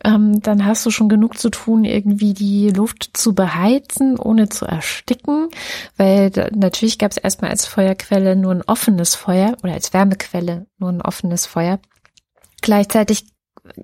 Ähm, 0.03 0.41
dann 0.41 0.65
hast 0.65 0.85
du 0.85 0.91
schon 0.91 1.07
genug 1.07 1.37
zu 1.37 1.49
tun, 1.49 1.85
irgendwie 1.85 2.33
die 2.33 2.69
Luft 2.69 3.11
zu 3.13 3.33
beheizen, 3.33 4.19
ohne 4.19 4.49
zu 4.49 4.65
ersticken. 4.65 5.49
Weil 5.95 6.29
da, 6.29 6.49
natürlich 6.53 6.97
gab 6.97 7.11
es 7.11 7.17
erstmal 7.17 7.51
als 7.51 7.65
Feuerquelle 7.65 8.35
nur 8.35 8.51
ein 8.51 8.63
offenes 8.63 9.15
Feuer 9.15 9.55
oder 9.63 9.73
als 9.73 9.93
Wärmequelle 9.93 10.67
nur 10.77 10.89
ein 10.89 11.01
offenes 11.01 11.45
Feuer. 11.45 11.79
Gleichzeitig 12.61 13.25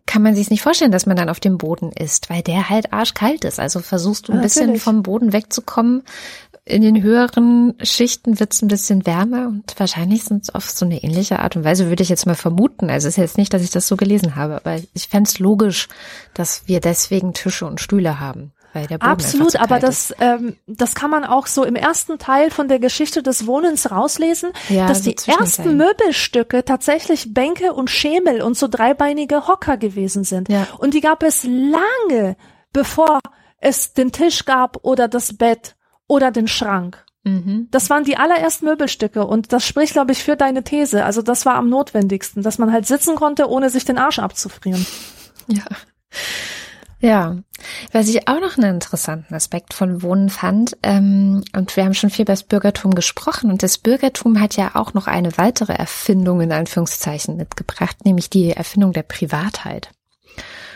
kann 0.05 0.21
man 0.21 0.35
sich 0.35 0.49
nicht 0.49 0.61
vorstellen, 0.61 0.91
dass 0.91 1.05
man 1.05 1.17
dann 1.17 1.29
auf 1.29 1.39
dem 1.39 1.57
Boden 1.57 1.91
ist, 1.91 2.29
weil 2.29 2.41
der 2.41 2.69
halt 2.69 2.93
arschkalt 2.93 3.43
ist. 3.43 3.59
Also 3.59 3.79
versuchst 3.79 4.27
du 4.27 4.31
ein 4.31 4.37
Natürlich. 4.37 4.55
bisschen 4.55 4.75
vom 4.79 5.03
Boden 5.03 5.33
wegzukommen. 5.33 6.03
In 6.63 6.83
den 6.83 7.01
höheren 7.01 7.73
Schichten 7.81 8.39
wird 8.39 8.53
es 8.53 8.61
ein 8.61 8.67
bisschen 8.67 9.05
wärmer 9.05 9.47
und 9.47 9.73
wahrscheinlich 9.77 10.23
sind 10.23 10.43
es 10.43 10.49
auf 10.53 10.69
so 10.69 10.85
eine 10.85 11.03
ähnliche 11.03 11.39
Art 11.39 11.55
und 11.55 11.63
Weise, 11.63 11.89
würde 11.89 12.03
ich 12.03 12.09
jetzt 12.09 12.27
mal 12.27 12.35
vermuten. 12.35 12.89
Also 12.89 13.07
es 13.07 13.15
ist 13.15 13.21
jetzt 13.21 13.37
nicht, 13.37 13.53
dass 13.53 13.63
ich 13.63 13.71
das 13.71 13.87
so 13.87 13.97
gelesen 13.97 14.35
habe, 14.35 14.57
aber 14.57 14.77
ich 14.93 15.07
fände 15.07 15.27
es 15.27 15.39
logisch, 15.39 15.87
dass 16.35 16.67
wir 16.67 16.79
deswegen 16.79 17.33
Tische 17.33 17.65
und 17.65 17.81
Stühle 17.81 18.19
haben. 18.19 18.53
Weil 18.73 18.88
der 18.88 18.99
Boden 18.99 19.11
Absolut, 19.11 19.56
aber 19.57 19.80
das, 19.80 20.14
ähm, 20.19 20.56
das 20.65 20.95
kann 20.95 21.10
man 21.10 21.26
auch 21.26 21.48
so 21.48 21.65
im 21.65 21.76
ersten 21.76 22.19
Teil 22.19 22.52
von 22.52 22.69
der 22.69 22.80
Geschichte 22.80 23.22
des 23.22 23.45
Wohnens 23.45 23.91
rauslesen, 23.91 24.53
ja, 24.69 24.88
dass 24.88 25.03
so 25.03 25.11
die 25.11 25.18
ersten 25.30 25.76
Möbelstücke 25.76 26.64
tatsächlich 26.64 27.34
Bänke 27.34 27.73
und 27.73 27.89
Schemel 27.89 28.41
und 28.41 28.57
so 28.57 28.69
dreibeinige 28.69 29.48
Hocker 29.48 29.76
gewesen 29.76 30.23
sind. 30.23 30.48
Ja. 30.48 30.68
Und 30.77 30.93
die 30.93 31.02
gab 31.02 31.22
es 31.23 31.43
lange, 31.43 32.38
bevor 32.72 33.19
es 33.57 33.93
den 33.93 34.11
Tisch 34.11 34.45
gab 34.45 34.77
oder 34.84 35.07
das 35.07 35.38
Bett 35.38 35.76
oder 36.07 36.31
den 36.31 36.48
Schrank. 36.48 37.06
Mhm. 37.23 37.68
Das 37.72 37.89
waren 37.89 38.03
die 38.03 38.18
allerersten 38.18 38.65
Möbelstücke 38.65 39.26
und 39.26 39.53
das 39.53 39.65
spricht, 39.65 39.93
glaube 39.93 40.11
ich, 40.14 40.23
für 40.23 40.35
deine 40.35 40.64
These. 40.64 41.06
Also 41.06 41.22
das 41.22 41.45
war 41.45 41.56
am 41.56 41.69
notwendigsten, 41.69 42.41
dass 42.41 42.57
man 42.57 42.72
halt 42.72 42.88
sitzen 42.88 43.15
konnte, 43.15 43.49
ohne 43.49 43.69
sich 43.69 43.85
den 43.85 43.98
Arsch 43.98 44.19
abzufrieren. 44.19 44.85
Ja. 45.48 45.64
Ja, 47.02 47.38
was 47.91 48.07
ich 48.07 48.28
auch 48.28 48.40
noch 48.40 48.57
einen 48.57 48.76
interessanten 48.76 49.34
Aspekt 49.34 49.73
von 49.73 50.03
Wohnen 50.03 50.30
fand, 50.30 50.78
ähm, 50.84 51.44
und 51.56 51.76
wir 51.76 51.84
haben 51.84 51.95
schon 51.95 52.11
viel 52.11 52.23
über 52.23 52.34
das 52.34 52.44
Bürgertum 52.44 52.94
gesprochen, 52.94 53.52
und 53.52 53.64
das 53.64 53.80
Bürgertum 53.80 54.40
hat 54.40 54.56
ja 54.56 54.76
auch 54.76 54.94
noch 54.94 55.07
eine 55.07 55.38
weitere 55.38 55.73
Erfindung 55.73 56.41
in 56.41 56.52
Anführungszeichen 56.52 57.38
mitgebracht, 57.38 58.06
nämlich 58.06 58.30
die 58.30 58.52
Erfindung 58.52 58.94
der 58.94 59.03
Privatheit. 59.03 59.90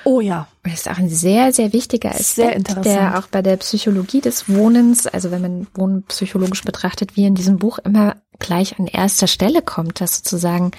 Oh 0.03 0.21
ja. 0.21 0.47
Das 0.63 0.73
ist 0.73 0.89
auch 0.89 0.97
ein 0.97 1.09
sehr, 1.09 1.51
sehr 1.51 1.73
wichtiger 1.73 2.09
Aspekt, 2.09 2.85
der 2.85 3.19
auch 3.19 3.27
bei 3.27 3.41
der 3.41 3.57
Psychologie 3.57 4.21
des 4.21 4.47
Wohnens, 4.47 5.07
also 5.07 5.31
wenn 5.31 5.41
man 5.41 5.67
Wohnen 5.73 6.03
psychologisch 6.03 6.63
betrachtet, 6.63 7.15
wie 7.15 7.25
in 7.25 7.35
diesem 7.35 7.57
Buch 7.57 7.79
immer 7.79 8.15
gleich 8.39 8.79
an 8.79 8.87
erster 8.87 9.27
Stelle 9.27 9.61
kommt, 9.61 10.01
dass 10.01 10.17
sozusagen 10.17 10.71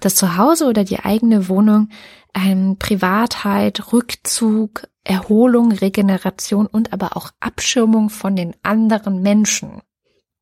das 0.00 0.14
Zuhause 0.14 0.66
oder 0.66 0.84
die 0.84 1.00
eigene 1.00 1.48
Wohnung 1.48 1.88
ähm, 2.34 2.76
Privatheit, 2.78 3.92
Rückzug, 3.92 4.88
Erholung, 5.04 5.72
Regeneration 5.72 6.66
und 6.66 6.92
aber 6.92 7.16
auch 7.16 7.30
Abschirmung 7.40 8.10
von 8.10 8.36
den 8.36 8.54
anderen 8.62 9.22
Menschen 9.22 9.82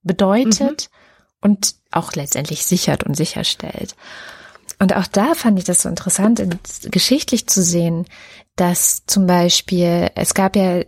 bedeutet 0.02 0.90
mhm. 0.90 1.50
und 1.50 1.74
auch 1.90 2.12
letztendlich 2.12 2.64
sichert 2.64 3.04
und 3.04 3.14
sicherstellt. 3.14 3.94
Und 4.78 4.94
auch 4.94 5.06
da 5.06 5.34
fand 5.34 5.58
ich 5.58 5.64
das 5.64 5.82
so 5.82 5.88
interessant, 5.88 6.42
geschichtlich 6.90 7.46
zu 7.48 7.62
sehen, 7.62 8.06
dass 8.56 9.04
zum 9.06 9.26
Beispiel, 9.26 10.10
es 10.14 10.34
gab 10.34 10.56
ja, 10.56 10.82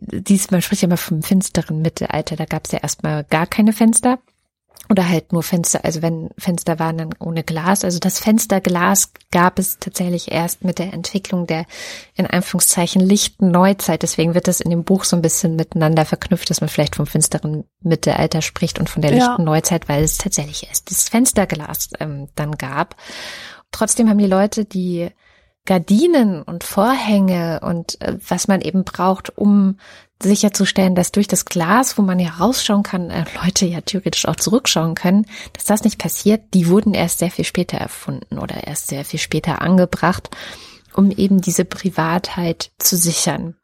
dies, 0.00 0.50
man 0.50 0.62
spricht 0.62 0.82
ja 0.82 0.86
immer 0.86 0.96
vom 0.96 1.22
finsteren 1.22 1.82
Mittelalter, 1.82 2.36
da 2.36 2.44
gab 2.44 2.66
es 2.66 2.72
ja 2.72 2.78
erstmal 2.78 3.24
gar 3.24 3.46
keine 3.46 3.72
Fenster. 3.72 4.18
Oder 4.90 5.06
halt 5.06 5.32
nur 5.32 5.42
Fenster, 5.42 5.84
also 5.84 6.00
wenn 6.00 6.30
Fenster 6.38 6.78
waren 6.78 6.96
dann 6.96 7.14
ohne 7.18 7.44
Glas. 7.44 7.84
Also 7.84 7.98
das 7.98 8.18
Fensterglas 8.18 9.12
gab 9.30 9.58
es 9.58 9.78
tatsächlich 9.78 10.32
erst 10.32 10.64
mit 10.64 10.78
der 10.78 10.94
Entwicklung 10.94 11.46
der 11.46 11.66
in 12.14 12.26
Anführungszeichen 12.26 13.02
lichten 13.02 13.50
Neuzeit. 13.50 14.02
Deswegen 14.02 14.34
wird 14.34 14.48
das 14.48 14.60
in 14.62 14.70
dem 14.70 14.84
Buch 14.84 15.04
so 15.04 15.14
ein 15.14 15.22
bisschen 15.22 15.56
miteinander 15.56 16.06
verknüpft, 16.06 16.48
dass 16.48 16.62
man 16.62 16.70
vielleicht 16.70 16.96
vom 16.96 17.06
finsteren 17.06 17.64
Mittelalter 17.82 18.40
spricht 18.40 18.78
und 18.78 18.88
von 18.88 19.02
der 19.02 19.10
lichten 19.10 19.42
ja. 19.42 19.44
Neuzeit, 19.44 19.90
weil 19.90 20.02
es 20.02 20.16
tatsächlich 20.16 20.66
erst 20.68 20.90
das 20.90 21.10
Fensterglas 21.10 21.90
ähm, 22.00 22.28
dann 22.34 22.52
gab. 22.52 22.96
Trotzdem 23.72 24.08
haben 24.08 24.18
die 24.18 24.26
Leute 24.26 24.64
die 24.64 25.10
Gardinen 25.66 26.42
und 26.42 26.64
Vorhänge 26.64 27.60
und 27.62 28.00
äh, 28.00 28.16
was 28.26 28.48
man 28.48 28.62
eben 28.62 28.84
braucht, 28.84 29.36
um 29.36 29.76
sicherzustellen, 30.22 30.94
dass 30.94 31.12
durch 31.12 31.28
das 31.28 31.44
Glas, 31.44 31.96
wo 31.96 32.02
man 32.02 32.18
ja 32.18 32.30
rausschauen 32.30 32.82
kann, 32.82 33.10
äh, 33.10 33.24
Leute 33.42 33.66
ja 33.66 33.80
theoretisch 33.80 34.26
auch 34.26 34.36
zurückschauen 34.36 34.94
können, 34.94 35.26
dass 35.52 35.64
das 35.64 35.84
nicht 35.84 35.98
passiert, 35.98 36.42
die 36.54 36.68
wurden 36.68 36.94
erst 36.94 37.20
sehr 37.20 37.30
viel 37.30 37.44
später 37.44 37.78
erfunden 37.78 38.38
oder 38.38 38.66
erst 38.66 38.88
sehr 38.88 39.04
viel 39.04 39.20
später 39.20 39.62
angebracht, 39.62 40.30
um 40.94 41.10
eben 41.10 41.40
diese 41.40 41.64
Privatheit 41.64 42.70
zu 42.78 42.96
sichern. 42.96 43.54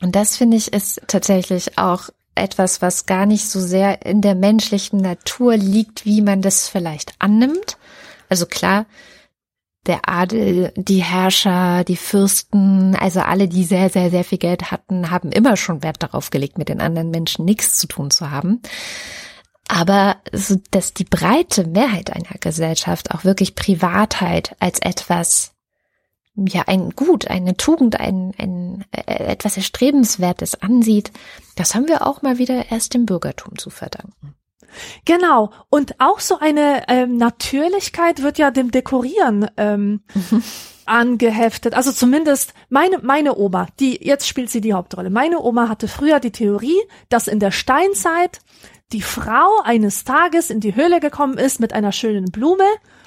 Und 0.00 0.14
das 0.16 0.36
finde 0.36 0.58
ich 0.58 0.72
ist 0.72 1.00
tatsächlich 1.06 1.78
auch 1.78 2.10
etwas, 2.34 2.82
was 2.82 3.06
gar 3.06 3.26
nicht 3.26 3.48
so 3.48 3.60
sehr 3.60 4.04
in 4.04 4.20
der 4.20 4.34
menschlichen 4.34 5.00
Natur 5.00 5.56
liegt, 5.56 6.04
wie 6.04 6.20
man 6.20 6.42
das 6.42 6.68
vielleicht 6.68 7.14
annimmt. 7.20 7.78
Also 8.28 8.44
klar, 8.46 8.86
der 9.86 10.08
Adel, 10.08 10.72
die 10.76 11.02
Herrscher, 11.02 11.84
die 11.84 11.96
Fürsten, 11.96 12.96
also 12.96 13.20
alle, 13.20 13.48
die 13.48 13.64
sehr, 13.64 13.90
sehr, 13.90 14.10
sehr 14.10 14.24
viel 14.24 14.38
Geld 14.38 14.70
hatten, 14.70 15.10
haben 15.10 15.30
immer 15.30 15.56
schon 15.56 15.82
Wert 15.82 16.02
darauf 16.02 16.30
gelegt, 16.30 16.58
mit 16.58 16.68
den 16.68 16.80
anderen 16.80 17.10
Menschen 17.10 17.44
nichts 17.44 17.76
zu 17.76 17.86
tun 17.86 18.10
zu 18.10 18.30
haben. 18.30 18.60
Aber 19.68 20.16
so, 20.32 20.56
dass 20.70 20.94
die 20.94 21.04
breite 21.04 21.66
Mehrheit 21.66 22.10
einer 22.12 22.38
Gesellschaft 22.40 23.12
auch 23.12 23.24
wirklich 23.24 23.54
Privatheit 23.54 24.56
als 24.60 24.78
etwas, 24.80 25.52
ja, 26.34 26.62
ein 26.66 26.90
Gut, 26.90 27.28
eine 27.28 27.56
Tugend, 27.56 27.98
ein, 27.98 28.32
ein 28.38 28.84
äh, 28.90 29.24
etwas 29.24 29.56
Erstrebenswertes 29.56 30.60
ansieht, 30.60 31.12
das 31.56 31.74
haben 31.74 31.88
wir 31.88 32.06
auch 32.06 32.22
mal 32.22 32.38
wieder 32.38 32.70
erst 32.70 32.94
dem 32.94 33.06
Bürgertum 33.06 33.58
zu 33.58 33.70
verdanken. 33.70 34.34
Genau. 35.04 35.50
Und 35.70 36.00
auch 36.00 36.20
so 36.20 36.38
eine 36.38 36.84
ähm, 36.88 37.16
Natürlichkeit 37.16 38.22
wird 38.22 38.38
ja 38.38 38.50
dem 38.50 38.70
Dekorieren 38.70 39.48
ähm, 39.56 40.02
angeheftet. 40.86 41.74
Also 41.74 41.92
zumindest 41.92 42.54
meine, 42.68 42.98
meine 42.98 43.36
Oma, 43.36 43.68
die, 43.80 44.04
jetzt 44.04 44.28
spielt 44.28 44.50
sie 44.50 44.60
die 44.60 44.74
Hauptrolle. 44.74 45.10
Meine 45.10 45.40
Oma 45.40 45.68
hatte 45.68 45.88
früher 45.88 46.20
die 46.20 46.32
Theorie, 46.32 46.80
dass 47.08 47.28
in 47.28 47.40
der 47.40 47.50
Steinzeit 47.50 48.40
die 48.92 49.02
Frau 49.02 49.60
eines 49.64 50.04
Tages 50.04 50.50
in 50.50 50.60
die 50.60 50.76
Höhle 50.76 51.00
gekommen 51.00 51.38
ist 51.38 51.58
mit 51.58 51.72
einer 51.72 51.90
schönen 51.90 52.26
Blume 52.26 52.64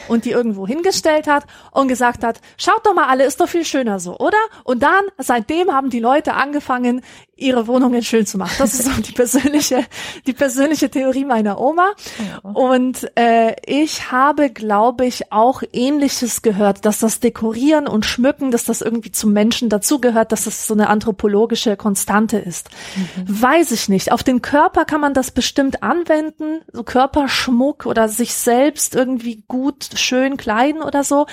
und 0.07 0.25
die 0.25 0.31
irgendwo 0.31 0.67
hingestellt 0.67 1.27
hat 1.27 1.45
und 1.71 1.87
gesagt 1.87 2.23
hat, 2.23 2.41
schaut 2.57 2.85
doch 2.85 2.93
mal 2.93 3.07
alle, 3.07 3.25
ist 3.25 3.39
doch 3.39 3.47
viel 3.47 3.63
schöner 3.63 3.99
so, 3.99 4.17
oder? 4.17 4.37
Und 4.63 4.83
dann, 4.83 5.05
seitdem 5.17 5.71
haben 5.71 5.89
die 5.89 5.99
Leute 5.99 6.33
angefangen, 6.33 7.01
ihre 7.37 7.67
Wohnungen 7.67 8.03
schön 8.03 8.25
zu 8.25 8.37
machen. 8.37 8.55
Das 8.57 8.73
ist 8.73 8.85
so 8.85 9.01
die 9.01 9.11
persönliche, 9.11 9.85
die 10.25 10.33
persönliche 10.33 10.89
Theorie 10.89 11.25
meiner 11.25 11.59
Oma. 11.59 11.93
Und 12.41 13.09
äh, 13.17 13.55
ich 13.65 14.11
habe, 14.11 14.49
glaube 14.49 15.05
ich, 15.05 15.31
auch 15.31 15.61
Ähnliches 15.71 16.41
gehört, 16.41 16.85
dass 16.85 16.99
das 16.99 17.19
Dekorieren 17.19 17.87
und 17.87 18.05
Schmücken, 18.05 18.51
dass 18.51 18.65
das 18.65 18.81
irgendwie 18.81 19.11
zum 19.11 19.33
Menschen 19.33 19.69
dazugehört, 19.69 20.31
dass 20.31 20.45
das 20.45 20.67
so 20.67 20.73
eine 20.73 20.89
anthropologische 20.89 21.77
Konstante 21.77 22.37
ist. 22.37 22.69
Mhm. 22.95 23.41
Weiß 23.41 23.71
ich 23.71 23.87
nicht. 23.87 24.11
Auf 24.11 24.23
den 24.23 24.41
Körper 24.41 24.85
kann 24.85 25.01
man 25.01 25.13
das 25.13 25.31
bestimmt 25.31 25.83
anwenden, 25.83 26.61
so 26.73 26.83
Körperschmuck 26.83 27.85
oder 27.85 28.09
sich 28.09 28.33
selbst 28.33 28.95
irgendwie 28.95 29.43
gut, 29.47 29.89
schön 29.95 30.37
kleiden 30.37 30.81
oder 30.81 31.03
so. 31.03 31.27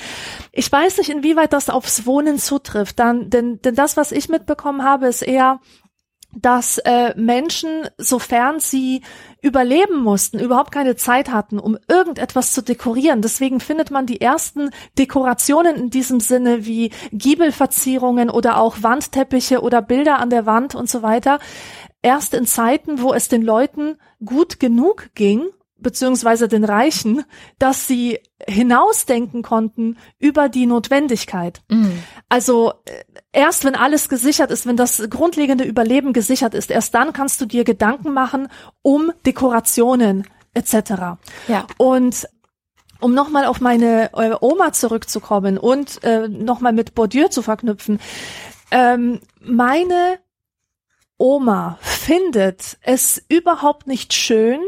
Ich 0.52 0.70
weiß 0.70 0.98
nicht, 0.98 1.10
inwieweit 1.10 1.52
das 1.52 1.70
aufs 1.70 2.06
Wohnen 2.06 2.38
zutrifft. 2.38 2.98
Dann, 2.98 3.30
denn, 3.30 3.60
denn 3.62 3.74
das, 3.74 3.96
was 3.96 4.12
ich 4.12 4.28
mitbekommen 4.28 4.84
habe, 4.84 5.06
ist 5.06 5.22
eher, 5.22 5.60
dass 6.36 6.78
äh, 6.78 7.14
Menschen, 7.16 7.88
sofern 7.98 8.60
sie 8.60 9.02
überleben 9.42 10.02
mussten, 10.02 10.38
überhaupt 10.38 10.72
keine 10.72 10.96
Zeit 10.96 11.30
hatten, 11.30 11.58
um 11.58 11.78
irgendetwas 11.88 12.52
zu 12.52 12.62
dekorieren. 12.62 13.22
Deswegen 13.22 13.60
findet 13.60 13.90
man 13.90 14.06
die 14.06 14.20
ersten 14.20 14.70
Dekorationen 14.98 15.76
in 15.76 15.90
diesem 15.90 16.20
Sinne 16.20 16.66
wie 16.66 16.90
Giebelverzierungen 17.12 18.30
oder 18.30 18.58
auch 18.58 18.76
Wandteppiche 18.82 19.60
oder 19.60 19.82
Bilder 19.82 20.18
an 20.18 20.30
der 20.30 20.46
Wand 20.46 20.74
und 20.74 20.88
so 20.88 21.02
weiter. 21.02 21.38
Erst 22.02 22.34
in 22.34 22.46
Zeiten, 22.46 23.00
wo 23.00 23.12
es 23.12 23.28
den 23.28 23.42
Leuten 23.42 23.96
gut 24.24 24.60
genug 24.60 25.10
ging, 25.14 25.46
beziehungsweise 25.78 26.48
den 26.48 26.64
Reichen, 26.64 27.24
dass 27.58 27.86
sie 27.86 28.18
hinausdenken 28.48 29.42
konnten 29.42 29.96
über 30.18 30.48
die 30.48 30.66
Notwendigkeit. 30.66 31.62
Mhm. 31.68 32.02
Also 32.28 32.72
äh, 32.84 33.04
erst 33.32 33.64
wenn 33.64 33.74
alles 33.74 34.08
gesichert 34.08 34.50
ist, 34.50 34.66
wenn 34.66 34.76
das 34.76 35.02
grundlegende 35.08 35.64
Überleben 35.64 36.12
gesichert 36.12 36.54
ist, 36.54 36.70
erst 36.70 36.94
dann 36.94 37.12
kannst 37.12 37.40
du 37.40 37.46
dir 37.46 37.64
Gedanken 37.64 38.12
machen 38.12 38.48
um 38.82 39.12
Dekorationen 39.24 40.26
etc. 40.52 41.18
Ja. 41.48 41.66
Und 41.78 42.28
um 43.00 43.14
nochmal 43.14 43.44
auf 43.44 43.60
meine 43.60 44.10
äh, 44.14 44.34
Oma 44.40 44.72
zurückzukommen 44.72 45.58
und 45.58 46.02
äh, 46.04 46.28
nochmal 46.28 46.72
mit 46.72 46.94
Bourdieu 46.94 47.28
zu 47.28 47.42
verknüpfen. 47.42 48.00
Ähm, 48.70 49.20
meine 49.40 50.18
Oma 51.18 51.78
findet 51.80 52.78
es 52.82 53.22
überhaupt 53.28 53.86
nicht 53.86 54.12
schön, 54.12 54.60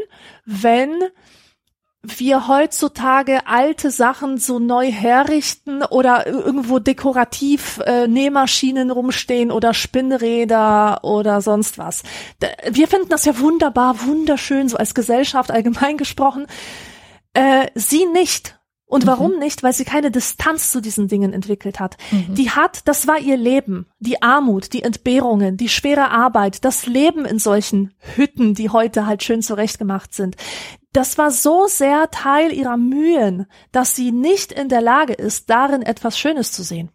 wenn 0.45 0.91
wir 2.15 2.47
heutzutage 2.47 3.47
alte 3.47 3.91
Sachen 3.91 4.37
so 4.37 4.59
neu 4.59 4.91
herrichten 4.91 5.83
oder 5.83 6.25
irgendwo 6.25 6.79
dekorativ 6.79 7.79
äh, 7.85 8.07
Nähmaschinen 8.07 8.91
rumstehen 8.91 9.51
oder 9.51 9.73
Spinnräder 9.73 11.03
oder 11.03 11.41
sonst 11.41 11.77
was. 11.77 12.03
Wir 12.69 12.87
finden 12.87 13.09
das 13.09 13.25
ja 13.25 13.39
wunderbar, 13.39 14.05
wunderschön, 14.05 14.69
so 14.69 14.77
als 14.77 14.93
Gesellschaft 14.95 15.51
allgemein 15.51 15.97
gesprochen. 15.97 16.47
Äh, 17.33 17.67
sie 17.75 18.05
nicht. 18.05 18.56
Und 18.87 19.03
mhm. 19.03 19.07
warum 19.07 19.37
nicht? 19.37 19.63
Weil 19.63 19.73
sie 19.73 19.85
keine 19.85 20.09
Distanz 20.09 20.71
zu 20.71 20.81
diesen 20.81 21.07
Dingen 21.07 21.33
entwickelt 21.33 21.79
hat. 21.79 21.97
Mhm. 22.11 22.35
Die 22.35 22.49
hat, 22.49 22.87
das 22.87 23.05
war 23.05 23.19
ihr 23.19 23.37
Leben, 23.37 23.85
die 23.99 24.21
Armut, 24.21 24.73
die 24.73 24.81
Entbehrungen, 24.81 25.57
die 25.57 25.69
schwere 25.69 26.09
Arbeit, 26.09 26.63
das 26.65 26.87
Leben 26.87 27.25
in 27.25 27.37
solchen 27.37 27.93
Hütten, 28.15 28.53
die 28.53 28.69
heute 28.69 29.05
halt 29.05 29.23
schön 29.23 29.41
zurechtgemacht 29.41 30.13
sind. 30.13 30.37
Das 30.93 31.17
war 31.17 31.31
so 31.31 31.67
sehr 31.67 32.09
Teil 32.11 32.53
ihrer 32.53 32.77
Mühen, 32.77 33.45
dass 33.71 33.95
sie 33.95 34.11
nicht 34.11 34.53
in 34.53 34.69
der 34.69 34.81
Lage 34.81 35.13
ist, 35.13 35.49
darin 35.49 35.81
etwas 35.81 36.17
Schönes 36.17 36.53
zu 36.53 36.63
sehen. 36.63 36.89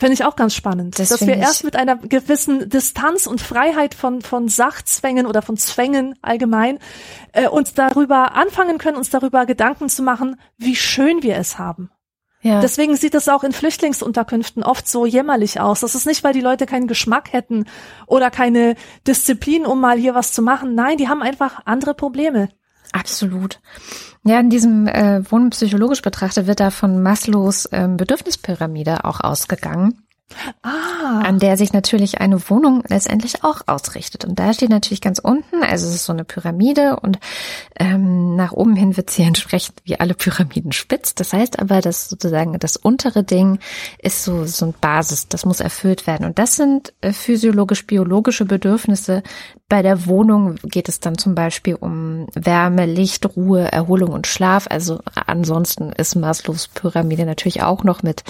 Finde 0.00 0.14
ich 0.14 0.24
auch 0.24 0.34
ganz 0.34 0.54
spannend, 0.54 0.98
das 0.98 1.10
dass 1.10 1.26
wir 1.26 1.36
erst 1.36 1.62
mit 1.62 1.76
einer 1.76 1.96
gewissen 1.96 2.70
Distanz 2.70 3.26
und 3.26 3.42
Freiheit 3.42 3.94
von, 3.94 4.22
von 4.22 4.48
Sachzwängen 4.48 5.26
oder 5.26 5.42
von 5.42 5.58
Zwängen 5.58 6.14
allgemein 6.22 6.78
äh, 7.32 7.46
uns 7.48 7.74
darüber 7.74 8.34
anfangen 8.34 8.78
können, 8.78 8.96
uns 8.96 9.10
darüber 9.10 9.44
Gedanken 9.44 9.90
zu 9.90 10.02
machen, 10.02 10.40
wie 10.56 10.74
schön 10.74 11.22
wir 11.22 11.36
es 11.36 11.58
haben. 11.58 11.90
Ja. 12.40 12.62
Deswegen 12.62 12.96
sieht 12.96 13.14
es 13.14 13.28
auch 13.28 13.44
in 13.44 13.52
Flüchtlingsunterkünften 13.52 14.62
oft 14.62 14.88
so 14.88 15.04
jämmerlich 15.04 15.60
aus. 15.60 15.80
Das 15.80 15.94
ist 15.94 16.06
nicht, 16.06 16.24
weil 16.24 16.32
die 16.32 16.40
Leute 16.40 16.64
keinen 16.64 16.86
Geschmack 16.86 17.34
hätten 17.34 17.66
oder 18.06 18.30
keine 18.30 18.76
Disziplin, 19.06 19.66
um 19.66 19.82
mal 19.82 19.98
hier 19.98 20.14
was 20.14 20.32
zu 20.32 20.40
machen. 20.40 20.74
Nein, 20.74 20.96
die 20.96 21.08
haben 21.08 21.20
einfach 21.20 21.60
andere 21.66 21.92
Probleme. 21.92 22.48
Absolut. 22.92 23.60
Ja, 24.24 24.40
in 24.40 24.50
diesem 24.50 24.86
äh, 24.86 25.22
Wohnen 25.30 25.50
psychologisch 25.50 26.02
betrachtet 26.02 26.46
wird 26.46 26.60
da 26.60 26.70
von 26.70 27.02
Maslows 27.02 27.68
ähm, 27.72 27.96
Bedürfnispyramide 27.96 29.04
auch 29.04 29.20
ausgegangen. 29.20 30.02
Ah. 30.62 31.20
An 31.24 31.38
der 31.38 31.56
sich 31.56 31.72
natürlich 31.72 32.20
eine 32.20 32.48
Wohnung 32.48 32.82
letztendlich 32.88 33.44
auch 33.44 33.62
ausrichtet. 33.66 34.24
Und 34.24 34.38
da 34.38 34.52
steht 34.52 34.70
natürlich 34.70 35.00
ganz 35.00 35.18
unten, 35.18 35.62
also 35.62 35.88
es 35.88 35.94
ist 35.94 36.04
so 36.04 36.12
eine 36.12 36.24
Pyramide 36.24 36.98
und 37.00 37.18
ähm, 37.78 38.36
nach 38.36 38.52
oben 38.52 38.76
hin 38.76 38.96
wird 38.96 39.10
sie 39.10 39.22
entsprechend 39.30 39.76
wie 39.84 39.98
alle 39.98 40.14
Pyramiden 40.14 40.72
spitz. 40.72 41.14
Das 41.14 41.32
heißt 41.32 41.58
aber, 41.58 41.80
dass 41.80 42.08
sozusagen 42.08 42.58
das 42.58 42.76
untere 42.76 43.24
Ding 43.24 43.58
ist 43.98 44.24
so, 44.24 44.44
so 44.46 44.66
ein 44.66 44.74
Basis, 44.80 45.28
das 45.28 45.44
muss 45.44 45.60
erfüllt 45.60 46.06
werden. 46.06 46.26
Und 46.26 46.38
das 46.38 46.56
sind 46.56 46.92
äh, 47.00 47.12
physiologisch-biologische 47.12 48.44
Bedürfnisse. 48.44 49.22
Bei 49.68 49.82
der 49.82 50.06
Wohnung 50.06 50.56
geht 50.64 50.88
es 50.88 51.00
dann 51.00 51.18
zum 51.18 51.34
Beispiel 51.34 51.74
um 51.74 52.26
Wärme, 52.34 52.86
Licht, 52.86 53.36
Ruhe, 53.36 53.70
Erholung 53.70 54.10
und 54.10 54.26
Schlaf. 54.26 54.66
Also 54.68 55.00
ansonsten 55.26 55.92
ist 55.92 56.16
Maslows 56.16 56.68
Pyramide 56.68 57.26
natürlich 57.26 57.62
auch 57.62 57.84
noch 57.84 58.02
mit 58.02 58.24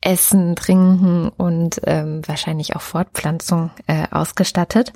Essen, 0.00 0.56
Trinken 0.56 1.28
und 1.28 1.80
ähm, 1.84 2.22
wahrscheinlich 2.26 2.74
auch 2.74 2.80
Fortpflanzung 2.80 3.70
äh, 3.86 4.06
ausgestattet. 4.10 4.92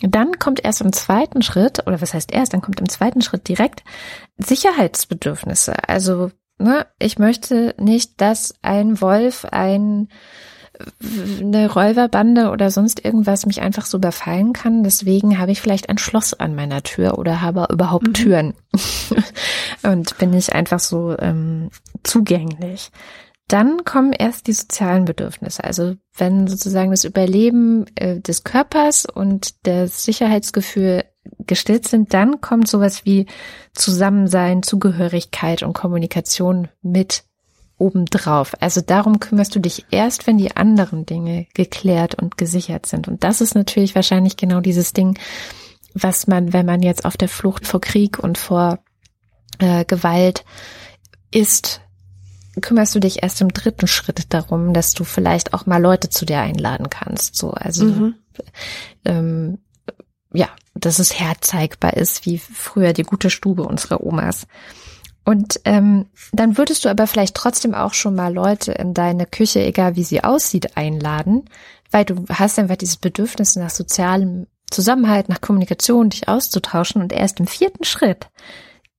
Dann 0.00 0.38
kommt 0.38 0.64
erst 0.64 0.80
im 0.80 0.92
zweiten 0.92 1.42
Schritt, 1.42 1.86
oder 1.86 2.00
was 2.00 2.14
heißt 2.14 2.32
erst, 2.32 2.54
dann 2.54 2.62
kommt 2.62 2.80
im 2.80 2.88
zweiten 2.88 3.20
Schritt 3.20 3.48
direkt 3.48 3.82
Sicherheitsbedürfnisse. 4.38 5.88
Also, 5.88 6.30
ne, 6.58 6.86
ich 6.98 7.18
möchte 7.18 7.74
nicht, 7.78 8.20
dass 8.20 8.54
ein 8.62 9.00
Wolf, 9.00 9.44
ein 9.44 10.08
eine 11.40 11.72
Räuberbande 11.72 12.50
oder 12.50 12.70
sonst 12.70 13.04
irgendwas 13.04 13.46
mich 13.46 13.60
einfach 13.60 13.84
so 13.84 13.98
überfallen 13.98 14.52
kann. 14.52 14.84
Deswegen 14.84 15.38
habe 15.38 15.50
ich 15.50 15.60
vielleicht 15.60 15.88
ein 15.88 15.98
Schloss 15.98 16.34
an 16.34 16.54
meiner 16.54 16.82
Tür 16.82 17.18
oder 17.18 17.40
habe 17.40 17.66
überhaupt 17.70 18.06
mhm. 18.06 18.14
Türen 18.14 18.54
und 19.82 20.16
bin 20.18 20.32
ich 20.32 20.52
einfach 20.52 20.78
so 20.80 21.16
ähm, 21.18 21.70
zugänglich. 22.02 22.90
Dann 23.48 23.84
kommen 23.84 24.12
erst 24.12 24.46
die 24.46 24.52
sozialen 24.52 25.06
Bedürfnisse. 25.06 25.64
Also 25.64 25.96
wenn 26.16 26.46
sozusagen 26.46 26.90
das 26.90 27.04
Überleben 27.04 27.86
äh, 27.96 28.20
des 28.20 28.44
Körpers 28.44 29.06
und 29.06 29.66
das 29.66 30.04
Sicherheitsgefühl 30.04 31.04
gestillt 31.46 31.88
sind, 31.88 32.14
dann 32.14 32.40
kommt 32.40 32.68
sowas 32.68 33.04
wie 33.04 33.26
Zusammensein, 33.74 34.62
Zugehörigkeit 34.62 35.62
und 35.62 35.72
Kommunikation 35.72 36.68
mit 36.82 37.24
obendrauf. 37.78 38.54
Also 38.60 38.80
darum 38.80 39.20
kümmerst 39.20 39.54
du 39.54 39.60
dich 39.60 39.86
erst, 39.90 40.26
wenn 40.26 40.36
die 40.36 40.56
anderen 40.56 41.06
Dinge 41.06 41.46
geklärt 41.54 42.16
und 42.16 42.36
gesichert 42.36 42.86
sind. 42.86 43.08
Und 43.08 43.24
das 43.24 43.40
ist 43.40 43.54
natürlich 43.54 43.94
wahrscheinlich 43.94 44.36
genau 44.36 44.60
dieses 44.60 44.92
Ding, 44.92 45.18
was 45.94 46.26
man, 46.26 46.52
wenn 46.52 46.66
man 46.66 46.82
jetzt 46.82 47.04
auf 47.04 47.16
der 47.16 47.28
Flucht 47.28 47.66
vor 47.66 47.80
Krieg 47.80 48.18
und 48.18 48.36
vor 48.36 48.80
äh, 49.58 49.84
Gewalt 49.84 50.44
ist, 51.30 51.80
kümmerst 52.60 52.94
du 52.94 53.00
dich 53.00 53.22
erst 53.22 53.40
im 53.40 53.52
dritten 53.52 53.86
Schritt 53.86 54.32
darum, 54.32 54.72
dass 54.72 54.92
du 54.92 55.04
vielleicht 55.04 55.54
auch 55.54 55.66
mal 55.66 55.80
Leute 55.80 56.08
zu 56.08 56.24
dir 56.26 56.40
einladen 56.40 56.90
kannst. 56.90 57.36
So, 57.36 57.50
also 57.50 57.84
mhm. 57.84 58.14
ähm, 59.04 59.58
ja, 60.32 60.48
dass 60.74 60.98
es 60.98 61.18
herzeigbar 61.18 61.94
ist, 61.94 62.26
wie 62.26 62.38
früher 62.38 62.92
die 62.92 63.02
gute 63.02 63.30
Stube 63.30 63.62
unserer 63.62 64.04
Omas. 64.04 64.46
Und 65.24 65.60
ähm, 65.64 66.06
dann 66.32 66.56
würdest 66.56 66.84
du 66.84 66.88
aber 66.88 67.06
vielleicht 67.06 67.34
trotzdem 67.34 67.74
auch 67.74 67.92
schon 67.92 68.14
mal 68.14 68.32
Leute 68.32 68.72
in 68.72 68.94
deine 68.94 69.26
Küche, 69.26 69.60
egal 69.60 69.94
wie 69.96 70.04
sie 70.04 70.24
aussieht, 70.24 70.76
einladen, 70.76 71.44
weil 71.90 72.04
du 72.04 72.24
hast 72.30 72.58
einfach 72.58 72.76
dieses 72.76 72.96
Bedürfnis 72.96 73.56
nach 73.56 73.70
sozialem 73.70 74.46
Zusammenhalt, 74.70 75.28
nach 75.28 75.40
Kommunikation, 75.40 76.10
dich 76.10 76.28
auszutauschen. 76.28 77.02
Und 77.02 77.12
erst 77.12 77.40
im 77.40 77.46
vierten 77.46 77.84
Schritt 77.84 78.28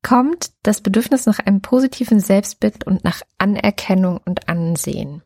kommt 0.02 0.52
das 0.64 0.82
Bedürfnis 0.82 1.26
nach 1.26 1.40
einem 1.40 1.62
positiven 1.62 2.20
Selbstbild 2.20 2.86
und 2.86 3.04
nach 3.04 3.22
Anerkennung 3.38 4.20
und 4.26 4.48
Ansehen. 4.48 5.24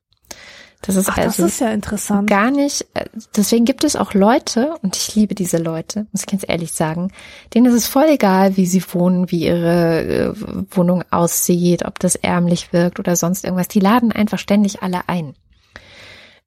Das 0.81 0.97
ist 0.97 1.09
Ach, 1.09 1.17
also 1.17 1.43
das 1.43 1.53
ist 1.53 1.61
ja 1.61 1.71
interessant. 1.71 2.29
gar 2.29 2.51
nicht, 2.51 2.85
äh, 2.93 3.05
deswegen 3.37 3.63
gibt 3.63 3.85
es 3.85 3.95
auch 3.95 4.13
Leute, 4.13 4.75
und 4.81 4.97
ich 4.97 5.15
liebe 5.15 5.33
diese 5.33 5.57
Leute, 5.57 6.07
muss 6.11 6.23
ich 6.23 6.27
ganz 6.27 6.43
ehrlich 6.45 6.73
sagen, 6.73 7.09
denen 7.53 7.67
ist 7.67 7.73
es 7.73 7.87
voll 7.87 8.07
egal, 8.09 8.57
wie 8.57 8.65
sie 8.65 8.83
wohnen, 8.91 9.31
wie 9.31 9.45
ihre 9.45 10.03
äh, 10.03 10.33
Wohnung 10.71 11.03
aussieht, 11.09 11.85
ob 11.85 11.99
das 11.99 12.15
ärmlich 12.15 12.73
wirkt 12.73 12.99
oder 12.99 13.15
sonst 13.15 13.45
irgendwas. 13.45 13.69
Die 13.69 13.79
laden 13.79 14.11
einfach 14.11 14.39
ständig 14.39 14.83
alle 14.83 15.07
ein. 15.07 15.35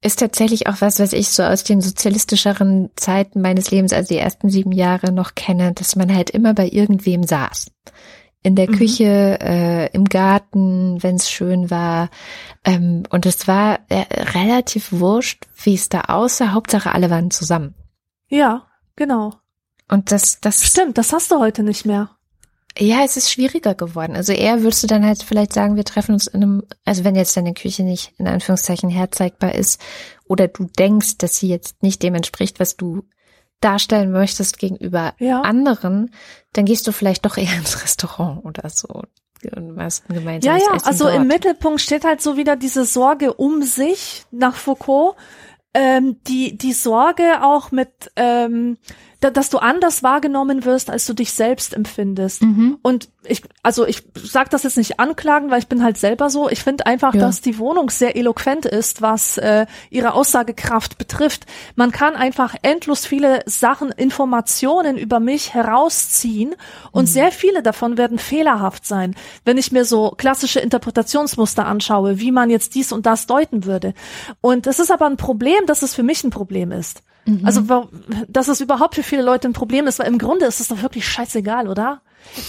Ist 0.01 0.19
tatsächlich 0.19 0.67
auch 0.67 0.79
was, 0.79 0.99
was 0.99 1.11
ich 1.11 1.29
so 1.29 1.43
aus 1.43 1.63
den 1.63 1.81
sozialistischeren 1.81 2.91
Zeiten 2.95 3.41
meines 3.41 3.71
Lebens, 3.71 3.93
also 3.93 4.13
die 4.13 4.19
ersten 4.19 4.49
sieben 4.49 4.71
Jahre 4.71 5.11
noch 5.11 5.33
kenne, 5.33 5.73
dass 5.73 5.95
man 5.95 6.13
halt 6.13 6.29
immer 6.29 6.53
bei 6.53 6.69
irgendwem 6.69 7.23
saß 7.23 7.71
in 8.43 8.55
der 8.55 8.69
mhm. 8.69 8.75
Küche, 8.77 9.39
äh, 9.41 9.91
im 9.93 10.05
Garten, 10.05 11.01
wenn 11.03 11.15
es 11.15 11.29
schön 11.29 11.69
war. 11.69 12.09
Ähm, 12.63 13.03
und 13.09 13.25
es 13.25 13.47
war 13.47 13.79
äh, 13.89 14.05
relativ 14.33 14.93
wurscht, 14.93 15.45
wie 15.63 15.73
es 15.73 15.89
da 15.89 16.01
aussah. 16.07 16.53
Hauptsache, 16.53 16.93
alle 16.93 17.09
waren 17.09 17.29
zusammen. 17.29 17.75
Ja, 18.29 18.67
genau. 18.95 19.33
Und 19.89 20.11
das, 20.11 20.39
das 20.39 20.63
stimmt. 20.63 20.97
Das 20.97 21.11
hast 21.11 21.31
du 21.31 21.39
heute 21.39 21.63
nicht 21.63 21.85
mehr. 21.85 22.16
Ja, 22.79 23.03
es 23.03 23.17
ist 23.17 23.31
schwieriger 23.31 23.75
geworden. 23.75 24.15
Also 24.15 24.33
eher 24.33 24.61
würdest 24.61 24.83
du 24.83 24.87
dann 24.87 25.05
halt 25.05 25.23
vielleicht 25.23 25.53
sagen, 25.53 25.75
wir 25.75 25.85
treffen 25.85 26.13
uns 26.13 26.27
in 26.27 26.43
einem, 26.43 26.63
also 26.85 27.03
wenn 27.03 27.15
jetzt 27.15 27.35
deine 27.35 27.53
Küche 27.53 27.83
nicht 27.83 28.13
in 28.17 28.27
Anführungszeichen 28.27 28.89
herzeigbar 28.89 29.55
ist 29.55 29.81
oder 30.27 30.47
du 30.47 30.65
denkst, 30.77 31.17
dass 31.17 31.37
sie 31.37 31.47
jetzt 31.47 31.81
nicht 31.81 32.03
dem 32.03 32.15
entspricht, 32.15 32.59
was 32.59 32.77
du 32.77 33.03
darstellen 33.61 34.11
möchtest 34.11 34.59
gegenüber 34.59 35.15
ja. 35.19 35.41
anderen, 35.41 36.11
dann 36.53 36.65
gehst 36.65 36.85
du 36.87 36.91
vielleicht 36.91 37.25
doch 37.25 37.37
eher 37.37 37.53
ins 37.57 37.83
Restaurant 37.83 38.45
oder 38.45 38.69
so. 38.69 39.03
Ja, 40.43 40.57
ja, 40.57 40.71
also 40.83 41.05
dort. 41.05 41.15
im 41.15 41.27
Mittelpunkt 41.27 41.81
steht 41.81 42.03
halt 42.03 42.21
so 42.21 42.37
wieder 42.37 42.55
diese 42.55 42.85
Sorge 42.85 43.33
um 43.33 43.61
sich 43.61 44.25
nach 44.31 44.55
Foucault, 44.55 45.15
ähm, 45.73 46.17
die 46.27 46.57
die 46.57 46.73
Sorge 46.73 47.43
auch 47.43 47.71
mit 47.71 48.11
ähm, 48.15 48.77
dass 49.19 49.49
du 49.49 49.57
anders 49.57 50.03
wahrgenommen 50.03 50.63
wirst, 50.63 50.89
als 50.89 51.05
du 51.05 51.13
dich 51.13 51.33
selbst 51.33 51.73
empfindest. 51.73 52.43
Mhm. 52.43 52.77
Und 52.83 53.09
ich, 53.23 53.41
also 53.63 53.85
ich 53.85 54.03
sage 54.15 54.49
das 54.51 54.63
jetzt 54.63 54.77
nicht 54.77 54.99
anklagen, 54.99 55.49
weil 55.49 55.59
ich 55.59 55.67
bin 55.67 55.83
halt 55.83 55.97
selber 55.97 56.29
so. 56.29 56.49
Ich 56.49 56.63
finde 56.63 56.85
einfach, 56.85 57.15
ja. 57.15 57.21
dass 57.21 57.41
die 57.41 57.57
Wohnung 57.57 57.89
sehr 57.89 58.15
eloquent 58.15 58.65
ist, 58.65 59.01
was 59.01 59.37
äh, 59.39 59.65
ihre 59.89 60.13
Aussagekraft 60.13 60.99
betrifft. 60.99 61.45
Man 61.75 61.91
kann 61.91 62.15
einfach 62.15 62.55
endlos 62.61 63.07
viele 63.07 63.41
Sachen, 63.47 63.89
Informationen 63.91 64.97
über 64.97 65.19
mich 65.19 65.53
herausziehen 65.53 66.55
und 66.91 67.05
mhm. 67.05 67.07
sehr 67.07 67.31
viele 67.31 67.63
davon 67.63 67.97
werden 67.97 68.19
fehlerhaft 68.19 68.85
sein, 68.85 69.15
wenn 69.45 69.57
ich 69.57 69.71
mir 69.71 69.83
so 69.83 70.11
klassische 70.11 70.59
Interpretationsmuster 70.59 71.65
anschaue, 71.65 72.19
wie 72.19 72.31
man 72.31 72.51
jetzt 72.51 72.75
dies 72.75 72.91
und 72.91 73.07
das 73.07 73.25
deuten 73.25 73.65
würde. 73.65 73.95
Und 74.41 74.67
es 74.67 74.79
ist 74.79 74.91
aber 74.91 75.07
ein 75.07 75.17
Problem, 75.17 75.65
dass 75.65 75.81
es 75.81 75.95
für 75.95 76.03
mich 76.03 76.23
ein 76.23 76.29
Problem 76.29 76.71
ist. 76.71 77.01
Mhm. 77.27 77.45
Also, 77.45 77.89
dass 78.27 78.47
es 78.47 78.61
überhaupt 78.61 78.95
für 78.95 79.03
viele 79.03 79.21
Leute 79.21 79.47
ein 79.47 79.53
Problem 79.53 79.85
ist, 79.85 79.99
weil 79.99 80.07
im 80.07 80.17
Grunde 80.17 80.45
ist 80.45 80.59
es 80.59 80.69
doch 80.69 80.81
wirklich 80.81 81.07
scheißegal, 81.07 81.67
oder? 81.67 82.01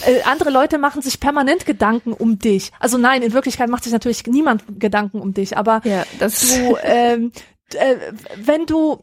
Äh, 0.07 0.23
andere 0.23 0.51
Leute 0.51 0.79
machen 0.79 1.03
sich 1.03 1.21
permanent 1.21 1.67
Gedanken 1.67 2.13
um 2.13 2.39
dich. 2.39 2.73
Also 2.79 2.97
nein, 2.97 3.23
in 3.23 3.33
Wirklichkeit 3.33 3.69
macht 3.69 3.85
sich 3.85 3.93
natürlich 3.93 4.27
niemand 4.27 4.65
Gedanken 4.79 5.21
um 5.21 5.35
dich, 5.35 5.57
aber 5.57 5.83
ja, 5.85 6.05
du, 6.19 6.77
ähm, 6.83 7.33
äh, 7.75 7.97
wenn 8.37 8.67
du 8.67 9.01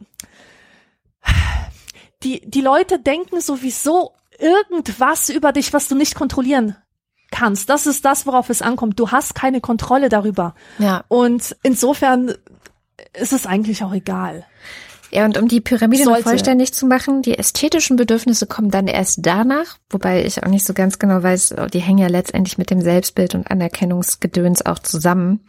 die, 2.23 2.41
die 2.45 2.61
Leute 2.61 2.99
denken 2.99 3.39
sowieso 3.41 4.13
irgendwas 4.39 5.29
über 5.29 5.51
dich, 5.51 5.73
was 5.73 5.87
du 5.87 5.95
nicht 5.95 6.15
kontrollieren 6.15 6.75
kannst. 7.31 7.69
Das 7.69 7.85
ist 7.85 8.05
das, 8.05 8.25
worauf 8.25 8.49
es 8.49 8.61
ankommt. 8.61 8.99
Du 8.99 9.11
hast 9.11 9.35
keine 9.35 9.61
Kontrolle 9.61 10.09
darüber. 10.09 10.55
Ja. 10.79 11.03
Und 11.07 11.55
insofern 11.63 12.33
ist 13.13 13.33
es 13.33 13.45
eigentlich 13.45 13.83
auch 13.83 13.93
egal. 13.93 14.45
Ja, 15.15 15.23
und 15.23 15.37
um 15.37 15.47
die 15.47 15.61
Pyramide 15.61 16.03
Sollte. 16.03 16.19
noch 16.19 16.29
vollständig 16.29 16.73
zu 16.73 16.85
machen, 16.85 17.21
die 17.21 17.37
ästhetischen 17.37 17.95
Bedürfnisse 17.95 18.47
kommen 18.47 18.69
dann 18.69 18.87
erst 18.87 19.19
danach, 19.25 19.77
wobei 19.89 20.25
ich 20.25 20.43
auch 20.43 20.49
nicht 20.49 20.65
so 20.65 20.73
ganz 20.73 20.99
genau 20.99 21.23
weiß, 21.23 21.55
die 21.71 21.79
hängen 21.79 21.99
ja 21.99 22.07
letztendlich 22.07 22.57
mit 22.57 22.69
dem 22.69 22.81
Selbstbild 22.81 23.33
und 23.33 23.49
Anerkennungsgedöns 23.49 24.65
auch 24.65 24.77
zusammen. 24.79 25.39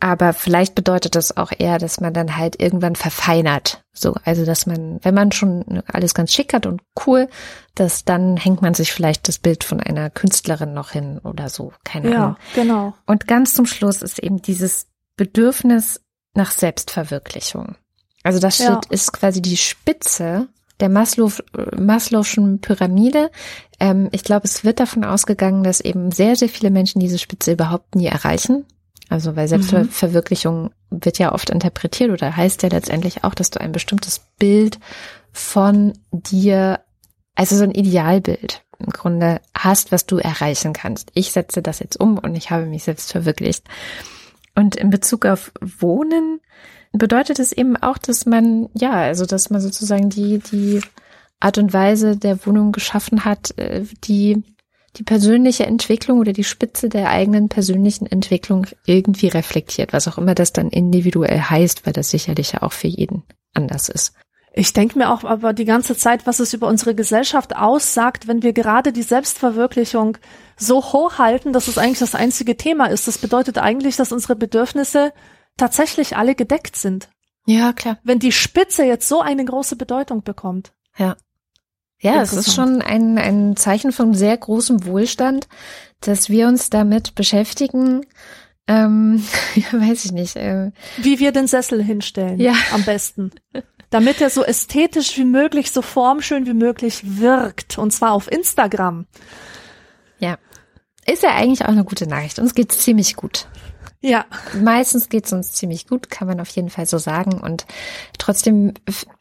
Aber 0.00 0.32
vielleicht 0.32 0.74
bedeutet 0.74 1.16
das 1.16 1.36
auch 1.36 1.52
eher, 1.56 1.78
dass 1.78 2.00
man 2.00 2.14
dann 2.14 2.38
halt 2.38 2.62
irgendwann 2.62 2.96
verfeinert. 2.96 3.84
So, 3.92 4.14
also 4.24 4.46
dass 4.46 4.64
man, 4.64 4.98
wenn 5.02 5.14
man 5.14 5.32
schon 5.32 5.82
alles 5.86 6.14
ganz 6.14 6.32
schick 6.32 6.54
hat 6.54 6.64
und 6.64 6.80
cool, 7.06 7.28
dass 7.74 8.06
dann 8.06 8.38
hängt 8.38 8.62
man 8.62 8.72
sich 8.72 8.90
vielleicht 8.90 9.28
das 9.28 9.38
Bild 9.38 9.64
von 9.64 9.80
einer 9.80 10.08
Künstlerin 10.08 10.72
noch 10.72 10.92
hin 10.92 11.18
oder 11.18 11.50
so. 11.50 11.74
Keine 11.84 12.10
ja, 12.10 12.16
Ahnung. 12.16 12.36
Ja, 12.56 12.62
genau. 12.62 12.94
Und 13.04 13.26
ganz 13.26 13.52
zum 13.52 13.66
Schluss 13.66 14.00
ist 14.00 14.18
eben 14.18 14.40
dieses 14.40 14.86
Bedürfnis 15.16 16.00
nach 16.32 16.52
Selbstverwirklichung. 16.52 17.76
Also 18.24 18.40
das 18.40 18.56
steht, 18.56 18.66
ja. 18.68 18.80
ist 18.90 19.12
quasi 19.12 19.40
die 19.40 19.56
Spitze 19.56 20.48
der 20.80 20.88
Maslow, 20.88 21.30
Maslow'schen 21.76 22.60
Pyramide. 22.60 23.30
Ähm, 23.78 24.08
ich 24.10 24.24
glaube, 24.24 24.46
es 24.46 24.64
wird 24.64 24.80
davon 24.80 25.04
ausgegangen, 25.04 25.62
dass 25.62 25.80
eben 25.80 26.10
sehr, 26.10 26.34
sehr 26.34 26.48
viele 26.48 26.70
Menschen 26.70 26.98
diese 26.98 27.18
Spitze 27.18 27.52
überhaupt 27.52 27.94
nie 27.94 28.06
erreichen. 28.06 28.64
Also 29.08 29.36
weil 29.36 29.46
Selbstverwirklichung 29.46 30.70
mhm. 30.90 31.04
wird 31.04 31.18
ja 31.18 31.32
oft 31.32 31.50
interpretiert 31.50 32.10
oder 32.10 32.36
heißt 32.36 32.62
ja 32.62 32.70
letztendlich 32.70 33.22
auch, 33.22 33.34
dass 33.34 33.50
du 33.50 33.60
ein 33.60 33.72
bestimmtes 33.72 34.22
Bild 34.38 34.80
von 35.30 35.92
dir, 36.10 36.80
also 37.34 37.56
so 37.56 37.64
ein 37.64 37.72
Idealbild 37.72 38.64
im 38.78 38.86
Grunde 38.86 39.40
hast, 39.56 39.92
was 39.92 40.06
du 40.06 40.16
erreichen 40.16 40.72
kannst. 40.72 41.10
Ich 41.14 41.32
setze 41.32 41.62
das 41.62 41.78
jetzt 41.78 42.00
um 42.00 42.18
und 42.18 42.34
ich 42.34 42.50
habe 42.50 42.66
mich 42.66 42.84
selbst 42.84 43.12
verwirklicht. 43.12 43.64
Und 44.54 44.74
in 44.76 44.90
Bezug 44.90 45.26
auf 45.26 45.52
Wohnen 45.60 46.40
bedeutet 46.98 47.38
es 47.38 47.52
eben 47.52 47.76
auch, 47.76 47.98
dass 47.98 48.26
man, 48.26 48.68
ja, 48.74 48.92
also 48.92 49.26
dass 49.26 49.50
man 49.50 49.60
sozusagen 49.60 50.10
die, 50.10 50.38
die 50.38 50.80
Art 51.40 51.58
und 51.58 51.72
Weise 51.72 52.16
der 52.16 52.46
Wohnung 52.46 52.72
geschaffen 52.72 53.24
hat, 53.24 53.56
äh, 53.58 53.84
die 54.04 54.42
die 54.96 55.02
persönliche 55.02 55.66
Entwicklung 55.66 56.20
oder 56.20 56.32
die 56.32 56.44
Spitze 56.44 56.88
der 56.88 57.10
eigenen 57.10 57.48
persönlichen 57.48 58.06
Entwicklung 58.06 58.66
irgendwie 58.86 59.28
reflektiert, 59.28 59.92
was 59.92 60.06
auch 60.06 60.18
immer 60.18 60.34
das 60.34 60.52
dann 60.52 60.70
individuell 60.70 61.40
heißt, 61.40 61.84
weil 61.84 61.92
das 61.92 62.10
sicherlich 62.10 62.52
ja 62.52 62.62
auch 62.62 62.72
für 62.72 62.86
jeden 62.86 63.24
anders 63.54 63.88
ist. 63.88 64.14
Ich 64.56 64.72
denke 64.72 64.96
mir 64.96 65.12
auch 65.12 65.24
aber 65.24 65.52
die 65.52 65.64
ganze 65.64 65.96
Zeit, 65.96 66.28
was 66.28 66.38
es 66.38 66.54
über 66.54 66.68
unsere 66.68 66.94
Gesellschaft 66.94 67.56
aussagt, 67.56 68.28
wenn 68.28 68.44
wir 68.44 68.52
gerade 68.52 68.92
die 68.92 69.02
Selbstverwirklichung 69.02 70.16
so 70.56 70.80
hochhalten, 70.80 71.52
dass 71.52 71.66
es 71.66 71.76
eigentlich 71.76 71.98
das 71.98 72.14
einzige 72.14 72.56
Thema 72.56 72.86
ist. 72.86 73.08
Das 73.08 73.18
bedeutet 73.18 73.58
eigentlich, 73.58 73.96
dass 73.96 74.12
unsere 74.12 74.36
Bedürfnisse 74.36 75.12
tatsächlich 75.56 76.16
alle 76.16 76.34
gedeckt 76.34 76.76
sind. 76.76 77.08
Ja, 77.46 77.72
klar. 77.72 77.98
Wenn 78.04 78.18
die 78.18 78.32
Spitze 78.32 78.84
jetzt 78.84 79.08
so 79.08 79.20
eine 79.20 79.44
große 79.44 79.76
Bedeutung 79.76 80.22
bekommt. 80.22 80.72
Ja. 80.96 81.16
Ja, 82.00 82.20
es 82.20 82.32
ist 82.34 82.54
schon 82.54 82.82
ein, 82.82 83.16
ein 83.16 83.56
Zeichen 83.56 83.90
von 83.90 84.12
sehr 84.12 84.36
großem 84.36 84.84
Wohlstand, 84.84 85.48
dass 86.00 86.28
wir 86.28 86.48
uns 86.48 86.68
damit 86.68 87.14
beschäftigen. 87.14 88.04
Ähm, 88.66 89.24
ja, 89.54 89.80
weiß 89.80 90.04
ich 90.04 90.12
nicht. 90.12 90.36
Äh, 90.36 90.72
Wie 90.98 91.18
wir 91.18 91.32
den 91.32 91.46
Sessel 91.46 91.82
hinstellen. 91.82 92.40
Ja. 92.40 92.54
Am 92.72 92.84
besten. 92.84 93.30
Damit 93.90 94.20
er 94.20 94.28
so 94.28 94.42
ästhetisch 94.42 95.16
wie 95.16 95.24
möglich, 95.24 95.70
so 95.70 95.80
formschön 95.80 96.46
wie 96.46 96.54
möglich 96.54 97.20
wirkt. 97.20 97.78
Und 97.78 97.92
zwar 97.92 98.12
auf 98.12 98.30
Instagram. 98.30 99.06
Ja. 100.18 100.36
Ist 101.06 101.22
ja 101.22 101.34
eigentlich 101.34 101.62
auch 101.62 101.68
eine 101.68 101.84
gute 101.84 102.06
Nachricht. 102.06 102.38
Uns 102.38 102.54
geht's 102.54 102.78
ziemlich 102.78 103.16
gut. 103.16 103.46
Ja. 104.04 104.26
Meistens 104.60 105.08
geht's 105.08 105.32
uns 105.32 105.52
ziemlich 105.52 105.86
gut, 105.86 106.10
kann 106.10 106.28
man 106.28 106.38
auf 106.38 106.50
jeden 106.50 106.68
Fall 106.68 106.84
so 106.84 106.98
sagen. 106.98 107.40
Und 107.40 107.64
trotzdem, 108.18 108.74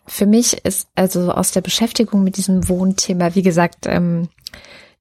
für 0.05 0.26
mich 0.26 0.65
ist 0.65 0.89
also 0.93 1.31
aus 1.31 1.51
der 1.51 1.61
Beschäftigung 1.61 2.22
mit 2.26 2.35
diesem 2.35 2.68
Wohnthema, 2.68 3.34
wie 3.34 3.43
gesagt, 3.43 3.85
ähm, 3.85 4.27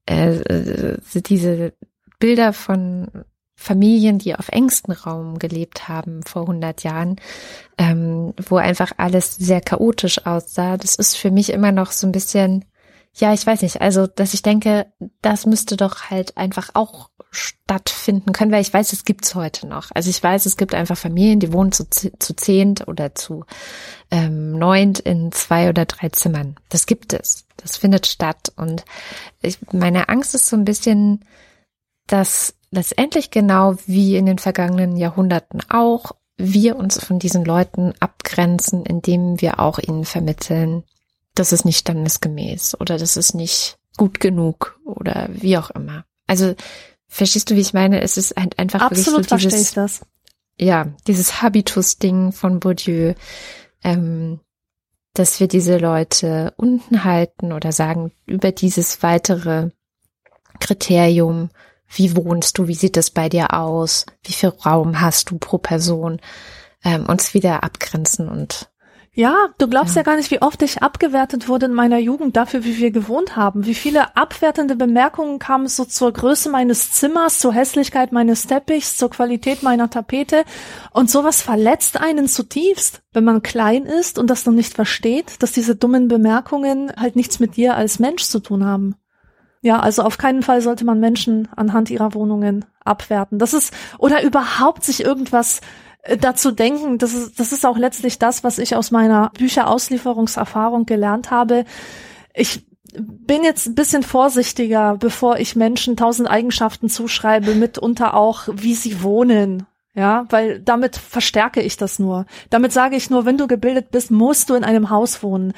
äh, 0.05 0.95
diese 1.13 1.73
Bilder 2.17 2.53
von 2.53 3.25
Familien, 3.55 4.19
die 4.19 4.35
auf 4.35 4.47
engstem 4.47 4.93
Raum 4.93 5.37
gelebt 5.37 5.89
haben 5.89 6.23
vor 6.23 6.43
100 6.43 6.83
Jahren, 6.83 7.17
ähm, 7.77 8.33
wo 8.37 8.55
einfach 8.55 8.93
alles 8.95 9.35
sehr 9.35 9.59
chaotisch 9.59 10.25
aussah. 10.25 10.77
Das 10.77 10.95
ist 10.95 11.17
für 11.17 11.29
mich 11.29 11.51
immer 11.51 11.73
noch 11.73 11.91
so 11.91 12.07
ein 12.07 12.13
bisschen, 12.13 12.63
ja, 13.15 13.31
ich 13.33 13.45
weiß 13.45 13.61
nicht, 13.61 13.79
also, 13.79 14.07
dass 14.07 14.33
ich 14.33 14.41
denke, 14.41 14.87
das 15.21 15.45
müsste 15.45 15.77
doch 15.77 16.09
halt 16.09 16.35
einfach 16.35 16.71
auch 16.73 17.09
stattfinden 17.29 18.33
können, 18.33 18.51
weil 18.51 18.61
ich 18.61 18.73
weiß, 18.73 18.91
es 18.91 19.05
gibt's 19.05 19.35
heute 19.35 19.67
noch. 19.67 19.89
Also 19.93 20.09
ich 20.09 20.21
weiß, 20.21 20.45
es 20.45 20.57
gibt 20.57 20.73
einfach 20.73 20.97
Familien, 20.97 21.39
die 21.39 21.53
wohnen 21.53 21.71
zu, 21.71 21.87
zu 21.89 22.35
zehnt 22.35 22.87
oder 22.87 23.13
zu 23.13 23.45
ähm, 24.09 24.53
neunt 24.57 24.99
in 24.99 25.31
zwei 25.31 25.69
oder 25.69 25.85
drei 25.85 26.09
Zimmern. 26.09 26.55
Das 26.69 26.85
gibt 26.87 27.13
es. 27.13 27.45
Das 27.57 27.77
findet 27.77 28.07
statt. 28.07 28.51
Und 28.55 28.83
ich, 29.41 29.59
meine 29.71 30.09
Angst 30.09 30.33
ist 30.33 30.47
so 30.47 30.55
ein 30.55 30.65
bisschen, 30.65 31.23
dass 32.07 32.55
letztendlich 32.71 33.29
genau 33.29 33.75
wie 33.85 34.15
in 34.15 34.25
den 34.25 34.39
vergangenen 34.39 34.97
Jahrhunderten 34.97 35.61
auch 35.69 36.13
wir 36.37 36.75
uns 36.77 37.03
von 37.03 37.19
diesen 37.19 37.45
Leuten 37.45 37.93
abgrenzen, 37.99 38.85
indem 38.85 39.39
wir 39.39 39.59
auch 39.59 39.77
ihnen 39.77 40.03
vermitteln, 40.03 40.83
das 41.35 41.51
ist 41.51 41.65
nicht 41.65 41.79
standesgemäß 41.79 42.79
oder 42.79 42.97
das 42.97 43.17
ist 43.17 43.33
nicht 43.33 43.77
gut 43.97 44.19
genug 44.19 44.79
oder 44.85 45.29
wie 45.31 45.57
auch 45.57 45.71
immer. 45.71 46.05
Also 46.27 46.55
verstehst 47.07 47.49
du, 47.49 47.55
wie 47.55 47.61
ich 47.61 47.73
meine? 47.73 48.01
Es 48.01 48.17
ist 48.17 48.35
halt 48.35 48.59
einfach 48.59 48.81
Absolut 48.81 49.29
so 49.29 49.35
dieses, 49.35 49.69
ich 49.69 49.73
das. 49.73 50.01
Ja, 50.57 50.93
dieses 51.07 51.41
Habitus-Ding 51.41 52.31
von 52.31 52.59
Bourdieu, 52.59 53.13
ähm, 53.83 54.39
dass 55.13 55.39
wir 55.39 55.47
diese 55.47 55.77
Leute 55.77 56.53
unten 56.57 57.03
halten 57.03 57.51
oder 57.51 57.71
sagen, 57.71 58.11
über 58.25 58.51
dieses 58.51 59.03
weitere 59.03 59.69
Kriterium 60.59 61.49
wie 61.95 62.15
wohnst 62.15 62.57
du? 62.57 62.67
Wie 62.67 62.75
sieht 62.75 62.97
es 62.97 63.11
bei 63.11 63.29
dir 63.29 63.53
aus? 63.53 64.05
Wie 64.23 64.33
viel 64.33 64.49
Raum 64.49 64.99
hast 64.99 65.29
du 65.29 65.37
pro 65.37 65.57
Person? 65.57 66.19
Ähm, 66.83 67.05
uns 67.05 67.33
wieder 67.33 67.63
abgrenzen 67.63 68.27
und 68.27 68.69
ja, 69.15 69.49
du 69.59 69.67
glaubst 69.67 69.95
ja. 69.95 69.99
ja. 69.99 70.03
gar 70.03 70.15
nicht, 70.15 70.31
wie 70.31 70.41
oft 70.41 70.61
ich 70.63 70.81
abgewertet 70.81 71.47
wurde 71.47 71.67
in 71.67 71.73
meiner 71.73 71.99
Jugend 71.99 72.35
dafür, 72.35 72.63
wie 72.65 72.77
wir 72.77 72.89
gewohnt 72.89 73.35
haben. 73.35 73.65
Wie 73.65 73.75
viele 73.75 74.17
abwertende 74.17 74.75
Bemerkungen 74.75 75.37
kamen 75.37 75.67
so 75.67 75.85
zur 75.85 76.11
Größe 76.11 76.49
meines 76.49 76.91
Zimmers, 76.93 77.37
zur 77.37 77.53
Hässlichkeit 77.53 78.11
meines 78.11 78.47
Teppichs, 78.47 78.97
zur 78.97 79.11
Qualität 79.11 79.61
meiner 79.61 79.89
Tapete. 79.91 80.45
Und 80.91 81.11
sowas 81.11 81.43
verletzt 81.43 82.01
einen 82.01 82.27
zutiefst, 82.27 83.03
wenn 83.13 83.23
man 83.23 83.43
klein 83.43 83.85
ist 83.85 84.17
und 84.17 84.31
das 84.31 84.47
noch 84.47 84.53
nicht 84.53 84.73
versteht, 84.73 85.43
dass 85.43 85.51
diese 85.51 85.75
dummen 85.75 86.07
Bemerkungen 86.07 86.91
halt 86.97 87.15
nichts 87.15 87.39
mit 87.39 87.55
dir 87.55 87.75
als 87.75 87.99
Mensch 87.99 88.23
zu 88.23 88.39
tun 88.39 88.65
haben. 88.65 88.95
Ja, 89.61 89.79
also 89.79 90.01
auf 90.01 90.17
keinen 90.17 90.43
Fall 90.43 90.61
sollte 90.61 90.83
man 90.83 90.99
Menschen 90.99 91.47
anhand 91.55 91.89
ihrer 91.89 92.13
Wohnungen 92.15 92.65
abwerten. 92.83 93.39
Das 93.39 93.53
ist, 93.53 93.73
oder 93.97 94.21
überhaupt 94.23 94.83
sich 94.83 95.05
irgendwas 95.05 95.61
dazu 96.17 96.51
denken, 96.51 96.97
das 96.97 97.13
ist, 97.13 97.39
das 97.39 97.51
ist 97.51 97.65
auch 97.65 97.77
letztlich 97.77 98.19
das, 98.19 98.43
was 98.43 98.57
ich 98.57 98.75
aus 98.75 98.91
meiner 98.91 99.31
Bücherauslieferungserfahrung 99.37 100.85
gelernt 100.85 101.31
habe. 101.31 101.65
Ich 102.33 102.65
bin 102.93 103.43
jetzt 103.43 103.67
ein 103.67 103.75
bisschen 103.75 104.03
vorsichtiger, 104.03 104.97
bevor 104.97 105.39
ich 105.39 105.55
Menschen 105.55 105.97
tausend 105.97 106.29
Eigenschaften 106.29 106.89
zuschreibe, 106.89 107.55
mitunter 107.55 108.13
auch, 108.13 108.47
wie 108.51 108.75
sie 108.75 109.01
wohnen. 109.01 109.65
Ja, 109.95 110.25
weil 110.29 110.59
damit 110.59 110.97
verstärke 110.97 111.61
ich 111.61 111.77
das 111.77 111.99
nur. 111.99 112.25
Damit 112.49 112.73
sage 112.73 112.95
ich 112.95 113.11
nur, 113.11 113.25
wenn 113.25 113.37
du 113.37 113.47
gebildet 113.47 113.91
bist, 113.91 114.09
musst 114.09 114.49
du 114.49 114.55
in 114.55 114.63
einem 114.63 114.89
Haus 114.89 115.21
wohnen. 115.21 115.53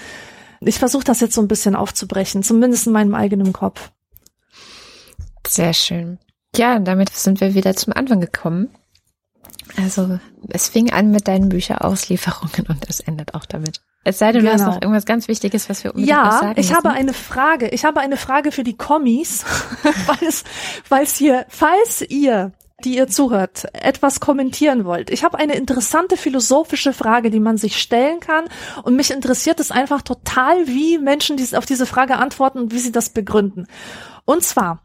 Ich 0.59 0.77
versuche 0.77 1.05
das 1.05 1.22
jetzt 1.22 1.35
so 1.35 1.41
ein 1.41 1.47
bisschen 1.47 1.76
aufzubrechen, 1.76 2.43
zumindest 2.43 2.88
in 2.88 2.93
meinem 2.93 3.15
eigenen 3.15 3.53
Kopf. 3.53 3.91
Sehr 5.47 5.73
schön. 5.73 6.19
Ja, 6.55 6.80
damit 6.80 7.09
sind 7.09 7.39
wir 7.39 7.53
wieder 7.53 7.76
zum 7.76 7.93
Anfang 7.93 8.19
gekommen. 8.19 8.69
Also 9.77 10.19
es 10.49 10.69
fing 10.69 10.91
an 10.91 11.11
mit 11.11 11.27
deinen 11.27 11.49
Bücherauslieferungen 11.49 12.67
und 12.67 12.89
es 12.89 12.99
endet 12.99 13.33
auch 13.33 13.45
damit. 13.45 13.81
Es 14.03 14.19
sei 14.19 14.31
denn, 14.31 14.41
genau. 14.41 14.51
du 14.51 14.53
hast 14.53 14.61
genau. 14.61 14.75
noch 14.75 14.81
irgendwas 14.81 15.05
ganz 15.05 15.27
Wichtiges, 15.27 15.67
was 15.69 15.83
wir 15.83 15.91
unbedingt 15.91 16.09
ja, 16.09 16.31
sagen 16.31 16.53
Ja, 16.55 16.57
ich 16.57 16.73
habe 16.73 16.91
eine 16.91 17.13
Frage. 17.13 17.69
Ich 17.69 17.85
habe 17.85 17.99
eine 17.99 18.17
Frage 18.17 18.51
für 18.51 18.63
die 18.63 18.77
Kommis, 18.77 19.43
weil 20.05 20.27
es, 20.27 20.43
weil 20.89 21.03
es 21.03 21.15
hier, 21.15 21.45
falls 21.49 22.01
ihr 22.01 22.53
die 22.83 22.97
ihr 22.97 23.07
zuhört, 23.07 23.65
etwas 23.73 24.19
kommentieren 24.19 24.83
wollt. 24.85 25.09
Ich 25.09 25.23
habe 25.23 25.39
eine 25.39 25.55
interessante 25.55 26.17
philosophische 26.17 26.91
Frage, 26.91 27.31
die 27.31 27.39
man 27.39 27.57
sich 27.57 27.77
stellen 27.77 28.19
kann. 28.19 28.45
Und 28.83 28.95
mich 28.95 29.11
interessiert 29.11 29.59
es 29.59 29.71
einfach 29.71 30.01
total, 30.01 30.67
wie 30.67 30.97
Menschen 30.97 31.37
auf 31.55 31.65
diese 31.65 31.85
Frage 31.85 32.17
antworten 32.17 32.59
und 32.59 32.73
wie 32.73 32.79
sie 32.79 32.91
das 32.91 33.09
begründen. 33.09 33.67
Und 34.25 34.43
zwar, 34.43 34.83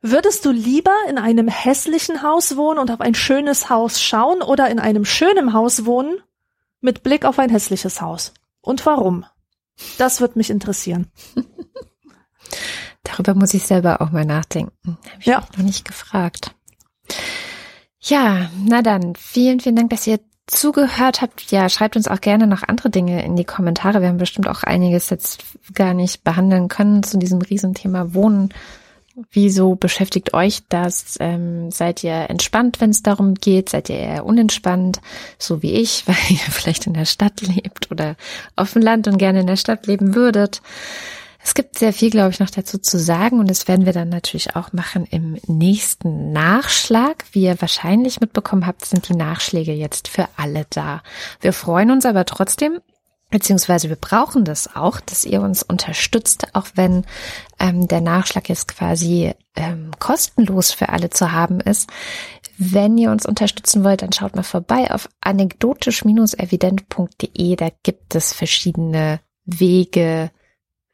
Würdest 0.00 0.44
du 0.44 0.52
lieber 0.52 0.94
in 1.08 1.18
einem 1.18 1.48
hässlichen 1.48 2.22
Haus 2.22 2.56
wohnen 2.56 2.78
und 2.78 2.90
auf 2.90 3.00
ein 3.00 3.14
schönes 3.14 3.68
Haus 3.68 4.00
schauen 4.00 4.42
oder 4.42 4.70
in 4.70 4.78
einem 4.78 5.04
schönen 5.04 5.52
Haus 5.52 5.84
wohnen 5.86 6.18
mit 6.80 7.02
Blick 7.02 7.24
auf 7.24 7.38
ein 7.38 7.50
hässliches 7.50 8.00
Haus? 8.00 8.32
Und 8.60 8.86
warum? 8.86 9.24
Das 9.98 10.20
wird 10.20 10.36
mich 10.36 10.50
interessieren. 10.50 11.08
Darüber 13.02 13.34
muss 13.34 13.54
ich 13.54 13.64
selber 13.64 14.00
auch 14.00 14.10
mal 14.10 14.24
nachdenken. 14.24 14.98
Hab 15.12 15.20
ich 15.20 15.26
ja. 15.26 15.40
noch 15.56 15.64
nicht 15.64 15.84
gefragt. 15.84 16.54
Ja, 18.00 18.50
na 18.64 18.82
dann, 18.82 19.16
vielen, 19.16 19.58
vielen 19.58 19.76
Dank, 19.76 19.90
dass 19.90 20.06
ihr 20.06 20.20
zugehört 20.46 21.20
habt. 21.20 21.50
Ja, 21.50 21.68
schreibt 21.68 21.96
uns 21.96 22.06
auch 22.06 22.20
gerne 22.20 22.46
noch 22.46 22.62
andere 22.62 22.90
Dinge 22.90 23.24
in 23.24 23.34
die 23.34 23.44
Kommentare. 23.44 24.00
Wir 24.00 24.08
haben 24.08 24.18
bestimmt 24.18 24.48
auch 24.48 24.62
einiges 24.62 25.10
jetzt 25.10 25.42
gar 25.74 25.94
nicht 25.94 26.22
behandeln 26.22 26.68
können 26.68 27.02
zu 27.02 27.18
diesem 27.18 27.42
Riesenthema 27.42 28.14
Wohnen 28.14 28.54
Wieso 29.30 29.74
beschäftigt 29.74 30.34
euch 30.34 30.62
das? 30.68 31.16
Ähm, 31.18 31.70
seid 31.70 32.04
ihr 32.04 32.30
entspannt, 32.30 32.80
wenn 32.80 32.90
es 32.90 33.02
darum 33.02 33.34
geht? 33.34 33.68
Seid 33.68 33.88
ihr 33.88 33.98
eher 33.98 34.24
unentspannt, 34.24 35.00
so 35.38 35.62
wie 35.62 35.72
ich, 35.72 36.04
weil 36.06 36.16
ihr 36.30 36.38
vielleicht 36.38 36.86
in 36.86 36.94
der 36.94 37.04
Stadt 37.04 37.40
lebt 37.40 37.90
oder 37.90 38.16
auf 38.56 38.74
dem 38.74 38.82
Land 38.82 39.08
und 39.08 39.18
gerne 39.18 39.40
in 39.40 39.46
der 39.46 39.56
Stadt 39.56 39.86
leben 39.86 40.14
würdet? 40.14 40.62
Es 41.42 41.54
gibt 41.54 41.78
sehr 41.78 41.92
viel, 41.92 42.10
glaube 42.10 42.30
ich, 42.30 42.40
noch 42.40 42.50
dazu 42.50 42.78
zu 42.78 42.98
sagen 42.98 43.38
und 43.38 43.48
das 43.48 43.68
werden 43.68 43.86
wir 43.86 43.92
dann 43.92 44.08
natürlich 44.08 44.54
auch 44.56 44.72
machen 44.72 45.06
im 45.10 45.38
nächsten 45.46 46.32
Nachschlag. 46.32 47.24
Wie 47.32 47.44
ihr 47.44 47.60
wahrscheinlich 47.60 48.20
mitbekommen 48.20 48.66
habt, 48.66 48.84
sind 48.84 49.08
die 49.08 49.14
Nachschläge 49.14 49.72
jetzt 49.72 50.08
für 50.08 50.28
alle 50.36 50.66
da. 50.70 51.02
Wir 51.40 51.52
freuen 51.52 51.90
uns 51.90 52.04
aber 52.04 52.24
trotzdem 52.24 52.80
Beziehungsweise 53.30 53.90
wir 53.90 53.96
brauchen 53.96 54.44
das 54.44 54.74
auch, 54.74 55.00
dass 55.00 55.26
ihr 55.26 55.42
uns 55.42 55.62
unterstützt, 55.62 56.54
auch 56.54 56.68
wenn 56.74 57.04
ähm, 57.58 57.86
der 57.86 58.00
Nachschlag 58.00 58.48
jetzt 58.48 58.68
quasi 58.68 59.34
ähm, 59.54 59.90
kostenlos 59.98 60.72
für 60.72 60.88
alle 60.88 61.10
zu 61.10 61.30
haben 61.32 61.60
ist. 61.60 61.90
Wenn 62.56 62.96
ihr 62.96 63.10
uns 63.10 63.26
unterstützen 63.26 63.84
wollt, 63.84 64.00
dann 64.00 64.12
schaut 64.12 64.34
mal 64.34 64.42
vorbei 64.42 64.90
auf 64.90 65.10
anekdotisch-evident.de. 65.20 67.56
Da 67.56 67.68
gibt 67.82 68.14
es 68.14 68.32
verschiedene 68.32 69.20
Wege 69.44 70.30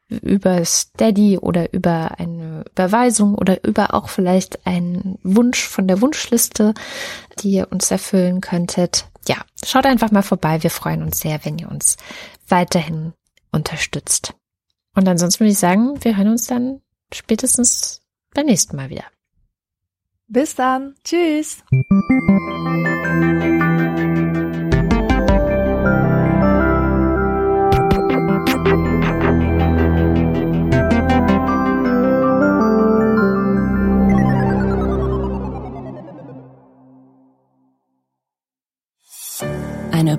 über 0.09 0.65
Steady 0.65 1.39
oder 1.39 1.73
über 1.73 2.19
eine 2.19 2.65
Überweisung 2.73 3.36
oder 3.36 3.62
über 3.65 3.94
auch 3.94 4.09
vielleicht 4.09 4.66
einen 4.66 5.20
Wunsch 5.23 5.62
von 5.62 5.86
der 5.86 6.01
Wunschliste, 6.01 6.74
die 7.39 7.52
ihr 7.52 7.70
uns 7.70 7.89
erfüllen 7.90 8.40
könntet 8.40 9.06
ja, 9.29 9.37
schaut 9.65 9.87
einfach 9.87 10.11
mal 10.11 10.23
vorbei. 10.23 10.63
Wir 10.63 10.71
freuen 10.71 11.03
uns 11.03 11.21
sehr, 11.21 11.45
wenn 11.45 11.59
ihr 11.59 11.71
uns 11.71 11.97
weiterhin 12.49 13.13
unterstützt. 13.53 14.35
Und 14.95 15.09
ansonsten 15.09 15.41
würde 15.41 15.53
ich 15.53 15.59
sagen, 15.59 16.03
wir 16.03 16.17
hören 16.17 16.29
uns 16.29 16.47
dann 16.47 16.81
spätestens 17.13 18.01
beim 18.33 18.47
nächsten 18.47 18.77
Mal 18.77 18.91
wieder. 18.91 19.05
Bis 20.27 20.55
dann. 20.55 20.95
Tschüss. 21.05 21.63